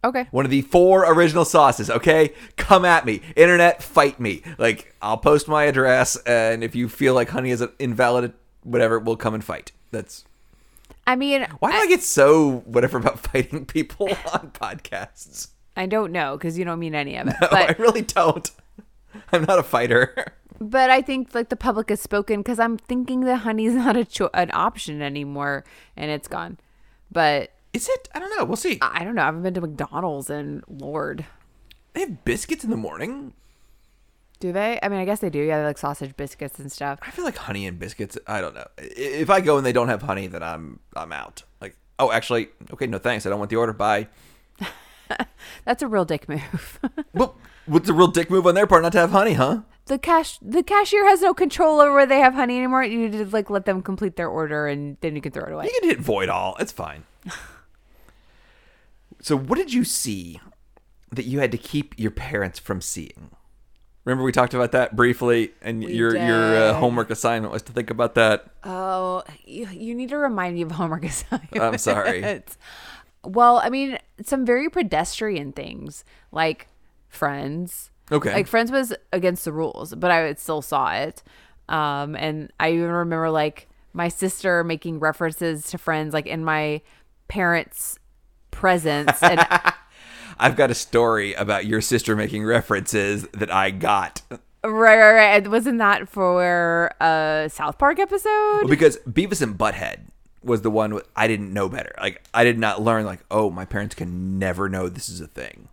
Okay. 0.05 0.27
One 0.33 0.45
of 0.45 0.51
the 0.51 0.63
four 0.63 1.11
original 1.13 1.45
sauces. 1.45 1.89
Okay, 1.89 2.33
come 2.57 2.85
at 2.85 3.07
me, 3.07 3.21
internet, 3.37 3.83
fight 3.83 4.19
me. 4.19 4.43
Like 4.59 4.95
I'll 5.01 5.17
post 5.19 5.47
my 5.49 5.65
address, 5.65 6.17
and 6.27 6.65
if 6.65 6.75
you 6.75 6.89
feel 6.89 7.15
like 7.15 7.29
honey 7.31 7.51
is 7.51 7.61
an 7.61 7.71
invalid, 7.79 8.33
whatever, 8.65 8.99
we'll 8.99 9.17
come 9.17 9.35
and 9.35 9.45
fight. 9.45 9.71
That's 9.93 10.25
I 11.07 11.15
mean, 11.17 11.47
why 11.61 11.71
do 11.73 11.79
I 11.79 11.87
get 11.87 12.03
so 12.03 12.63
whatever 12.65 12.99
about 12.99 13.19
fighting 13.29 13.65
people 13.67 14.09
on 14.33 14.51
podcasts. 14.53 15.49
I 15.77 15.87
don't 15.87 16.13
know 16.13 16.37
because 16.37 16.59
you 16.59 16.65
don't 16.65 16.79
mean 16.81 16.95
any 16.95 17.17
of 17.17 17.29
it. 17.29 17.35
No, 17.41 17.49
I 17.51 17.75
really 17.79 18.03
don't. 18.03 18.51
I'm 19.33 19.45
not 19.45 19.59
a 19.59 19.63
fighter. 19.63 20.35
but 20.61 20.91
I 20.91 21.01
think 21.03 21.35
like 21.35 21.49
the 21.49 21.57
public 21.57 21.89
has 21.91 22.01
spoken 22.01 22.41
because 22.41 22.59
I'm 22.59 22.77
thinking 22.77 23.21
that 23.23 23.39
honey's 23.39 23.73
not 23.75 23.97
a 23.97 24.05
cho- 24.05 24.31
an 24.35 24.51
option 24.53 25.01
anymore 25.01 25.65
and 25.97 26.11
it's 26.11 26.29
gone. 26.29 26.59
But 27.11 27.53
Is 27.73 27.89
it? 27.89 28.09
I 28.15 28.19
don't 28.19 28.37
know. 28.37 28.45
We'll 28.45 28.57
see. 28.57 28.79
I 28.83 29.03
don't 29.05 29.15
know. 29.15 29.23
I 29.23 29.27
haven't 29.27 29.43
been 29.43 29.55
to 29.55 29.61
McDonald's 29.63 30.29
and 30.31 30.63
Lord, 30.69 31.25
They 31.95 32.01
have 32.01 32.25
biscuits 32.25 32.65
in 32.65 32.71
the 32.71 32.77
morning. 32.77 33.33
do 34.41 34.53
they? 34.53 34.79
I 34.83 34.89
mean, 34.89 34.99
I 35.01 35.05
guess 35.05 35.21
they 35.21 35.31
do. 35.31 35.39
Yeah, 35.41 35.59
they 35.61 35.65
like 35.65 35.79
sausage 35.79 36.17
biscuits 36.17 36.59
and 36.59 36.71
stuff. 36.71 36.99
I 37.03 37.11
feel 37.11 37.25
like 37.25 37.37
honey 37.37 37.67
and 37.67 37.79
biscuits. 37.79 38.19
I 38.27 38.41
don't 38.41 38.55
know. 38.55 38.67
If 38.79 39.31
I 39.31 39.41
go 39.41 39.57
and 39.57 39.65
they 39.65 39.73
don't 39.73 39.89
have 39.89 40.03
honey, 40.03 40.27
then 40.27 40.43
I'm 40.43 40.81
I'm 40.95 41.13
out. 41.13 41.45
Like, 41.61 41.77
oh, 41.99 42.11
actually, 42.13 42.49
okay, 42.73 42.87
no 42.87 42.99
thanks. 42.99 43.25
I 43.25 43.31
don't 43.31 43.39
want 43.39 43.51
the 43.51 43.57
order. 43.57 43.73
Bye. 43.73 44.09
That's 45.65 45.83
a 45.83 45.87
real 45.89 46.05
dick 46.05 46.29
move. 46.29 46.79
Well, 47.15 47.37
what's 47.67 47.87
the 47.87 47.93
real 47.93 48.09
dick 48.09 48.31
move 48.31 48.47
on 48.47 48.55
their 48.55 48.67
part 48.67 48.83
not 48.83 48.93
to 48.93 48.99
have 48.99 49.11
honey, 49.11 49.35
huh? 49.35 49.61
the 49.87 49.99
cash 49.99 50.39
the 50.41 50.63
cashier 50.63 51.05
has 51.07 51.21
no 51.21 51.35
control 51.35 51.81
over 51.81 51.93
where 51.93 52.07
they 52.07 52.21
have 52.21 52.33
honey 52.35 52.57
anymore. 52.57 52.83
You 52.85 52.99
need 52.99 53.13
to 53.13 53.27
like 53.27 53.51
let 53.51 53.67
them 53.67 53.83
complete 53.83 54.17
their 54.17 54.29
order 54.29 54.67
and 54.67 54.97
then 55.03 55.15
you 55.15 55.21
can 55.23 55.31
throw 55.33 55.45
it 55.45 55.53
away. 55.53 55.65
You 55.67 55.79
can 55.81 55.89
hit 55.91 56.01
void 56.01 56.29
all. 56.29 56.57
It's 56.59 56.73
fine. 56.73 57.05
so, 59.23 59.37
what 59.39 59.57
did 59.57 59.73
you 59.73 59.85
see 59.85 60.41
that 61.13 61.25
you 61.25 61.39
had 61.39 61.53
to 61.53 61.59
keep 61.59 61.99
your 61.99 62.11
parents 62.11 62.59
from 62.59 62.81
seeing? 62.81 63.31
Remember 64.05 64.25
we 64.25 64.33
talked 64.33 64.53
about 64.53 64.73
that 64.73 64.97
briefly, 64.97 65.53
and 65.63 65.83
your 65.85 66.17
your 66.17 66.57
uh, 66.57 66.75
homework 66.75 67.09
assignment 67.09 67.53
was 67.53 67.63
to 67.63 67.73
think 67.73 67.89
about 67.89 68.17
that. 68.17 68.47
Oh, 68.65 69.23
you, 69.45 69.69
you 69.69 69.95
need 69.95 70.09
to 70.09 70.19
remind 70.19 70.57
me 70.57 70.63
of 70.63 70.73
homework 70.73 71.05
assignments. 71.07 71.57
I'm 71.57 71.79
sorry. 71.79 72.43
Well, 73.25 73.61
I 73.63 73.71
mean, 73.71 73.99
some 74.25 74.45
very 74.45 74.69
pedestrian 74.69 75.53
things 75.53 76.05
like 76.33 76.67
Friends. 77.09 77.91
Okay. 78.11 78.33
Like 78.33 78.49
Friends 78.49 78.73
was 78.73 78.93
against 79.13 79.45
the 79.45 79.53
rules, 79.53 79.95
but 79.95 80.11
I 80.11 80.35
still 80.35 80.63
saw 80.63 80.93
it. 80.95 81.23
Um, 81.69 82.17
and 82.17 82.53
I 82.59 82.73
even 82.73 82.91
remember 82.91 83.31
like 83.31 83.69
my 83.93 84.09
sister 84.09 84.65
making 84.65 84.99
references 84.99 85.69
to 85.69 85.79
Friends, 85.79 86.13
like 86.13 86.27
in 86.27 86.45
my 86.45 86.81
parents' 87.29 88.01
presence, 88.53 89.21
and 89.21 89.45
I've 90.39 90.55
got 90.55 90.71
a 90.71 90.75
story 90.75 91.35
about 91.35 91.67
your 91.67 91.81
sister 91.81 92.15
making 92.15 92.45
references 92.45 93.27
that 93.33 93.51
I 93.51 93.71
got. 93.71 94.23
right, 94.31 94.41
right, 94.63 95.13
right. 95.13 95.49
Wasn't 95.49 95.79
that 95.79 96.09
for 96.09 96.93
a 97.01 97.49
South 97.53 97.79
Park 97.79 97.99
episode? 97.99 98.61
Well, 98.61 98.69
because 98.69 98.99
Beavis 98.99 99.43
and 99.43 99.59
Butthead 99.59 100.03
was 100.45 100.63
the 100.63 100.71
one 100.71 100.95
with, 100.95 101.09
I 101.17 101.27
didn't 101.27 101.53
know 101.53 101.69
better. 101.69 101.93
Like 102.01 102.23
I 102.33 102.45
did 102.45 102.59
not 102.59 102.81
learn 102.83 103.05
like, 103.05 103.25
oh, 103.31 103.51
my 103.51 103.65
parents 103.65 103.95
can 103.95 104.39
never 104.39 104.69
know 104.69 104.89
this 104.89 105.09
is 105.09 105.21
a 105.21 105.27
thing. 105.27 105.69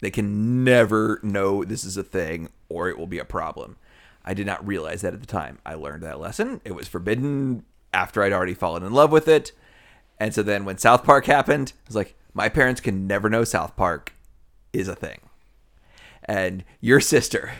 They 0.00 0.10
can 0.10 0.64
never 0.64 1.20
know 1.22 1.64
this 1.64 1.84
is 1.84 1.96
a 1.96 2.02
thing 2.02 2.48
or 2.68 2.88
it 2.88 2.98
will 2.98 3.06
be 3.06 3.18
a 3.18 3.24
problem. 3.24 3.76
I 4.24 4.34
did 4.34 4.46
not 4.46 4.66
realize 4.66 5.02
that 5.02 5.14
at 5.14 5.20
the 5.20 5.26
time. 5.26 5.58
I 5.66 5.74
learned 5.74 6.02
that 6.02 6.20
lesson. 6.20 6.60
It 6.64 6.72
was 6.72 6.88
forbidden 6.88 7.64
after 7.92 8.22
I'd 8.22 8.32
already 8.32 8.54
fallen 8.54 8.82
in 8.82 8.92
love 8.92 9.10
with 9.10 9.28
it. 9.28 9.52
And 10.22 10.32
so 10.32 10.44
then 10.44 10.64
when 10.64 10.78
South 10.78 11.02
Park 11.02 11.26
happened, 11.26 11.72
I 11.76 11.88
was 11.88 11.96
like, 11.96 12.14
my 12.32 12.48
parents 12.48 12.80
can 12.80 13.08
never 13.08 13.28
know 13.28 13.42
South 13.42 13.74
Park 13.74 14.12
is 14.72 14.86
a 14.86 14.94
thing. 14.94 15.18
And 16.22 16.62
your 16.80 17.00
sister 17.00 17.50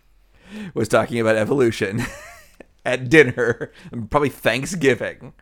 was 0.74 0.86
talking 0.86 1.18
about 1.18 1.34
evolution 1.34 2.02
at 2.84 3.08
dinner, 3.08 3.72
probably 4.10 4.28
Thanksgiving, 4.28 5.32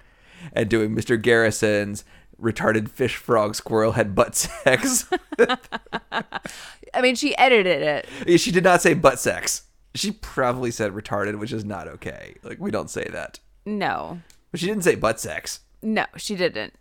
and 0.54 0.70
doing 0.70 0.96
Mr. 0.96 1.20
Garrison's 1.20 2.06
retarded 2.40 2.88
fish, 2.88 3.16
frog, 3.16 3.54
squirrel 3.54 3.92
had 3.92 4.14
butt 4.14 4.34
sex. 4.34 5.10
I 5.38 7.02
mean, 7.02 7.16
she 7.16 7.36
edited 7.36 7.82
it. 7.82 8.40
she 8.40 8.50
did 8.50 8.64
not 8.64 8.80
say 8.80 8.94
butt 8.94 9.18
sex. 9.18 9.64
She 9.94 10.10
probably 10.10 10.70
said 10.70 10.92
retarded, 10.92 11.38
which 11.38 11.52
is 11.52 11.66
not 11.66 11.86
okay. 11.86 12.36
Like 12.42 12.58
we 12.58 12.70
don't 12.70 12.88
say 12.88 13.06
that. 13.12 13.40
No, 13.66 14.22
But 14.50 14.60
she 14.60 14.66
didn't 14.66 14.84
say 14.84 14.94
butt 14.94 15.20
sex. 15.20 15.60
No, 15.86 16.04
she 16.16 16.34
didn't. 16.34 16.74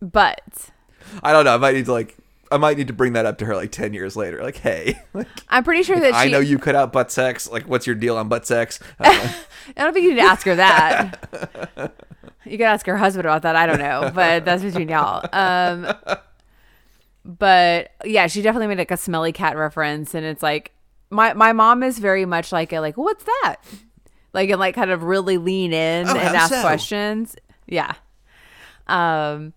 But 0.00 0.70
I 1.22 1.32
don't 1.32 1.44
know. 1.44 1.54
I 1.54 1.58
might 1.58 1.74
need 1.74 1.84
to 1.84 1.92
like. 1.92 2.16
I 2.50 2.56
might 2.58 2.76
need 2.76 2.86
to 2.88 2.92
bring 2.92 3.12
that 3.14 3.24
up 3.26 3.38
to 3.38 3.44
her 3.44 3.54
like 3.54 3.70
ten 3.72 3.92
years 3.94 4.16
later. 4.16 4.42
Like, 4.42 4.56
hey, 4.56 4.98
like, 5.14 5.26
I'm 5.48 5.64
pretty 5.64 5.82
sure 5.82 6.00
that 6.00 6.14
she. 6.14 6.14
I 6.14 6.28
know 6.28 6.40
you 6.40 6.58
cut 6.58 6.74
out 6.74 6.92
butt 6.92 7.12
sex. 7.12 7.50
Like, 7.50 7.64
what's 7.64 7.86
your 7.86 7.94
deal 7.96 8.16
on 8.16 8.28
butt 8.28 8.46
sex? 8.46 8.80
Uh, 8.98 9.32
I 9.76 9.84
don't 9.84 9.92
think 9.92 10.04
you 10.04 10.10
need 10.10 10.16
to 10.20 10.22
ask 10.26 10.44
her 10.46 10.56
that. 10.56 11.18
you 12.44 12.52
could 12.58 12.62
ask 12.62 12.84
her 12.86 12.96
husband 12.96 13.26
about 13.26 13.42
that. 13.42 13.54
I 13.54 13.66
don't 13.66 13.78
know, 13.78 14.10
but 14.14 14.44
that's 14.44 14.62
between 14.62 14.88
y'all. 14.88 15.24
Um, 15.32 15.94
but 17.24 17.90
yeah, 18.04 18.26
she 18.26 18.42
definitely 18.42 18.66
made 18.68 18.78
like 18.78 18.90
a 18.90 18.96
smelly 18.96 19.32
cat 19.32 19.56
reference, 19.56 20.14
and 20.14 20.24
it's 20.26 20.42
like 20.42 20.72
my 21.10 21.32
my 21.34 21.52
mom 21.52 21.82
is 21.82 21.98
very 21.98 22.24
much 22.24 22.50
like 22.50 22.72
a 22.72 22.80
like 22.80 22.96
what's 22.96 23.24
that, 23.24 23.56
like 24.32 24.50
and 24.50 24.58
like 24.58 24.74
kind 24.74 24.90
of 24.90 25.04
really 25.04 25.38
lean 25.38 25.72
in 25.72 26.08
Oh, 26.08 26.10
and 26.16 26.36
ask 26.36 26.52
so? 26.52 26.60
questions. 26.60 27.36
Yeah, 27.66 27.94
um, 28.92 29.54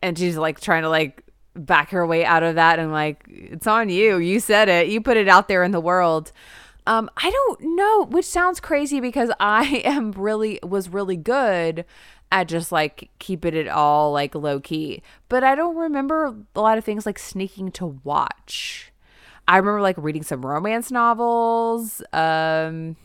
and 0.00 0.16
she's 0.16 0.36
like 0.36 0.60
trying 0.60 0.82
to 0.82 0.88
like 0.88 1.22
back 1.54 1.90
her 1.90 2.06
way 2.06 2.24
out 2.24 2.42
of 2.42 2.54
that, 2.54 2.78
and 2.78 2.92
like 2.92 3.24
it's 3.28 3.66
on 3.66 3.88
you. 3.88 4.18
You 4.18 4.40
said 4.40 4.68
it. 4.68 4.86
You 4.86 5.00
put 5.00 5.16
it 5.16 5.28
out 5.28 5.48
there 5.48 5.64
in 5.64 5.72
the 5.72 5.80
world. 5.80 6.32
Um, 6.86 7.10
I 7.16 7.30
don't 7.30 7.60
know, 7.76 8.04
which 8.04 8.24
sounds 8.24 8.60
crazy 8.60 9.00
because 9.00 9.30
I 9.40 9.64
am 9.84 10.12
really 10.12 10.60
was 10.62 10.88
really 10.88 11.16
good 11.16 11.84
at 12.30 12.48
just 12.48 12.70
like 12.70 13.10
keeping 13.18 13.54
it 13.54 13.68
all 13.68 14.12
like 14.12 14.34
low 14.36 14.60
key. 14.60 15.02
But 15.28 15.42
I 15.42 15.56
don't 15.56 15.76
remember 15.76 16.36
a 16.54 16.60
lot 16.60 16.78
of 16.78 16.84
things 16.84 17.04
like 17.04 17.18
sneaking 17.18 17.72
to 17.72 17.86
watch. 18.04 18.92
I 19.48 19.56
remember 19.56 19.80
like 19.80 19.96
reading 19.98 20.22
some 20.22 20.46
romance 20.46 20.92
novels, 20.92 22.02
um, 22.12 22.96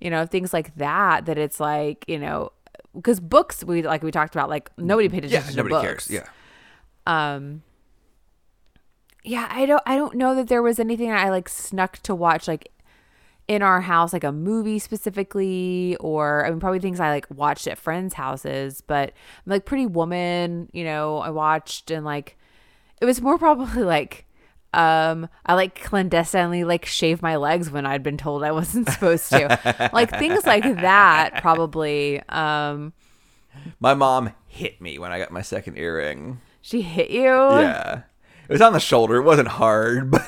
you 0.00 0.10
know, 0.10 0.26
things 0.26 0.52
like 0.52 0.74
that. 0.76 1.26
That 1.26 1.38
it's 1.38 1.60
like 1.60 2.04
you 2.08 2.18
know, 2.18 2.50
because 2.96 3.20
books 3.20 3.62
we 3.64 3.82
like 3.82 4.02
we 4.02 4.10
talked 4.10 4.34
about 4.34 4.48
like 4.50 4.70
nobody 4.76 5.08
paid 5.08 5.24
yeah, 5.26 5.38
attention 5.38 5.56
nobody 5.56 5.74
to 5.76 5.80
cares. 5.80 6.08
books 6.08 6.10
Yeah. 6.10 6.26
um 7.06 7.62
yeah 9.24 9.46
i 9.50 9.66
don't 9.66 9.82
i 9.86 9.96
don't 9.96 10.14
know 10.16 10.34
that 10.34 10.48
there 10.48 10.62
was 10.62 10.78
anything 10.80 11.10
i 11.12 11.30
like 11.30 11.48
snuck 11.48 11.98
to 11.98 12.14
watch 12.14 12.48
like 12.48 12.70
in 13.48 13.62
our 13.62 13.80
house 13.82 14.12
like 14.12 14.24
a 14.24 14.32
movie 14.32 14.78
specifically 14.78 15.96
or 16.00 16.44
i 16.44 16.50
mean 16.50 16.58
probably 16.60 16.80
things 16.80 16.98
i 16.98 17.10
like 17.10 17.26
watched 17.30 17.66
at 17.68 17.78
friends 17.78 18.14
houses 18.14 18.80
but 18.80 19.12
like 19.46 19.64
pretty 19.64 19.86
woman 19.86 20.68
you 20.72 20.82
know 20.84 21.18
i 21.18 21.30
watched 21.30 21.90
and 21.90 22.04
like 22.04 22.36
it 23.00 23.04
was 23.04 23.20
more 23.20 23.38
probably 23.46 23.82
like 23.82 24.25
um 24.76 25.28
i 25.46 25.54
like 25.54 25.80
clandestinely 25.82 26.62
like 26.64 26.84
shave 26.84 27.22
my 27.22 27.36
legs 27.36 27.70
when 27.70 27.86
i'd 27.86 28.02
been 28.02 28.16
told 28.18 28.42
i 28.44 28.52
wasn't 28.52 28.88
supposed 28.90 29.30
to 29.30 29.90
like 29.92 30.10
things 30.10 30.44
like 30.46 30.62
that 30.64 31.40
probably 31.42 32.20
um 32.28 32.92
My 33.80 33.94
mom 33.94 34.32
hit 34.46 34.80
me 34.80 34.98
when 34.98 35.12
I 35.12 35.18
got 35.18 35.30
my 35.30 35.42
second 35.42 35.78
earring. 35.78 36.40
she 36.60 36.82
hit 36.82 37.10
you 37.10 37.24
Yeah. 37.24 38.02
It 38.48 38.52
was 38.52 38.60
on 38.60 38.72
the 38.74 38.80
shoulder. 38.80 39.16
It 39.16 39.22
wasn't 39.24 39.48
hard, 39.48 40.10
but 40.12 40.22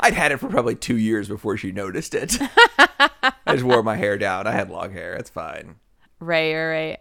I'd 0.00 0.14
had 0.14 0.32
it 0.32 0.38
for 0.38 0.48
probably 0.48 0.74
two 0.76 0.96
years 0.96 1.28
before 1.28 1.56
she 1.58 1.72
noticed 1.72 2.14
it. 2.14 2.38
I 2.78 3.32
just 3.52 3.64
wore 3.64 3.82
my 3.82 3.96
hair 3.96 4.16
down. 4.16 4.46
I 4.46 4.52
had 4.52 4.70
long 4.70 4.92
hair. 4.92 5.14
It's 5.14 5.28
fine. 5.30 5.74
Right, 6.20 6.54
right, 6.54 6.66
right. 6.68 7.00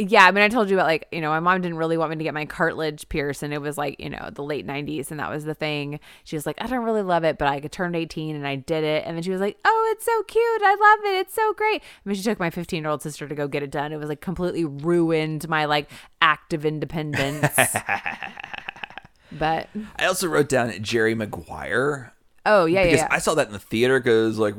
Yeah, 0.00 0.24
I 0.24 0.30
mean, 0.30 0.42
I 0.42 0.48
told 0.48 0.70
you 0.70 0.76
about 0.76 0.86
like, 0.86 1.06
you 1.12 1.20
know, 1.20 1.28
my 1.28 1.40
mom 1.40 1.60
didn't 1.60 1.76
really 1.76 1.98
want 1.98 2.08
me 2.08 2.16
to 2.16 2.24
get 2.24 2.32
my 2.32 2.46
cartilage 2.46 3.06
pierced, 3.10 3.42
and 3.42 3.52
it 3.52 3.60
was 3.60 3.76
like, 3.76 4.00
you 4.00 4.08
know, 4.08 4.30
the 4.32 4.42
late 4.42 4.66
90s, 4.66 5.10
and 5.10 5.20
that 5.20 5.28
was 5.28 5.44
the 5.44 5.54
thing. 5.54 6.00
She 6.24 6.36
was 6.36 6.46
like, 6.46 6.56
I 6.58 6.66
don't 6.66 6.84
really 6.84 7.02
love 7.02 7.22
it, 7.22 7.36
but 7.36 7.48
I 7.48 7.60
turned 7.60 7.94
18 7.94 8.34
and 8.34 8.46
I 8.46 8.56
did 8.56 8.82
it. 8.82 9.04
And 9.06 9.14
then 9.14 9.22
she 9.22 9.30
was 9.30 9.42
like, 9.42 9.58
Oh, 9.62 9.92
it's 9.94 10.06
so 10.06 10.22
cute. 10.22 10.62
I 10.62 10.70
love 10.70 11.12
it. 11.12 11.18
It's 11.18 11.34
so 11.34 11.52
great. 11.52 11.82
I 11.82 12.08
mean, 12.08 12.16
she 12.16 12.22
took 12.22 12.40
my 12.40 12.48
15 12.48 12.82
year 12.82 12.90
old 12.90 13.02
sister 13.02 13.28
to 13.28 13.34
go 13.34 13.46
get 13.46 13.62
it 13.62 13.70
done. 13.70 13.92
It 13.92 13.98
was 13.98 14.08
like 14.08 14.22
completely 14.22 14.64
ruined 14.64 15.46
my 15.48 15.66
like 15.66 15.90
active 16.22 16.64
independence. 16.64 17.54
but, 19.32 19.68
I 19.96 20.06
also 20.06 20.28
wrote 20.28 20.48
down 20.48 20.72
Jerry 20.82 21.14
Maguire 21.14 22.14
oh, 22.46 22.64
yeah, 22.64 22.80
yeah, 22.80 22.84
because 22.86 23.00
yeah. 23.00 23.08
I 23.10 23.18
saw 23.18 23.34
that 23.34 23.48
in 23.48 23.52
the 23.52 23.58
theater 23.58 24.00
because 24.00 24.38
like 24.38 24.54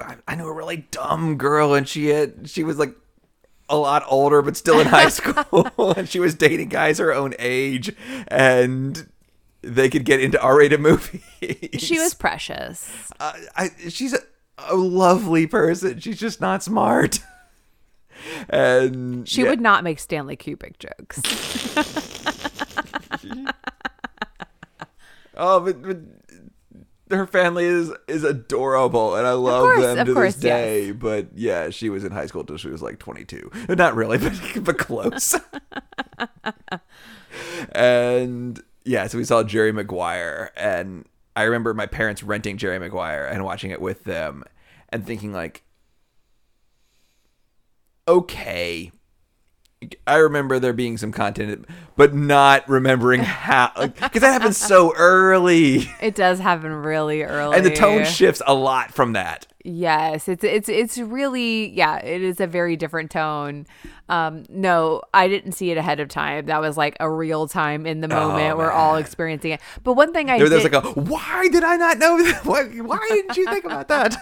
I, 0.00 0.16
I 0.26 0.34
knew 0.36 0.46
a 0.46 0.52
really 0.52 0.86
dumb 0.90 1.36
girl 1.36 1.74
and 1.74 1.88
she 1.88 2.06
had 2.06 2.48
she 2.48 2.62
was 2.62 2.78
like 2.78 2.94
a 3.68 3.76
lot 3.76 4.02
older 4.08 4.40
but 4.42 4.56
still 4.56 4.80
in 4.80 4.86
high 4.86 5.08
school 5.10 5.92
and 5.96 6.08
she 6.08 6.18
was 6.20 6.34
dating 6.34 6.68
guys 6.68 6.98
her 6.98 7.12
own 7.12 7.34
age 7.38 7.94
and 8.28 9.08
they 9.62 9.88
could 9.90 10.04
get 10.04 10.20
into 10.20 10.40
R-rated 10.40 10.80
movies. 10.80 11.20
she 11.78 11.98
was 11.98 12.14
precious. 12.14 12.90
uh, 13.20 13.32
I, 13.56 13.70
she's 13.88 14.14
a, 14.14 14.20
a 14.68 14.76
lovely 14.76 15.46
person. 15.46 15.98
She's 16.00 16.18
just 16.18 16.40
not 16.40 16.62
smart. 16.62 17.18
and 18.48 19.28
She 19.28 19.42
yeah, 19.42 19.50
would 19.50 19.60
not 19.60 19.84
make 19.84 19.98
Stanley 19.98 20.36
Kubrick 20.36 20.78
jokes. 20.78 21.20
Oh, 25.40 25.60
but, 25.60 25.80
but 25.82 25.98
her 27.10 27.26
family 27.26 27.64
is 27.64 27.92
is 28.06 28.24
adorable, 28.24 29.16
and 29.16 29.26
I 29.26 29.32
love 29.32 29.62
course, 29.62 29.82
them 29.82 30.06
to 30.06 30.14
course, 30.14 30.34
this 30.34 30.42
day. 30.42 30.92
But 30.92 31.28
yeah, 31.34 31.70
she 31.70 31.90
was 31.90 32.04
in 32.04 32.12
high 32.12 32.26
school 32.26 32.44
till 32.44 32.56
she 32.56 32.68
was 32.68 32.82
like 32.82 32.98
22. 32.98 33.50
Not 33.70 33.94
really, 33.94 34.18
but 34.18 34.32
but 34.64 34.78
close. 34.78 35.34
and 37.72 38.62
yeah, 38.84 39.06
so 39.06 39.18
we 39.18 39.24
saw 39.24 39.42
Jerry 39.42 39.72
Maguire, 39.72 40.50
and 40.56 41.04
I 41.36 41.42
remember 41.44 41.74
my 41.74 41.86
parents 41.86 42.22
renting 42.22 42.56
Jerry 42.56 42.78
Maguire 42.78 43.26
and 43.26 43.44
watching 43.44 43.70
it 43.70 43.80
with 43.80 44.04
them, 44.04 44.44
and 44.90 45.06
thinking 45.06 45.32
like, 45.32 45.62
okay. 48.06 48.90
I 50.06 50.16
remember 50.16 50.58
there 50.58 50.72
being 50.72 50.98
some 50.98 51.12
content, 51.12 51.64
but 51.96 52.12
not 52.14 52.68
remembering 52.68 53.20
how, 53.20 53.70
because 53.76 54.22
that 54.22 54.32
happens 54.32 54.56
so 54.56 54.92
early, 54.96 55.88
It 56.00 56.14
does 56.16 56.40
happen 56.40 56.72
really 56.72 57.22
early. 57.22 57.56
and 57.56 57.64
the 57.64 57.74
tone 57.74 58.04
shifts 58.04 58.42
a 58.46 58.54
lot 58.54 58.92
from 58.92 59.12
that. 59.12 59.46
Yes, 59.64 60.28
it's 60.28 60.44
it's 60.44 60.68
it's 60.68 60.96
really 60.98 61.68
yeah, 61.70 61.98
it 61.98 62.22
is 62.22 62.40
a 62.40 62.46
very 62.46 62.74
different 62.74 63.10
tone. 63.10 63.66
Um 64.08 64.44
no, 64.48 65.02
I 65.12 65.28
didn't 65.28 65.52
see 65.52 65.70
it 65.70 65.76
ahead 65.76 66.00
of 66.00 66.08
time. 66.08 66.46
That 66.46 66.60
was 66.62 66.76
like 66.78 66.96
a 67.00 67.10
real 67.10 67.46
time 67.48 67.84
in 67.84 68.00
the 68.00 68.08
moment. 68.08 68.56
We're 68.56 68.70
all 68.70 68.96
experiencing 68.96 69.50
it. 69.52 69.60
But 69.84 69.92
one 69.92 70.14
thing 70.14 70.30
I 70.30 70.38
There, 70.38 70.48
did, 70.48 70.62
there's 70.62 70.72
like 70.72 70.84
a 70.84 70.88
why 71.00 71.48
did 71.48 71.64
I 71.64 71.76
not 71.76 71.98
know 71.98 72.22
that? 72.22 72.44
Why, 72.46 72.64
why 72.64 73.04
didn't 73.10 73.36
you 73.36 73.44
think 73.46 73.64
about 73.66 73.88
that? 73.88 74.16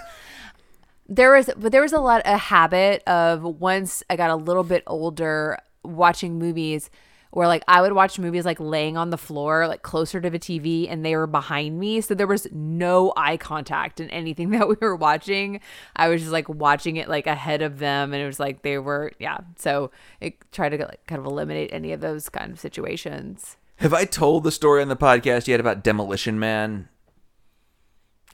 There 1.09 1.33
was 1.33 1.51
but 1.57 1.73
there 1.73 1.83
was 1.83 1.93
a 1.93 2.01
lot 2.01 2.23
a 2.25 2.37
habit 2.37 3.03
of 3.07 3.43
once 3.43 4.03
I 4.11 4.17
got 4.17 4.31
a 4.31 4.37
little 4.37 4.65
bit 4.65 4.83
older 4.87 5.59
watching 5.85 6.39
movies 6.39 6.91
where 7.31 7.47
like 7.47 7.63
I 7.69 7.83
would 7.83 7.93
watch 7.93 8.19
movies 8.19 8.47
like 8.47 8.59
laying 8.59 8.97
on 8.97 9.11
the 9.11 9.19
floor 9.19 9.69
like 9.69 9.83
closer 9.83 10.21
to 10.21 10.31
the 10.31 10.39
TV 10.39 10.91
and 10.91 11.05
they 11.05 11.15
were 11.17 11.27
behind 11.27 11.79
me. 11.79 12.01
So 12.01 12.15
there 12.15 12.27
was 12.27 12.47
no 12.51 13.13
eye 13.17 13.37
contact 13.37 14.01
in 14.01 14.09
anything 14.11 14.51
that 14.53 14.69
we 14.69 14.77
were 14.81 14.97
watching. 14.97 15.61
I 15.95 16.09
was 16.09 16.23
just 16.23 16.33
like 16.33 16.49
watching 16.49 16.97
it 16.97 17.09
like 17.09 17.27
ahead 17.27 17.63
of 17.63 17.79
them 17.79 18.15
and 18.15 18.23
it 18.23 18.27
was 18.27 18.41
like 18.41 18.63
they 18.63 18.79
were 18.79 19.13
yeah. 19.19 19.39
So 19.57 19.91
it 20.21 20.37
tried 20.51 20.71
to 20.71 20.79
like 20.79 21.07
kind 21.07 21.19
of 21.19 21.27
eliminate 21.27 21.71
any 21.73 21.93
of 21.93 22.01
those 22.01 22.29
kind 22.29 22.51
of 22.51 22.59
situations. 22.59 23.57
Have 23.77 23.93
I 23.93 24.07
told 24.07 24.45
the 24.45 24.51
story 24.51 24.81
on 24.81 24.89
the 24.89 24.97
podcast 24.97 25.47
yet 25.47 25.61
about 25.61 25.85
Demolition 25.85 26.39
Man? 26.39 26.89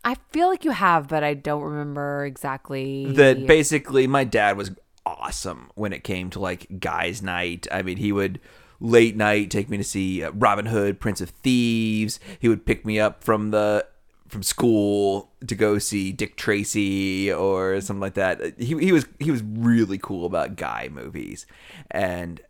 I 0.05 0.17
feel 0.31 0.49
like 0.49 0.65
you 0.65 0.73
have 0.73 1.09
but 1.09 1.23
I 1.23 1.35
don't 1.35 1.63
remember 1.63 2.25
exactly 2.25 3.13
That 3.13 3.47
basically 3.47 4.07
my 4.07 4.25
dad 4.25 4.57
was 4.57 4.73
awesome 5.05 5.71
when 5.75 5.93
it 5.93 6.05
came 6.05 6.31
to 6.31 6.41
like 6.41 6.81
guys' 6.81 7.23
night. 7.23 7.67
I 7.71 7.83
mean, 7.83 7.97
he 7.97 8.13
would 8.13 8.41
late 8.81 9.17
night 9.17 9.51
take 9.51 9.71
me 9.71 9.77
to 9.77 9.85
see 9.85 10.23
uh, 10.25 10.33
Robin 10.33 10.67
Hood, 10.67 11.01
Prince 11.01 11.21
of 11.21 11.31
Thieves. 11.31 12.19
He 12.39 12.49
would 12.49 12.67
pick 12.67 12.85
me 12.85 12.99
up 12.99 13.23
from 13.25 13.51
the 13.51 13.87
from 14.29 14.43
school 14.43 15.31
to 15.47 15.55
go 15.55 15.79
see 15.79 16.11
Dick 16.11 16.37
Tracy 16.37 17.31
or 17.33 17.81
something 17.81 18.01
like 18.01 18.15
that. 18.15 18.59
He 18.59 18.79
he 18.79 18.93
was 18.93 19.07
he 19.19 19.31
was 19.31 19.43
really 19.43 19.99
cool 19.99 20.27
about 20.27 20.57
guy 20.57 20.89
movies, 20.91 21.47
and 21.91 22.41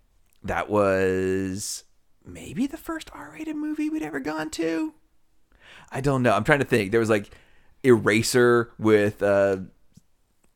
that 0.42 0.70
was 0.70 1.84
maybe 2.24 2.66
the 2.66 2.76
first 2.76 3.10
R-rated 3.12 3.56
movie 3.56 3.90
we'd 3.90 4.02
ever 4.02 4.20
gone 4.20 4.50
to. 4.50 4.94
I 5.90 6.00
don't 6.00 6.22
know. 6.22 6.32
I'm 6.32 6.44
trying 6.44 6.60
to 6.60 6.64
think. 6.64 6.90
There 6.90 7.00
was 7.00 7.10
like 7.10 7.30
Eraser 7.84 8.70
with 8.78 9.22
uh 9.22 9.58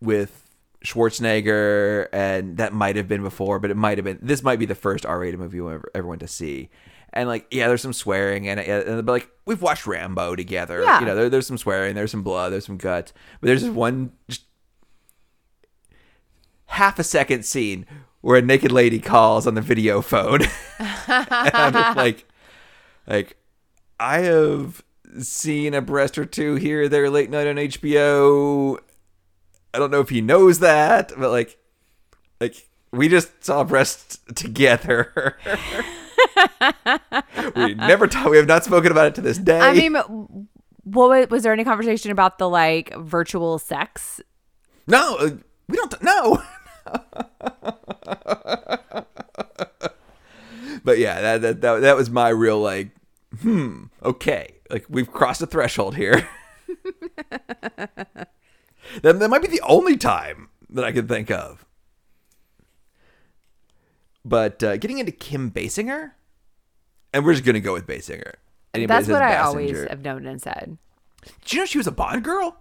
with 0.01 0.47
Schwarzenegger, 0.85 2.09
and 2.13 2.57
that 2.59 2.73
might 2.73 2.97
have 2.97 3.09
been 3.09 3.23
before, 3.23 3.59
but 3.59 3.71
it 3.71 3.77
might 3.77 3.99
have 3.99 4.05
been. 4.05 4.19
This 4.23 4.43
might 4.43 4.59
be 4.59 4.67
the 4.67 4.75
first 4.75 5.05
R-rated 5.05 5.41
movie 5.41 5.61
we 5.61 5.75
ever, 5.75 5.91
ever 5.95 6.07
went 6.07 6.21
to 6.21 6.29
see. 6.29 6.71
And 7.13 7.29
like, 7.29 7.47
yeah, 7.51 7.67
there's 7.67 7.83
some 7.83 7.93
swearing, 7.93 8.47
and, 8.49 8.61
and 8.61 9.07
but 9.07 9.13
like 9.13 9.31
we've 9.47 9.63
watched 9.63 9.87
Rambo 9.87 10.37
together. 10.37 10.83
Yeah. 10.83 11.01
You 11.01 11.07
know, 11.07 11.15
there, 11.15 11.31
there's 11.31 11.47
some 11.47 11.59
swearing, 11.59 11.95
there's 11.95 12.11
some 12.11 12.23
blood, 12.23 12.53
there's 12.53 12.67
some 12.67 12.77
guts, 12.77 13.13
but 13.41 13.47
there's 13.47 13.63
this 13.63 13.71
one. 13.71 14.13
Just, 14.29 14.43
half 16.67 16.99
a 16.99 17.05
second 17.05 17.45
scene 17.45 17.87
where 18.21 18.37
a 18.37 18.43
naked 18.43 18.73
lady 18.73 18.99
calls 18.99 19.47
on 19.47 19.55
the 19.55 19.61
video 19.61 20.03
phone. 20.03 20.43
and 20.79 21.55
I'm 21.55 21.73
just 21.73 21.97
like, 21.97 22.29
like, 23.07 23.37
I 23.99 24.19
have 24.19 24.83
seen 25.21 25.75
a 25.75 25.81
breast 25.81 26.19
or 26.19 26.25
two 26.25 26.55
here 26.57 26.83
or 26.83 26.89
there 26.89 27.11
late 27.11 27.31
night 27.31 27.47
on 27.47 27.57
HBO. 27.57 28.79
I 29.75 29.79
don't 29.79 29.91
know 29.91 30.01
if 30.01 30.09
he 30.09 30.21
knows 30.21 30.61
that, 30.61 31.13
but 31.17 31.31
like, 31.31 31.59
like 32.41 32.69
we 32.93 33.09
just 33.09 33.45
saw 33.45 33.65
breasts 33.65 34.19
together. 34.35 35.37
we 37.57 37.75
never 37.75 38.07
talked. 38.07 38.31
We 38.31 38.37
have 38.37 38.47
not 38.47 38.65
spoken 38.65 38.91
about 38.91 39.07
it 39.09 39.15
to 39.17 39.21
this 39.21 39.39
day. 39.39 39.61
I 39.61 39.73
mean, 39.75 39.95
what 40.85 41.09
wa- 41.11 41.27
was 41.31 41.43
there 41.43 41.53
any 41.53 41.65
conversation 41.65 42.11
about 42.11 42.39
the 42.39 42.49
like 42.49 42.95
virtual 42.97 43.59
sex? 43.59 44.21
no, 44.87 45.17
uh, 45.17 45.31
we 45.69 45.77
don't. 45.77 46.03
No. 46.03 46.43
but 50.85 50.99
yeah, 50.99 51.21
that, 51.21 51.43
that 51.43 51.61
that 51.61 51.81
that 51.81 51.97
was 51.97 52.09
my 52.09 52.29
real 52.29 52.61
like, 52.61 52.91
hmm, 53.41 53.85
okay, 54.03 54.56
like 54.71 54.87
we've 54.89 55.11
crossed 55.11 55.43
a 55.43 55.47
threshold 55.47 55.97
here. 55.97 56.29
that, 57.29 58.29
that 59.03 59.29
might 59.31 59.43
be 59.43 59.49
the 59.49 59.61
only 59.63 59.97
time 59.97 60.49
that 60.71 60.85
I 60.85 60.93
can 60.93 61.07
think 61.09 61.31
of. 61.31 61.65
But 64.25 64.63
uh, 64.63 64.77
getting 64.77 64.99
into 64.99 65.13
Kim 65.13 65.51
Basinger, 65.51 66.13
and 67.13 67.25
we're 67.25 67.33
just 67.35 67.45
gonna 67.45 67.61
go 67.61 67.73
with 67.73 67.87
Basinger. 67.87 68.35
Anybody 68.75 69.05
That's 69.05 69.09
what 69.09 69.23
I 69.23 69.33
Basinger. 69.37 69.45
always 69.45 69.89
have 69.89 70.03
known 70.03 70.27
and 70.27 70.43
said. 70.43 70.79
Did 71.43 71.53
you 71.53 71.59
know 71.61 71.65
she 71.67 71.79
was 71.79 71.87
a 71.87 71.93
Bond 71.93 72.25
girl? 72.25 72.57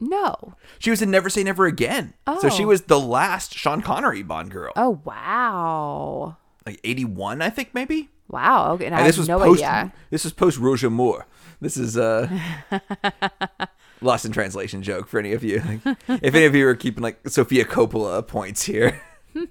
No. 0.00 0.54
She 0.78 0.90
was 0.90 1.02
in 1.02 1.10
Never 1.10 1.28
Say 1.28 1.42
Never 1.44 1.66
Again. 1.66 2.14
Oh. 2.26 2.40
So 2.40 2.48
she 2.48 2.64
Oh. 2.64 2.68
was 2.68 2.82
the 2.82 2.98
last 3.00 3.54
Sean 3.54 3.82
Connery 3.82 4.22
Bond 4.22 4.50
girl. 4.50 4.72
Oh 4.76 5.00
wow. 5.04 6.36
Like 6.66 6.80
81, 6.84 7.40
I 7.42 7.50
think, 7.50 7.70
maybe? 7.72 8.10
Wow. 8.30 8.72
Okay. 8.74 8.86
And, 8.86 8.94
I 8.94 9.00
And 9.00 9.08
this 9.08 9.18
was 9.18 9.28
no 9.28 9.38
post 9.38 9.62
idea. 9.62 9.92
this 10.10 10.24
was 10.24 10.32
post 10.32 10.58
Roger 10.58 10.90
Moore. 10.90 11.26
This 11.60 11.76
is 11.76 11.98
uh 11.98 12.28
lost 14.00 14.24
in 14.24 14.32
translation 14.32 14.82
joke 14.82 15.08
for 15.08 15.18
any 15.18 15.32
of 15.32 15.44
you. 15.44 15.60
Like, 15.60 15.96
if 16.22 16.34
any 16.34 16.44
of 16.44 16.54
you 16.54 16.66
are 16.68 16.74
keeping 16.74 17.02
like 17.02 17.28
Sofia 17.28 17.64
Coppola 17.64 18.26
points 18.26 18.64
here. 18.64 19.02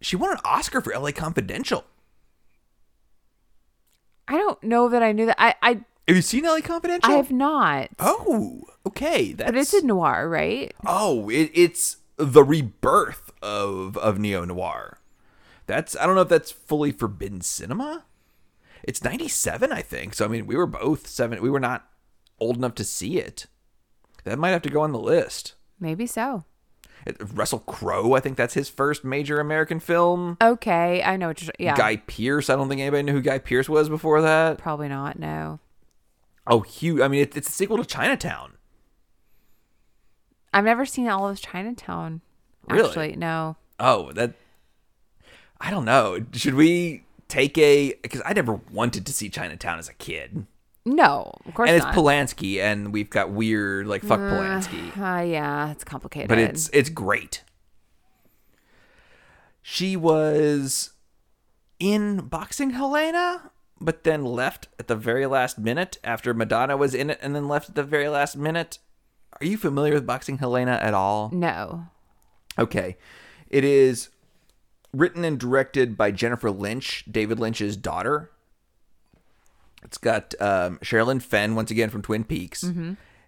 she 0.00 0.16
won 0.16 0.32
an 0.32 0.38
Oscar 0.44 0.80
for 0.80 0.92
LA 0.92 1.12
Confidential. 1.12 1.84
I 4.26 4.36
don't 4.36 4.62
know 4.62 4.88
that 4.88 5.02
I 5.02 5.12
knew 5.12 5.26
that. 5.26 5.36
I 5.38 5.54
I, 5.62 5.68
Have 6.06 6.16
you 6.16 6.22
seen 6.22 6.44
LA 6.44 6.60
Confidential? 6.60 7.10
I 7.10 7.16
have 7.16 7.30
not. 7.30 7.88
Oh, 7.98 8.62
okay. 8.86 9.32
That's 9.32 9.50
But 9.50 9.58
it's 9.58 9.72
a 9.72 9.86
noir, 9.86 10.28
right? 10.28 10.74
Oh, 10.86 11.30
it, 11.30 11.50
it's 11.54 11.98
the 12.16 12.42
rebirth 12.44 13.32
of 13.40 13.96
of 13.98 14.18
neo 14.18 14.44
noir. 14.44 14.97
That's 15.68 15.94
I 15.96 16.06
don't 16.06 16.16
know 16.16 16.22
if 16.22 16.28
that's 16.28 16.50
fully 16.50 16.90
forbidden 16.90 17.42
cinema. 17.42 18.04
It's 18.82 19.04
ninety 19.04 19.28
seven, 19.28 19.70
I 19.70 19.82
think. 19.82 20.14
So 20.14 20.24
I 20.24 20.28
mean, 20.28 20.46
we 20.46 20.56
were 20.56 20.66
both 20.66 21.06
seven. 21.06 21.40
We 21.40 21.50
were 21.50 21.60
not 21.60 21.86
old 22.40 22.56
enough 22.56 22.74
to 22.76 22.84
see 22.84 23.18
it. 23.18 23.46
That 24.24 24.38
might 24.38 24.50
have 24.50 24.62
to 24.62 24.70
go 24.70 24.80
on 24.80 24.92
the 24.92 24.98
list. 24.98 25.54
Maybe 25.78 26.06
so. 26.06 26.44
Russell 27.32 27.60
Crowe, 27.60 28.14
I 28.14 28.20
think 28.20 28.36
that's 28.36 28.54
his 28.54 28.68
first 28.68 29.04
major 29.04 29.40
American 29.40 29.78
film. 29.78 30.36
Okay, 30.42 31.02
I 31.02 31.16
know 31.16 31.28
what 31.28 31.40
you're. 31.42 31.52
Yeah, 31.58 31.76
Guy 31.76 31.96
Pearce, 31.96 32.50
I 32.50 32.56
don't 32.56 32.68
think 32.68 32.80
anybody 32.80 33.02
knew 33.04 33.12
who 33.12 33.20
Guy 33.20 33.38
Pearce 33.38 33.68
was 33.68 33.88
before 33.88 34.20
that. 34.22 34.58
probably 34.58 34.88
not. 34.88 35.18
No, 35.18 35.60
Oh, 36.46 36.60
huge! 36.60 37.00
I 37.02 37.08
mean, 37.08 37.20
it, 37.22 37.36
it's 37.36 37.48
a 37.48 37.52
sequel 37.52 37.76
to 37.76 37.84
Chinatown. 37.84 38.54
I've 40.52 40.64
never 40.64 40.86
seen 40.86 41.08
all 41.08 41.28
of 41.28 41.40
Chinatown. 41.40 42.22
Really? 42.68 42.88
Actually, 42.88 43.16
no. 43.16 43.56
Oh, 43.78 44.12
that. 44.12 44.32
I 45.60 45.70
don't 45.70 45.84
know. 45.84 46.24
Should 46.32 46.54
we 46.54 47.04
take 47.28 47.56
a? 47.58 47.94
Because 48.02 48.22
I 48.24 48.32
never 48.32 48.60
wanted 48.72 49.04
to 49.06 49.12
see 49.12 49.28
Chinatown 49.28 49.78
as 49.78 49.88
a 49.88 49.94
kid, 49.94 50.46
No, 50.86 51.32
of 51.46 51.54
course 51.54 51.68
not. 51.68 51.68
and 51.68 51.76
it's 51.76 51.84
not. 51.86 51.94
Polanski, 51.94 52.60
and 52.60 52.92
we've 52.92 53.10
got 53.10 53.30
weird 53.30 53.86
like 53.86 54.02
fuck 54.02 54.20
Polanski, 54.20 54.96
uh, 54.96 55.22
yeah, 55.22 55.70
it's 55.72 55.84
complicated. 55.84 56.28
but 56.28 56.38
it's 56.38 56.70
it's 56.72 56.88
great. 56.90 57.42
She 59.62 59.96
was 59.96 60.92
in 61.78 62.18
boxing 62.28 62.70
Helena, 62.70 63.50
but 63.80 64.04
then 64.04 64.24
left 64.24 64.68
at 64.78 64.88
the 64.88 64.96
very 64.96 65.26
last 65.26 65.58
minute 65.58 65.98
after 66.02 66.32
Madonna 66.32 66.76
was 66.76 66.94
in 66.94 67.10
it, 67.10 67.18
and 67.20 67.34
then 67.34 67.48
left 67.48 67.68
at 67.70 67.74
the 67.74 67.82
very 67.82 68.08
last 68.08 68.36
minute. 68.36 68.78
Are 69.40 69.44
you 69.46 69.58
familiar 69.58 69.94
with 69.94 70.06
boxing 70.06 70.38
Helena 70.38 70.78
at 70.82 70.94
all? 70.94 71.30
no. 71.32 71.86
Okay. 72.58 72.96
It 73.48 73.62
is 73.64 74.08
written 74.92 75.24
and 75.24 75.38
directed 75.38 75.96
by 75.96 76.10
Jennifer 76.10 76.50
Lynch, 76.50 77.04
David 77.10 77.38
Lynch's 77.38 77.76
daughter. 77.76 78.30
It's 79.82 79.98
got 79.98 80.34
um, 80.40 80.78
Sherilyn 80.78 81.22
Fenn, 81.22 81.54
once 81.54 81.70
again 81.70 81.90
from 81.90 82.02
Twin 82.02 82.24
Peaks. 82.24 82.64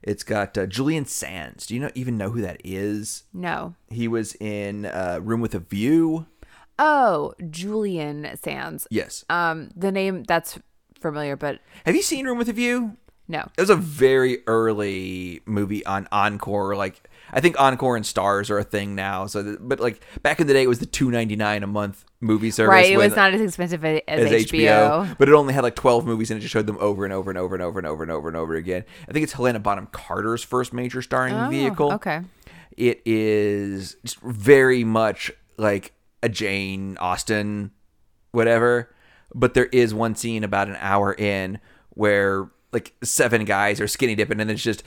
It's 0.02 0.22
got 0.24 0.56
uh, 0.56 0.66
Julian 0.66 1.04
Sands. 1.04 1.66
Do 1.66 1.74
you 1.74 1.80
know 1.80 1.90
even 1.94 2.16
know 2.16 2.30
who 2.30 2.40
that 2.40 2.60
is? 2.64 3.24
No. 3.34 3.74
He 3.88 4.08
was 4.08 4.34
in 4.36 4.86
uh, 4.86 5.20
Room 5.22 5.40
with 5.40 5.54
a 5.54 5.58
View. 5.60 6.26
Oh, 6.78 7.34
Julian 7.50 8.28
Sands. 8.42 8.86
Yes. 8.90 9.24
Um, 9.28 9.70
the 9.76 9.92
name 9.92 10.24
that's 10.24 10.58
familiar, 10.98 11.36
but 11.36 11.60
Have 11.84 11.94
you 11.94 12.02
seen 12.02 12.26
Room 12.26 12.38
with 12.38 12.48
a 12.48 12.52
View? 12.54 12.96
no. 13.28 13.48
It 13.56 13.60
was 13.60 13.70
a 13.70 13.76
very 13.76 14.38
early 14.46 15.40
movie 15.46 15.84
on 15.86 16.08
Encore. 16.10 16.74
Like 16.74 17.08
I 17.32 17.40
think 17.40 17.60
Encore 17.60 17.96
and 17.96 18.04
Stars 18.06 18.50
are 18.50 18.58
a 18.58 18.64
thing 18.64 18.94
now. 18.94 19.26
So, 19.26 19.56
but 19.60 19.80
like 19.80 20.00
back 20.22 20.40
in 20.40 20.46
the 20.46 20.52
day, 20.52 20.62
it 20.62 20.68
was 20.68 20.78
the 20.78 20.86
two 20.86 21.10
ninety 21.10 21.36
nine 21.36 21.62
a 21.62 21.66
month 21.66 22.04
movie 22.20 22.50
service. 22.50 22.70
Right, 22.70 22.90
it 22.92 22.96
was 22.98 23.16
not 23.16 23.32
as 23.32 23.40
expensive 23.40 23.84
as, 23.84 24.00
as 24.06 24.30
HBO. 24.46 25.16
but 25.18 25.28
it 25.28 25.34
only 25.34 25.54
had 25.54 25.62
like 25.62 25.74
12 25.74 26.04
movies 26.04 26.30
and 26.30 26.36
it 26.38 26.42
just 26.42 26.52
showed 26.52 26.66
them 26.66 26.76
over 26.78 27.04
and 27.04 27.14
over 27.14 27.30
and 27.30 27.38
over 27.38 27.54
and 27.54 27.62
over 27.62 27.78
and 27.78 27.86
over 27.86 28.02
and 28.02 28.12
over 28.12 28.28
and 28.28 28.36
over 28.36 28.54
again. 28.56 28.84
I 29.08 29.12
think 29.12 29.22
it's 29.24 29.32
Helena 29.32 29.58
Bonham 29.58 29.86
Carter's 29.90 30.42
first 30.44 30.74
major 30.74 31.00
starring 31.00 31.34
Oh, 31.34 31.48
vehicle. 31.48 31.92
Okay. 31.94 32.20
It 32.76 33.00
is 33.06 33.96
very 34.22 34.84
much 34.84 35.32
like 35.56 35.92
a 36.22 36.28
Jane 36.28 36.98
Austen, 37.00 37.70
whatever. 38.32 38.94
But 39.34 39.54
there 39.54 39.66
is 39.66 39.94
one 39.94 40.14
scene 40.14 40.44
about 40.44 40.68
an 40.68 40.76
hour 40.78 41.14
in 41.14 41.58
where 41.90 42.50
like 42.72 42.94
seven 43.02 43.44
guys 43.44 43.80
are 43.80 43.88
skinny 43.88 44.14
dipping 44.14 44.40
and 44.40 44.50
it's 44.50 44.62
just 44.62 44.82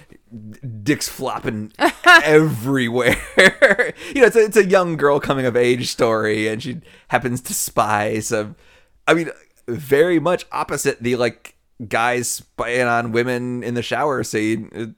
dicks 0.83 1.09
flopping 1.09 1.71
everywhere. 2.23 3.15
you 3.37 4.21
know, 4.21 4.27
it's 4.27 4.35
a, 4.35 4.43
it's 4.43 4.57
a 4.57 4.65
young 4.65 4.97
girl 4.97 5.19
coming 5.19 5.45
of 5.45 5.55
age 5.55 5.89
story 5.89 6.47
and 6.47 6.61
she 6.61 6.81
happens 7.07 7.41
to 7.41 7.53
spy 7.53 8.19
some, 8.19 8.55
I 9.07 9.13
mean, 9.13 9.31
very 9.67 10.19
much 10.19 10.45
opposite 10.51 11.01
the 11.01 11.15
like 11.15 11.55
guys 11.87 12.29
spying 12.29 12.87
on 12.87 13.11
women 13.11 13.63
in 13.63 13.73
the 13.73 13.81
shower 13.81 14.23
scene. 14.23 14.95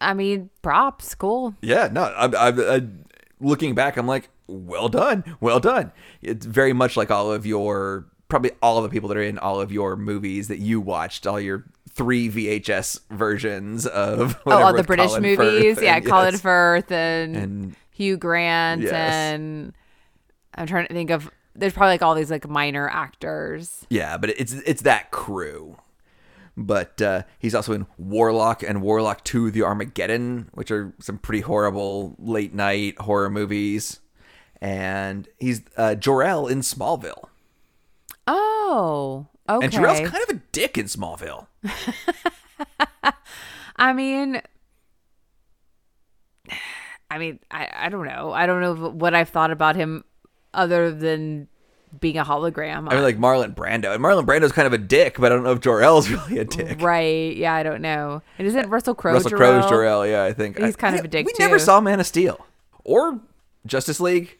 I 0.00 0.14
mean, 0.14 0.50
props, 0.62 1.14
cool. 1.14 1.54
yeah, 1.62 1.88
no, 1.90 2.12
I'm, 2.16 2.34
I'm, 2.34 2.60
i 2.60 2.86
looking 3.40 3.74
back, 3.74 3.96
I'm 3.96 4.06
like, 4.06 4.28
well 4.46 4.88
done, 4.88 5.24
well 5.40 5.60
done. 5.60 5.92
It's 6.22 6.44
very 6.44 6.72
much 6.72 6.96
like 6.96 7.10
all 7.10 7.32
of 7.32 7.46
your, 7.46 8.06
probably 8.28 8.52
all 8.62 8.78
of 8.78 8.84
the 8.84 8.90
people 8.90 9.08
that 9.08 9.18
are 9.18 9.22
in 9.22 9.38
all 9.38 9.60
of 9.60 9.72
your 9.72 9.96
movies 9.96 10.48
that 10.48 10.58
you 10.58 10.80
watched, 10.80 11.26
all 11.26 11.40
your 11.40 11.64
three 11.96 12.28
VHS 12.30 13.00
versions 13.10 13.86
of. 13.86 14.38
Oh, 14.46 14.62
all 14.62 14.74
the 14.74 14.82
British 14.84 15.08
Colin 15.08 15.22
movies, 15.22 15.74
Firth 15.76 15.84
yeah, 15.84 15.96
and- 15.96 16.06
Colin 16.06 16.32
yes. 16.34 16.40
Firth 16.40 16.92
and, 16.92 17.36
And- 17.36 17.76
Hugh 17.90 18.16
Grant, 18.18 18.82
Yes. 18.82 18.92
and 18.92 19.72
I'm 20.54 20.66
trying 20.66 20.86
to 20.86 20.92
think 20.92 21.10
of. 21.10 21.30
There's 21.54 21.72
probably 21.72 21.94
like 21.94 22.02
all 22.02 22.14
these 22.14 22.30
like 22.30 22.46
minor 22.46 22.86
actors. 22.88 23.86
Yeah, 23.88 24.18
but 24.18 24.30
it's 24.30 24.52
it's 24.52 24.82
that 24.82 25.10
crew. 25.10 25.78
But 26.58 27.00
uh, 27.02 27.22
he's 27.38 27.54
also 27.54 27.72
in 27.74 27.86
Warlock 27.98 28.62
and 28.62 28.80
Warlock 28.80 29.24
2 29.24 29.50
The 29.50 29.62
Armageddon, 29.62 30.48
which 30.54 30.70
are 30.70 30.94
some 31.00 31.18
pretty 31.18 31.42
horrible 31.42 32.14
late 32.18 32.54
night 32.54 32.98
horror 32.98 33.28
movies. 33.30 34.00
And 34.60 35.28
he's 35.38 35.60
uh, 35.76 35.94
Jor-El 35.96 36.46
in 36.46 36.60
Smallville. 36.60 37.24
Oh, 38.26 39.26
okay. 39.48 39.64
And 39.64 39.72
Jor-El's 39.72 40.08
kind 40.08 40.22
of 40.28 40.36
a 40.36 40.40
dick 40.52 40.78
in 40.78 40.86
Smallville. 40.86 41.46
I 43.76 43.92
mean, 43.92 44.40
I 47.10 47.18
mean, 47.18 47.38
I, 47.50 47.68
I 47.74 47.88
don't 47.88 48.06
know. 48.06 48.32
I 48.32 48.46
don't 48.46 48.60
know 48.60 48.90
what 48.90 49.14
I've 49.14 49.28
thought 49.28 49.50
about 49.50 49.76
him 49.76 50.04
other 50.52 50.90
than 50.90 51.48
being 52.00 52.18
a 52.18 52.24
hologram. 52.24 52.88
I 52.90 52.94
mean, 52.94 53.02
like 53.02 53.18
Marlon 53.18 53.54
Brando. 53.54 53.94
And 53.94 54.02
Marlon 54.02 54.26
Brando's 54.26 54.52
kind 54.52 54.66
of 54.66 54.72
a 54.72 54.78
dick, 54.78 55.16
but 55.18 55.30
I 55.30 55.34
don't 55.34 55.44
know 55.44 55.52
if 55.52 55.60
Jor-El's 55.60 56.08
really 56.10 56.38
a 56.38 56.44
dick. 56.44 56.80
right? 56.80 57.36
Yeah, 57.36 57.54
I 57.54 57.62
don't 57.62 57.80
know. 57.80 58.22
And 58.38 58.46
isn't 58.48 58.66
uh, 58.66 58.68
Russell 58.68 58.94
Crowe? 58.94 59.14
Russell? 59.14 59.30
Crowe's 59.32 59.68
Jor-El, 59.68 60.06
yeah, 60.06 60.24
I 60.24 60.32
think. 60.32 60.58
He's 60.58 60.74
I- 60.74 60.78
kind 60.78 60.96
of 60.98 61.04
a 61.04 61.08
dick, 61.08 61.26
We 61.26 61.32
never 61.38 61.58
saw 61.58 61.80
Man 61.80 62.00
of 62.00 62.06
Steel. 62.06 62.44
Or 62.84 63.20
Justice 63.66 64.00
League. 64.00 64.38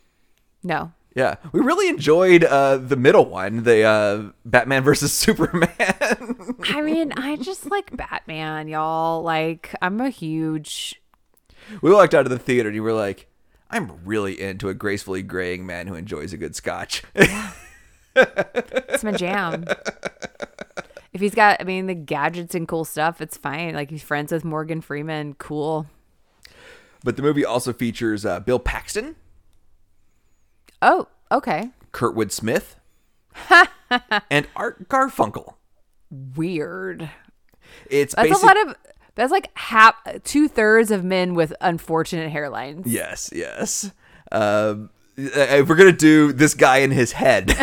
No. 0.62 0.93
Yeah, 1.17 1.37
we 1.51 1.61
really 1.61 1.89
enjoyed 1.89 2.45
uh, 2.45 2.77
the 2.77 2.95
middle 2.95 3.25
one, 3.25 3.62
the 3.62 3.83
uh, 3.85 4.23
Batman 4.45 4.85
versus 4.85 5.12
Superman. 5.14 5.67
I 6.69 6.83
mean, 6.83 7.14
I 7.17 7.37
just 7.37 7.71
like 7.71 7.97
Batman, 7.97 8.69
y'all. 8.69 9.23
Like, 9.23 9.75
I'm 9.81 9.99
a 10.03 10.11
huge. 10.11 11.01
we 11.81 11.91
walked 11.91 12.12
out 12.14 12.27
of 12.27 12.31
the 12.31 12.39
theater 12.39 12.69
and 12.69 12.77
you 12.77 12.83
were 12.83 12.93
like, 12.93 13.29
I'm 13.71 14.05
really 14.05 14.39
into 14.39 14.69
a 14.69 14.75
gracefully 14.75 15.23
graying 15.23 15.64
man 15.64 15.87
who 15.87 15.95
enjoys 15.95 16.35
a 16.35 16.37
good 16.37 16.55
scotch. 16.55 17.03
It's 18.14 19.03
my 19.03 19.12
jam. 19.12 19.64
if 21.14 21.21
he's 21.23 21.35
got, 21.35 21.57
I 21.61 21.64
mean, 21.64 21.87
the 21.87 21.95
gadgets 21.95 22.55
and 22.55 22.69
cool 22.69 22.85
stuff, 22.85 23.23
it's 23.23 23.39
fine. 23.39 23.75
Like 23.75 23.91
he's 23.91 24.03
friends 24.03 24.33
with 24.33 24.45
Morgan 24.45 24.83
Freeman, 24.83 25.33
cool. 25.35 25.87
but 27.05 27.17
the 27.17 27.23
movie 27.23 27.45
also 27.45 27.73
features 27.73 28.25
uh, 28.27 28.41
Bill 28.41 28.59
Paxton, 28.59 29.17
Oh, 30.83 31.09
okay. 31.33 31.70
Kurtwood 31.93 32.33
Smith, 32.33 32.77
and 34.31 34.47
Art 34.55 34.89
Garfunkel. 34.89 35.55
Weird. 36.11 37.11
It's 37.91 38.14
That's 38.14 38.29
basic- 38.29 38.43
a 38.43 38.47
lot 38.47 38.68
of. 38.68 38.77
That's 39.14 39.33
like 39.33 39.51
half, 39.57 39.95
two 40.24 40.47
thirds 40.47 40.91
of 40.91 41.03
men 41.03 41.35
with 41.35 41.55
unfortunate 41.62 42.31
hairlines. 42.33 42.83
Yes, 42.85 43.31
yes. 43.33 43.91
Um, 44.31 44.91
uh, 45.18 45.41
if 45.41 45.68
we're 45.68 45.77
gonna 45.77 45.93
do 45.93 46.35
this 46.35 46.53
guy 46.53 46.79
in 46.79 46.91
his 46.91 47.12
head, 47.12 47.51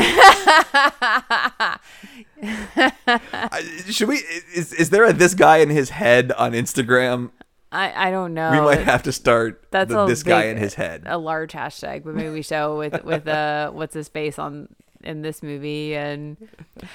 should 3.90 4.08
we? 4.08 4.16
Is 4.56 4.74
is 4.74 4.90
there 4.90 5.06
a 5.06 5.14
this 5.14 5.36
guy 5.36 5.58
in 5.58 5.70
his 5.70 5.92
head 5.92 6.32
on 6.32 6.54
Instagram? 6.54 7.30
I, 7.74 8.08
I 8.08 8.12
don't 8.12 8.36
know. 8.36 8.52
We 8.52 8.62
might 8.62 8.86
have 8.86 9.04
to 9.04 9.12
start 9.12 9.66
That's 9.72 9.92
the, 9.92 10.06
this 10.06 10.22
guy 10.22 10.46
in 10.46 10.58
his 10.58 10.76
head. 10.76 11.04
a 11.06 11.18
large 11.18 11.54
hashtag, 11.54 12.04
but 12.04 12.14
maybe 12.14 12.30
we 12.30 12.44
show 12.44 12.78
with 12.78 13.04
with 13.04 13.28
uh 13.28 13.72
what's 13.74 13.94
his 13.96 14.08
face 14.08 14.38
on 14.38 14.68
in 15.04 15.22
this 15.22 15.44
movie 15.44 15.96
and 15.96 16.38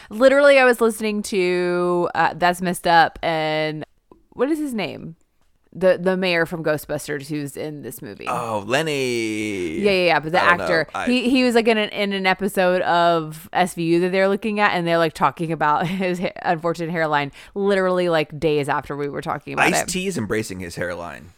literally 0.09 0.59
I 0.59 0.65
was 0.65 0.81
listening 0.81 1.23
to 1.25 2.09
uh, 2.15 2.33
that's 2.35 2.63
messed 2.63 2.87
up 2.87 3.19
and 3.23 3.85
what 4.31 4.49
is 4.51 4.59
his 4.59 4.73
name? 4.73 5.17
The 5.79 5.99
the 5.99 6.17
mayor 6.17 6.45
from 6.47 6.65
Ghostbusters 6.65 7.29
who's 7.29 7.57
in 7.57 7.83
this 7.83 8.03
movie. 8.03 8.27
Oh, 8.29 8.65
Lenny. 8.67 9.79
Yeah, 9.79 9.91
yeah, 9.91 10.05
yeah. 10.07 10.21
But 10.21 10.33
the 10.33 10.41
actor, 10.43 10.87
I- 10.95 11.07
he 11.07 11.29
he 11.31 11.45
was 11.45 11.55
like 11.55 11.69
in 11.69 11.79
an 11.79 11.91
in 11.91 12.13
an 12.13 12.27
episode 12.27 12.83
of 12.83 13.49
SVU 13.53 14.01
that 14.01 14.13
they're 14.13 14.29
looking 14.29 14.61
at, 14.61 14.73
and 14.73 14.87
they're 14.87 14.99
like 14.99 15.13
talking 15.13 15.53
about 15.53 15.87
his 15.87 16.19
ha- 16.19 16.33
unfortunate 16.43 16.91
hairline, 16.91 17.33
literally 17.55 18.09
like 18.09 18.39
days 18.41 18.69
after 18.69 18.97
we 18.97 19.09
were 19.09 19.23
talking 19.23 19.53
about 19.53 19.67
Ice 19.67 19.83
it. 19.83 19.89
T 19.89 20.07
is 20.07 20.19
embracing 20.19 20.61
his 20.61 20.77
hairline. 20.77 21.31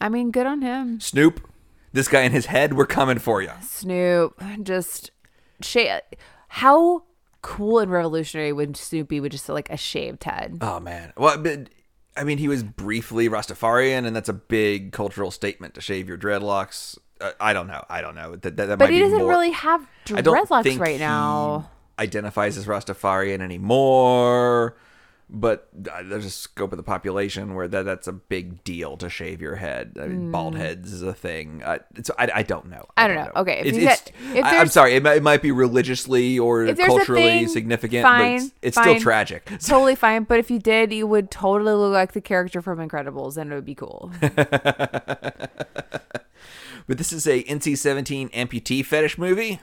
I 0.00 0.08
mean, 0.08 0.30
good 0.30 0.46
on 0.46 0.62
him, 0.62 1.00
Snoop, 1.00 1.48
this 1.92 2.06
guy 2.08 2.22
in 2.22 2.32
his 2.32 2.46
head, 2.46 2.74
we're 2.74 2.86
coming 2.86 3.18
for 3.18 3.42
you. 3.42 3.50
Snoop. 3.62 4.40
Just 4.62 5.10
sha- 5.60 6.00
How 6.48 7.02
cool 7.42 7.78
and 7.78 7.90
revolutionary 7.90 8.52
would 8.52 8.76
Snoop 8.76 9.08
be 9.08 9.20
with 9.20 9.32
just 9.32 9.48
like 9.48 9.70
a 9.70 9.76
shaved 9.76 10.24
head? 10.24 10.58
Oh 10.60 10.78
man. 10.80 11.12
Well, 11.16 11.38
but, 11.38 11.68
I 12.18 12.24
mean, 12.24 12.38
he 12.38 12.48
was 12.48 12.62
briefly 12.62 13.28
Rastafarian, 13.28 14.06
and 14.06 14.14
that's 14.14 14.28
a 14.28 14.32
big 14.34 14.92
cultural 14.92 15.30
statement 15.30 15.74
to 15.74 15.80
shave 15.80 16.08
your 16.08 16.18
dreadlocks. 16.18 16.98
Uh, 17.20 17.32
I 17.40 17.52
don't 17.52 17.66
know. 17.66 17.84
I 17.88 18.00
don't 18.00 18.14
know. 18.14 18.36
That, 18.36 18.56
that, 18.56 18.66
that 18.66 18.78
but 18.78 18.90
he 18.90 18.98
doesn't 18.98 19.18
more- 19.18 19.28
really 19.28 19.50
have 19.52 19.86
I 20.12 20.20
don't 20.20 20.36
dreadlocks 20.46 20.62
think 20.64 20.80
right 20.80 20.92
he 20.94 20.98
now. 20.98 21.70
identifies 21.98 22.56
as 22.58 22.66
Rastafarian 22.66 23.40
anymore. 23.40 24.76
But 25.30 25.68
uh, 25.92 26.04
there's 26.04 26.24
a 26.24 26.30
scope 26.30 26.72
of 26.72 26.78
the 26.78 26.82
population 26.82 27.54
where 27.54 27.68
that 27.68 27.84
that's 27.84 28.08
a 28.08 28.12
big 28.12 28.64
deal 28.64 28.96
to 28.96 29.10
shave 29.10 29.42
your 29.42 29.56
head. 29.56 29.98
I 30.00 30.06
mean, 30.06 30.30
bald 30.30 30.56
heads 30.56 30.90
is 30.90 31.02
a 31.02 31.12
thing. 31.12 31.62
Uh, 31.62 31.78
it's, 31.96 32.10
I, 32.18 32.30
I 32.36 32.42
don't 32.42 32.70
know. 32.70 32.78
Hmm. 32.78 32.92
I 32.96 33.08
don't 33.08 33.16
know. 33.16 33.32
Okay, 33.36 33.60
if 33.60 33.66
It's, 33.66 33.76
get- 33.76 34.12
if 34.34 34.44
I, 34.44 34.54
am 34.54 34.68
sorry. 34.68 34.94
It 34.94 35.02
might, 35.02 35.18
it 35.18 35.22
might 35.22 35.42
be 35.42 35.52
religiously 35.52 36.38
or 36.38 36.64
If 36.64 36.78
there's 36.78 36.88
a 36.88 36.96
culturally 36.96 37.22
thing, 37.22 37.48
significant, 37.48 38.04
fine, 38.04 38.36
but 38.38 38.42
it's, 38.44 38.54
it's 38.62 38.74
fine. 38.76 38.84
still 38.84 39.00
tragic. 39.00 39.44
totally 39.60 39.96
fine. 39.96 40.24
But 40.24 40.38
if 40.38 40.50
you 40.50 40.58
did, 40.58 40.94
you 40.94 41.06
would 41.06 41.30
totally 41.30 41.74
look 41.74 41.92
like 41.92 42.12
the 42.12 42.22
character 42.22 42.62
from 42.62 42.78
Incredibles, 42.78 43.36
and 43.36 43.52
it 43.52 43.54
would 43.54 43.66
be 43.66 43.74
cool. 43.74 44.10
But 46.88 46.96
this 46.98 47.12
is 47.12 47.26
a 47.26 47.42
NC-17 47.44 48.32
amputee 48.32 48.82
fetish 48.84 49.18
movie. 49.18 49.60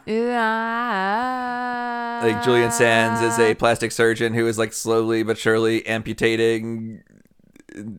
Like 2.22 2.44
Julian 2.44 2.72
Sands 2.72 3.20
is 3.22 3.40
a 3.40 3.56
plastic 3.56 3.92
surgeon 3.92 4.34
who 4.34 4.48
is 4.48 4.58
like 4.58 4.72
slowly 4.74 5.24
but 5.24 5.38
surely 5.38 5.86
amputating. 5.88 7.02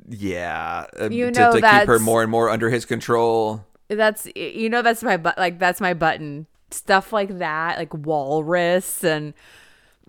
Yeah, 0.09 0.87
uh, 0.99 1.11
You 1.11 1.31
to, 1.33 1.39
know 1.41 1.53
to 1.53 1.61
keep 1.61 1.87
her 1.89 1.99
more 1.99 2.23
and 2.23 2.31
more 2.31 2.49
under 2.49 2.71
his 2.71 2.85
control. 2.87 3.65
That's 3.89 4.27
you 4.35 4.71
know 4.71 4.81
that's 4.83 5.03
my 5.03 5.17
but 5.17 5.37
like 5.39 5.59
that's 5.59 5.81
my 5.81 5.93
button 5.95 6.47
stuff 6.71 7.13
like 7.13 7.39
that 7.39 7.79
like 7.79 7.93
walrus 7.95 9.05
and 9.05 9.35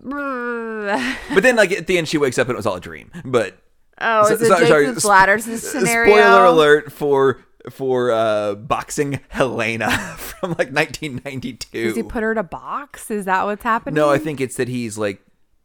But 0.00 1.42
then, 1.42 1.56
like 1.56 1.72
at 1.72 1.86
the 1.88 1.98
end, 1.98 2.08
she 2.08 2.18
wakes 2.18 2.38
up 2.38 2.46
and 2.48 2.54
it 2.54 2.56
was 2.56 2.66
all 2.66 2.76
a 2.76 2.80
dream. 2.80 3.10
But 3.24 3.58
oh 4.00 4.28
So- 4.28 4.34
is 4.34 4.42
it 4.42 4.46
sorry- 4.46 4.66
sorry, 4.68 4.84
Jacob's 4.86 5.02
sp- 5.02 5.08
ladder 5.10 5.38
scenario? 5.38 6.12
spoiler 6.16 6.44
alert 6.44 6.92
for 6.92 7.40
for 7.70 8.10
uh 8.10 8.54
boxing 8.54 9.20
Helena 9.28 9.90
from 10.16 10.50
like 10.50 10.72
1992. 10.72 11.84
Does 11.84 11.96
he 11.96 12.02
put 12.02 12.22
her 12.22 12.32
in 12.32 12.38
a 12.38 12.42
box? 12.42 13.10
Is 13.10 13.24
that 13.26 13.44
what's 13.44 13.62
happening? 13.62 13.94
no, 13.94 14.10
I 14.10 14.18
think 14.18 14.40
it's 14.40 14.56
that 14.56 14.68
he's 14.68 14.96
like 14.98 15.20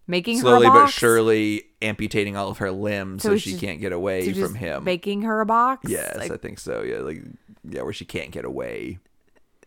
making 0.07 0.39
slowly 0.39 0.67
but 0.67 0.87
surely 0.87 1.63
amputating 1.81 2.35
all 2.35 2.49
of 2.49 2.57
her 2.57 2.71
limbs 2.71 3.23
so, 3.23 3.29
So 3.29 3.37
she 3.37 3.57
can't 3.57 3.79
get 3.79 3.91
away 3.93 4.31
So 4.33 4.45
from 4.45 4.55
him. 4.55 4.83
making 4.83 5.21
her 5.23 5.39
a 5.41 5.45
box. 5.45 5.89
yes, 5.89 6.15
Like, 6.17 6.31
I 6.31 6.37
think 6.37 6.59
so. 6.59 6.81
Yeah, 6.81 6.97
like 6.99 7.21
yeah, 7.69 7.81
where 7.83 7.93
she 7.93 8.03
can't 8.05 8.31
get 8.31 8.43
away. 8.45 8.99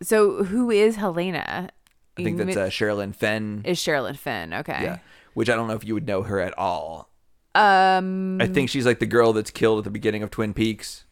so 0.03 0.45
who 0.45 0.71
is 0.71 0.97
Helena? 0.97 1.71
I 2.19 2.23
think 2.23 2.37
that's 2.39 2.57
uh, 2.57 2.67
Sherilyn 2.69 3.15
Fenn. 3.15 3.63
is 3.65 3.79
Sherilyn 3.79 4.17
Fenn. 4.17 4.53
Okay. 4.55 4.81
Yeah, 4.83 4.99
which 5.35 5.49
I 5.51 5.55
don't 5.57 5.69
know 5.69 5.75
if 5.75 5.85
you 5.85 5.95
would 5.95 6.07
know 6.07 6.23
her 6.23 6.39
at 6.41 6.57
all. 6.59 7.11
Um. 7.55 8.39
I 8.41 8.47
think 8.47 8.69
she's 8.69 8.85
like 8.85 8.99
the 8.99 9.07
girl 9.07 9.33
that's 9.33 9.51
killed 9.51 9.79
at 9.79 9.85
the 9.85 9.91
beginning 9.91 10.23
of 10.23 10.31
Twin 10.31 10.53
Peaks, 10.53 11.05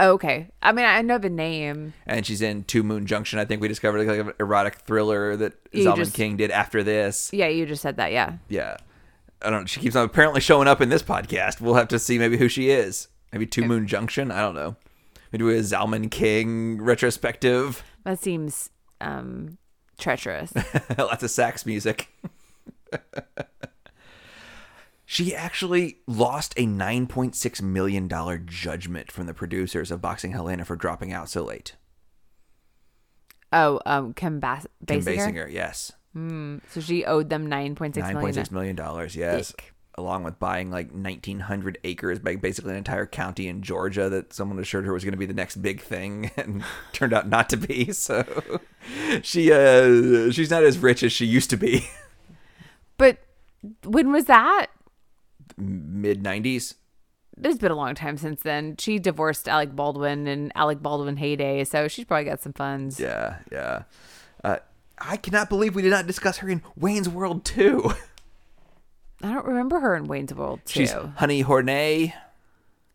Okay. 0.00 0.48
I 0.62 0.72
mean, 0.72 0.84
I 0.86 1.02
know 1.02 1.18
the 1.18 1.30
name. 1.30 1.94
and 2.06 2.26
she's 2.26 2.42
in 2.42 2.64
Two 2.64 2.82
Moon 2.82 3.06
Junction. 3.06 3.38
I 3.38 3.44
think 3.44 3.62
we 3.62 3.68
discovered 3.68 4.06
like 4.06 4.18
an 4.26 4.32
erotic 4.40 4.76
thriller 4.76 5.36
that 5.36 5.54
You 5.72 5.84
Zalman 5.86 5.96
just- 5.96 6.14
King 6.14 6.36
did 6.36 6.50
after 6.50 6.82
this. 6.82 7.30
Yeah, 7.32 7.48
you 7.48 7.64
just 7.66 7.82
said 7.82 7.96
that. 7.98 8.10
Yeah. 8.12 8.38
Yeah, 8.48 8.76
I 9.42 9.50
don't. 9.50 9.66
She 9.68 9.80
keeps 9.80 9.94
on 9.96 10.04
apparently 10.04 10.40
showing 10.40 10.66
up 10.68 10.80
in 10.80 10.88
this 10.88 11.02
podcast. 11.02 11.60
We'll 11.60 11.74
have 11.74 11.88
to 11.88 11.98
see 11.98 12.18
maybe 12.18 12.36
who 12.36 12.48
she 12.48 12.70
is. 12.70 13.08
Maybe 13.32 13.46
Two 13.46 13.64
Moon 13.64 13.86
Junction. 13.86 14.30
I 14.30 14.40
don't 14.40 14.54
know. 14.54 14.76
Maybe 15.32 15.44
do 15.44 15.50
a 15.50 15.54
Zalman 15.60 16.10
King 16.10 16.80
retrospective. 16.82 17.82
That 18.04 18.18
seems 18.20 18.70
um 19.00 19.58
treacherous. 19.98 20.52
Lots 20.98 21.22
of 21.22 21.30
sax 21.30 21.64
music. 21.66 22.08
she 25.06 25.34
actually 25.34 25.98
lost 26.06 26.54
a 26.56 26.66
$9.6 26.66 27.62
million 27.62 28.08
judgment 28.46 29.10
from 29.12 29.26
the 29.26 29.34
producers 29.34 29.90
of 29.90 30.00
Boxing 30.00 30.32
Helena 30.32 30.64
for 30.64 30.76
dropping 30.76 31.12
out 31.12 31.28
so 31.28 31.44
late. 31.44 31.76
oh, 33.52 33.80
um, 33.86 34.12
Kim 34.14 34.40
Bas- 34.40 34.66
Kim 34.86 35.00
Basinger. 35.00 35.16
Basinger, 35.16 35.52
yes. 35.52 35.92
So 36.70 36.80
she 36.80 37.04
owed 37.04 37.28
them 37.28 37.46
nine 37.48 37.74
point 37.74 37.94
six 37.96 38.06
million. 38.12 38.32
$9.6 38.34 38.50
million, 38.52 38.76
dollars, 38.76 39.16
yes. 39.16 39.48
Dick. 39.50 39.70
Along 39.96 40.24
with 40.24 40.40
buying 40.40 40.72
like 40.72 40.90
1,900 40.90 41.78
acres, 41.84 42.18
like 42.24 42.40
basically 42.40 42.72
an 42.72 42.76
entire 42.78 43.06
county 43.06 43.46
in 43.46 43.62
Georgia 43.62 44.08
that 44.08 44.32
someone 44.32 44.58
assured 44.58 44.86
her 44.86 44.92
was 44.92 45.04
going 45.04 45.12
to 45.12 45.18
be 45.18 45.26
the 45.26 45.32
next 45.34 45.56
big 45.62 45.80
thing 45.80 46.32
and 46.36 46.64
turned 46.92 47.12
out 47.12 47.28
not 47.28 47.48
to 47.50 47.56
be. 47.56 47.84
So 47.92 48.24
she 49.22 49.52
uh, 49.52 50.30
she's 50.32 50.50
not 50.50 50.62
as 50.64 50.78
rich 50.78 51.02
as 51.04 51.12
she 51.12 51.26
used 51.26 51.50
to 51.50 51.56
be. 51.56 51.88
But 52.96 53.18
when 53.84 54.12
was 54.12 54.24
that? 54.26 54.66
Mid 55.56 56.22
90s. 56.22 56.74
It's 57.42 57.58
been 57.58 57.72
a 57.72 57.76
long 57.76 57.94
time 57.94 58.16
since 58.16 58.42
then. 58.42 58.76
She 58.78 58.98
divorced 58.98 59.48
Alec 59.48 59.74
Baldwin 59.74 60.26
and 60.26 60.52
Alec 60.54 60.80
Baldwin 60.80 61.16
heyday, 61.16 61.64
so 61.64 61.88
she's 61.88 62.04
probably 62.04 62.24
got 62.24 62.40
some 62.40 62.52
funds. 62.52 63.00
Yeah, 63.00 63.38
yeah. 63.50 63.82
Uh, 64.42 64.58
I 64.98 65.16
cannot 65.16 65.48
believe 65.48 65.74
we 65.74 65.82
did 65.82 65.90
not 65.90 66.06
discuss 66.06 66.38
her 66.38 66.48
in 66.48 66.62
Wayne's 66.76 67.08
World 67.08 67.44
2. 67.44 67.92
I 69.22 69.32
don't 69.32 69.46
remember 69.46 69.80
her 69.80 69.96
in 69.96 70.04
Wayne's 70.04 70.34
World 70.34 70.60
too. 70.64 70.80
She's 70.80 70.92
Honey 70.92 71.42
Hornée, 71.42 72.12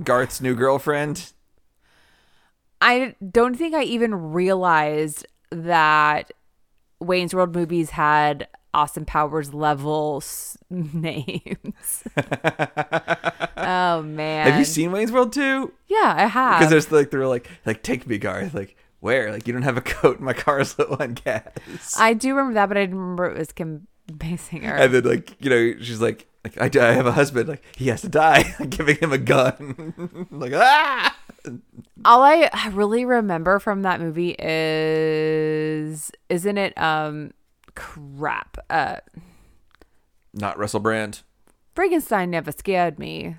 Garth's 0.04 0.42
new 0.42 0.56
girlfriend. 0.56 1.32
I 2.82 3.16
don't 3.32 3.56
think 3.56 3.74
I 3.74 3.84
even 3.84 4.32
realized 4.32 5.26
that 5.50 6.32
Wayne's 7.00 7.34
World 7.34 7.56
movies 7.56 7.90
had 7.92 8.48
Austin 8.74 9.06
Powers 9.06 9.54
level 9.54 10.20
s- 10.22 10.58
names. 10.70 12.04
oh 13.58 14.02
man. 14.04 14.48
Have 14.52 14.60
you 14.60 14.66
seen 14.66 14.92
Wayne's 14.92 15.12
World 15.12 15.34
2? 15.34 15.72
Yeah, 15.88 16.14
I 16.18 16.26
have. 16.26 16.60
Because 16.60 16.70
there's 16.72 16.92
like 16.92 17.12
they're 17.12 17.28
like 17.28 17.50
like 17.66 17.84
take 17.84 18.08
me 18.08 18.18
Garth 18.18 18.54
like 18.54 18.76
where 19.00 19.32
like 19.32 19.48
you 19.48 19.54
don't 19.54 19.62
have 19.64 19.78
a 19.78 19.82
coat 19.82 20.20
my 20.20 20.34
car's 20.34 20.78
low 20.78 20.98
on 21.00 21.14
gas 21.14 21.96
I 21.98 22.14
do 22.14 22.30
remember 22.36 22.54
that, 22.56 22.68
but 22.68 22.78
I 22.78 22.82
didn't 22.82 22.98
remember 23.00 23.26
it 23.28 23.38
was 23.38 23.52
Kim 23.52 23.88
Basinger. 24.12 24.80
and 24.80 24.94
then 24.94 25.04
like 25.04 25.36
you 25.44 25.50
know 25.50 25.74
she's 25.82 26.02
like 26.02 26.28
like 26.44 26.76
I, 26.76 26.90
I 26.90 26.92
have 26.94 27.06
a 27.06 27.12
husband 27.12 27.48
like 27.50 27.64
he 27.78 27.88
has 27.90 28.02
to 28.02 28.10
die 28.10 28.56
like 28.60 28.70
giving 28.72 28.98
him 28.98 29.12
a 29.14 29.18
gun 29.18 30.28
like 30.32 30.54
ah 30.56 31.16
All 32.06 32.22
I 32.24 32.50
really 32.74 33.06
remember 33.06 33.60
from 33.60 33.82
that 33.84 34.00
movie 34.02 34.36
is 34.40 36.12
isn't 36.30 36.58
it 36.58 36.78
um 36.78 37.32
crap. 37.76 38.58
Uh 38.70 38.98
not 40.34 40.58
Russell 40.58 40.80
Brand 40.80 41.22
Frankenstein 41.76 42.30
never 42.32 42.52
scared 42.52 43.00
me. 43.00 43.36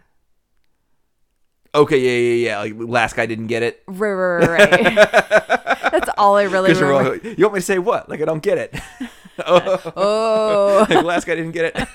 Okay, 1.74 1.99
yeah, 1.99 2.35
yeah, 2.35 2.49
yeah. 2.49 2.59
Like 2.61 2.91
last 2.91 3.14
guy 3.16 3.26
didn't 3.26 3.47
get 3.47 3.62
it. 3.62 3.83
Right, 3.87 4.11
right, 4.11 4.49
right, 4.49 4.70
right. 4.87 4.95
That's 5.93 6.11
all 6.18 6.37
I 6.37 6.43
really 6.45 6.68
'Cause 6.70 6.81
you're 6.81 6.89
remember. 6.89 7.20
all- 7.28 7.33
you 7.33 7.45
want 7.45 7.55
me 7.55 7.61
to 7.61 7.66
say 7.66 7.78
what? 7.78 8.09
Like 8.09 8.20
I 8.20 8.24
don't 8.24 8.43
get 8.43 8.59
it. 8.59 8.74
oh, 9.47 9.93
Oh, 9.97 10.87
like, 10.91 11.05
last 11.05 11.26
guy 11.26 11.35
didn't 11.37 11.53
get 11.53 11.76
it. 11.76 11.89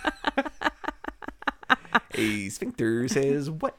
A 2.14 2.48
sphincter 2.50 3.08
says 3.10 3.50
what? 3.50 3.76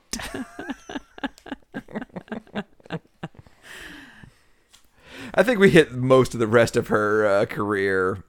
I 5.34 5.42
think 5.42 5.58
we 5.58 5.70
hit 5.70 5.92
most 5.92 6.34
of 6.34 6.40
the 6.40 6.46
rest 6.46 6.76
of 6.76 6.88
her 6.88 7.26
uh, 7.26 7.46
career 7.46 8.22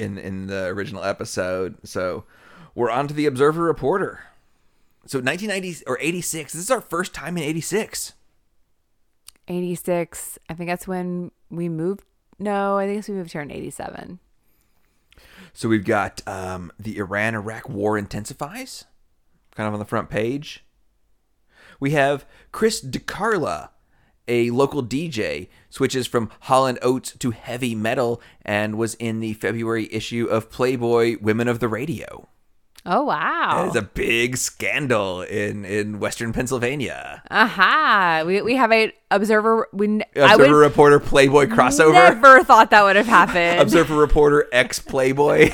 in 0.00 0.18
in 0.18 0.46
the 0.46 0.66
original 0.66 1.04
episode. 1.04 1.76
So 1.84 2.24
we're 2.74 2.90
on 2.90 3.08
to 3.08 3.14
the 3.14 3.26
Observer 3.26 3.62
Reporter. 3.62 4.20
So 5.06 5.18
1990 5.18 5.84
or 5.86 5.98
86. 6.00 6.52
This 6.52 6.62
is 6.62 6.70
our 6.70 6.80
first 6.80 7.14
time 7.14 7.36
in 7.36 7.42
86. 7.42 8.14
86. 9.48 10.38
I 10.48 10.54
think 10.54 10.68
that's 10.68 10.86
when 10.86 11.30
we 11.50 11.68
moved. 11.68 12.02
No, 12.38 12.78
I 12.78 12.86
think 12.86 13.06
we 13.08 13.14
moved 13.14 13.32
here 13.32 13.42
in 13.42 13.50
87. 13.50 14.18
So 15.52 15.68
we've 15.68 15.84
got 15.84 16.26
um, 16.26 16.72
the 16.78 16.98
Iran 16.98 17.34
Iraq 17.34 17.68
war 17.68 17.98
intensifies, 17.98 18.84
kind 19.54 19.66
of 19.66 19.74
on 19.74 19.80
the 19.80 19.86
front 19.86 20.08
page. 20.08 20.64
We 21.80 21.90
have 21.92 22.24
Chris 22.52 22.80
DeCarla, 22.82 23.70
a 24.30 24.50
local 24.50 24.82
DJ, 24.82 25.48
switches 25.68 26.06
from 26.06 26.30
Hall 26.42 26.66
and 26.66 26.78
Oates 26.80 27.12
to 27.18 27.32
heavy 27.32 27.74
metal 27.74 28.22
and 28.42 28.78
was 28.78 28.94
in 28.94 29.18
the 29.18 29.34
February 29.34 29.92
issue 29.92 30.26
of 30.26 30.50
Playboy 30.50 31.16
Women 31.20 31.48
of 31.48 31.58
the 31.58 31.68
Radio. 31.68 32.28
Oh, 32.86 33.02
wow. 33.02 33.66
It's 33.66 33.76
a 33.76 33.82
big 33.82 34.36
scandal 34.38 35.20
in, 35.20 35.64
in 35.66 36.00
Western 36.00 36.32
Pennsylvania. 36.32 37.22
Aha. 37.30 38.22
We, 38.24 38.40
we 38.40 38.56
have 38.56 38.72
a 38.72 38.92
observer. 39.10 39.68
We, 39.72 40.00
Observer 40.16 40.56
Reporter 40.56 40.98
Playboy 41.00 41.46
crossover. 41.46 41.92
never 41.92 42.42
thought 42.42 42.70
that 42.70 42.82
would 42.82 42.96
have 42.96 43.06
happened. 43.06 43.60
Observer 43.62 43.96
Reporter 43.96 44.48
ex 44.52 44.78
Playboy. 44.78 45.50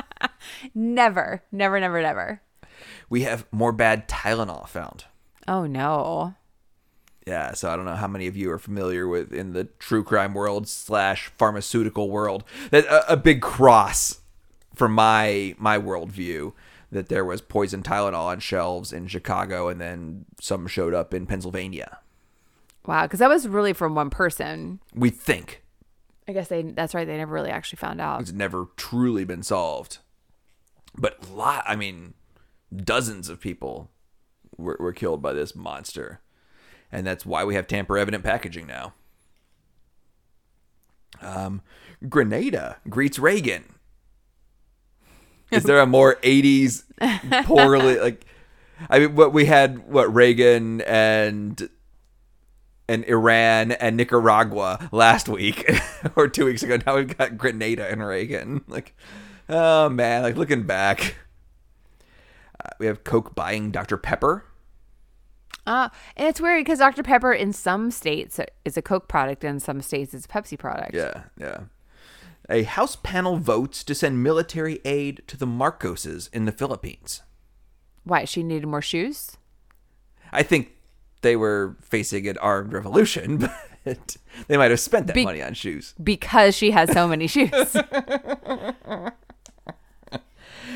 never, 0.74 1.44
never, 1.52 1.78
never, 1.78 2.02
never. 2.02 2.42
we 3.08 3.22
have 3.22 3.46
more 3.52 3.72
bad 3.72 4.08
Tylenol 4.08 4.66
found. 4.66 5.04
Oh, 5.46 5.66
no. 5.66 6.34
Yeah, 7.30 7.54
so 7.54 7.70
I 7.70 7.76
don't 7.76 7.84
know 7.84 7.94
how 7.94 8.08
many 8.08 8.26
of 8.26 8.36
you 8.36 8.50
are 8.50 8.58
familiar 8.58 9.06
with 9.06 9.32
in 9.32 9.52
the 9.52 9.66
true 9.78 10.02
crime 10.02 10.34
world 10.34 10.66
slash 10.66 11.30
pharmaceutical 11.38 12.10
world 12.10 12.42
that 12.72 12.84
a, 12.86 13.12
a 13.12 13.16
big 13.16 13.40
cross 13.40 14.18
from 14.74 14.92
my 14.92 15.54
my 15.56 15.78
worldview 15.78 16.52
that 16.90 17.08
there 17.08 17.24
was 17.24 17.40
poison 17.40 17.84
Tylenol 17.84 18.24
on 18.24 18.40
shelves 18.40 18.92
in 18.92 19.06
Chicago 19.06 19.68
and 19.68 19.80
then 19.80 20.24
some 20.40 20.66
showed 20.66 20.92
up 20.92 21.14
in 21.14 21.24
Pennsylvania. 21.24 22.00
Wow. 22.84 23.02
Because 23.06 23.20
that 23.20 23.28
was 23.28 23.46
really 23.46 23.74
from 23.74 23.94
one 23.94 24.10
person. 24.10 24.80
We 24.92 25.10
think 25.10 25.62
I 26.26 26.32
guess 26.32 26.48
they. 26.48 26.62
that's 26.62 26.94
right. 26.94 27.06
They 27.06 27.16
never 27.16 27.32
really 27.32 27.50
actually 27.50 27.76
found 27.76 28.00
out. 28.00 28.20
it's 28.20 28.32
never 28.32 28.66
truly 28.76 29.24
been 29.24 29.44
solved, 29.44 29.98
but 30.98 31.30
lot 31.30 31.62
I 31.64 31.76
mean, 31.76 32.14
dozens 32.74 33.28
of 33.28 33.40
people 33.40 33.88
were, 34.56 34.76
were 34.80 34.92
killed 34.92 35.22
by 35.22 35.32
this 35.32 35.54
monster, 35.54 36.20
and 36.92 37.06
that's 37.06 37.24
why 37.24 37.44
we 37.44 37.54
have 37.54 37.66
tamper 37.66 37.98
evident 37.98 38.24
packaging 38.24 38.66
now. 38.66 38.94
Um, 41.20 41.62
Grenada 42.08 42.78
greets 42.88 43.18
Reagan. 43.18 43.64
Is 45.50 45.64
there 45.64 45.80
a 45.80 45.86
more 45.86 46.16
'80s 46.22 46.84
poorly 47.44 47.98
like? 47.98 48.24
I 48.88 48.98
mean, 49.00 49.14
what 49.14 49.32
we 49.32 49.44
had, 49.44 49.90
what 49.90 50.12
Reagan 50.14 50.80
and 50.82 51.68
and 52.90 53.04
Iran 53.04 53.70
and 53.72 53.96
Nicaragua 53.96 54.88
last 54.90 55.28
week 55.28 55.70
or 56.16 56.26
two 56.26 56.46
weeks 56.46 56.64
ago. 56.64 56.76
Now 56.84 56.96
we've 56.96 57.16
got 57.16 57.38
Grenada 57.38 57.88
and 57.88 58.04
Reagan. 58.04 58.64
Like, 58.66 58.96
oh 59.48 59.88
man, 59.88 60.22
like 60.22 60.36
looking 60.36 60.64
back, 60.64 61.14
uh, 62.64 62.70
we 62.80 62.86
have 62.86 63.04
Coke 63.04 63.34
buying 63.34 63.70
Dr 63.70 63.96
Pepper. 63.96 64.44
Uh, 65.70 65.88
and 66.16 66.26
it's 66.26 66.40
weird 66.40 66.64
because 66.64 66.80
Dr. 66.80 67.04
Pepper 67.04 67.32
in 67.32 67.52
some 67.52 67.92
states 67.92 68.40
is 68.64 68.76
a 68.76 68.82
Coke 68.82 69.06
product, 69.06 69.44
and 69.44 69.54
in 69.54 69.60
some 69.60 69.80
states 69.80 70.12
it's 70.12 70.24
a 70.24 70.28
Pepsi 70.28 70.58
product. 70.58 70.94
Yeah, 70.94 71.22
yeah. 71.38 71.60
A 72.48 72.64
House 72.64 72.96
panel 72.96 73.36
votes 73.36 73.84
to 73.84 73.94
send 73.94 74.20
military 74.20 74.80
aid 74.84 75.22
to 75.28 75.36
the 75.36 75.46
Marcoses 75.46 76.28
in 76.32 76.44
the 76.44 76.50
Philippines. 76.50 77.22
Why? 78.02 78.24
She 78.24 78.42
needed 78.42 78.66
more 78.66 78.82
shoes? 78.82 79.36
I 80.32 80.42
think 80.42 80.72
they 81.22 81.36
were 81.36 81.76
facing 81.80 82.26
an 82.26 82.36
armed 82.38 82.72
revolution, 82.72 83.36
but 83.84 84.16
they 84.48 84.56
might 84.56 84.72
have 84.72 84.80
spent 84.80 85.06
that 85.06 85.14
Be- 85.14 85.24
money 85.24 85.40
on 85.40 85.54
shoes. 85.54 85.94
Because 86.02 86.56
she 86.56 86.72
has 86.72 86.90
so 86.90 87.06
many 87.06 87.28
shoes. 87.28 87.76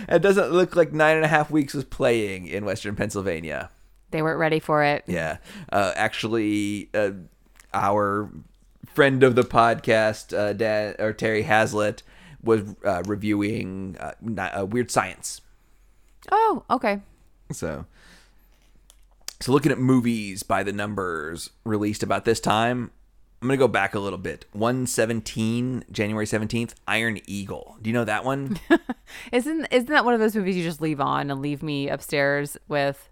It 0.09 0.21
doesn't 0.21 0.51
look 0.51 0.77
like 0.77 0.93
nine 0.93 1.17
and 1.17 1.25
a 1.25 1.29
half 1.29 1.51
weeks 1.51 1.73
was 1.73 1.85
playing 1.85 2.47
in 2.47 2.65
Western 2.65 2.95
Pennsylvania. 2.95 3.71
They 4.15 4.23
weren't 4.23 4.39
ready 4.39 4.61
for 4.61 4.85
it. 4.85 5.03
Yeah. 5.09 5.39
Uh, 5.73 5.93
actually, 5.97 6.89
uh, 6.95 7.11
our 7.75 8.31
friend 8.87 9.25
of 9.25 9.35
the 9.35 9.43
podcast, 9.43 10.37
uh, 10.37 10.53
Dan, 10.53 10.95
or 11.01 11.12
Terry 11.12 11.43
Hazlitt, 11.43 12.05
was 12.41 12.62
uh, 12.85 13.03
reviewing 13.07 13.97
uh, 13.99 14.12
not, 14.21 14.57
uh, 14.57 14.67
Weird 14.67 14.93
Science. 14.93 15.41
Oh, 16.31 16.62
okay. 16.71 17.01
So, 17.51 17.87
so 19.41 19.51
looking 19.51 19.73
at 19.73 19.79
movies 19.79 20.45
by 20.45 20.62
the 20.62 20.73
numbers 20.73 21.51
released 21.65 22.05
about 22.05 22.25
this 22.25 22.39
time, 22.39 22.93
I'm 23.43 23.49
gonna 23.49 23.59
go 23.59 23.67
back 23.67 23.97
a 23.97 23.99
little 23.99 24.19
bit. 24.19 24.45
117, 24.53 25.87
January 25.91 26.25
17th, 26.25 26.75
Iron 26.87 27.19
Eagle. 27.27 27.79
Do 27.83 27.91
you 27.91 27.95
know 27.95 28.05
that 28.05 28.25
one? 28.25 28.59
Isn't 29.33 29.67
isn't 29.73 29.91
that 29.91 30.05
one 30.05 30.15
of 30.15 30.21
those 30.21 30.37
movies 30.37 30.57
you 30.57 30.62
just 30.62 30.81
leave 30.81 31.01
on 31.01 31.33
and 31.33 31.43
leave 31.43 31.65
me 31.65 31.89
upstairs 31.89 32.57
with? 32.69 33.11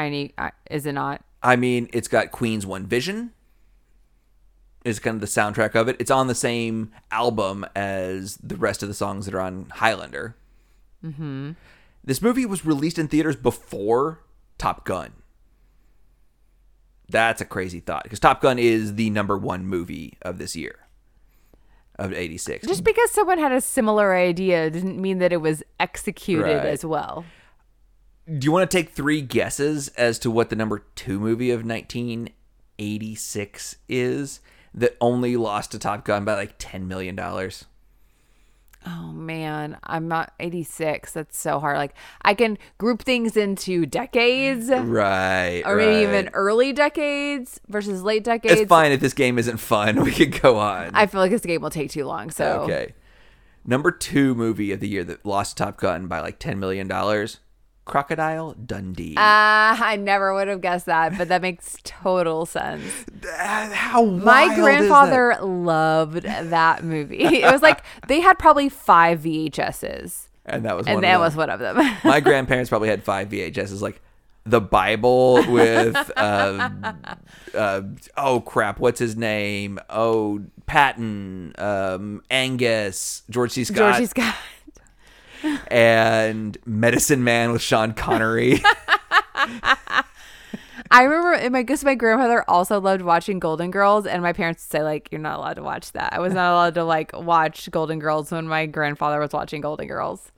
I 0.00 0.08
need. 0.08 0.32
I, 0.38 0.50
is 0.70 0.86
it 0.86 0.92
not? 0.92 1.22
I 1.42 1.56
mean, 1.56 1.88
it's 1.92 2.08
got 2.08 2.30
Queen's 2.30 2.66
One 2.66 2.86
Vision. 2.86 3.32
Is 4.84 4.98
kind 4.98 5.14
of 5.16 5.20
the 5.20 5.26
soundtrack 5.26 5.74
of 5.74 5.88
it. 5.88 5.96
It's 6.00 6.10
on 6.10 6.26
the 6.26 6.34
same 6.34 6.90
album 7.10 7.66
as 7.76 8.36
the 8.36 8.56
rest 8.56 8.82
of 8.82 8.88
the 8.88 8.94
songs 8.94 9.26
that 9.26 9.34
are 9.34 9.40
on 9.40 9.66
Highlander. 9.74 10.36
Mm-hmm. 11.04 11.50
This 12.02 12.22
movie 12.22 12.46
was 12.46 12.64
released 12.64 12.98
in 12.98 13.06
theaters 13.06 13.36
before 13.36 14.20
Top 14.56 14.86
Gun. 14.86 15.12
That's 17.10 17.40
a 17.40 17.44
crazy 17.44 17.80
thought 17.80 18.04
because 18.04 18.20
Top 18.20 18.40
Gun 18.40 18.58
is 18.58 18.94
the 18.94 19.10
number 19.10 19.36
one 19.36 19.66
movie 19.66 20.16
of 20.22 20.38
this 20.38 20.54
year, 20.56 20.86
of 21.98 22.12
'86. 22.12 22.66
Just 22.66 22.84
because 22.84 23.10
someone 23.10 23.38
had 23.38 23.52
a 23.52 23.60
similar 23.60 24.14
idea 24.14 24.70
didn't 24.70 25.00
mean 25.00 25.18
that 25.18 25.32
it 25.32 25.42
was 25.42 25.62
executed 25.78 26.44
Right. 26.44 26.66
as 26.66 26.84
well. 26.86 27.24
Do 28.38 28.44
you 28.44 28.52
want 28.52 28.70
to 28.70 28.76
take 28.76 28.90
three 28.90 29.22
guesses 29.22 29.88
as 29.96 30.18
to 30.20 30.30
what 30.30 30.50
the 30.50 30.56
number 30.56 30.84
two 30.94 31.18
movie 31.18 31.50
of 31.50 31.64
1986 31.64 33.76
is 33.88 34.38
that 34.72 34.96
only 35.00 35.36
lost 35.36 35.72
to 35.72 35.78
Top 35.80 36.04
Gun 36.04 36.24
by 36.24 36.34
like 36.34 36.56
$10 36.58 36.86
million? 36.86 37.18
Oh 38.86 39.12
man, 39.12 39.76
I'm 39.82 40.08
not 40.08 40.32
86. 40.40 41.12
That's 41.12 41.36
so 41.36 41.58
hard. 41.58 41.76
Like 41.76 41.92
I 42.22 42.32
can 42.34 42.56
group 42.78 43.02
things 43.02 43.36
into 43.36 43.84
decades 43.84 44.70
Right. 44.70 45.62
or 45.66 45.76
maybe 45.76 45.96
right. 45.96 46.02
even 46.04 46.30
early 46.32 46.72
decades 46.72 47.60
versus 47.68 48.02
late 48.02 48.24
decades. 48.24 48.58
It's 48.60 48.68
fine 48.68 48.92
if 48.92 49.00
this 49.00 49.12
game 49.12 49.38
isn't 49.38 49.58
fun. 49.58 50.02
We 50.10 50.12
could 50.12 50.40
go 50.40 50.56
on. 50.58 50.92
I 50.94 51.06
feel 51.06 51.20
like 51.20 51.30
this 51.32 51.42
game 51.42 51.60
will 51.62 51.68
take 51.70 51.90
too 51.90 52.04
long. 52.06 52.30
So 52.30 52.60
Okay. 52.62 52.94
Number 53.66 53.90
two 53.90 54.34
movie 54.34 54.72
of 54.72 54.80
the 54.80 54.88
year 54.88 55.04
that 55.04 55.26
lost 55.26 55.58
Top 55.58 55.76
Gun 55.78 56.06
by 56.06 56.20
like 56.20 56.38
$10 56.38 56.56
million 56.56 56.88
Crocodile 57.90 58.52
Dundee. 58.52 59.16
Uh, 59.16 59.18
I 59.18 59.96
never 60.00 60.32
would 60.32 60.46
have 60.46 60.60
guessed 60.60 60.86
that, 60.86 61.18
but 61.18 61.26
that 61.26 61.42
makes 61.42 61.76
total 61.82 62.46
sense. 62.46 62.84
How 63.28 64.00
wild 64.00 64.22
My 64.22 64.54
grandfather 64.54 65.36
loved 65.42 66.22
that 66.22 66.84
movie. 66.84 67.24
It 67.24 67.50
was 67.50 67.62
like 67.62 67.82
they 68.06 68.20
had 68.20 68.38
probably 68.38 68.68
five 68.68 69.18
VHSs, 69.20 70.28
And 70.46 70.64
that 70.66 70.76
was 70.76 70.86
one 70.86 70.96
and 70.96 70.98
of 70.98 71.02
that 71.02 71.12
them. 71.14 71.20
was 71.20 71.34
one 71.34 71.50
of 71.50 71.58
them. 71.58 71.76
my 72.04 72.20
grandparents 72.20 72.70
probably 72.70 72.88
had 72.88 73.02
five 73.02 73.28
VHSs, 73.28 73.80
like 73.80 74.00
the 74.44 74.60
Bible 74.60 75.44
with, 75.50 75.96
uh, 76.16 76.70
uh, 77.54 77.82
oh 78.16 78.40
crap, 78.40 78.78
what's 78.78 79.00
his 79.00 79.16
name? 79.16 79.80
Oh, 79.90 80.42
Patton, 80.66 81.54
um, 81.58 82.22
Angus, 82.30 83.24
George 83.28 83.50
C. 83.50 83.64
Scott, 83.64 83.94
Georgie 83.94 84.06
Scott. 84.06 84.36
And 85.68 86.56
Medicine 86.64 87.24
Man 87.24 87.52
with 87.52 87.62
Sean 87.62 87.92
Connery. 87.92 88.60
I 90.92 91.04
remember, 91.04 91.50
my 91.50 91.62
guess 91.62 91.84
my 91.84 91.94
grandmother 91.94 92.44
also 92.48 92.80
loved 92.80 93.02
watching 93.02 93.38
Golden 93.38 93.70
Girls, 93.70 94.06
and 94.06 94.22
my 94.22 94.32
parents 94.32 94.64
would 94.64 94.70
say 94.78 94.82
like, 94.82 95.08
"You're 95.12 95.20
not 95.20 95.38
allowed 95.38 95.54
to 95.54 95.62
watch 95.62 95.92
that." 95.92 96.12
I 96.12 96.18
was 96.18 96.34
not 96.34 96.52
allowed 96.52 96.74
to 96.74 96.84
like 96.84 97.12
watch 97.14 97.70
Golden 97.70 98.00
Girls 98.00 98.32
when 98.32 98.48
my 98.48 98.66
grandfather 98.66 99.20
was 99.20 99.32
watching 99.32 99.60
Golden 99.60 99.86
Girls. 99.86 100.32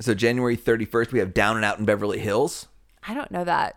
so 0.00 0.14
January 0.14 0.56
31st, 0.56 1.12
we 1.12 1.20
have 1.20 1.32
Down 1.32 1.56
and 1.56 1.64
Out 1.64 1.78
in 1.78 1.84
Beverly 1.84 2.18
Hills. 2.18 2.66
I 3.06 3.14
don't 3.14 3.30
know 3.30 3.44
that. 3.44 3.76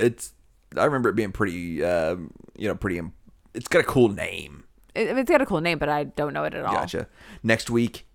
It's 0.00 0.32
I 0.76 0.84
remember 0.84 1.10
it 1.10 1.16
being 1.16 1.32
pretty, 1.32 1.84
um, 1.84 2.32
you 2.56 2.66
know, 2.66 2.74
pretty. 2.74 3.00
It's 3.54 3.68
got 3.68 3.80
a 3.80 3.84
cool 3.84 4.08
name. 4.08 4.64
It, 4.94 5.16
it's 5.16 5.30
got 5.30 5.40
a 5.40 5.46
cool 5.46 5.60
name, 5.60 5.78
but 5.78 5.88
I 5.88 6.04
don't 6.04 6.32
know 6.32 6.44
it 6.44 6.54
at 6.54 6.64
all. 6.64 6.74
Gotcha. 6.74 7.06
Next 7.42 7.70
week, 7.70 8.06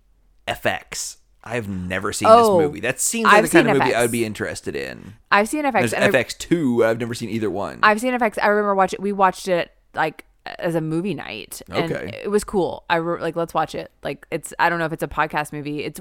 FX. 0.46 1.16
I've 1.44 1.68
never 1.68 2.12
seen 2.12 2.28
Oh, 2.30 2.58
this 2.58 2.66
movie. 2.68 2.80
That 2.80 3.00
seems 3.00 3.24
like 3.24 3.34
I've 3.34 3.44
the 3.44 3.50
kind 3.50 3.68
of 3.68 3.74
seen 3.76 3.82
movie 3.82 3.94
I 3.94 4.02
would 4.02 4.12
be 4.12 4.24
interested 4.24 4.76
in. 4.76 5.14
I've 5.30 5.48
seen 5.48 5.64
FX. 5.64 5.72
There's 5.72 5.92
and 5.92 6.12
FX 6.14 6.38
two. 6.38 6.84
I've 6.84 7.00
never 7.00 7.14
seen 7.14 7.30
either 7.30 7.50
one. 7.50 7.80
I've 7.82 8.00
seen 8.00 8.12
FX. 8.14 8.38
I 8.42 8.46
remember 8.48 8.74
watching. 8.74 9.00
We 9.02 9.12
watched 9.12 9.48
it 9.48 9.72
like 9.94 10.24
as 10.58 10.74
a 10.74 10.80
movie 10.80 11.14
night, 11.14 11.60
and 11.68 11.92
Okay. 11.92 12.20
it 12.24 12.30
was 12.30 12.44
cool. 12.44 12.84
I 12.90 12.96
re- 12.96 13.20
like 13.20 13.34
let's 13.36 13.54
watch 13.54 13.74
it. 13.74 13.90
Like 14.02 14.26
it's. 14.30 14.54
I 14.58 14.68
don't 14.70 14.78
know 14.78 14.84
if 14.86 14.92
it's 14.92 15.02
a 15.02 15.08
podcast 15.08 15.52
movie. 15.52 15.84
It's. 15.84 16.00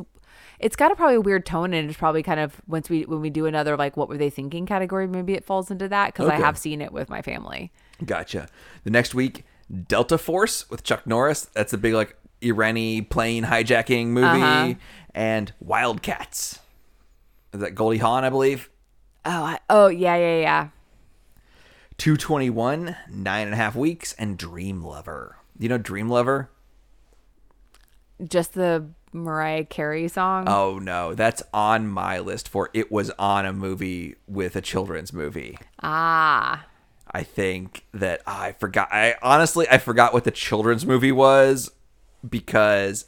It's 0.59 0.75
got 0.75 0.91
a 0.91 0.95
probably 0.95 1.15
a 1.15 1.21
weird 1.21 1.43
tone, 1.45 1.73
and 1.73 1.89
it's 1.89 1.97
probably 1.97 2.21
kind 2.21 2.39
of 2.39 2.61
once 2.67 2.87
we 2.87 3.01
when 3.05 3.19
we 3.19 3.31
do 3.31 3.47
another 3.47 3.75
like 3.75 3.97
what 3.97 4.07
were 4.09 4.17
they 4.17 4.29
thinking 4.29 4.67
category, 4.67 5.07
maybe 5.07 5.33
it 5.33 5.43
falls 5.43 5.71
into 5.71 5.87
that 5.89 6.13
because 6.13 6.29
I 6.29 6.35
have 6.35 6.55
seen 6.57 6.81
it 6.81 6.91
with 6.93 7.09
my 7.09 7.23
family. 7.23 7.71
Gotcha. 8.05 8.47
The 8.83 8.91
next 8.91 9.15
week, 9.15 9.43
Delta 9.87 10.19
Force 10.19 10.69
with 10.69 10.83
Chuck 10.83 11.07
Norris. 11.07 11.45
That's 11.53 11.73
a 11.73 11.79
big 11.79 11.93
like 11.95 12.15
Irani 12.43 13.07
plane 13.09 13.43
hijacking 13.43 14.07
movie, 14.07 14.25
Uh-huh. 14.41 14.73
And 15.13 15.53
Wildcats. 15.59 16.59
Is 17.53 17.59
that 17.59 17.75
Goldie 17.75 17.97
Hawn, 17.97 18.23
I 18.23 18.29
believe? 18.29 18.69
Oh, 19.25 19.43
I, 19.43 19.59
oh 19.69 19.87
yeah, 19.87 20.15
yeah, 20.15 20.39
yeah. 20.39 20.67
221, 21.97 22.95
nine 23.09 23.45
and 23.45 23.53
a 23.53 23.57
half 23.57 23.75
weeks, 23.75 24.13
and 24.13 24.37
Dream 24.37 24.83
Lover. 24.83 25.37
You 25.59 25.69
know 25.69 25.77
Dream 25.77 26.09
Lover? 26.09 26.49
Just 28.27 28.53
the 28.53 28.87
Mariah 29.13 29.65
Carey 29.65 30.07
song. 30.07 30.45
Oh 30.47 30.79
no, 30.79 31.13
that's 31.13 31.43
on 31.53 31.87
my 31.87 32.19
list 32.19 32.47
for 32.47 32.69
it 32.73 32.91
was 32.91 33.11
on 33.19 33.45
a 33.45 33.53
movie 33.53 34.15
with 34.27 34.55
a 34.55 34.61
children's 34.61 35.11
movie. 35.11 35.57
Ah, 35.83 36.65
I 37.11 37.23
think 37.23 37.85
that 37.93 38.21
I 38.25 38.53
forgot. 38.53 38.87
I 38.91 39.15
honestly 39.21 39.67
I 39.69 39.77
forgot 39.77 40.13
what 40.13 40.23
the 40.23 40.31
children's 40.31 40.85
movie 40.85 41.11
was 41.11 41.71
because 42.27 43.05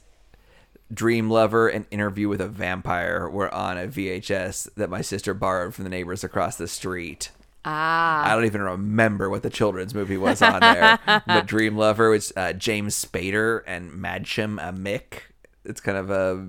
Dream 0.94 1.30
Lover 1.30 1.68
and 1.68 1.86
Interview 1.92 2.28
with 2.30 2.42
a 2.42 2.48
Vampire 2.48 3.30
were 3.30 3.54
on 3.54 3.78
a 3.78 3.88
VHS 3.88 4.70
that 4.76 4.90
my 4.90 5.02
sister 5.02 5.34
borrowed 5.34 5.74
from 5.74 5.84
the 5.84 5.90
neighbors 5.90 6.24
across 6.24 6.56
the 6.56 6.68
street. 6.68 7.32
ah. 7.66 8.26
I 8.26 8.36
don't 8.36 8.46
even 8.46 8.62
remember 8.62 9.30
what 9.30 9.44
the 9.44 9.50
children's 9.50 9.94
movie 9.94 10.18
was 10.18 10.42
on 10.42 10.60
there. 10.60 11.00
but 11.28 11.46
Dream 11.46 11.78
Lover 11.78 12.10
was 12.10 12.34
uh, 12.36 12.54
James 12.54 13.04
Spader 13.04 13.62
and 13.66 13.92
Mädchen 13.92 14.62
uh, 14.62 14.72
Mick. 14.72 15.22
It's 15.66 15.80
kind 15.82 15.98
of 15.98 16.10
a 16.12 16.48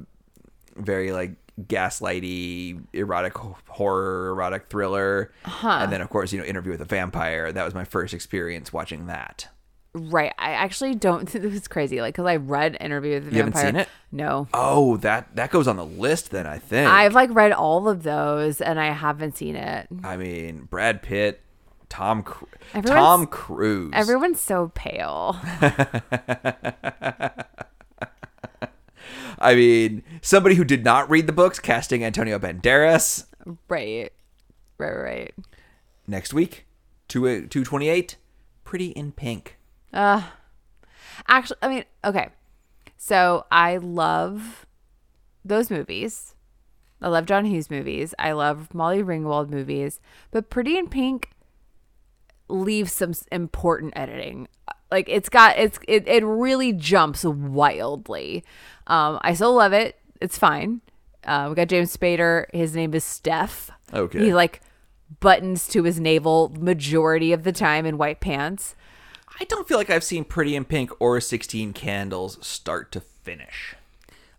very 0.77 1.13
like 1.13 1.37
gaslighty 1.63 2.83
erotic 2.93 3.37
horror 3.69 4.31
erotic 4.31 4.67
thriller 4.69 5.31
and 5.63 5.93
then 5.93 6.01
of 6.01 6.11
course 6.11 6.33
you 6.33 6.39
know 6.41 6.45
interview 6.45 6.73
with 6.73 6.81
a 6.81 6.85
vampire 6.85 7.53
that 7.53 7.65
was 7.65 7.73
my 7.75 7.85
first 7.85 8.13
experience 8.13 8.73
watching 8.73 9.07
that 9.07 9.47
Right. 9.95 10.33
I 10.39 10.51
actually 10.53 10.95
don't. 10.97 11.29
This 11.33 11.55
is 11.55 11.69
crazy. 11.69 12.01
Like, 12.01 12.15
because 12.15 12.27
I 12.27 12.37
read 12.37 12.77
Interview 12.81 13.15
with 13.15 13.27
the 13.27 13.31
You 13.31 13.37
haven't 13.39 13.53
Vampire. 13.55 13.71
seen 13.73 13.81
it? 13.81 13.89
No. 14.13 14.49
oh 14.55 14.97
that 14.99 15.35
that 15.37 15.51
goes 15.51 15.67
on 15.67 15.75
the 15.77 15.85
list 15.85 16.31
then 16.31 16.47
i 16.47 16.57
think 16.59 16.89
I've 16.89 17.15
like 17.15 17.35
read 17.35 17.51
all 17.51 17.89
of 17.89 18.05
those 18.05 18.61
and 18.61 18.79
I 18.79 18.93
haven't 18.93 19.37
seen 19.37 19.57
it. 19.57 19.89
i 20.05 20.17
mean 20.17 20.69
brad 20.71 21.03
pitt 21.03 21.41
tom 21.89 22.25
Everyone's- 22.75 22.91
tom 23.05 23.27
cruise 23.27 23.91
Everyone's 23.93 24.41
so 24.41 24.71
pale. 24.77 25.37
i 29.41 29.55
mean 29.55 30.03
somebody 30.23 30.55
who 30.55 30.65
did 30.65 30.85
not 30.85 31.11
read 31.11 31.27
the 31.27 31.33
books 31.33 31.59
casting 31.59 32.05
antonio 32.05 32.39
banderas 32.39 33.27
right. 33.69 34.13
Right, 34.79 34.93
right. 34.97 35.35
next 36.07 36.33
week 36.33 36.67
two, 37.09 37.23
228 37.25 38.17
pretty 38.65 38.87
in 38.89 39.13
pink 39.13 39.54
Actually, 39.95 41.59
I 41.63 41.69
mean, 41.69 41.85
okay. 42.05 42.29
So 42.97 43.47
I 43.51 43.77
love 43.77 44.67
those 45.45 45.71
movies. 45.71 46.35
I 47.01 47.09
love 47.09 47.27
John 47.27 47.45
Hughes 47.45 47.71
movies. 47.71 48.15
I 48.19 48.33
love 48.33 48.73
Molly 48.73 49.03
Ringwald 49.03 49.51
movies. 49.51 50.01
But 50.31 50.51
Pretty 50.51 50.79
in 50.79 50.89
Pink 50.89 51.31
leaves 52.49 52.93
some 52.93 53.13
important 53.31 53.93
editing. 53.97 54.49
Like 54.91 55.09
it's 55.09 55.29
got 55.29 55.59
it's 55.59 55.79
it, 55.89 56.07
it 56.09 56.25
really 56.25 56.73
jumps 56.73 57.25
wildly. 57.25 58.45
Um, 58.87 59.19
I 59.23 59.35
still 59.35 59.55
love 59.55 59.73
it. 59.73 59.99
It's 60.21 60.39
fine. 60.39 60.81
Uh, 61.25 61.47
we 61.51 61.55
got 61.55 61.69
James 61.69 61.95
Spader. 61.95 62.47
His 62.53 62.75
name 62.75 62.95
is 62.95 63.05
Steph. 63.05 63.71
Okay. 63.93 64.27
He 64.27 64.35
like 64.35 64.61
buttons 65.21 65.69
to 65.69 65.83
his 65.83 66.01
navel 66.01 66.55
majority 66.59 67.33
of 67.33 67.45
the 67.45 67.53
time 67.53 67.87
in 67.87 67.99
white 67.99 68.21
pants. 68.21 68.75
I 69.41 69.45
don't 69.45 69.69
feel 69.69 69.79
like 69.79 69.91
i've 69.91 70.05
seen 70.05 70.25
pretty 70.25 70.55
in 70.57 70.65
pink 70.65 70.91
or 71.01 71.21
16 71.21 71.73
candles 71.73 72.39
start 72.47 72.93
to 72.93 73.01
finish. 73.01 73.75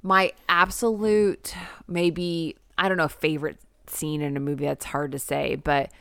My 0.04 0.34
absolute 0.48 1.56
maybe 1.88 2.56
i 2.78 2.88
don't 2.88 2.98
know 2.98 3.08
favorite 3.08 3.58
scene 3.88 4.22
in 4.22 4.38
a 4.38 4.40
movie 4.40 4.66
that's 4.66 4.86
hard 4.86 5.12
to 5.12 5.20
say 5.20 5.56
but 5.56 5.92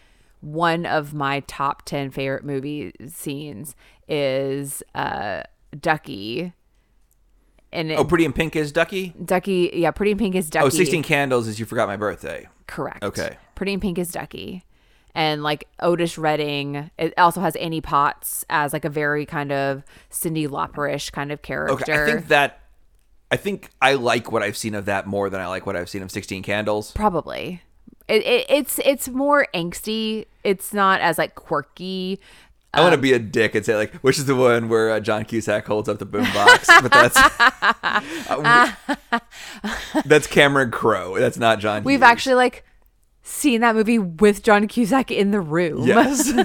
one 0.41 0.85
of 0.85 1.15
my 1.15 1.41
top 1.41 1.85
10 1.87 2.11
favorite 2.11 2.45
movie 2.45 2.93
scenes 3.09 3.75
is 4.09 4.83
uh 4.95 5.43
ducky. 5.81 6.53
And 7.73 7.91
it, 7.91 7.99
oh 7.99 8.05
pretty 8.05 8.25
in 8.25 8.33
pink 8.33 8.55
is 8.55 8.71
ducky? 8.71 9.15
Ducky 9.25 9.71
yeah 9.73 9.91
pretty 9.91 10.13
in 10.13 10.19
pink 10.19 10.35
is 10.35 10.51
ducky. 10.51 10.67
Oh 10.67 10.69
16 10.69 11.03
candles 11.03 11.49
is 11.49 11.59
you 11.59 11.67
forgot 11.67 11.89
my 11.89 11.97
birthday. 11.97 12.47
Correct. 12.67 13.03
Okay. 13.03 13.37
pretty 13.55 13.73
in 13.73 13.81
pink 13.81 13.99
is 13.99 14.13
ducky 14.13 14.65
and 15.15 15.43
like 15.43 15.69
Otis 15.81 16.19
Redding, 16.19 16.91
it 16.99 17.15
also 17.19 17.41
has 17.41 17.55
Annie 17.57 17.81
Potts 17.81 18.45
as 18.51 18.73
like 18.73 18.85
a 18.85 18.89
very 18.91 19.25
kind 19.27 19.53
of 19.53 19.85
Cyndi 20.11 20.49
Lauper-ish 20.49 21.11
kind 21.11 21.31
of 21.33 21.43
character. 21.43 21.75
Okay, 21.75 22.03
I 22.03 22.07
think 22.07 22.29
that 22.29 22.61
I 23.31 23.37
think 23.37 23.71
I 23.81 23.95
like 23.95 24.31
what 24.33 24.43
I've 24.43 24.57
seen 24.57 24.75
of 24.75 24.85
that 24.87 25.07
more 25.07 25.31
than 25.31 25.41
I 25.41 25.47
like 25.47 25.67
what 25.67 25.77
I've 25.77 25.89
seen 25.89 26.03
of 26.03 26.11
Sixteen 26.11 26.43
Candles. 26.43 26.93
Probably. 26.93 27.63
It, 28.07 28.23
it, 28.25 28.47
it's 28.49 28.79
it's 28.85 29.09
more 29.09 29.47
angsty. 29.55 30.27
It's 30.43 30.75
not 30.75 31.01
as 31.01 31.17
like 31.19 31.35
quirky. 31.35 32.21
I 32.75 32.81
want 32.81 32.93
to 32.93 33.01
be 33.01 33.13
a 33.13 33.21
dick 33.21 33.55
and 33.55 33.65
say 33.65 33.77
like, 33.77 33.95
which 33.99 34.19
is 34.19 34.27
the 34.27 34.35
one 34.35 34.69
where 34.69 34.91
uh, 34.91 34.99
John 35.01 35.25
Cusack 35.25 35.65
holds 35.65 35.89
up 35.89 36.01
the 36.01 36.07
boombox, 36.07 36.67
but 36.83 36.91
that's 36.93 37.17
uh, 38.29 38.73
we- 39.13 40.01
that's 40.05 40.27
Cameron 40.27 40.73
Crowe. 40.73 41.17
That's 41.19 41.39
not 41.39 41.61
John. 41.61 41.85
We've 41.85 42.01
Hughes. 42.01 42.03
actually 42.03 42.35
like 42.35 42.65
seen 43.25 43.61
that 43.63 43.75
movie 43.75 43.99
with 43.99 44.43
John 44.45 44.69
Cusack 44.69 45.11
in 45.11 45.33
the 45.33 45.41
room. 45.41 45.83
yes. 45.87 46.33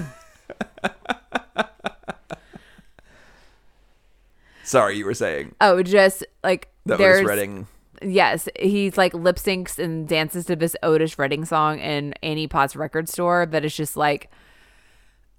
Sorry, 4.64 4.96
you 4.96 5.04
were 5.04 5.14
saying 5.14 5.54
Oh, 5.60 5.82
just 5.82 6.24
like 6.44 6.68
that 6.86 6.98
there's 6.98 7.22
was 7.22 7.28
Redding. 7.28 7.66
yes, 8.02 8.48
he's 8.58 8.96
like 8.96 9.12
lip 9.14 9.36
syncs 9.36 9.78
and 9.78 10.06
dances 10.06 10.46
to 10.46 10.56
this 10.56 10.76
Otis 10.82 11.18
Redding 11.18 11.44
song 11.44 11.78
in 11.80 12.14
Annie 12.22 12.46
Potts 12.46 12.76
record 12.76 13.08
store 13.08 13.46
that 13.46 13.64
is 13.64 13.74
just 13.76 13.96
like 13.96 14.30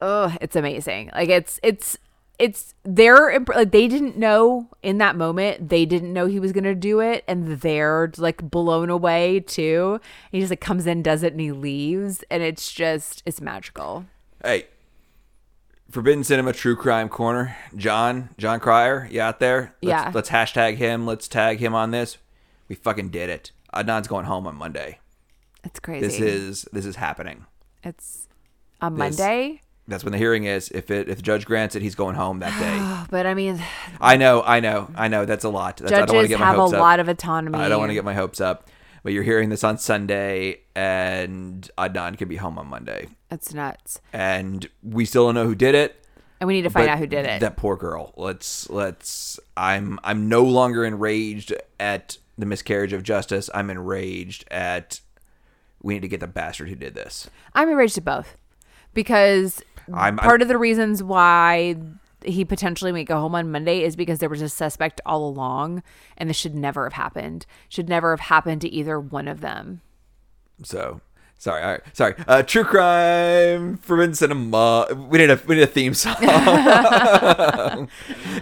oh, 0.03 0.35
it's 0.41 0.55
amazing. 0.55 1.11
Like 1.13 1.29
it's 1.29 1.59
it's 1.63 1.97
it's 2.41 2.73
they're 2.83 3.39
like 3.55 3.71
they 3.71 3.87
didn't 3.87 4.17
know 4.17 4.67
in 4.81 4.97
that 4.97 5.15
moment 5.15 5.69
they 5.69 5.85
didn't 5.85 6.11
know 6.11 6.25
he 6.25 6.39
was 6.39 6.51
gonna 6.51 6.73
do 6.75 6.99
it 6.99 7.23
and 7.27 7.61
they're 7.61 8.11
like 8.17 8.41
blown 8.49 8.89
away 8.89 9.39
too 9.41 9.99
he 10.31 10.39
just 10.39 10.49
like 10.49 10.59
comes 10.59 10.87
in 10.87 11.03
does 11.03 11.21
it 11.23 11.33
and 11.33 11.41
he 11.41 11.51
leaves 11.51 12.23
and 12.31 12.41
it's 12.41 12.71
just 12.71 13.21
it's 13.25 13.39
magical 13.39 14.05
Hey, 14.43 14.65
Forbidden 15.91 16.23
Cinema 16.23 16.51
True 16.53 16.75
Crime 16.75 17.09
Corner. 17.09 17.55
John, 17.75 18.29
Jon 18.39 18.59
Cryer, 18.59 19.07
you 19.11 19.21
out 19.21 19.39
there? 19.39 19.75
Let's, 19.83 20.05
Yeah. 20.05 20.11
Let's 20.13 20.29
hashtag 20.29 20.77
him. 20.77 21.05
Let's 21.05 21.27
tag 21.27 21.59
him 21.59 21.75
on 21.75 21.91
this. 21.91 22.17
We 22.67 22.73
fucking 22.75 23.09
did 23.09 23.29
it. 23.29 23.51
Adnan's 23.75 24.07
going 24.07 24.25
home 24.25 24.47
on 24.47 24.55
Monday. 24.55 24.99
it's 25.63 25.79
crazy 25.79 26.07
This 26.07 26.19
is 26.19 26.67
this 26.73 26.85
is 26.87 26.95
happening. 26.95 27.45
it's 27.83 28.27
on 28.81 28.97
monday 28.97 29.61
That's 29.91 30.03
when 30.03 30.11
the 30.11 30.17
hearing 30.17 30.45
is. 30.45 30.69
If 30.69 30.89
it 30.89 31.07
if 31.09 31.17
the 31.17 31.21
judge 31.21 31.45
grants 31.45 31.75
it, 31.75 31.81
he's 31.81 31.95
going 31.95 32.15
home 32.15 32.39
that 32.39 32.57
day. 32.59 33.05
but 33.11 33.25
i 33.25 33.33
mean 33.33 33.61
I 33.99 34.17
know, 34.17 34.41
I 34.41 34.59
know, 34.59 34.89
I 34.95 35.07
know. 35.07 35.25
That's 35.25 35.43
a 35.43 35.49
lot. 35.49 35.77
That's, 35.77 35.91
I 35.91 36.05
don't 36.05 36.07
want 36.07 36.09
to 36.09 36.15
judges 36.15 36.29
get 36.29 36.39
my 36.39 36.45
have 36.45 36.57
a 36.57 36.61
hopes 36.61 36.73
up. 36.73 36.79
lot 36.79 36.99
of 36.99 37.07
autonomy 37.07 37.59
I 37.59 37.69
don't 37.69 37.79
want 37.79 37.89
to 37.89 37.93
get 37.93 38.05
my 38.05 38.13
hopes 38.13 38.41
up. 38.41 38.67
But 39.03 39.13
you're 39.13 39.23
hearing 39.23 39.49
this 39.49 39.63
on 39.63 39.79
Sunday, 39.79 40.59
and 40.75 41.67
Adnan 41.75 42.19
could 42.19 42.29
be 42.29 42.35
home 42.35 42.59
on 42.59 42.67
Monday, 42.67 43.07
it's 43.31 43.51
nuts 43.51 43.99
and 44.13 44.69
we 44.83 45.05
still 45.05 45.25
don't 45.25 45.33
know 45.35 45.45
who 45.45 45.55
did 45.55 45.73
it. 45.73 46.05
and 46.39 46.47
we 46.47 46.53
need 46.53 46.61
to 46.63 46.69
find 46.69 46.87
out 46.87 46.99
who 46.99 47.07
did 47.07 47.25
it 47.25 47.39
That 47.41 47.57
poor 47.57 47.75
girl. 47.75 48.13
Let's 48.15 48.69
let's. 48.69 49.39
I'm 49.57 49.99
I'm 50.03 50.29
no 50.29 50.43
longer 50.43 50.85
enraged 50.85 51.51
at 51.79 52.17
the 52.37 52.45
miscarriage 52.45 52.93
of 52.93 53.01
justice. 53.03 53.49
I'm 53.53 53.69
enraged 53.71 54.45
at. 54.51 54.99
We 55.81 55.95
need 55.95 56.01
to 56.01 56.07
get 56.07 56.19
the 56.19 56.27
bastard 56.27 56.69
who 56.69 56.75
did 56.75 56.93
this. 56.93 57.27
i'm 57.55 57.67
enraged 57.69 57.97
at 57.97 58.05
both 58.05 58.37
because 58.93 59.63
I'm- 59.93 60.17
part 60.17 60.41
of 60.41 60.47
the 60.47 60.57
reasons 60.57 61.03
why 61.03 61.75
he 62.23 62.45
potentially 62.45 62.91
may 62.91 63.03
go 63.03 63.19
home 63.19 63.33
on 63.35 63.51
Monday 63.51 63.83
is 63.83 63.95
because 63.95 64.19
there 64.19 64.29
was 64.29 64.41
a 64.41 64.49
suspect 64.49 65.01
all 65.05 65.27
along, 65.27 65.81
and 66.17 66.29
this 66.29 66.37
should 66.37 66.55
never 66.55 66.83
have 66.83 66.93
happened. 66.93 67.45
Should 67.69 67.89
never 67.89 68.11
have 68.11 68.19
happened 68.19 68.61
to 68.61 68.69
either 68.69 68.99
one 68.99 69.27
of 69.27 69.41
them. 69.41 69.81
So 70.63 71.01
Sorry, 71.41 71.63
all 71.63 71.71
right, 71.71 71.81
sorry. 71.93 72.13
Uh, 72.27 72.43
true 72.43 72.63
crime, 72.63 73.77
forbidden 73.77 74.13
cinema. 74.13 74.85
We 75.09 75.17
need 75.17 75.31
a 75.31 75.41
we 75.47 75.55
need 75.55 75.63
a 75.63 75.65
theme 75.65 75.95
song. 75.95 76.15
it 76.21 76.29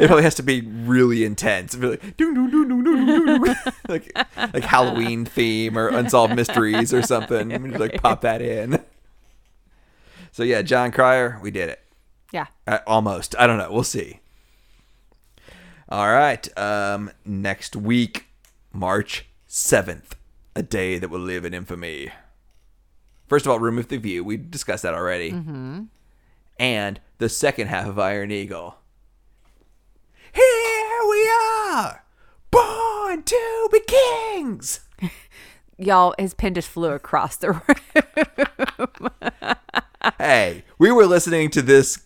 probably 0.06 0.24
has 0.24 0.36
to 0.36 0.44
be 0.44 0.60
really 0.60 1.24
intense, 1.24 1.76
doo, 1.76 1.96
doo, 1.96 2.36
doo, 2.36 2.68
doo, 2.68 2.84
doo. 2.84 3.56
like 3.88 4.12
like 4.38 4.64
Halloween 4.66 5.24
theme 5.24 5.78
or 5.78 5.88
unsolved 5.88 6.36
mysteries 6.36 6.94
or 6.94 7.02
something. 7.02 7.48
We 7.64 7.70
just, 7.70 7.80
like 7.80 8.02
pop 8.02 8.20
that 8.20 8.42
in. 8.42 8.84
So 10.40 10.44
yeah, 10.44 10.62
Jon 10.62 10.94
Cryer, 10.94 11.38
we 11.42 11.52
did 11.52 11.68
it. 11.68 11.84
Yeah. 12.32 12.46
Uh, 12.66 12.78
almost. 12.88 13.36
I 13.38 13.46
don't 13.46 13.58
know. 13.58 13.74
We'll 13.74 13.84
see. 13.84 14.22
All 15.90 16.08
right. 16.08 16.58
Um, 16.58 17.12
next 17.26 17.76
week, 17.76 18.28
March 18.72 19.26
seventh, 19.48 20.16
a 20.56 20.64
day 20.64 20.98
that 20.98 21.10
will 21.10 21.20
live 21.20 21.44
in 21.44 21.54
infamy. 21.54 22.14
First 23.28 23.46
of 23.46 23.52
all, 23.52 23.60
remove 23.60 23.90
the 23.90 23.98
view. 23.98 24.24
We 24.24 24.38
discussed 24.38 24.84
that 24.84 24.94
already. 24.94 25.34
Mm-hmm. 25.34 25.82
And 26.58 27.02
the 27.18 27.28
second 27.28 27.68
half 27.68 27.88
of 27.88 28.00
Iron 28.00 28.32
Eagle. 28.32 28.78
Here 30.32 31.00
we 31.10 31.30
are, 31.68 32.06
born 32.50 33.24
to 33.24 33.70
be 33.74 33.82
kings. 33.82 34.80
Y'all, 35.78 36.16
his 36.18 36.34
pen 36.34 36.54
just 36.54 36.70
flew 36.70 36.94
across 36.94 37.36
the 37.36 37.52
room. 37.52 39.10
hey, 40.18 40.64
we 40.78 40.92
were 40.92 41.06
listening 41.06 41.50
to 41.52 41.62
this 41.62 42.00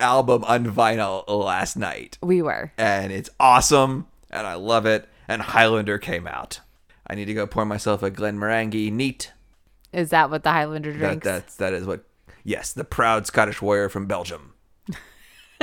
album 0.00 0.44
on 0.44 0.64
vinyl 0.66 1.24
last 1.28 1.76
night. 1.76 2.18
we 2.22 2.42
were. 2.42 2.72
and 2.78 3.12
it's 3.12 3.30
awesome 3.40 4.06
and 4.30 4.46
I 4.46 4.54
love 4.54 4.86
it. 4.86 5.08
And 5.26 5.42
Highlander 5.42 5.98
came 5.98 6.26
out. 6.26 6.60
I 7.06 7.14
need 7.14 7.26
to 7.26 7.34
go 7.34 7.46
pour 7.46 7.64
myself 7.64 8.02
a 8.02 8.10
Glenmorangie 8.10 8.90
neat. 8.92 9.32
Is 9.92 10.10
that 10.10 10.30
what 10.30 10.42
the 10.42 10.50
Highlander 10.52 10.92
That, 10.92 10.98
drinks? 10.98 11.24
that's 11.24 11.56
that 11.56 11.72
is 11.72 11.86
what. 11.86 12.04
Yes, 12.44 12.72
the 12.72 12.84
proud 12.84 13.26
Scottish 13.26 13.60
warrior 13.60 13.88
from 13.90 14.06
Belgium. 14.06 14.54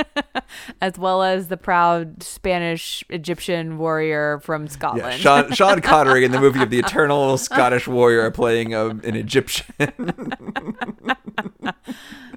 as 0.80 0.98
well 0.98 1.22
as 1.22 1.48
the 1.48 1.56
proud 1.56 2.22
Spanish 2.22 3.04
Egyptian 3.08 3.78
warrior 3.78 4.40
from 4.40 4.64
Yeah, 4.64 4.68
Scotland. 4.70 5.20
Sean 5.20 5.52
Sean 5.52 5.80
Connery 5.82 6.24
in 6.24 6.32
the 6.32 6.40
movie 6.40 6.62
of 6.62 6.70
the 6.70 6.78
Eternal 6.78 7.38
Scottish 7.38 7.86
Warrior 7.88 8.30
playing 8.30 8.74
a, 8.74 8.88
an 8.88 9.16
Egyptian. 9.16 9.72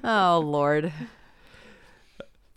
oh 0.04 0.38
Lord. 0.44 0.92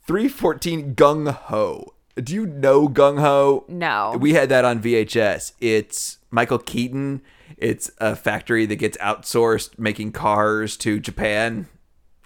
Three 0.06 0.28
fourteen 0.28 0.96
Gung 0.96 1.32
Ho. 1.32 1.94
Do 2.16 2.34
you 2.34 2.46
know 2.46 2.88
Gung 2.88 3.20
Ho? 3.20 3.66
No. 3.68 4.18
We 4.20 4.34
had 4.34 4.50
that 4.50 4.66
on 4.66 4.82
VHS. 4.82 5.54
It's 5.60 6.20
Michael 6.30 6.60
Keaton. 6.60 7.22
It's 7.58 7.90
a 8.00 8.16
factory 8.16 8.66
that 8.66 8.76
gets 8.76 8.98
outsourced 8.98 9.80
making 9.80 10.12
cars 10.12 10.78
to 10.78 11.00
Japan. 11.00 11.68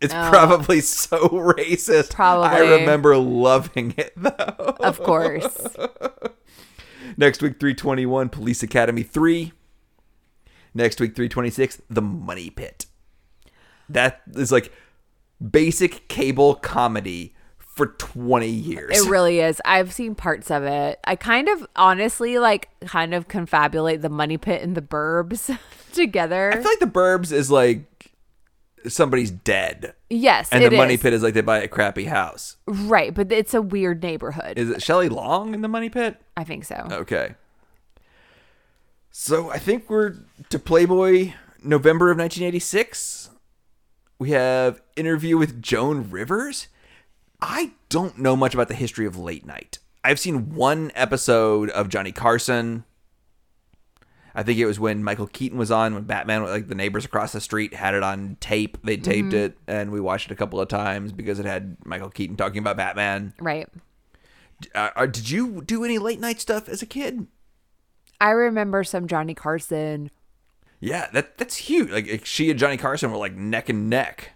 It's 0.01 0.13
oh. 0.13 0.29
probably 0.29 0.81
so 0.81 1.17
racist. 1.29 2.11
Oh. 2.11 2.15
Probably. 2.15 2.49
I 2.49 2.59
remember 2.79 3.17
loving 3.17 3.93
it 3.97 4.13
though. 4.17 4.75
of 4.79 5.01
course. 5.01 5.75
Next 7.17 7.41
week, 7.41 7.59
321 7.59 8.29
Police 8.29 8.61
Academy 8.61 9.01
3. 9.01 9.51
Next 10.73 10.99
week, 10.99 11.15
326 11.15 11.81
The 11.89 12.01
Money 12.01 12.51
Pit. 12.51 12.85
That 13.89 14.21
is 14.35 14.51
like 14.51 14.71
basic 15.51 16.07
cable 16.07 16.55
comedy 16.55 17.33
for 17.57 17.87
20 17.87 18.47
years. 18.47 18.97
It 18.97 19.09
really 19.09 19.39
is. 19.39 19.61
I've 19.63 19.93
seen 19.93 20.13
parts 20.15 20.51
of 20.51 20.63
it. 20.63 20.99
I 21.05 21.15
kind 21.15 21.47
of 21.47 21.65
honestly 21.75 22.37
like 22.37 22.69
kind 22.85 23.13
of 23.13 23.27
confabulate 23.27 24.01
the 24.01 24.09
money 24.09 24.37
pit 24.37 24.61
and 24.61 24.75
the 24.75 24.81
burbs 24.81 25.57
together. 25.93 26.51
I 26.51 26.55
feel 26.55 26.63
like 26.63 26.79
The 26.79 26.85
Burbs 26.87 27.31
is 27.31 27.51
like 27.51 27.96
somebody's 28.89 29.31
dead. 29.31 29.93
yes, 30.09 30.49
And 30.51 30.63
the 30.63 30.71
money 30.71 30.95
is. 30.95 31.01
pit 31.01 31.13
is 31.13 31.23
like 31.23 31.33
they 31.33 31.41
buy 31.41 31.59
a 31.59 31.67
crappy 31.67 32.05
house. 32.05 32.57
Right, 32.67 33.13
but 33.13 33.31
it's 33.31 33.53
a 33.53 33.61
weird 33.61 34.01
neighborhood. 34.03 34.57
Is 34.57 34.69
it 34.69 34.81
Shelley 34.81 35.09
Long 35.09 35.53
in 35.53 35.61
the 35.61 35.67
money 35.67 35.89
pit? 35.89 36.21
I 36.35 36.43
think 36.43 36.65
so. 36.65 36.87
Okay. 36.91 37.35
So 39.11 39.49
I 39.49 39.57
think 39.57 39.89
we're 39.89 40.15
to 40.49 40.59
Playboy 40.59 41.33
November 41.63 42.11
of 42.11 42.17
1986. 42.17 43.29
We 44.19 44.31
have 44.31 44.81
interview 44.95 45.37
with 45.37 45.61
Joan 45.61 46.09
Rivers. 46.09 46.67
I 47.41 47.73
don't 47.89 48.17
know 48.17 48.35
much 48.35 48.53
about 48.53 48.67
the 48.67 48.73
history 48.75 49.05
of 49.05 49.17
late 49.17 49.45
night. 49.45 49.79
I've 50.03 50.19
seen 50.19 50.53
one 50.55 50.91
episode 50.95 51.69
of 51.71 51.89
Johnny 51.89 52.11
Carson. 52.11 52.83
I 54.37 54.43
think 54.43 54.59
it 54.59 54.67
was 54.67 54.79
when 54.79 55.03
Michael 55.03 55.25
Keaton 55.25 55.57
was 55.57 55.71
on 55.71 55.95
when 55.95 56.03
Batman, 56.03 56.43
like 56.43 56.67
the 56.67 56.75
neighbors 56.75 57.03
across 57.05 57.31
the 57.31 57.41
street, 57.41 57.73
had 57.73 57.95
it 57.95 58.03
on 58.03 58.37
tape. 58.39 58.77
They 58.83 58.95
taped 58.95 59.33
it, 59.33 59.57
and 59.65 59.91
we 59.91 59.99
watched 59.99 60.29
it 60.29 60.31
a 60.31 60.35
couple 60.35 60.61
of 60.61 60.67
times 60.67 61.11
because 61.11 61.39
it 61.39 61.47
had 61.47 61.75
Michael 61.83 62.11
Keaton 62.11 62.35
talking 62.35 62.59
about 62.59 62.77
Batman. 62.77 63.33
Right. 63.39 63.67
Uh, 64.75 65.07
did 65.07 65.31
you 65.31 65.63
do 65.63 65.83
any 65.83 65.97
late 65.97 66.19
night 66.19 66.39
stuff 66.39 66.69
as 66.69 66.83
a 66.83 66.85
kid? 66.85 67.25
I 68.21 68.29
remember 68.29 68.83
some 68.83 69.07
Johnny 69.07 69.33
Carson. 69.33 70.11
Yeah, 70.79 71.07
that 71.13 71.39
that's 71.39 71.55
huge. 71.55 71.89
Like 71.89 72.23
she 72.23 72.51
and 72.51 72.59
Johnny 72.59 72.77
Carson 72.77 73.11
were 73.11 73.17
like 73.17 73.33
neck 73.33 73.69
and 73.69 73.89
neck. 73.89 74.33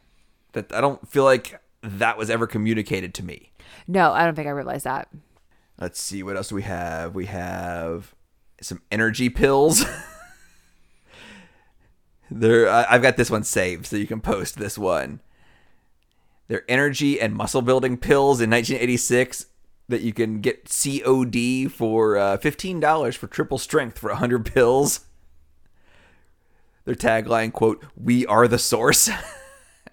That 0.53 0.73
I 0.73 0.81
don't 0.81 1.07
feel 1.07 1.25
like 1.25 1.61
that 1.83 2.17
was 2.17 2.31
ever 2.31 2.47
communicated 2.47 3.13
to 3.13 3.23
me. 3.23 3.51
No, 3.87 4.13
I 4.13 4.25
don't 4.25 4.33
think 4.33 4.47
I 4.47 4.51
realized 4.51 4.85
that. 4.85 5.09
Let's 5.79 6.01
see 6.01 6.23
what 6.23 6.35
else 6.35 6.49
do 6.49 6.55
we 6.55 6.63
have. 6.63 7.13
We 7.13 7.27
have 7.27 8.15
some 8.61 8.81
energy 8.91 9.29
pills. 9.29 9.85
there, 12.31 12.69
I've 12.69 13.01
got 13.01 13.17
this 13.17 13.29
one 13.29 13.43
saved, 13.43 13.85
so 13.87 13.95
you 13.95 14.07
can 14.07 14.21
post 14.21 14.57
this 14.57 14.77
one. 14.77 15.19
They're 16.47 16.65
energy 16.67 17.19
and 17.19 17.33
muscle 17.33 17.61
building 17.61 17.97
pills 17.97 18.41
in 18.41 18.49
1986 18.49 19.45
that 19.87 20.01
you 20.01 20.13
can 20.13 20.41
get 20.41 20.65
COD 20.65 21.71
for 21.71 22.17
uh, 22.17 22.37
$15 22.37 23.15
for 23.15 23.27
triple 23.27 23.57
strength 23.57 23.97
for 23.97 24.09
100 24.09 24.45
pills. 24.45 25.01
Their 26.85 26.95
tagline, 26.95 27.53
quote, 27.53 27.85
"We 27.95 28.25
are 28.25 28.47
the 28.47 28.57
source." 28.57 29.09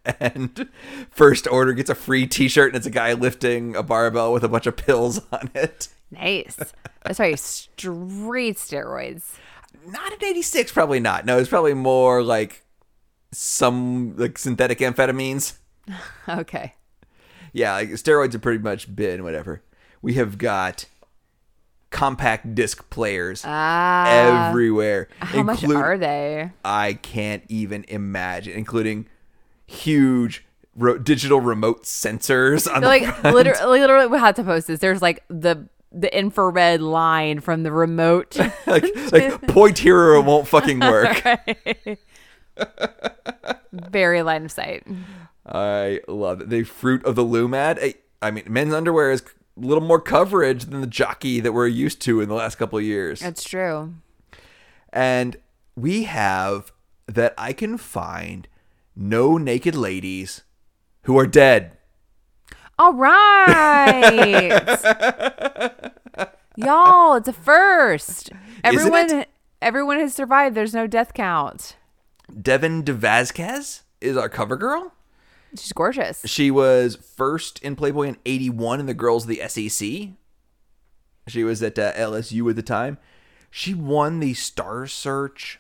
and 0.21 0.69
first 1.11 1.47
order 1.47 1.73
gets 1.75 1.91
a 1.91 1.95
free 1.95 2.27
t-shirt 2.27 2.69
and 2.69 2.77
it's 2.77 2.87
a 2.87 2.91
guy 2.91 3.13
lifting 3.13 3.77
a 3.77 3.83
barbell 3.83 4.33
with 4.33 4.43
a 4.43 4.49
bunch 4.49 4.67
of 4.67 4.77
pills 4.77 5.21
on 5.31 5.51
it. 5.55 5.89
Nice. 6.11 6.57
That's 7.05 7.21
right. 7.21 7.39
Straight 7.39 8.57
steroids. 8.57 9.35
Not 9.87 10.13
in 10.13 10.25
86, 10.25 10.73
probably 10.73 11.01
not. 11.01 11.25
No, 11.27 11.39
it's 11.39 11.49
probably 11.49 11.75
more 11.75 12.23
like 12.23 12.65
some 13.33 14.17
like 14.17 14.39
synthetic 14.39 14.79
amphetamines. 14.79 15.55
Okay. 16.29 16.75
Yeah, 17.55 17.73
like 17.73 17.89
steroids 17.91 18.33
have 18.35 18.43
pretty 18.43 18.63
much 18.63 18.95
been 18.95 19.25
whatever. 19.25 19.63
We 20.03 20.15
have 20.15 20.37
got 20.37 20.85
compact 21.91 22.55
disc 22.55 22.89
players 22.91 23.43
Ah. 23.47 24.49
everywhere. 24.49 25.09
how 25.21 25.43
much 25.43 25.65
are 25.65 25.97
they? 25.97 26.51
I 26.65 26.93
can't 26.95 27.43
even 27.49 27.85
imagine, 27.89 28.53
including 28.53 29.07
huge 29.67 30.45
ro- 30.77 30.99
digital 30.99 31.41
remote 31.41 31.85
sensors 31.85 32.71
on 32.73 32.83
the 32.83 32.87
like 32.87 33.05
front. 33.05 33.35
literally, 33.35 33.81
literally, 33.81 34.07
we 34.09 34.19
had 34.19 34.37
to 34.37 34.45
post 34.45 34.67
this. 34.67 34.81
There's 34.81 35.01
like 35.01 35.25
the 35.29 35.69
the 35.93 36.17
infrared 36.17 36.81
line 36.83 37.41
from 37.41 37.63
the 37.63 37.73
remote. 37.73 38.37
like 38.67 38.85
like 39.13 39.47
point 39.49 39.85
it 39.85 40.25
won't 40.25 40.49
fucking 40.49 40.81
work. 40.81 41.23
Very 43.73 44.23
line 44.23 44.45
of 44.45 44.53
sight. 44.53 44.87
I 45.47 46.01
love 46.09 46.43
it. 46.43 46.51
The 46.51 46.65
fruit 46.65 47.05
of 47.05 47.15
the 47.15 47.23
loom 47.23 47.55
ad. 47.55 47.79
I, 47.81 47.95
I 48.21 48.31
mean, 48.31 48.45
men's 48.49 48.75
underwear 48.75 49.11
is 49.11 49.23
a 49.23 49.67
little 49.67 49.83
more 49.83 50.01
coverage 50.01 50.65
than 50.65 50.81
the 50.81 50.87
jockey 50.87 51.41
that 51.41 51.53
we're 51.53 51.69
used 51.69 52.03
to 52.03 52.21
in 52.21 52.29
the 52.29 52.35
last 52.35 52.57
couple 52.57 52.79
of 52.79 52.85
years. 52.85 53.21
That's 53.21 53.45
true. 53.45 53.95
And 54.93 55.37
we 55.77 56.05
have 56.05 56.73
that 57.07 57.35
I 57.39 57.53
can 57.53 57.79
find 57.79 58.47
no 58.95 59.39
naked 59.39 59.75
ladies 59.75 60.43
who 61.03 61.19
are 61.19 61.27
dead. 61.27 61.78
All 62.79 62.93
right. 62.93 64.79
Y'all, 66.57 67.15
it's 67.15 67.29
a 67.29 67.33
first. 67.33 68.31
Everyone 68.63 69.25
everyone 69.61 69.99
has 69.99 70.15
survived. 70.15 70.55
There's 70.55 70.75
no 70.75 70.87
death 70.87 71.13
count. 71.13 71.77
Devin 72.41 72.85
DeVasquez 72.85 73.83
is 74.01 74.17
our 74.17 74.29
cover 74.29 74.57
girl. 74.57 74.93
She's 75.57 75.73
gorgeous. 75.73 76.23
She 76.27 76.51
was 76.51 76.97
first 76.97 77.59
in 77.63 77.75
Playboy 77.75 78.09
in 78.09 78.17
81 78.27 78.81
in 78.81 78.87
the 78.87 78.95
Girls 78.95 79.25
of 79.25 79.29
the 79.29 79.43
SEC. 79.49 80.11
She 81.27 81.45
was 81.45 81.63
at 81.63 81.79
uh, 81.79 81.93
LSU 81.95 82.49
at 82.51 82.57
the 82.57 82.63
time. 82.63 82.99
She 83.51 83.75
won 83.75 84.21
the 84.21 84.35
Star 84.35 84.87
Search. 84.87 85.59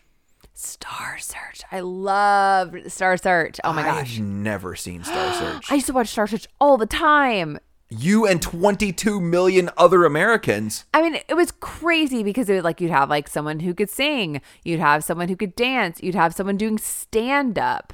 Star 0.61 1.19
Search. 1.19 1.63
I 1.71 1.79
love 1.79 2.75
Star 2.89 3.17
Search. 3.17 3.61
Oh 3.63 3.73
my 3.73 3.83
gosh. 3.83 4.17
I've 4.19 4.25
never 4.25 4.75
seen 4.75 5.05
Star 5.05 5.33
Search. 5.33 5.67
I 5.71 5.77
used 5.77 5.87
to 5.87 5.93
watch 5.93 6.09
Star 6.09 6.27
Search 6.27 6.49
all 6.61 6.77
the 6.77 6.85
time. 6.85 7.61
You 7.91 8.27
and 8.27 8.43
22 8.43 9.21
million 9.21 9.71
other 9.79 10.05
Americans. 10.05 10.85
I 10.93 11.01
mean, 11.01 11.21
it 11.29 11.35
was 11.35 11.53
crazy 11.53 12.25
because 12.25 12.49
it 12.51 12.55
was 12.57 12.65
like 12.65 12.81
you'd 12.81 12.91
have 12.91 13.09
like 13.09 13.29
someone 13.29 13.61
who 13.61 13.73
could 13.73 13.89
sing, 13.89 14.41
you'd 14.65 14.81
have 14.81 15.05
someone 15.05 15.29
who 15.29 15.37
could 15.37 15.55
dance, 15.55 16.03
you'd 16.03 16.17
have 16.17 16.35
someone 16.35 16.57
doing 16.57 16.77
stand 16.77 17.57
up. 17.57 17.93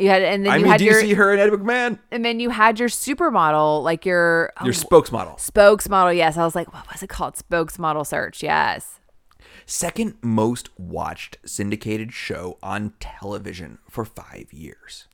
You 0.00 0.08
had, 0.08 0.22
and 0.22 0.44
then 0.44 0.52
I 0.52 0.56
you 0.56 0.62
mean, 0.64 0.72
had 0.72 0.78
do 0.78 0.84
you 0.84 0.90
your, 0.90 1.00
see 1.00 1.14
her 1.14 1.32
and 1.32 1.40
Ed 1.40 1.50
McMahon? 1.50 2.00
and 2.10 2.24
then 2.24 2.40
you 2.40 2.50
had 2.50 2.80
your 2.80 2.88
supermodel, 2.88 3.84
like 3.84 4.04
your 4.04 4.52
Your 4.64 4.74
oh, 4.74 4.76
spokesmodel. 4.76 5.36
spokesmodel. 5.38 6.16
Yes, 6.16 6.36
I 6.36 6.44
was 6.44 6.56
like, 6.56 6.72
what 6.74 6.90
was 6.92 7.02
it 7.04 7.08
called? 7.08 7.34
Spokesmodel 7.36 8.04
search. 8.04 8.42
Yes. 8.42 8.97
Second 9.70 10.14
most 10.22 10.70
watched 10.78 11.36
syndicated 11.44 12.14
show 12.14 12.56
on 12.62 12.94
television 13.00 13.76
for 13.86 14.06
five 14.06 14.50
years. 14.50 15.08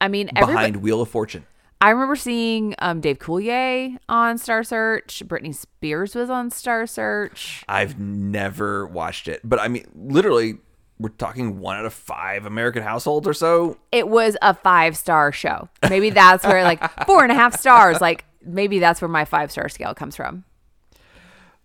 I 0.00 0.08
mean, 0.08 0.30
everybody, 0.34 0.52
Behind 0.52 0.76
Wheel 0.78 1.00
of 1.00 1.08
Fortune. 1.08 1.46
I 1.80 1.90
remember 1.90 2.16
seeing 2.16 2.74
um, 2.80 3.00
Dave 3.00 3.20
Coulier 3.20 3.96
on 4.08 4.36
Star 4.36 4.64
Search. 4.64 5.22
Britney 5.24 5.54
Spears 5.54 6.16
was 6.16 6.28
on 6.28 6.50
Star 6.50 6.88
Search. 6.88 7.64
I've 7.68 8.00
never 8.00 8.84
watched 8.84 9.28
it, 9.28 9.42
but 9.44 9.60
I 9.60 9.68
mean, 9.68 9.86
literally, 9.94 10.58
we're 10.98 11.10
talking 11.10 11.60
one 11.60 11.76
out 11.76 11.86
of 11.86 11.94
five 11.94 12.46
American 12.46 12.82
households 12.82 13.28
or 13.28 13.32
so. 13.32 13.78
It 13.92 14.08
was 14.08 14.36
a 14.42 14.54
five 14.54 14.96
star 14.96 15.30
show. 15.30 15.68
Maybe 15.88 16.10
that's 16.10 16.44
where 16.44 16.64
like 16.64 16.82
four 17.06 17.22
and 17.22 17.30
a 17.30 17.36
half 17.36 17.56
stars. 17.56 18.00
Like 18.00 18.24
maybe 18.42 18.80
that's 18.80 19.00
where 19.00 19.08
my 19.08 19.24
five 19.24 19.52
star 19.52 19.68
scale 19.68 19.94
comes 19.94 20.16
from. 20.16 20.42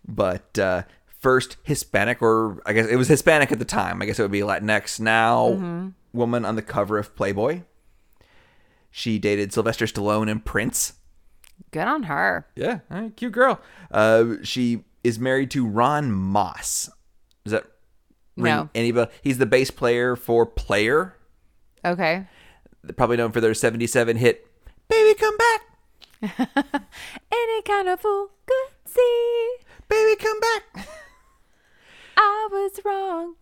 But 0.08 0.60
uh, 0.60 0.84
first 1.24 1.58
Hispanic, 1.64 2.22
or 2.22 2.62
I 2.66 2.74
guess 2.74 2.86
it 2.88 2.98
was 2.98 3.08
Hispanic 3.08 3.52
at 3.52 3.58
the 3.58 3.66
time. 3.66 4.02
I 4.02 4.06
guess 4.06 4.20
it 4.20 4.22
would 4.22 4.32
be 4.32 4.42
Latinx 4.42 5.00
now. 5.00 5.92
Woman 6.14 6.46
on 6.46 6.56
the 6.56 6.62
cover 6.62 7.00
of 7.00 7.16
Playboy. 7.16 7.62
She 8.92 9.18
dated 9.18 9.52
Sylvester 9.52 9.86
Stallone 9.86 10.30
and 10.30 10.46
Prince. 10.46 10.94
Good 11.72 11.88
on 11.88 12.04
her. 12.04 12.46
Yeah, 12.56 12.80
right, 12.90 13.16
cute 13.16 13.32
girl. 13.32 13.60
Uh, 13.90 14.36
she 14.44 14.84
is 15.04 15.18
married 15.18 15.50
to 15.52 15.66
Ron 15.66 16.12
Moss. 16.12 16.90
Is 17.46 17.52
that 17.54 17.66
ring 18.38 18.54
No. 18.54 18.70
anybody? 18.76 19.12
He's 19.24 19.40
the 19.40 19.46
bass 19.48 19.72
player 19.72 20.16
for 20.16 20.46
Player. 20.46 21.16
Okay. 21.84 22.28
They're 22.84 22.94
probably 22.94 23.18
known 23.18 23.32
for 23.32 23.42
their 23.42 23.54
77 23.56 24.18
hit 24.18 24.46
Baby 24.88 25.18
Come 25.18 25.38
Back. 25.38 25.62
Any 27.32 27.62
kind 27.64 27.90
of 27.90 28.00
fool 28.00 28.30
could 28.46 28.70
see 28.92 29.56
Baby 29.90 30.16
Come 30.22 30.40
Back. 30.40 30.88
I 32.18 32.48
was 32.52 32.80
wrong. 32.84 33.36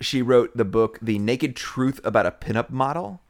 She 0.00 0.22
wrote 0.22 0.56
the 0.56 0.64
book 0.64 0.98
The 1.00 1.18
Naked 1.18 1.56
Truth 1.56 2.00
About 2.04 2.26
a 2.26 2.30
Pinup 2.30 2.70
Model, 2.70 3.20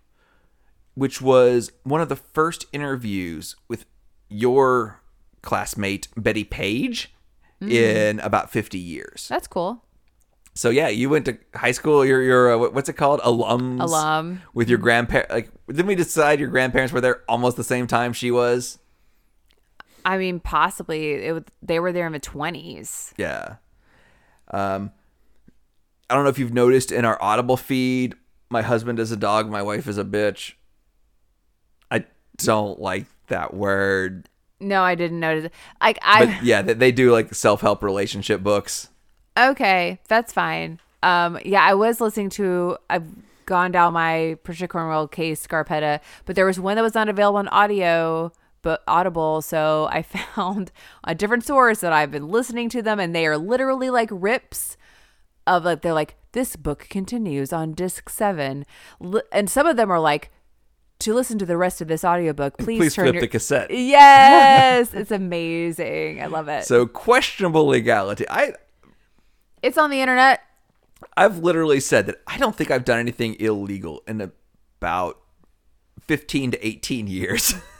which 0.94 1.20
was 1.20 1.70
one 1.82 2.01
of 2.01 2.09
the 2.09 2.16
first 2.16 2.66
interviews 2.73 3.56
with 3.69 3.86
your 4.28 5.01
classmate 5.43 6.09
Bettie 6.16 6.44
Page 6.44 7.15
in 7.61 8.20
about 8.20 8.51
50 8.51 8.78
years. 8.78 9.27
That's 9.28 9.47
cool. 9.47 9.85
So 10.55 10.70
yeah, 10.70 10.89
you 10.89 11.11
went 11.11 11.24
to 11.27 11.36
high 11.55 11.73
school. 11.73 12.05
You're 12.05 12.23
you're 12.23 12.55
uh, 12.55 12.70
what's 12.70 12.89
it 12.89 12.93
called? 12.93 13.20
Alums. 13.20 13.81
Alum. 13.81 14.43
With 14.55 14.69
your 14.69 14.78
grandparents. 14.78 15.32
Like, 15.32 15.51
didn't 15.66 15.86
we 15.86 15.97
decide 15.97 16.39
your 16.39 16.48
grandparents 16.48 16.93
were 16.93 17.01
there 17.01 17.23
almost 17.28 17.56
the 17.56 17.65
same 17.65 17.89
time 17.89 18.12
she 18.12 18.31
was? 18.31 18.78
I 20.05 20.16
mean, 20.16 20.39
possibly 20.39 21.15
it 21.15 21.32
was, 21.32 21.43
they 21.61 21.81
were 21.81 21.90
there 21.93 22.06
in 22.06 22.12
the 22.12 22.20
twenties. 22.20 23.12
Yeah. 23.16 23.56
Um, 24.50 24.92
I 26.08 26.14
don't 26.14 26.24
know 26.24 26.30
if 26.30 26.38
you've 26.38 26.52
noticed 26.52 26.92
in 26.92 27.04
our 27.04 27.20
Audible 27.22 27.56
feed, 27.56 28.14
my 28.50 28.62
husband 28.62 28.98
is 28.98 29.10
a 29.10 29.16
dog, 29.16 29.50
my 29.50 29.62
wife 29.62 29.86
is 29.88 29.98
a 29.98 30.04
bitch. 30.04 30.52
I 31.90 32.04
don't 32.38 32.80
like 32.80 33.06
that 33.28 33.54
word, 33.54 34.28
No, 34.60 34.82
I 34.82 34.94
didn't 34.94 35.20
notice. 35.20 35.50
Like 35.80 35.98
I. 36.02 36.26
but 36.26 36.44
yeah, 36.44 36.62
they, 36.62 36.74
they 36.74 36.92
do 36.92 37.10
like 37.10 37.34
self 37.34 37.60
help 37.62 37.82
relationship 37.82 38.42
books. 38.42 38.88
Okay, 39.36 39.98
that's 40.08 40.32
fine. 40.32 40.78
Um, 41.02 41.38
yeah, 41.44 41.62
I 41.62 41.74
was 41.74 42.00
listening 42.00 42.30
to. 42.30 42.76
I've 42.88 43.06
gone 43.46 43.72
down 43.72 43.92
my 43.92 44.38
Patricia 44.42 44.68
Cornwell 44.68 45.08
Kay 45.08 45.32
Scarpetta, 45.32 46.00
but 46.24 46.36
there 46.36 46.46
was 46.46 46.58
one 46.60 46.76
that 46.76 46.82
was 46.82 46.94
not 46.94 47.08
available 47.08 47.38
on 47.38 47.48
audio, 47.48 48.32
but 48.64 48.82
Audible. 48.88 49.40
So 49.42 49.88
I 49.92 50.02
found 50.34 50.72
a 51.04 51.14
different 51.14 51.44
source 51.44 51.78
that 51.80 51.92
I've 51.92 52.10
been 52.10 52.28
listening 52.28 52.68
to 52.70 52.82
them, 52.82 52.98
and 52.98 53.14
they 53.14 53.26
are 53.26 53.38
literally 53.38 53.90
like 53.90 54.08
rips 54.10 54.76
of 55.46 55.64
like 55.64 55.82
they're 55.82 55.92
like 55.92 56.16
this 56.32 56.56
book 56.56 56.88
continues 56.90 57.52
on 57.52 57.74
disc 57.74 58.08
seven, 58.08 58.66
and 59.30 59.48
some 59.48 59.68
of 59.68 59.76
them 59.76 59.92
are 59.92 60.00
like. 60.00 60.32
To 61.00 61.12
listen 61.12 61.38
to 61.40 61.44
the 61.44 61.56
rest 61.56 61.80
of 61.80 61.88
this 61.88 62.04
audiobook, 62.04 62.56
please, 62.58 62.78
Please 62.78 62.94
turn 62.94 63.06
flip 63.06 63.14
your 63.14 63.20
the 63.22 63.28
cassette. 63.28 63.70
Yes, 63.70 64.94
it's 64.94 65.10
amazing. 65.10 66.22
I 66.22 66.26
love 66.26 66.48
it. 66.48 66.64
So 66.64 66.86
questionable 66.86 67.66
legality. 67.66 68.24
I 68.30 68.54
it's 69.60 69.76
on 69.76 69.90
the 69.90 70.00
internet. 70.00 70.40
I've 71.16 71.38
literally 71.38 71.80
said 71.80 72.06
that 72.06 72.22
I 72.28 72.38
don't 72.38 72.54
think 72.54 72.70
I've 72.70 72.84
done 72.84 73.00
anything 73.00 73.34
illegal 73.40 74.02
in 74.06 74.20
about 74.20 75.20
15 76.06 76.52
to 76.52 76.66
18 76.66 77.06
years. 77.08 77.54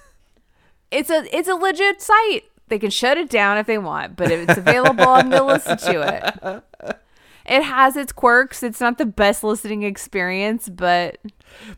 it's 0.95 1.11
a 1.11 1.37
it's 1.37 1.49
a 1.49 1.55
legit 1.55 2.01
site. 2.01 2.45
They 2.69 2.79
can 2.79 2.91
shut 2.91 3.19
it 3.19 3.29
down 3.29 3.59
if 3.59 3.67
they 3.67 3.79
want, 3.79 4.17
but 4.17 4.31
if 4.31 4.49
it's 4.49 4.59
available, 4.59 5.07
I'm 5.09 5.29
gonna 5.31 5.45
listen 5.45 5.77
to 5.79 6.63
it. 6.81 6.95
It 7.47 7.63
has 7.63 7.95
its 7.97 8.11
quirks. 8.11 8.63
It's 8.63 8.81
not 8.81 8.97
the 8.97 9.05
best 9.05 9.45
listening 9.45 9.83
experience, 9.83 10.69
but 10.71 11.19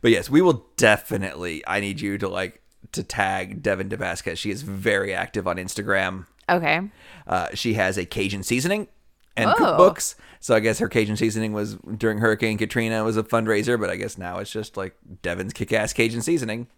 but 0.00 0.12
yes, 0.12 0.30
we 0.30 0.40
will 0.40 0.64
definitely. 0.76 1.64
I 1.66 1.80
need 1.80 2.00
you 2.00 2.18
to 2.18 2.28
like 2.28 2.62
to 2.92 3.02
tag 3.02 3.62
Devin 3.62 3.88
DeVasquez. 3.88 4.36
She 4.38 4.50
is 4.52 4.62
very 4.62 5.12
active 5.12 5.48
on 5.48 5.56
Instagram. 5.56 6.26
okay. 6.48 6.80
Uh, 7.26 7.48
she 7.54 7.74
has 7.74 7.98
a 7.98 8.04
Cajun 8.04 8.44
seasoning 8.44 8.86
and 9.36 9.50
Oh. 9.50 9.54
cookbooks. 9.54 10.14
So 10.38 10.54
I 10.54 10.60
guess 10.60 10.78
her 10.78 10.88
Cajun 10.88 11.16
seasoning 11.16 11.52
was 11.52 11.74
during 11.98 12.18
Hurricane 12.18 12.56
Katrina 12.58 13.02
was 13.02 13.16
a 13.16 13.24
fundraiser, 13.24 13.78
but 13.80 13.90
I 13.90 13.96
guess 13.96 14.16
now 14.16 14.38
it's 14.38 14.52
just 14.52 14.76
like 14.76 14.94
Devin's 15.22 15.52
kick-ass 15.52 15.92
Cajun 15.92 16.22
seasoning. 16.22 16.68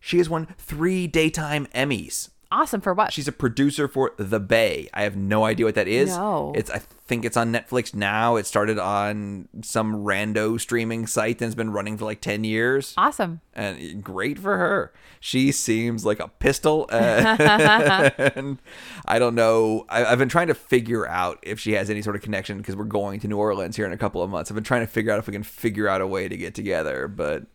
She 0.00 0.18
has 0.18 0.28
won 0.28 0.54
three 0.58 1.06
daytime 1.06 1.66
Emmys. 1.74 2.30
Awesome 2.52 2.80
for 2.80 2.94
what? 2.94 3.12
She's 3.12 3.26
a 3.26 3.32
producer 3.32 3.88
for 3.88 4.12
The 4.18 4.38
Bay. 4.38 4.88
I 4.94 5.02
have 5.02 5.16
no 5.16 5.44
idea 5.44 5.66
what 5.66 5.74
that 5.74 5.88
is. 5.88 6.10
No. 6.16 6.52
It's 6.54 6.70
I 6.70 6.78
think 6.78 7.24
it's 7.24 7.36
on 7.36 7.52
Netflix 7.52 7.92
now. 7.92 8.36
It 8.36 8.46
started 8.46 8.78
on 8.78 9.48
some 9.62 10.04
rando 10.04 10.58
streaming 10.60 11.08
site 11.08 11.42
and 11.42 11.48
has 11.48 11.56
been 11.56 11.72
running 11.72 11.98
for 11.98 12.04
like 12.04 12.20
10 12.20 12.44
years. 12.44 12.94
awesome. 12.96 13.40
And 13.52 14.02
great 14.02 14.38
for 14.38 14.58
her. 14.58 14.92
She 15.18 15.50
seems 15.50 16.04
like 16.06 16.20
a 16.20 16.28
pistol. 16.28 16.86
And 16.92 18.58
I 19.06 19.18
don't 19.18 19.34
know. 19.34 19.84
I, 19.88 20.04
I've 20.04 20.18
been 20.18 20.28
trying 20.28 20.46
to 20.48 20.54
figure 20.54 21.06
out 21.08 21.38
if 21.42 21.58
she 21.58 21.72
has 21.72 21.90
any 21.90 22.00
sort 22.00 22.14
of 22.14 22.22
connection 22.22 22.58
because 22.58 22.76
we're 22.76 22.84
going 22.84 23.18
to 23.20 23.28
New 23.28 23.38
Orleans 23.38 23.74
here 23.76 23.86
in 23.86 23.92
a 23.92 23.98
couple 23.98 24.22
of 24.22 24.30
months. 24.30 24.50
I've 24.50 24.54
been 24.54 24.64
trying 24.64 24.82
to 24.82 24.86
figure 24.86 25.12
out 25.12 25.18
if 25.18 25.26
we 25.26 25.32
can 25.32 25.42
figure 25.42 25.88
out 25.88 26.00
a 26.00 26.06
way 26.06 26.28
to 26.28 26.36
get 26.36 26.54
together, 26.54 27.08
but 27.08 27.46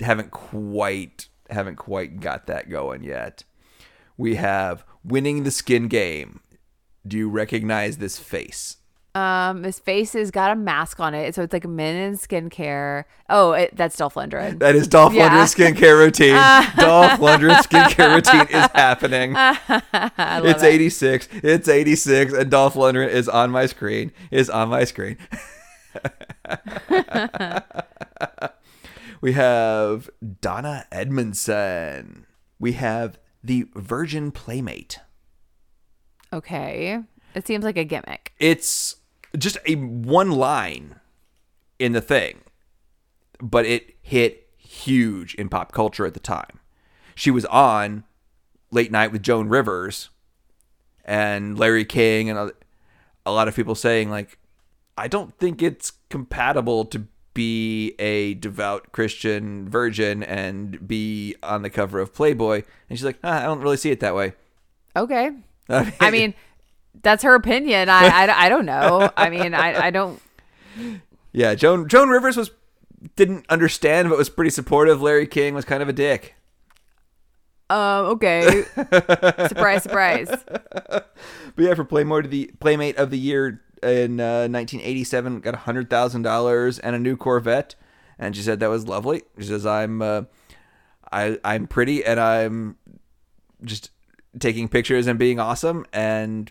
haven't 0.00 0.32
quite 0.32 1.28
haven't 1.50 1.76
quite 1.76 2.20
got 2.20 2.46
that 2.46 2.70
going 2.70 3.02
yet. 3.02 3.44
We 4.16 4.36
have 4.36 4.84
winning 5.04 5.44
the 5.44 5.50
skin 5.50 5.88
game. 5.88 6.40
Do 7.06 7.16
you 7.16 7.28
recognize 7.28 7.98
this 7.98 8.18
face? 8.18 8.78
Um, 9.14 9.62
his 9.62 9.78
face 9.78 10.12
has 10.12 10.30
got 10.30 10.50
a 10.50 10.54
mask 10.54 11.00
on 11.00 11.14
it, 11.14 11.34
so 11.34 11.42
it's 11.42 11.54
like 11.54 11.66
men 11.66 11.96
in 11.96 12.18
skincare. 12.18 13.04
Oh, 13.30 13.52
it, 13.52 13.74
that's 13.74 13.96
Dolph 13.96 14.12
Lundgren. 14.14 14.58
That 14.58 14.76
is 14.76 14.86
Dolph 14.88 15.14
Yeah. 15.14 15.30
Lundgren's 15.30 15.54
skincare 15.54 15.98
routine. 15.98 16.34
Dolph 16.76 17.18
Lundgren's 17.18 17.66
skincare 17.66 18.14
routine 18.14 18.46
is 18.54 18.68
happening. 18.74 19.34
it's 20.46 20.62
86. 20.62 21.28
It's 21.32 21.66
86, 21.66 22.34
and 22.34 22.50
Dolph 22.50 22.74
Lundgren 22.74 23.08
is 23.08 23.26
on 23.26 23.50
my 23.50 23.64
screen. 23.64 24.12
Is 24.30 24.50
on 24.50 24.68
my 24.68 24.84
screen. 24.84 25.16
we 29.20 29.32
have 29.32 30.10
Donna 30.40 30.86
Edmondson. 30.92 32.26
We 32.58 32.72
have 32.72 33.18
the 33.42 33.66
Virgin 33.74 34.30
Playmate. 34.30 34.98
Okay, 36.32 37.00
it 37.34 37.46
seems 37.46 37.64
like 37.64 37.76
a 37.76 37.84
gimmick. 37.84 38.32
It's 38.38 38.96
just 39.36 39.58
a 39.66 39.74
one 39.76 40.30
line 40.30 41.00
in 41.78 41.92
the 41.92 42.00
thing, 42.00 42.40
but 43.40 43.64
it 43.66 43.96
hit 44.02 44.48
huge 44.56 45.34
in 45.34 45.48
pop 45.48 45.72
culture 45.72 46.06
at 46.06 46.14
the 46.14 46.20
time. 46.20 46.60
She 47.14 47.30
was 47.30 47.44
on 47.46 48.04
Late 48.70 48.90
Night 48.90 49.12
with 49.12 49.22
Joan 49.22 49.48
Rivers 49.48 50.10
and 51.04 51.58
Larry 51.58 51.84
King 51.84 52.28
and 52.28 52.52
a 53.24 53.32
lot 53.32 53.48
of 53.48 53.54
people 53.54 53.74
saying 53.74 54.10
like 54.10 54.38
I 54.98 55.08
don't 55.08 55.36
think 55.38 55.62
it's 55.62 55.92
compatible 56.10 56.84
to 56.86 57.06
be 57.36 57.94
a 57.98 58.34
devout 58.34 58.90
Christian 58.92 59.68
virgin 59.68 60.22
and 60.22 60.86
be 60.88 61.36
on 61.42 61.62
the 61.62 61.70
cover 61.70 62.00
of 62.00 62.14
Playboy 62.14 62.62
and 62.88 62.98
she's 62.98 63.04
like 63.04 63.18
ah, 63.22 63.40
I 63.40 63.42
don't 63.44 63.60
really 63.60 63.76
see 63.76 63.90
it 63.90 64.00
that 64.00 64.14
way. 64.14 64.32
Okay. 64.96 65.30
I 65.68 66.10
mean, 66.10 66.34
that's 67.02 67.22
her 67.22 67.34
opinion. 67.34 67.88
I, 67.88 68.06
I, 68.06 68.46
I 68.46 68.48
don't 68.48 68.66
know. 68.66 69.10
I 69.16 69.30
mean, 69.30 69.52
I, 69.52 69.86
I 69.86 69.90
don't. 69.90 70.20
Yeah, 71.32 71.54
Joan 71.54 71.88
Joan 71.88 72.08
Rivers 72.08 72.36
was 72.36 72.50
didn't 73.14 73.46
understand 73.48 74.08
but 74.08 74.18
was 74.18 74.28
pretty 74.28 74.50
supportive. 74.50 75.02
Larry 75.02 75.26
King 75.26 75.54
was 75.54 75.64
kind 75.64 75.82
of 75.82 75.88
a 75.88 75.92
dick. 75.92 76.34
Um, 77.68 78.06
okay. 78.06 78.62
surprise, 79.48 79.82
surprise. 79.82 80.28
But 80.46 81.12
yeah, 81.58 81.74
for 81.74 81.84
Playmate 81.84 82.26
of 82.26 82.30
the 82.30 82.50
Playmate 82.60 82.96
of 82.96 83.10
the 83.10 83.18
Year 83.18 83.62
in 83.82 84.20
uh, 84.20 84.48
1987, 84.48 85.40
got 85.40 85.54
hundred 85.54 85.90
thousand 85.90 86.22
dollars 86.22 86.78
and 86.78 86.96
a 86.96 86.98
new 86.98 87.16
Corvette, 87.16 87.74
and 88.18 88.36
she 88.36 88.42
said 88.42 88.60
that 88.60 88.70
was 88.70 88.86
lovely. 88.86 89.22
She 89.38 89.44
says 89.44 89.66
I'm, 89.66 90.02
uh, 90.02 90.22
I 91.12 91.38
I'm 91.44 91.66
pretty 91.66 92.04
and 92.04 92.20
I'm 92.20 92.76
just 93.64 93.90
taking 94.38 94.68
pictures 94.68 95.06
and 95.06 95.18
being 95.18 95.40
awesome, 95.40 95.86
and 95.92 96.50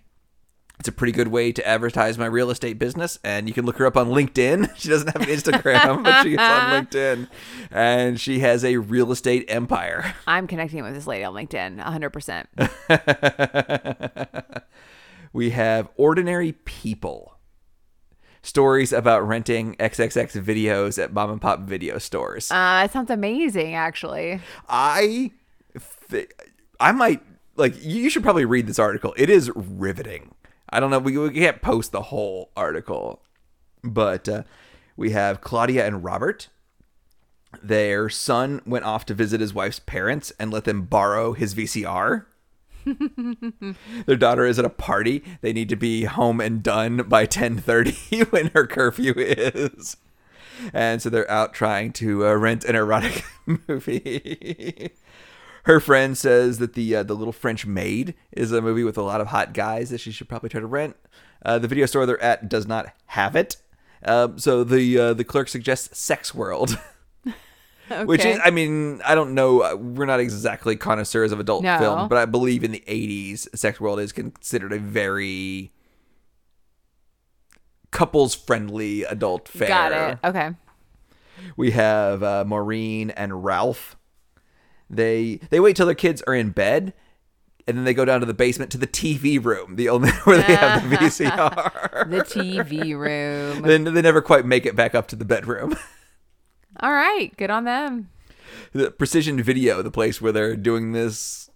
it's 0.79 0.89
a 0.89 0.91
pretty 0.91 1.13
good 1.13 1.29
way 1.29 1.51
to 1.51 1.65
advertise 1.65 2.17
my 2.17 2.25
real 2.25 2.49
estate 2.49 2.77
business. 2.77 3.17
And 3.23 3.47
you 3.47 3.53
can 3.53 3.65
look 3.65 3.77
her 3.77 3.85
up 3.85 3.95
on 3.97 4.07
LinkedIn. 4.09 4.71
She 4.77 4.89
doesn't 4.89 5.07
have 5.07 5.21
an 5.21 5.29
Instagram, 5.29 6.03
but 6.03 6.23
she 6.23 6.31
gets 6.31 6.43
on 6.43 6.85
LinkedIn, 6.85 7.29
and 7.71 8.19
she 8.19 8.39
has 8.39 8.65
a 8.65 8.77
real 8.77 9.11
estate 9.11 9.45
empire. 9.47 10.13
I'm 10.27 10.47
connecting 10.47 10.83
with 10.83 10.93
this 10.93 11.07
lady 11.07 11.23
on 11.23 11.33
LinkedIn 11.33 11.81
100%. 11.81 14.59
we 15.35 15.49
have 15.49 15.89
ordinary 15.97 16.53
people. 16.53 17.37
Stories 18.41 18.93
about 18.93 19.27
renting 19.27 19.75
xxx 19.75 20.41
videos 20.41 21.01
at 21.03 21.11
mom 21.11 21.29
and 21.29 21.41
pop 21.41 21.59
video 21.59 21.97
stores. 21.97 22.49
Uh, 22.49 22.55
that 22.55 22.93
sounds 22.93 23.09
amazing, 23.09 23.75
actually. 23.75 24.39
i 24.69 25.31
th- 26.09 26.31
i 26.79 26.91
might 26.93 27.21
like 27.57 27.73
you 27.83 28.09
should 28.09 28.23
probably 28.23 28.45
read 28.45 28.65
this 28.65 28.79
article. 28.79 29.13
It 29.17 29.29
is 29.29 29.51
riveting. 29.55 30.33
I 30.69 30.79
don't 30.79 30.89
know 30.89 30.99
we, 30.99 31.17
we 31.17 31.31
can't 31.31 31.61
post 31.61 31.91
the 31.91 32.03
whole 32.03 32.51
article 32.55 33.21
but 33.83 34.29
uh, 34.29 34.43
we 34.95 35.11
have 35.11 35.41
claudia 35.41 35.85
and 35.85 36.01
robert. 36.01 36.47
Their 37.61 38.09
son 38.09 38.61
went 38.65 38.85
off 38.85 39.05
to 39.07 39.13
visit 39.13 39.41
his 39.41 39.53
wife's 39.53 39.79
parents 39.79 40.31
and 40.39 40.49
let 40.49 40.63
them 40.63 40.83
borrow 40.83 41.33
his 41.33 41.53
vcr 41.53 42.25
their 44.05 44.15
daughter 44.15 44.45
is 44.45 44.59
at 44.59 44.65
a 44.65 44.69
party. 44.69 45.23
They 45.41 45.53
need 45.53 45.69
to 45.69 45.75
be 45.75 46.03
home 46.05 46.39
and 46.39 46.61
done 46.61 46.97
by 47.07 47.25
10:30 47.27 48.27
when 48.31 48.47
her 48.53 48.67
curfew 48.67 49.13
is. 49.15 49.97
And 50.73 51.01
so 51.01 51.09
they're 51.09 51.29
out 51.29 51.53
trying 51.53 51.91
to 51.93 52.27
uh, 52.27 52.33
rent 52.33 52.63
an 52.63 52.75
erotic 52.75 53.25
movie. 53.45 54.91
her 55.63 55.79
friend 55.79 56.17
says 56.17 56.59
that 56.59 56.73
the 56.73 56.95
uh, 56.95 57.03
the 57.03 57.15
Little 57.15 57.33
French 57.33 57.65
Maid 57.65 58.15
is 58.31 58.51
a 58.51 58.61
movie 58.61 58.83
with 58.83 58.97
a 58.97 59.03
lot 59.03 59.21
of 59.21 59.27
hot 59.27 59.53
guys 59.53 59.89
that 59.89 59.99
she 59.99 60.11
should 60.11 60.29
probably 60.29 60.49
try 60.49 60.61
to 60.61 60.67
rent. 60.67 60.95
Uh, 61.43 61.59
the 61.59 61.67
video 61.67 61.85
store 61.85 62.05
they're 62.05 62.21
at 62.23 62.47
does 62.49 62.67
not 62.67 62.93
have 63.07 63.35
it. 63.35 63.57
Um, 64.03 64.37
so 64.39 64.63
the 64.63 64.97
uh, 64.97 65.13
the 65.13 65.23
clerk 65.23 65.47
suggests 65.47 65.97
Sex 65.97 66.33
World. 66.33 66.77
Which 68.05 68.25
is, 68.25 68.39
I 68.43 68.49
mean, 68.51 69.01
I 69.05 69.13
don't 69.15 69.33
know. 69.35 69.61
uh, 69.61 69.75
We're 69.75 70.05
not 70.05 70.19
exactly 70.19 70.75
connoisseurs 70.75 71.31
of 71.31 71.39
adult 71.39 71.63
No. 71.63 71.77
film, 71.77 72.07
but 72.07 72.17
I 72.17 72.25
believe 72.25 72.63
in 72.63 72.71
the 72.71 72.83
80s, 72.87 73.47
Sex 73.55 73.79
World 73.79 73.99
is 73.99 74.11
considered 74.11 74.73
a 74.73 74.79
very 74.79 75.71
couples 77.91 78.35
friendly 78.35 79.03
adult 79.03 79.47
fare. 79.47 79.67
Got 79.67 79.91
it. 79.91 80.17
Okay. 80.23 80.49
We 81.57 81.71
have 81.71 82.23
uh, 82.23 82.43
Maureen 82.45 83.11
and 83.11 83.43
Ralph. 83.43 83.95
They 84.89 85.39
they 85.49 85.59
wait 85.59 85.75
till 85.75 85.85
their 85.85 85.95
kids 85.95 86.21
are 86.27 86.33
in 86.35 86.51
bed, 86.51 86.93
and 87.67 87.77
then 87.77 87.85
they 87.85 87.93
go 87.93 88.05
down 88.05 88.19
to 88.19 88.25
the 88.25 88.33
basement 88.33 88.71
to 88.71 88.77
the 88.77 88.87
TV 88.87 89.43
room, 89.43 89.75
the 89.75 89.89
only 89.89 90.09
where 90.23 90.37
they 90.37 90.55
have 90.55 90.89
the 90.89 90.95
VCR. 90.97 92.09
The 92.09 92.21
TV 92.21 92.95
room. 92.97 93.61
then 93.63 93.83
they 93.85 94.01
never 94.01 94.21
quite 94.21 94.45
make 94.45 94.65
it 94.65 94.75
back 94.75 94.93
up 94.95 95.07
to 95.09 95.15
the 95.15 95.25
bedroom. 95.25 95.75
All 96.79 96.93
right. 96.93 97.35
Good 97.37 97.49
on 97.49 97.63
them. 97.63 98.09
the 98.73 98.91
precision 98.91 99.41
video 99.41 99.81
the 99.81 99.91
place 99.91 100.21
where 100.21 100.31
they're 100.31 100.55
doing 100.55 100.91
this 100.91 101.49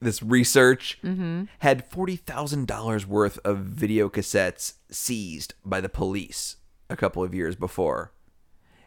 this 0.00 0.22
research 0.22 0.98
mm-hmm. 1.02 1.44
had 1.60 1.84
forty 1.86 2.16
thousand 2.16 2.66
dollars 2.66 3.06
worth 3.06 3.38
of 3.44 3.58
video 3.58 4.08
cassettes 4.08 4.74
seized 4.90 5.54
by 5.64 5.80
the 5.80 5.88
police 5.88 6.56
a 6.88 6.96
couple 6.96 7.22
of 7.24 7.34
years 7.34 7.56
before, 7.56 8.12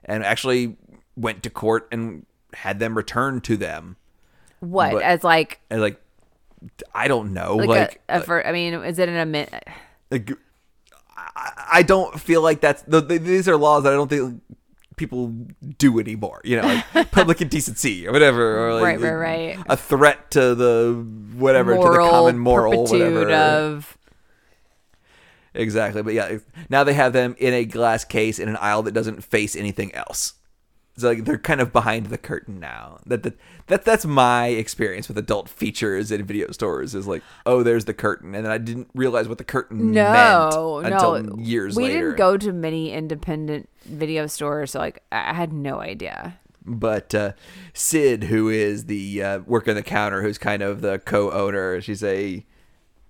and 0.06 0.24
actually 0.24 0.78
went 1.16 1.44
to 1.44 1.50
court 1.50 1.88
and 1.92 2.26
had 2.54 2.80
them 2.80 2.96
returned 2.96 3.44
to 3.44 3.58
them. 3.58 3.98
What? 4.60 4.94
But- 4.94 5.04
as 5.04 5.24
like, 5.24 5.60
And 5.70 5.82
like, 5.82 6.02
I 6.94 7.08
don't 7.08 7.34
know, 7.34 7.56
like, 7.56 7.68
like, 7.68 8.02
a, 8.08 8.20
a 8.20 8.22
for, 8.22 8.46
I 8.46 8.52
mean, 8.52 8.74
is 8.74 9.00
it 9.00 9.10
in 9.10 9.16
a 9.16 9.26
minute? 9.26 9.68
like, 10.12 10.32
I, 11.18 11.68
I 11.74 11.82
don't 11.84 12.20
feel 12.20 12.42
like 12.42 12.62
that's 12.62 12.84
the, 12.84 13.02
the, 13.02 13.18
these 13.18 13.48
are 13.48 13.58
laws 13.58 13.84
that 13.84 13.94
I 13.94 13.96
don't 13.96 14.08
think 14.08 14.42
people 15.02 15.28
do 15.78 16.00
anymore. 16.00 16.40
You 16.44 16.62
know, 16.62 16.82
like 16.94 17.12
public 17.12 17.42
indecency 17.42 18.08
or 18.08 18.12
whatever, 18.14 18.68
or 18.68 18.74
like 18.76 18.84
Right, 18.84 19.00
right, 19.02 19.56
right. 19.58 19.66
a 19.68 19.76
threat 19.76 20.32
to 20.32 20.56
the 20.56 21.06
whatever 21.36 21.76
to 21.76 21.82
the 21.82 21.98
common 22.10 22.38
moral, 22.40 22.84
whatever. 22.84 23.30
of 23.32 23.98
exactly, 25.54 26.02
but 26.04 26.14
yeah, 26.14 26.38
now 26.70 26.84
they 26.84 26.94
have 26.94 27.14
them 27.14 27.36
in 27.40 27.54
a 27.54 27.66
glass 27.66 28.06
case 28.06 28.40
in 28.40 28.48
an 28.48 28.56
aisle 28.58 28.84
that 28.84 28.94
doesn't 28.94 29.24
face 29.24 29.56
anything 29.56 29.94
else. 29.96 30.34
So 30.98 31.10
like 31.10 31.24
they're 31.24 31.38
kind 31.38 31.62
of 31.62 31.72
behind 31.72 32.08
the 32.08 32.18
curtain 32.18 32.60
now. 32.60 33.00
That 33.06 33.24
that, 33.24 33.38
that 33.68 33.86
that's 33.86 34.06
my 34.06 34.48
experience 34.48 35.08
with 35.08 35.18
adult 35.18 35.48
features 35.48 36.12
in 36.12 36.26
video 36.26 36.52
stores. 36.52 36.94
Is 36.94 37.08
like, 37.08 37.24
oh, 37.46 37.64
there's 37.64 37.86
the 37.86 37.94
curtain, 37.94 38.36
and 38.36 38.46
then 38.46 38.52
I 38.52 38.58
didn't 38.58 38.90
realize 38.94 39.28
what 39.28 39.38
the 39.38 39.44
curtain 39.46 39.92
no, 39.92 40.82
meant 40.82 40.94
until 40.94 41.24
no. 41.24 41.42
years 41.42 41.76
we 41.76 41.84
later. 41.84 41.96
We 41.96 42.02
didn't 42.02 42.18
go 42.18 42.38
to 42.38 42.52
many 42.52 42.92
independent 42.92 43.70
video 43.86 44.28
stores, 44.28 44.72
so 44.72 44.80
like 44.80 45.02
I 45.12 45.34
had 45.34 45.54
no 45.54 45.80
idea. 45.80 46.38
But 46.64 47.16
uh, 47.16 47.32
Sid, 47.74 48.26
who 48.26 48.50
is 48.50 48.86
the 48.86 49.24
uh, 49.24 49.40
on 49.40 49.76
the 49.76 49.84
counter, 49.84 50.22
who's 50.22 50.38
kind 50.38 50.62
of 50.62 50.82
the 50.82 51.00
co-owner, 51.00 51.82
she's 51.82 52.04
a 52.04 52.46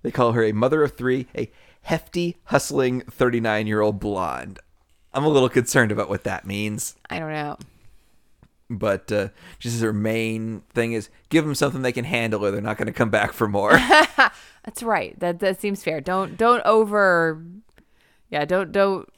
they 0.02 0.10
call 0.10 0.32
her 0.32 0.44
a 0.44 0.52
mother 0.52 0.82
of 0.82 0.96
three, 0.96 1.26
a 1.36 1.50
hefty, 1.82 2.36
hustling 2.44 3.00
thirty-nine-year-old 3.02 3.98
blonde. 4.00 4.60
I'm 5.12 5.24
a 5.24 5.28
little 5.28 5.50
concerned 5.50 5.92
about 5.92 6.08
what 6.08 6.24
that 6.24 6.46
means, 6.46 6.94
I 7.10 7.18
don't 7.18 7.32
know. 7.32 7.58
But 8.78 9.10
uh, 9.12 9.28
she 9.58 9.68
says 9.68 9.80
her 9.80 9.92
main 9.92 10.62
thing 10.74 10.92
is 10.92 11.08
give 11.28 11.44
them 11.44 11.54
something 11.54 11.82
they 11.82 11.92
can 11.92 12.04
handle, 12.04 12.44
or 12.44 12.50
they're 12.50 12.60
not 12.60 12.76
going 12.76 12.86
to 12.86 12.92
come 12.92 13.10
back 13.10 13.32
for 13.32 13.48
more. 13.48 13.72
That's 14.64 14.82
right. 14.82 15.18
That 15.20 15.40
that 15.40 15.60
seems 15.60 15.82
fair. 15.82 16.00
Don't 16.00 16.36
don't 16.36 16.62
over. 16.64 17.42
Yeah, 18.30 18.44
don't 18.44 18.72
don't 18.72 19.08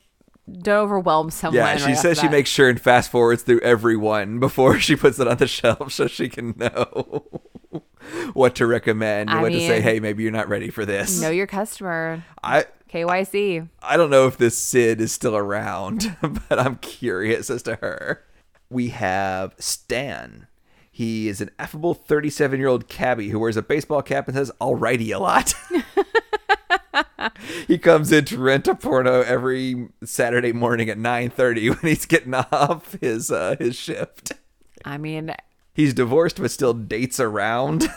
don't 0.50 0.84
overwhelm 0.84 1.30
someone. 1.30 1.56
yeah, 1.56 1.76
she 1.76 1.86
right 1.86 1.96
says 1.96 2.18
she 2.18 2.28
makes 2.28 2.50
sure 2.50 2.68
and 2.68 2.80
fast 2.80 3.10
forwards 3.10 3.42
through 3.42 3.60
every 3.60 3.96
one 3.96 4.38
before 4.40 4.78
she 4.78 4.96
puts 4.96 5.18
it 5.18 5.28
on 5.28 5.38
the 5.38 5.46
shelf, 5.46 5.92
so 5.92 6.06
she 6.06 6.28
can 6.28 6.54
know 6.56 7.24
what 8.32 8.54
to 8.56 8.66
recommend, 8.66 9.30
I 9.30 9.40
what 9.40 9.52
to 9.52 9.60
say. 9.60 9.80
Hey, 9.80 10.00
maybe 10.00 10.22
you're 10.22 10.32
not 10.32 10.48
ready 10.48 10.70
for 10.70 10.84
this. 10.84 11.20
know 11.20 11.30
your 11.30 11.46
customer. 11.46 12.24
I 12.42 12.66
KYC. 12.90 13.68
I 13.82 13.96
don't 13.96 14.10
know 14.10 14.26
if 14.26 14.38
this 14.38 14.56
Sid 14.56 15.00
is 15.00 15.12
still 15.12 15.36
around, 15.36 16.16
but 16.48 16.58
I'm 16.58 16.76
curious 16.76 17.50
as 17.50 17.62
to 17.64 17.76
her. 17.76 18.24
We 18.74 18.88
have 18.88 19.54
Stan. 19.60 20.48
He 20.90 21.28
is 21.28 21.40
an 21.40 21.50
affable 21.60 21.94
37 21.94 22.58
year 22.58 22.68
old 22.68 22.88
cabbie 22.88 23.28
who 23.28 23.38
wears 23.38 23.56
a 23.56 23.62
baseball 23.62 24.02
cap 24.02 24.26
and 24.26 24.36
says 24.36 24.50
"alrighty" 24.60 25.14
a 25.14 25.18
lot. 25.18 25.54
he 27.68 27.78
comes 27.78 28.10
in 28.10 28.24
to 28.24 28.38
rent 28.38 28.66
a 28.66 28.74
porno 28.74 29.22
every 29.22 29.90
Saturday 30.02 30.52
morning 30.52 30.90
at 30.90 30.98
9:30 30.98 31.68
when 31.82 31.88
he's 31.88 32.04
getting 32.04 32.34
off 32.34 32.96
his 33.00 33.30
uh, 33.30 33.54
his 33.60 33.76
shift. 33.76 34.32
I 34.84 34.98
mean, 34.98 35.32
He's 35.72 35.94
divorced 35.94 36.40
but 36.40 36.50
still 36.50 36.74
dates 36.74 37.20
around. 37.20 37.88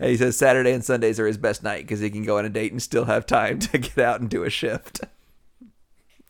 And 0.00 0.10
he 0.10 0.16
says 0.16 0.36
Saturday 0.36 0.72
and 0.72 0.84
Sundays 0.84 1.20
are 1.20 1.26
his 1.28 1.38
best 1.38 1.62
night 1.62 1.84
because 1.84 2.00
he 2.00 2.10
can 2.10 2.24
go 2.24 2.38
on 2.38 2.44
a 2.44 2.48
date 2.48 2.72
and 2.72 2.82
still 2.82 3.04
have 3.04 3.26
time 3.26 3.60
to 3.60 3.78
get 3.78 3.98
out 3.98 4.20
and 4.20 4.28
do 4.28 4.42
a 4.42 4.50
shift. 4.50 5.04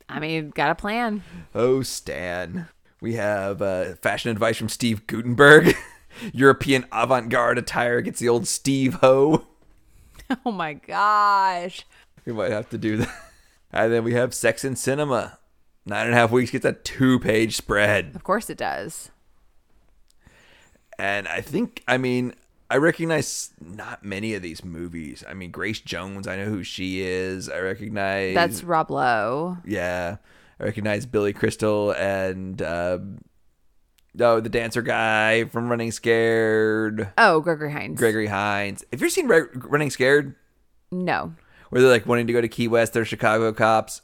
I 0.06 0.20
mean, 0.20 0.50
got 0.50 0.70
a 0.70 0.74
plan. 0.74 1.22
Oh, 1.54 1.80
Stan. 1.80 2.68
We 3.00 3.14
have 3.14 3.60
uh, 3.60 3.94
fashion 3.96 4.30
advice 4.30 4.56
from 4.56 4.68
Steve 4.68 5.06
Guttenberg. 5.06 5.74
European 6.32 6.86
avant 6.90 7.28
garde 7.28 7.58
attire 7.58 8.00
gets 8.00 8.20
the 8.20 8.28
old 8.28 8.46
Steve 8.46 8.94
Ho. 8.94 9.46
Oh 10.44 10.50
my 10.50 10.72
gosh. 10.74 11.86
We 12.24 12.32
might 12.32 12.50
have 12.50 12.68
to 12.70 12.78
do 12.78 12.96
that. 12.96 13.14
And 13.72 13.92
then 13.92 14.02
we 14.02 14.14
have 14.14 14.34
Sex 14.34 14.64
in 14.64 14.74
Cinema. 14.74 15.38
Nine 15.84 16.06
and 16.06 16.14
a 16.14 16.18
half 16.18 16.32
weeks 16.32 16.50
gets 16.50 16.64
a 16.64 16.72
two 16.72 17.20
page 17.20 17.56
spread. 17.56 18.10
Of 18.16 18.24
course 18.24 18.50
it 18.50 18.58
does. 18.58 19.10
And 20.98 21.28
I 21.28 21.40
think, 21.42 21.84
I 21.86 21.96
mean, 21.98 22.34
I 22.68 22.78
recognize 22.78 23.50
not 23.60 24.04
many 24.04 24.34
of 24.34 24.42
these 24.42 24.64
movies. 24.64 25.22
I 25.28 25.34
mean, 25.34 25.52
Grace 25.52 25.78
Jones, 25.78 26.26
I 26.26 26.36
know 26.36 26.46
who 26.46 26.64
she 26.64 27.02
is. 27.02 27.48
I 27.48 27.58
recognize. 27.58 28.34
That's 28.34 28.64
Rob 28.64 28.90
Lowe. 28.90 29.58
Yeah. 29.64 30.16
I 30.60 30.64
recognize 30.64 31.06
Billy 31.06 31.32
Crystal 31.32 31.92
and. 31.92 32.60
Uh, 32.60 32.98
Oh, 34.18 34.40
the 34.40 34.48
dancer 34.48 34.80
guy 34.80 35.44
from 35.44 35.68
Running 35.68 35.92
Scared. 35.92 37.12
Oh, 37.18 37.40
Gregory 37.40 37.70
Hines. 37.70 37.98
Gregory 37.98 38.28
Hines. 38.28 38.82
Have 38.90 39.00
you 39.00 39.04
ever 39.04 39.10
seen 39.10 39.28
Re- 39.28 39.42
Running 39.54 39.90
Scared? 39.90 40.34
No. 40.90 41.34
Where 41.68 41.82
they're 41.82 41.90
like 41.90 42.06
wanting 42.06 42.26
to 42.28 42.32
go 42.32 42.40
to 42.40 42.48
Key 42.48 42.66
West, 42.68 42.92
they're 42.94 43.04
Chicago 43.04 43.52
cops. 43.52 44.00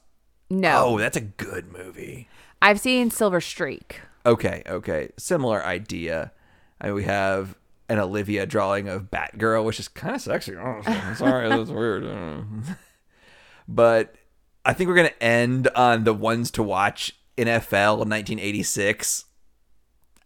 No. 0.50 0.84
Oh, 0.84 0.98
that's 0.98 1.16
a 1.16 1.22
good 1.22 1.72
movie. 1.72 2.28
I've 2.60 2.78
seen 2.78 3.10
Silver 3.10 3.40
Streak. 3.40 4.00
Okay, 4.26 4.62
okay. 4.66 5.08
Similar 5.16 5.64
idea. 5.64 6.32
I 6.80 6.86
mean, 6.88 6.94
we 6.94 7.04
have 7.04 7.56
an 7.88 7.98
Olivia 7.98 8.44
drawing 8.44 8.88
of 8.88 9.10
Batgirl, 9.10 9.64
which 9.64 9.80
is 9.80 9.88
kind 9.88 10.14
of 10.16 10.20
sexy. 10.20 10.54
Oh, 10.56 10.82
sorry, 11.16 11.48
that's 11.48 11.70
weird. 11.70 12.04
but 13.68 14.14
I 14.64 14.72
think 14.72 14.88
we're 14.88 14.96
gonna 14.96 15.10
end 15.20 15.68
on 15.74 16.04
the 16.04 16.14
ones 16.14 16.50
to 16.52 16.62
watch 16.62 17.16
NFL 17.36 17.98
1986. 17.98 19.24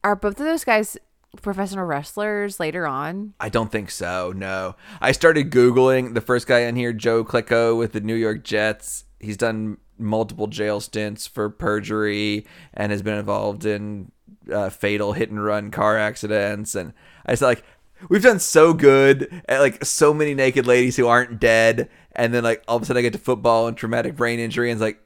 Are 0.05 0.17
both 0.17 0.39
of 0.39 0.47
those 0.47 0.65
guys 0.65 0.97
professional 1.43 1.85
wrestlers 1.85 2.61
later 2.61 2.87
on? 2.87 3.35
I 3.41 3.49
don't 3.49 3.73
think 3.73 3.91
so. 3.91 4.33
No, 4.35 4.77
I 5.01 5.13
started 5.13 5.51
googling 5.51 6.15
the 6.15 6.21
first 6.21 6.47
guy 6.47 6.61
in 6.61 6.77
here, 6.77 6.93
Joe 6.93 7.25
Klecko 7.25 7.77
with 7.77 7.93
the 7.93 8.01
New 8.01 8.15
York 8.15 8.45
Jets. 8.45 9.05
He's 9.21 9.37
done 9.37 9.79
multiple 9.99 10.47
jail 10.47 10.81
stints 10.81 11.27
for 11.27 11.49
perjury 11.49 12.47
and 12.75 12.93
has 12.93 13.03
been 13.03 13.19
involved 13.19 13.65
in 13.65 14.13
uh, 14.53 14.71
fatal 14.71 15.13
hit 15.13 15.31
and 15.31 15.43
run 15.43 15.71
car 15.71 15.97
accidents. 15.97 16.75
And 16.75 16.93
I 17.25 17.33
was 17.33 17.43
like, 17.43 17.65
we've 18.09 18.23
done 18.23 18.39
so 18.39 18.73
good 18.73 19.43
at 19.48 19.60
like 19.60 19.85
so 19.85 20.12
many 20.14 20.35
naked 20.35 20.66
ladies 20.66 20.97
who 20.97 21.06
aren't 21.06 21.40
dead. 21.40 21.89
And 22.12 22.32
then 22.32 22.44
like 22.44 22.62
all 22.66 22.77
of 22.77 22.82
a 22.82 22.86
sudden 22.86 22.98
I 23.01 23.02
get 23.02 23.12
to 23.12 23.18
football 23.18 23.66
and 23.66 23.77
traumatic 23.77 24.16
brain 24.16 24.39
injury, 24.40 24.70
and 24.70 24.77
it's 24.78 24.82
like, 24.82 25.01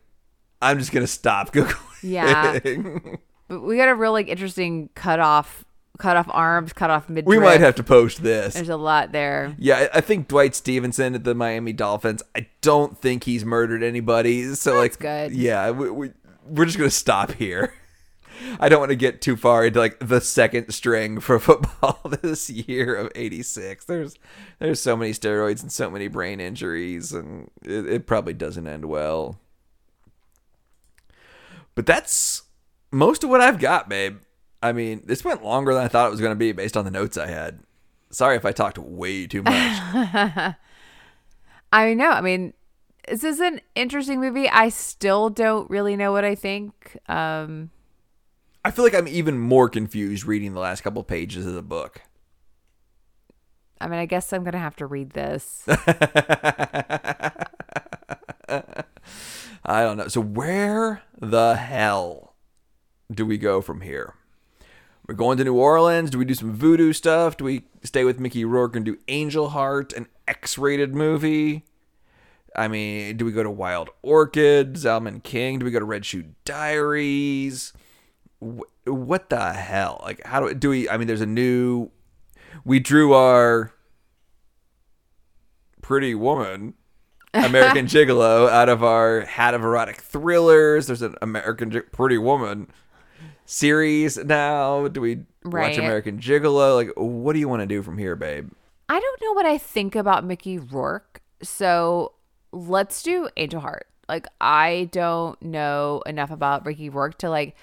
I'm 0.62 0.78
just 0.78 0.92
gonna 0.92 1.06
stop 1.06 1.52
googling. 1.52 1.76
Yeah. 2.02 2.58
But 3.48 3.62
we 3.62 3.76
got 3.76 3.88
a 3.88 3.94
real 3.94 4.12
like 4.12 4.28
interesting 4.28 4.90
cut 4.94 5.18
off, 5.18 5.64
cut 5.98 6.16
off 6.16 6.28
arms, 6.30 6.72
cut 6.72 6.88
off 6.88 7.08
mid. 7.08 7.26
we 7.26 7.38
might 7.38 7.60
have 7.60 7.74
to 7.76 7.82
post 7.82 8.22
this. 8.22 8.54
There's 8.54 8.68
a 8.68 8.76
lot 8.76 9.10
there. 9.10 9.56
Yeah, 9.58 9.88
I 9.92 10.00
think 10.00 10.28
Dwight 10.28 10.54
Stephenson 10.54 11.16
at 11.16 11.24
the 11.24 11.34
Miami 11.34 11.72
Dolphins. 11.72 12.22
I 12.36 12.46
don't 12.60 12.96
think 12.96 13.24
he's 13.24 13.44
murdered 13.44 13.82
anybody. 13.82 14.54
So 14.54 14.76
like, 14.76 14.98
good. 15.00 15.32
Yeah, 15.32 15.70
we, 15.70 15.90
we 15.90 16.10
we're 16.46 16.64
just 16.66 16.78
gonna 16.78 16.90
stop 16.90 17.32
here. 17.32 17.74
I 18.58 18.68
don't 18.68 18.80
want 18.80 18.90
to 18.90 18.96
get 18.96 19.20
too 19.20 19.36
far 19.36 19.64
into 19.66 19.78
like 19.78 19.98
the 19.98 20.20
second 20.20 20.72
string 20.72 21.20
for 21.20 21.38
football 21.40 22.00
this 22.22 22.50
year 22.50 22.94
of 22.94 23.10
'86. 23.14 23.84
There's 23.84 24.16
there's 24.58 24.80
so 24.80 24.96
many 24.96 25.12
steroids 25.12 25.62
and 25.62 25.72
so 25.72 25.90
many 25.90 26.08
brain 26.08 26.40
injuries, 26.40 27.12
and 27.12 27.50
it, 27.62 27.86
it 27.86 28.06
probably 28.06 28.34
doesn't 28.34 28.66
end 28.66 28.84
well. 28.84 29.38
But 31.74 31.86
that's 31.86 32.42
most 32.90 33.24
of 33.24 33.30
what 33.30 33.40
I've 33.40 33.58
got, 33.58 33.88
babe. 33.88 34.18
I 34.62 34.72
mean, 34.72 35.02
this 35.04 35.24
went 35.24 35.42
longer 35.42 35.72
than 35.72 35.84
I 35.84 35.88
thought 35.88 36.08
it 36.08 36.10
was 36.10 36.20
going 36.20 36.32
to 36.32 36.36
be 36.36 36.52
based 36.52 36.76
on 36.76 36.84
the 36.84 36.90
notes 36.90 37.16
I 37.16 37.28
had. 37.28 37.60
Sorry 38.10 38.36
if 38.36 38.44
I 38.44 38.52
talked 38.52 38.76
way 38.78 39.26
too 39.26 39.42
much. 39.42 39.54
I 41.72 41.94
know. 41.94 42.10
I 42.10 42.20
mean, 42.20 42.52
this 43.08 43.24
is 43.24 43.40
an 43.40 43.60
interesting 43.74 44.20
movie. 44.20 44.48
I 44.48 44.68
still 44.68 45.30
don't 45.30 45.70
really 45.70 45.96
know 45.96 46.12
what 46.12 46.24
I 46.24 46.34
think. 46.34 46.98
Um, 47.08 47.70
I 48.64 48.70
feel 48.70 48.84
like 48.84 48.94
I'm 48.94 49.08
even 49.08 49.38
more 49.38 49.68
confused 49.68 50.24
reading 50.24 50.52
the 50.52 50.60
last 50.60 50.82
couple 50.82 51.02
pages 51.02 51.46
of 51.46 51.54
the 51.54 51.62
book. 51.62 52.02
I 53.80 53.88
mean, 53.88 53.98
I 53.98 54.06
guess 54.06 54.32
I'm 54.32 54.44
gonna 54.44 54.58
have 54.58 54.76
to 54.76 54.86
read 54.86 55.10
this. 55.10 55.64
I 59.64 59.82
don't 59.82 59.96
know. 59.96 60.08
So 60.08 60.20
where 60.20 61.02
the 61.18 61.54
hell 61.54 62.34
do 63.10 63.24
we 63.24 63.38
go 63.38 63.60
from 63.60 63.80
here? 63.80 64.14
We're 65.06 65.14
going 65.14 65.38
to 65.38 65.44
New 65.44 65.54
Orleans. 65.54 66.10
Do 66.10 66.18
we 66.18 66.24
do 66.24 66.34
some 66.34 66.52
voodoo 66.52 66.92
stuff? 66.92 67.36
Do 67.36 67.44
we 67.44 67.62
stay 67.82 68.04
with 68.04 68.20
Mickey 68.20 68.44
Rourke 68.44 68.76
and 68.76 68.84
do 68.84 68.98
Angel 69.08 69.48
Heart, 69.48 69.92
an 69.94 70.06
X-rated 70.28 70.94
movie? 70.94 71.64
I 72.54 72.68
mean, 72.68 73.16
do 73.16 73.24
we 73.24 73.32
go 73.32 73.42
to 73.42 73.50
Wild 73.50 73.90
Orchid, 74.02 74.74
Zalman 74.74 75.22
King? 75.22 75.58
Do 75.58 75.64
we 75.64 75.70
go 75.70 75.78
to 75.78 75.84
Red 75.84 76.04
Shoe 76.04 76.26
Diaries? 76.44 77.72
Wh- 78.40 78.86
What 78.88 79.30
the 79.30 79.52
hell? 79.52 80.00
Like, 80.02 80.24
how 80.26 80.40
do 80.40 80.54
do 80.54 80.70
we? 80.70 80.88
I 80.88 80.96
mean, 80.96 81.06
there's 81.06 81.20
a 81.20 81.26
new. 81.26 81.90
We 82.64 82.80
drew 82.80 83.12
our 83.14 83.72
pretty 85.82 86.14
woman 86.14 86.74
American 87.34 87.86
Gigolo 87.86 88.48
out 88.48 88.68
of 88.68 88.82
our 88.82 89.22
hat 89.22 89.54
of 89.54 89.62
erotic 89.62 90.00
thrillers. 90.00 90.86
There's 90.88 91.02
an 91.02 91.14
American 91.22 91.70
Gi- 91.70 91.80
Pretty 91.92 92.18
Woman 92.18 92.68
series 93.46 94.16
now. 94.18 94.88
Do 94.88 95.00
we 95.00 95.24
Right. 95.42 95.70
watch 95.70 95.78
American 95.78 96.18
Gigolo? 96.18 96.74
Like, 96.76 96.90
what 96.96 97.32
do 97.32 97.38
you 97.38 97.48
want 97.48 97.60
to 97.60 97.66
do 97.66 97.82
from 97.82 97.96
here, 97.98 98.14
babe? 98.16 98.50
I 98.88 98.98
don't 99.00 99.20
know 99.22 99.32
what 99.32 99.46
I 99.46 99.56
think 99.58 99.94
about 99.96 100.24
Mickey 100.24 100.58
Rourke, 100.58 101.22
so 101.42 102.12
let's 102.52 103.02
do 103.02 103.28
Angel 103.36 103.60
Heart. 103.60 103.86
Like, 104.08 104.26
I 104.40 104.88
don't 104.92 105.40
know 105.40 106.02
enough 106.04 106.30
about 106.32 106.66
Mickey 106.66 106.88
Rourke 106.90 107.16
to 107.18 107.30
like. 107.30 107.54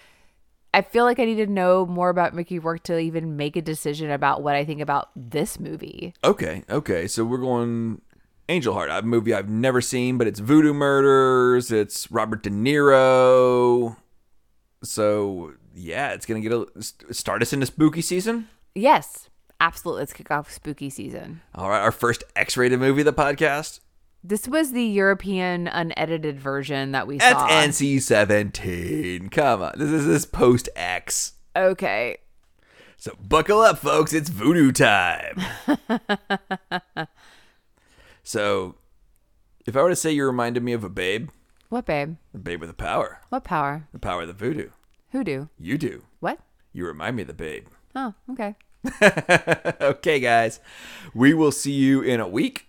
I 0.73 0.81
feel 0.81 1.06
like 1.06 1.19
I 1.19 1.26
need 1.26 1.38
to 1.38 1.48
know 1.48 1.85
more 1.85 2.10
about 2.10 2.34
Mickey 2.34 2.60
Rourke 2.60 2.84
to 2.84 2.99
even 2.99 3.38
make 3.38 3.56
a 3.56 3.61
decision 3.61 4.11
about 4.11 4.44
what 4.44 4.56
I 4.56 4.65
think 4.65 4.81
about 4.81 5.10
this 5.15 5.60
movie. 5.60 6.14
Okay, 6.23 6.64
okay. 6.69 7.07
So 7.07 7.23
we're 7.23 7.38
going 7.38 8.02
Angel 8.49 8.73
Heart, 8.73 8.89
a 8.91 9.02
movie 9.02 9.34
I've 9.34 9.49
never 9.49 9.81
seen, 9.81 10.18
but 10.18 10.27
it's 10.27 10.39
voodoo 10.39 10.73
murders. 10.73 11.72
It's 11.72 12.11
Robert 12.11 12.44
De 12.44 12.49
Niro. 12.49 13.98
So 14.84 15.53
yeah, 15.73 16.11
it's 16.11 16.26
gonna 16.26 16.41
get 16.41 16.52
a 16.52 16.68
start 17.14 17.41
us 17.41 17.53
into 17.53 17.65
spooky 17.65 18.02
season. 18.02 18.48
Yes, 18.76 19.30
absolutely. 19.60 20.02
Let's 20.02 20.14
kick 20.14 20.30
off 20.31 20.52
spooky 20.52 20.89
season. 20.89 21.41
All 21.56 21.69
right, 21.69 21.81
our 21.81 21.91
first 21.91 22.23
X-rated 22.35 22.80
movie 22.80 23.02
of 23.02 23.06
the 23.06 23.14
podcast. 23.14 23.80
This 24.27 24.45
was 24.45 24.73
the 24.73 24.83
European 24.83 25.67
unedited 25.69 26.37
version 26.37 26.91
that 26.91 27.07
we 27.07 27.17
That's 27.17 27.31
saw. 27.39 27.47
That's 27.47 27.79
NC-17. 27.79 29.31
Come 29.31 29.61
on, 29.61 29.71
this 29.77 29.89
is 29.89 30.05
this 30.05 30.25
post 30.25 30.67
X. 30.75 31.33
okay. 31.55 32.17
So 32.97 33.13
buckle 33.21 33.61
up, 33.61 33.77
folks. 33.77 34.11
It's 34.11 34.27
voodoo 34.29 34.73
time. 34.73 35.39
so, 38.23 38.75
if 39.65 39.77
I 39.77 39.81
were 39.81 39.89
to 39.89 39.95
say 39.95 40.11
you 40.11 40.25
reminded 40.25 40.61
me 40.63 40.73
of 40.73 40.83
a 40.83 40.89
babe, 40.89 41.29
What, 41.69 41.85
babe? 41.85 42.17
the 42.33 42.39
babe 42.39 42.59
with 42.59 42.69
the 42.69 42.73
power, 42.75 43.21
What 43.29 43.45
power? 43.45 43.87
the 43.93 43.99
power 43.99 44.23
of 44.23 44.27
the 44.27 44.33
voodoo, 44.33 44.71
Who 45.11 45.23
do? 45.23 45.47
you 45.57 45.77
do. 45.77 46.03
What? 46.19 46.39
You 46.73 46.85
remind 46.85 47.15
me 47.15 47.21
of 47.21 47.27
the 47.29 47.33
babe. 47.33 47.67
Oh, 47.95 48.13
okay. 48.31 48.55
okay, 49.81 50.19
guys, 50.19 50.59
we 51.13 51.33
will 51.33 51.51
see 51.53 51.71
you 51.73 52.01
in 52.01 52.19
a 52.19 52.27
week. 52.27 52.66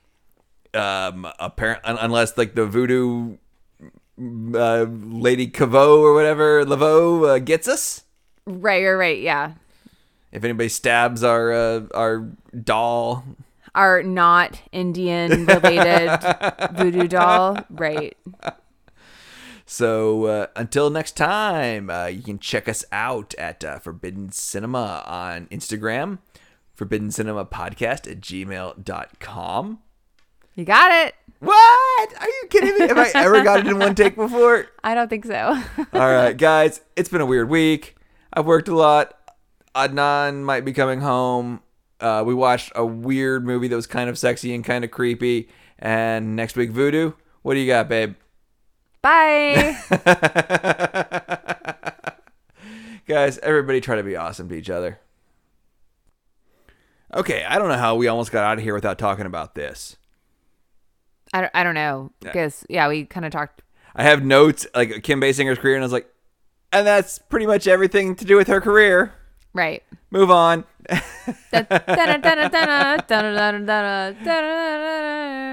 Um, 0.75 1.27
apparent 1.39 1.81
unless 1.85 2.37
like 2.37 2.55
the 2.55 2.67
voodoo 2.67 3.37
uh, 4.21 4.87
lady 4.89 5.47
Cavo 5.47 6.01
or 6.03 6.15
whatever 6.15 6.65
Laveau 6.65 7.29
uh, 7.29 7.39
gets 7.39 7.69
us. 7.69 8.05
Right, 8.47 8.85
right, 8.85 8.93
right. 8.93 9.21
Yeah. 9.21 9.53
If 10.33 10.45
anybody 10.45 10.69
stabs 10.69 11.23
our 11.25 11.53
uh, 11.53 11.81
our 11.95 12.29
doll, 12.63 13.25
Our 13.75 14.03
not 14.03 14.61
Indian 14.73 15.47
related 15.47 16.19
voodoo 16.73 17.09
doll. 17.09 17.59
Right. 17.71 18.17
So 19.65 20.25
uh, 20.25 20.47
until 20.57 20.91
next 20.91 21.17
time, 21.17 21.91
uh, 21.91 22.07
you 22.07 22.23
can 22.23 22.39
check 22.39 22.69
us 22.69 22.85
out 22.91 23.35
at 23.39 23.63
uh, 23.65 23.79
Forbidden 23.79 24.33
Cinema 24.33 25.05
on 25.07 25.47
Instagram, 25.49 26.19
Forbidden 26.75 27.11
Cinema 27.11 27.45
Podcast 27.45 28.11
at 28.11 28.21
gmail.com. 28.21 29.79
You 30.59 30.65
got 30.65 30.91
it. 31.07 31.15
What? 31.39 32.21
Are 32.21 32.27
you 32.27 32.49
kidding 32.51 32.77
me? 32.77 32.89
Have 32.89 32.99
I 32.99 33.13
ever 33.15 33.45
got 33.45 33.61
it 33.61 33.69
in 33.69 33.79
one 33.79 33.95
take 33.95 34.17
before? 34.17 34.67
I 34.83 34.93
don't 34.93 35.09
think 35.09 35.25
so. 35.25 35.57
All 35.93 36.13
right, 36.13 36.37
guys, 36.37 36.81
it's 36.97 37.09
been 37.09 37.21
a 37.21 37.27
weird 37.27 37.49
week. 37.49 37.95
I've 38.33 38.45
worked 38.45 38.67
a 38.67 38.75
lot. 38.75 39.15
Adnan 39.77 40.43
might 40.43 40.65
be 40.65 40.73
coming 40.73 41.01
home. 41.01 41.61
Uh, 42.01 42.25
we 42.27 42.35
watched 42.35 42.73
a 42.75 42.85
weird 42.85 43.47
movie 43.47 43.69
that 43.69 43.77
was 43.77 43.87
kind 43.87 44.11
of 44.11 44.19
sexy 44.19 44.53
and 44.53 44.65
kind 44.65 44.83
of 44.83 44.91
creepy. 44.91 45.49
And 45.79 46.35
next 46.35 46.57
week, 46.57 46.73
Voodoo. 46.73 47.13
What 47.43 47.55
do 47.55 47.61
you 47.61 47.69
got, 47.69 47.89
babe? 47.89 48.17
Bye. 49.01 49.79
Guys, 53.07 53.39
everybody 53.39 53.81
try 53.81 53.95
to 53.95 54.03
be 54.03 54.17
awesome 54.17 54.49
to 54.49 54.57
each 54.57 54.71
other. 54.71 54.99
Okay, 57.15 57.45
I 57.45 57.61
don't 57.61 57.69
know 57.69 57.79
how 57.79 57.95
we 57.95 58.09
almost 58.09 58.33
got 58.33 58.43
out 58.43 58.59
of 58.59 58.65
here 58.65 58.75
without 58.75 58.99
talking 58.99 59.25
about 59.25 59.55
this. 59.55 59.97
I 61.33 61.41
don't, 61.43 61.51
I 61.55 61.65
don't 61.65 61.75
know. 61.75 62.11
Because, 62.21 62.65
yeah, 62.69 62.89
we 62.89 63.05
kind 63.05 63.27
of 63.27 63.33
talked. 63.33 63.63
I 63.95 64.03
have 64.05 64.25
notes 64.25 64.67
like 64.75 65.03
Kim 65.03 65.21
Basinger's 65.21 65.59
career, 65.59 65.75
and 65.75 65.83
I 65.83 65.87
was 65.87 65.93
like, 65.93 66.09
and 66.73 66.87
that's 66.87 67.19
pretty 67.19 67.47
much 67.47 67.67
everything 67.67 68.15
to 68.17 68.25
do 68.25 68.37
with 68.37 68.49
her 68.49 68.61
career. 68.61 69.13
Right. 69.55 69.83
Move 70.11 70.31
on. 70.31 70.65
I 70.91 71.03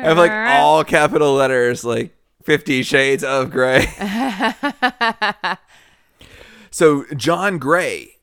I 0.04 0.08
have 0.08 0.18
like 0.18 0.32
all 0.32 0.84
capital 0.84 1.34
letters, 1.34 1.84
like 1.84 2.16
Fifty 2.44 2.84
Shades 2.84 3.24
of 3.24 3.52
Grey. 3.52 3.88
so 6.72 7.06
John 7.16 7.58
Gray 7.58 8.18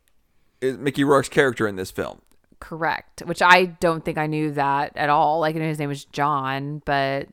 is 0.61 0.79
Mickey 0.79 1.05
Rourke's 1.05 1.29
character 1.29 1.67
in 1.67 1.77
this 1.77 1.91
film. 1.91 2.23
Correct. 2.61 3.23
Which 3.27 3.43
I 3.43 3.65
don't 3.65 4.05
think 4.05 4.19
I 4.19 4.27
knew 4.27 4.53
that 4.53 4.97
at 4.97 5.11
all. 5.11 5.41
Like, 5.41 5.57
I 5.57 5.59
knew 5.59 5.67
his 5.67 5.81
name 5.81 5.89
was 5.89 6.05
John, 6.05 6.81
but 6.85 7.29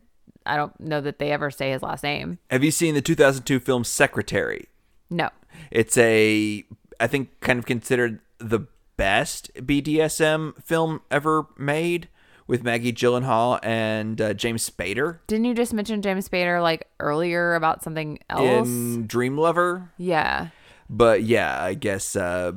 I 0.50 0.56
don't 0.58 0.78
know 0.80 1.02
that 1.02 1.20
they 1.20 1.32
ever 1.32 1.52
say 1.52 1.72
his 1.72 1.82
last 1.82 2.04
name. 2.04 2.40
Have 2.50 2.64
you 2.64 2.72
seen 2.72 2.96
the 2.96 3.02
2002 3.02 3.60
film 3.60 3.84
Secretary? 3.84 4.68
No. 5.10 5.30
It's 5.72 5.98
a, 5.98 6.64
I 7.00 7.08
think, 7.08 7.40
kind 7.42 7.60
of 7.60 7.66
considered 7.66 8.20
the 8.40 8.62
best 8.98 9.52
BDSM 9.56 10.62
film 10.64 11.02
ever 11.12 11.48
made 11.58 12.10
with 12.48 12.64
Maggie 12.64 12.92
Gyllenhaal 12.94 13.60
and 13.64 14.20
uh, 14.20 14.34
James 14.34 14.68
Spader 14.68 15.20
Didn't 15.28 15.46
you 15.46 15.54
just 15.54 15.72
mention 15.74 16.02
James 16.02 16.28
Spader 16.28 16.62
like 16.62 16.88
earlier 17.00 17.54
about 17.56 17.84
something 17.84 18.20
else? 18.30 18.68
in 18.68 19.06
Dream 19.08 19.38
Lover. 19.38 19.92
yeah. 19.98 20.48
But 20.90 21.22
yeah, 21.22 21.62
I 21.64 21.76
guess 21.76 22.16
uh, 22.16 22.54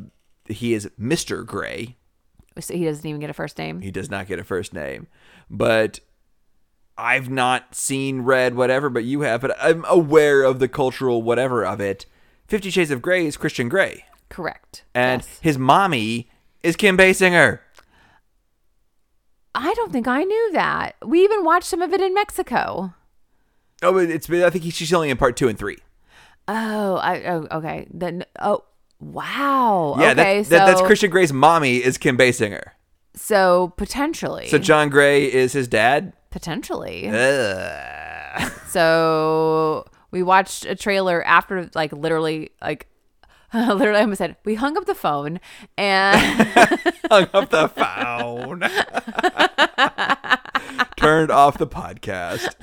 he 0.47 0.73
is 0.73 0.89
Mr. 0.98 1.44
Gray. 1.44 1.97
So 2.59 2.73
he 2.74 2.85
doesn't 2.86 3.05
even 3.05 3.20
get 3.20 3.28
a 3.28 3.35
first 3.35 3.59
name. 3.59 3.82
He 3.82 3.90
does 3.90 4.10
not 4.10 4.27
get 4.27 4.39
a 4.39 4.44
first 4.44 4.73
name. 4.73 5.06
But 5.51 6.01
I've 6.98 7.28
not 7.31 7.74
seen, 7.74 8.20
read, 8.23 8.55
whatever, 8.55 8.89
but 8.90 9.05
you 9.05 9.23
have. 9.23 9.40
But 9.40 9.56
I'm 9.60 9.85
aware 9.89 10.43
of 10.43 10.59
the 10.59 10.69
cultural 10.69 11.23
whatever 11.23 11.64
of 11.64 11.81
it. 11.81 12.06
Fifty 12.47 12.70
Shades 12.70 12.90
of 12.90 13.01
Grey 13.02 13.27
is 13.27 13.36
Christian 13.36 13.69
Grey. 13.69 14.05
Correct. 14.28 14.85
And 14.94 15.23
Yes. 15.23 15.39
his 15.43 15.59
mommy 15.59 16.31
is 16.62 16.77
Kim 16.77 16.97
Basinger. 16.97 17.60
I 19.55 19.74
don't 19.74 19.93
think 19.93 20.09
I 20.09 20.23
knew 20.24 20.51
that. 20.52 20.97
We 21.05 21.23
even 21.23 21.44
watched 21.44 21.66
some 21.66 21.82
of 21.82 21.93
it 21.93 22.01
in 22.01 22.14
Mexico. 22.14 22.94
Oh, 23.82 23.93
but 23.93 24.10
it's 24.10 24.31
I 24.31 24.48
think 24.51 24.64
she's 24.73 24.93
only 24.93 25.10
in 25.10 25.16
part 25.16 25.36
two 25.36 25.48
and 25.48 25.59
three. 25.59 25.78
Oh, 26.48 26.97
I 26.97 27.23
oh 27.24 27.47
okay. 27.52 27.86
Then 27.93 28.24
oh 28.40 28.64
wow. 29.01 29.97
Yeah, 29.98 30.12
okay, 30.12 30.39
that, 30.43 30.47
so 30.47 30.51
that, 30.51 30.66
that's 30.66 30.82
Christian 30.82 31.10
Grey's 31.10 31.32
mommy 31.32 31.77
is 31.77 31.98
Kim 31.98 32.16
Basinger. 32.16 32.70
so 33.14 33.74
potentially. 33.77 34.48
So 34.48 34.59
John 34.59 34.89
Gray 34.89 35.31
is 35.31 35.52
his 35.52 35.69
dad. 35.69 36.12
Potentially. 36.33 37.09
Ugh. 37.09 38.51
So 38.67 39.87
we 40.11 40.23
watched 40.23 40.65
a 40.65 40.75
trailer 40.75 41.23
after 41.25 41.71
like 41.75 41.93
literally 41.93 42.51
like 42.61 42.87
literally 43.55 43.99
I 43.99 44.03
almost 44.03 44.19
said 44.19 44.37
we 44.45 44.55
hung 44.55 44.77
up 44.77 44.87
the 44.87 44.95
phone 44.95 45.41
and 45.77 46.21
Hung 47.11 47.29
up 47.35 47.51
the 47.51 47.69
phone. 47.69 48.61
Turned 50.97 51.31
off 51.31 51.59
the 51.59 51.67
podcast. 51.67 52.55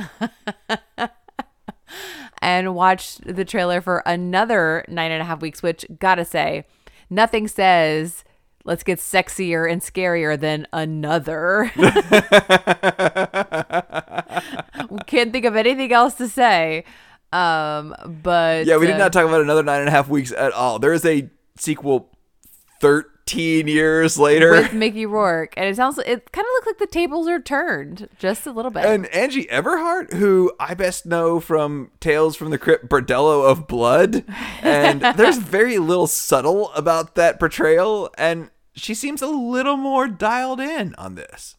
and 2.42 2.74
watched 2.74 3.36
the 3.36 3.46
trailer 3.46 3.82
for 3.82 4.02
another 4.06 4.86
nine 4.88 5.12
and 5.12 5.22
a 5.22 5.26
half 5.26 5.42
weeks, 5.42 5.62
which 5.62 5.86
gotta 6.00 6.26
say, 6.26 6.66
nothing 7.10 7.48
says 7.48 8.24
let's 8.64 8.84
get 8.84 9.00
sexier 9.00 9.72
and 9.72 9.82
scarier 9.82 10.40
than 10.40 10.68
another. 10.72 11.72
Can't 15.08 15.32
think 15.32 15.46
of 15.46 15.56
anything 15.56 15.92
else 15.92 16.16
to 16.16 16.28
say. 16.28 16.84
Um, 17.32 17.96
but 18.24 18.66
Yeah, 18.66 18.78
we 18.78 18.88
did 18.88 18.96
uh, 18.96 19.00
not 19.00 19.14
talk 19.14 19.26
about 19.26 19.42
another 19.42 19.64
nine 19.64 19.82
and 19.82 19.88
a 19.88 19.92
half 19.92 20.08
weeks 20.08 20.32
at 20.32 20.52
all. 20.54 20.80
There 20.80 20.94
is 20.94 21.06
a 21.06 21.30
sequel 21.58 22.10
13 23.30 23.68
years 23.68 24.18
later. 24.18 24.52
with 24.52 24.74
Mickey 24.74 25.06
Rourke, 25.06 25.54
and 25.56 25.70
it 25.70 25.76
sounds 25.76 25.98
it 26.00 26.32
kind 26.32 26.46
of 26.46 26.52
looks 26.54 26.68
like 26.68 26.78
the 26.80 26.88
tables 26.88 27.28
are 27.28 27.40
turned 27.40 28.10
just 28.18 28.48
a 28.48 28.52
little 28.52 28.72
bit. 28.72 28.86
and 28.86 29.06
Angie 29.08 29.46
Everhart, 29.46 30.14
who 30.14 30.52
I 30.60 30.74
best 30.74 31.06
know 31.06 31.40
from 31.40 31.92
Tales 32.00 32.36
from 32.36 32.50
the 32.50 32.58
Crypt 32.58 32.90
Bordello 32.90 33.50
of 33.50 33.68
Blood. 33.68 34.24
And 34.62 35.02
there's 35.18 35.38
very 35.38 35.78
little 35.78 36.08
subtle 36.08 36.72
about 36.72 37.16
that 37.16 37.40
portrayal. 37.40 38.10
And 38.18 38.50
she 38.74 38.94
seems 38.94 39.22
a 39.22 39.28
little 39.28 39.78
more 39.78 40.08
dialed 40.08 40.60
in 40.60 40.96
on 40.96 41.16
this. 41.16 41.56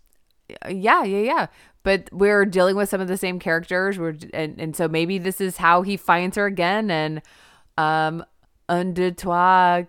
yeah, 0.68 1.04
yeah, 1.04 1.04
yeah. 1.04 1.46
But 1.82 2.08
we're 2.12 2.44
dealing 2.44 2.76
with 2.76 2.88
some 2.88 3.00
of 3.00 3.08
the 3.08 3.16
same 3.16 3.38
characters. 3.38 3.98
We're 3.98 4.16
and, 4.34 4.60
and 4.60 4.76
so 4.76 4.88
maybe 4.88 5.18
this 5.18 5.40
is 5.40 5.58
how 5.58 5.82
he 5.82 5.96
finds 5.96 6.36
her 6.36 6.46
again. 6.46 6.90
And 6.90 7.22
um, 7.78 8.24
un 8.68 8.92
de 8.92 9.12
toi, 9.12 9.84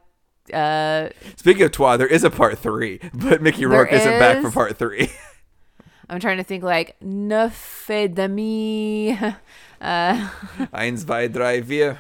uh, 0.54 1.10
Speaking 1.36 1.64
of 1.64 1.72
Twa, 1.72 1.98
there 1.98 2.08
is 2.08 2.24
a 2.24 2.30
part 2.30 2.58
three, 2.60 3.00
but 3.14 3.42
Mickey 3.42 3.66
Rourke 3.66 3.92
isn't 3.92 4.20
back 4.20 4.42
for 4.42 4.52
part 4.52 4.78
three. 4.78 5.12
I'm 6.10 6.20
trying 6.20 6.38
to 6.38 6.44
think 6.44 6.64
like 6.64 6.96
ne 7.02 7.50
fait 7.50 8.14
demi. 8.14 9.18
Uh, 9.82 10.30
Eins, 10.76 11.00
zwei, 11.00 11.28
drei, 11.28 11.60
vier. 11.62 11.98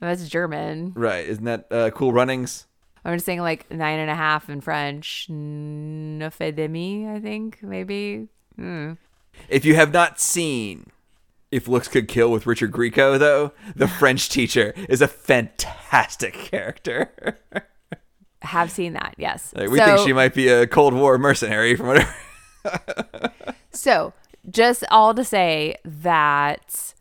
that's 0.00 0.28
German. 0.28 0.92
Right. 0.96 1.24
Isn't 1.28 1.44
that 1.44 1.66
uh, 1.70 1.90
Cool 1.90 2.12
Runnings? 2.12 2.66
I'm 3.04 3.14
just 3.14 3.24
saying 3.24 3.38
like 3.40 3.70
nine 3.70 4.00
and 4.00 4.10
a 4.10 4.16
half 4.16 4.50
in 4.50 4.60
French. 4.60 5.26
Ne 5.30 6.28
fait 6.30 6.56
demi, 6.56 7.08
I 7.08 7.20
think 7.20 7.62
maybe. 7.62 8.26
Hmm. 8.56 8.94
If 9.48 9.64
you 9.64 9.76
have 9.76 9.92
not 9.92 10.18
seen 10.18 10.90
If 11.52 11.68
Looks 11.68 11.86
Could 11.86 12.08
Kill 12.08 12.32
with 12.32 12.46
Richard 12.46 12.72
Grieco, 12.72 13.16
though, 13.16 13.52
the 13.76 13.86
French 13.86 14.28
teacher 14.28 14.74
is 14.88 15.00
a 15.00 15.06
fantastic 15.06 16.34
character. 16.34 17.38
Have 18.42 18.70
seen 18.70 18.94
that, 18.94 19.14
yes. 19.18 19.52
Like, 19.54 19.70
we 19.70 19.78
So- 19.78 19.84
think 19.84 20.06
she 20.06 20.12
might 20.12 20.34
be 20.34 20.48
a 20.48 20.66
Cold 20.66 20.94
War 20.94 21.18
mercenary 21.18 21.76
from 21.76 21.88
whatever. 21.88 22.14
So, 23.72 24.12
just 24.50 24.84
all 24.90 25.14
to 25.14 25.24
say 25.24 25.76
that 25.84 26.92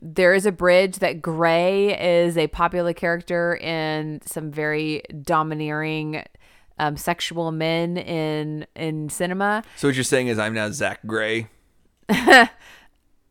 there 0.00 0.32
is 0.32 0.46
a 0.46 0.52
bridge 0.52 1.00
that 1.00 1.20
Gray 1.20 2.22
is 2.22 2.38
a 2.38 2.46
popular 2.46 2.94
character 2.94 3.54
in 3.56 4.20
some 4.24 4.50
very 4.50 5.02
domineering 5.22 6.24
um, 6.78 6.96
sexual 6.96 7.52
men 7.52 7.98
in 7.98 8.66
in 8.74 9.10
cinema. 9.10 9.62
So 9.76 9.88
what 9.88 9.94
you're 9.94 10.04
saying 10.04 10.28
is 10.28 10.38
I'm 10.38 10.54
now 10.54 10.70
Zach 10.70 11.00
Gray. 11.06 11.48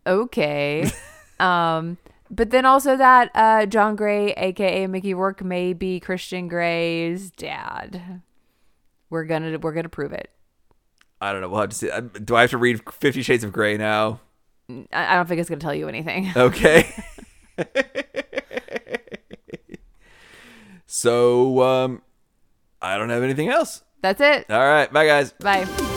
Okay. 0.07 0.89
um, 1.39 1.97
but 2.29 2.49
then 2.51 2.65
also 2.65 2.95
that 2.95 3.31
uh, 3.33 3.65
John 3.65 3.95
Gray, 3.95 4.33
aka 4.33 4.87
Mickey 4.87 5.13
Rourke, 5.13 5.43
may 5.43 5.73
be 5.73 5.99
Christian 5.99 6.47
Grey's 6.47 7.31
dad. 7.31 8.21
We're 9.09 9.25
gonna 9.25 9.57
we're 9.57 9.73
gonna 9.73 9.89
prove 9.89 10.13
it. 10.13 10.29
I 11.21 11.31
don't 11.31 11.41
know. 11.41 11.49
We'll 11.49 11.61
have 11.61 11.69
to 11.69 11.75
see. 11.75 11.89
Do 12.23 12.35
I 12.35 12.41
have 12.41 12.51
to 12.51 12.57
read 12.57 12.81
Fifty 12.91 13.21
Shades 13.21 13.43
of 13.43 13.51
Grey 13.51 13.77
now? 13.77 14.19
I, 14.69 15.13
I 15.13 15.15
don't 15.15 15.27
think 15.27 15.41
it's 15.41 15.49
gonna 15.49 15.59
tell 15.59 15.73
you 15.73 15.87
anything. 15.87 16.31
Okay. 16.35 16.87
so, 20.85 21.61
um, 21.61 22.01
I 22.81 22.97
don't 22.97 23.09
have 23.09 23.23
anything 23.23 23.49
else. 23.49 23.83
That's 24.01 24.21
it. 24.21 24.45
All 24.49 24.59
right. 24.59 24.91
Bye, 24.93 25.05
guys. 25.05 25.33
Bye. 25.33 25.88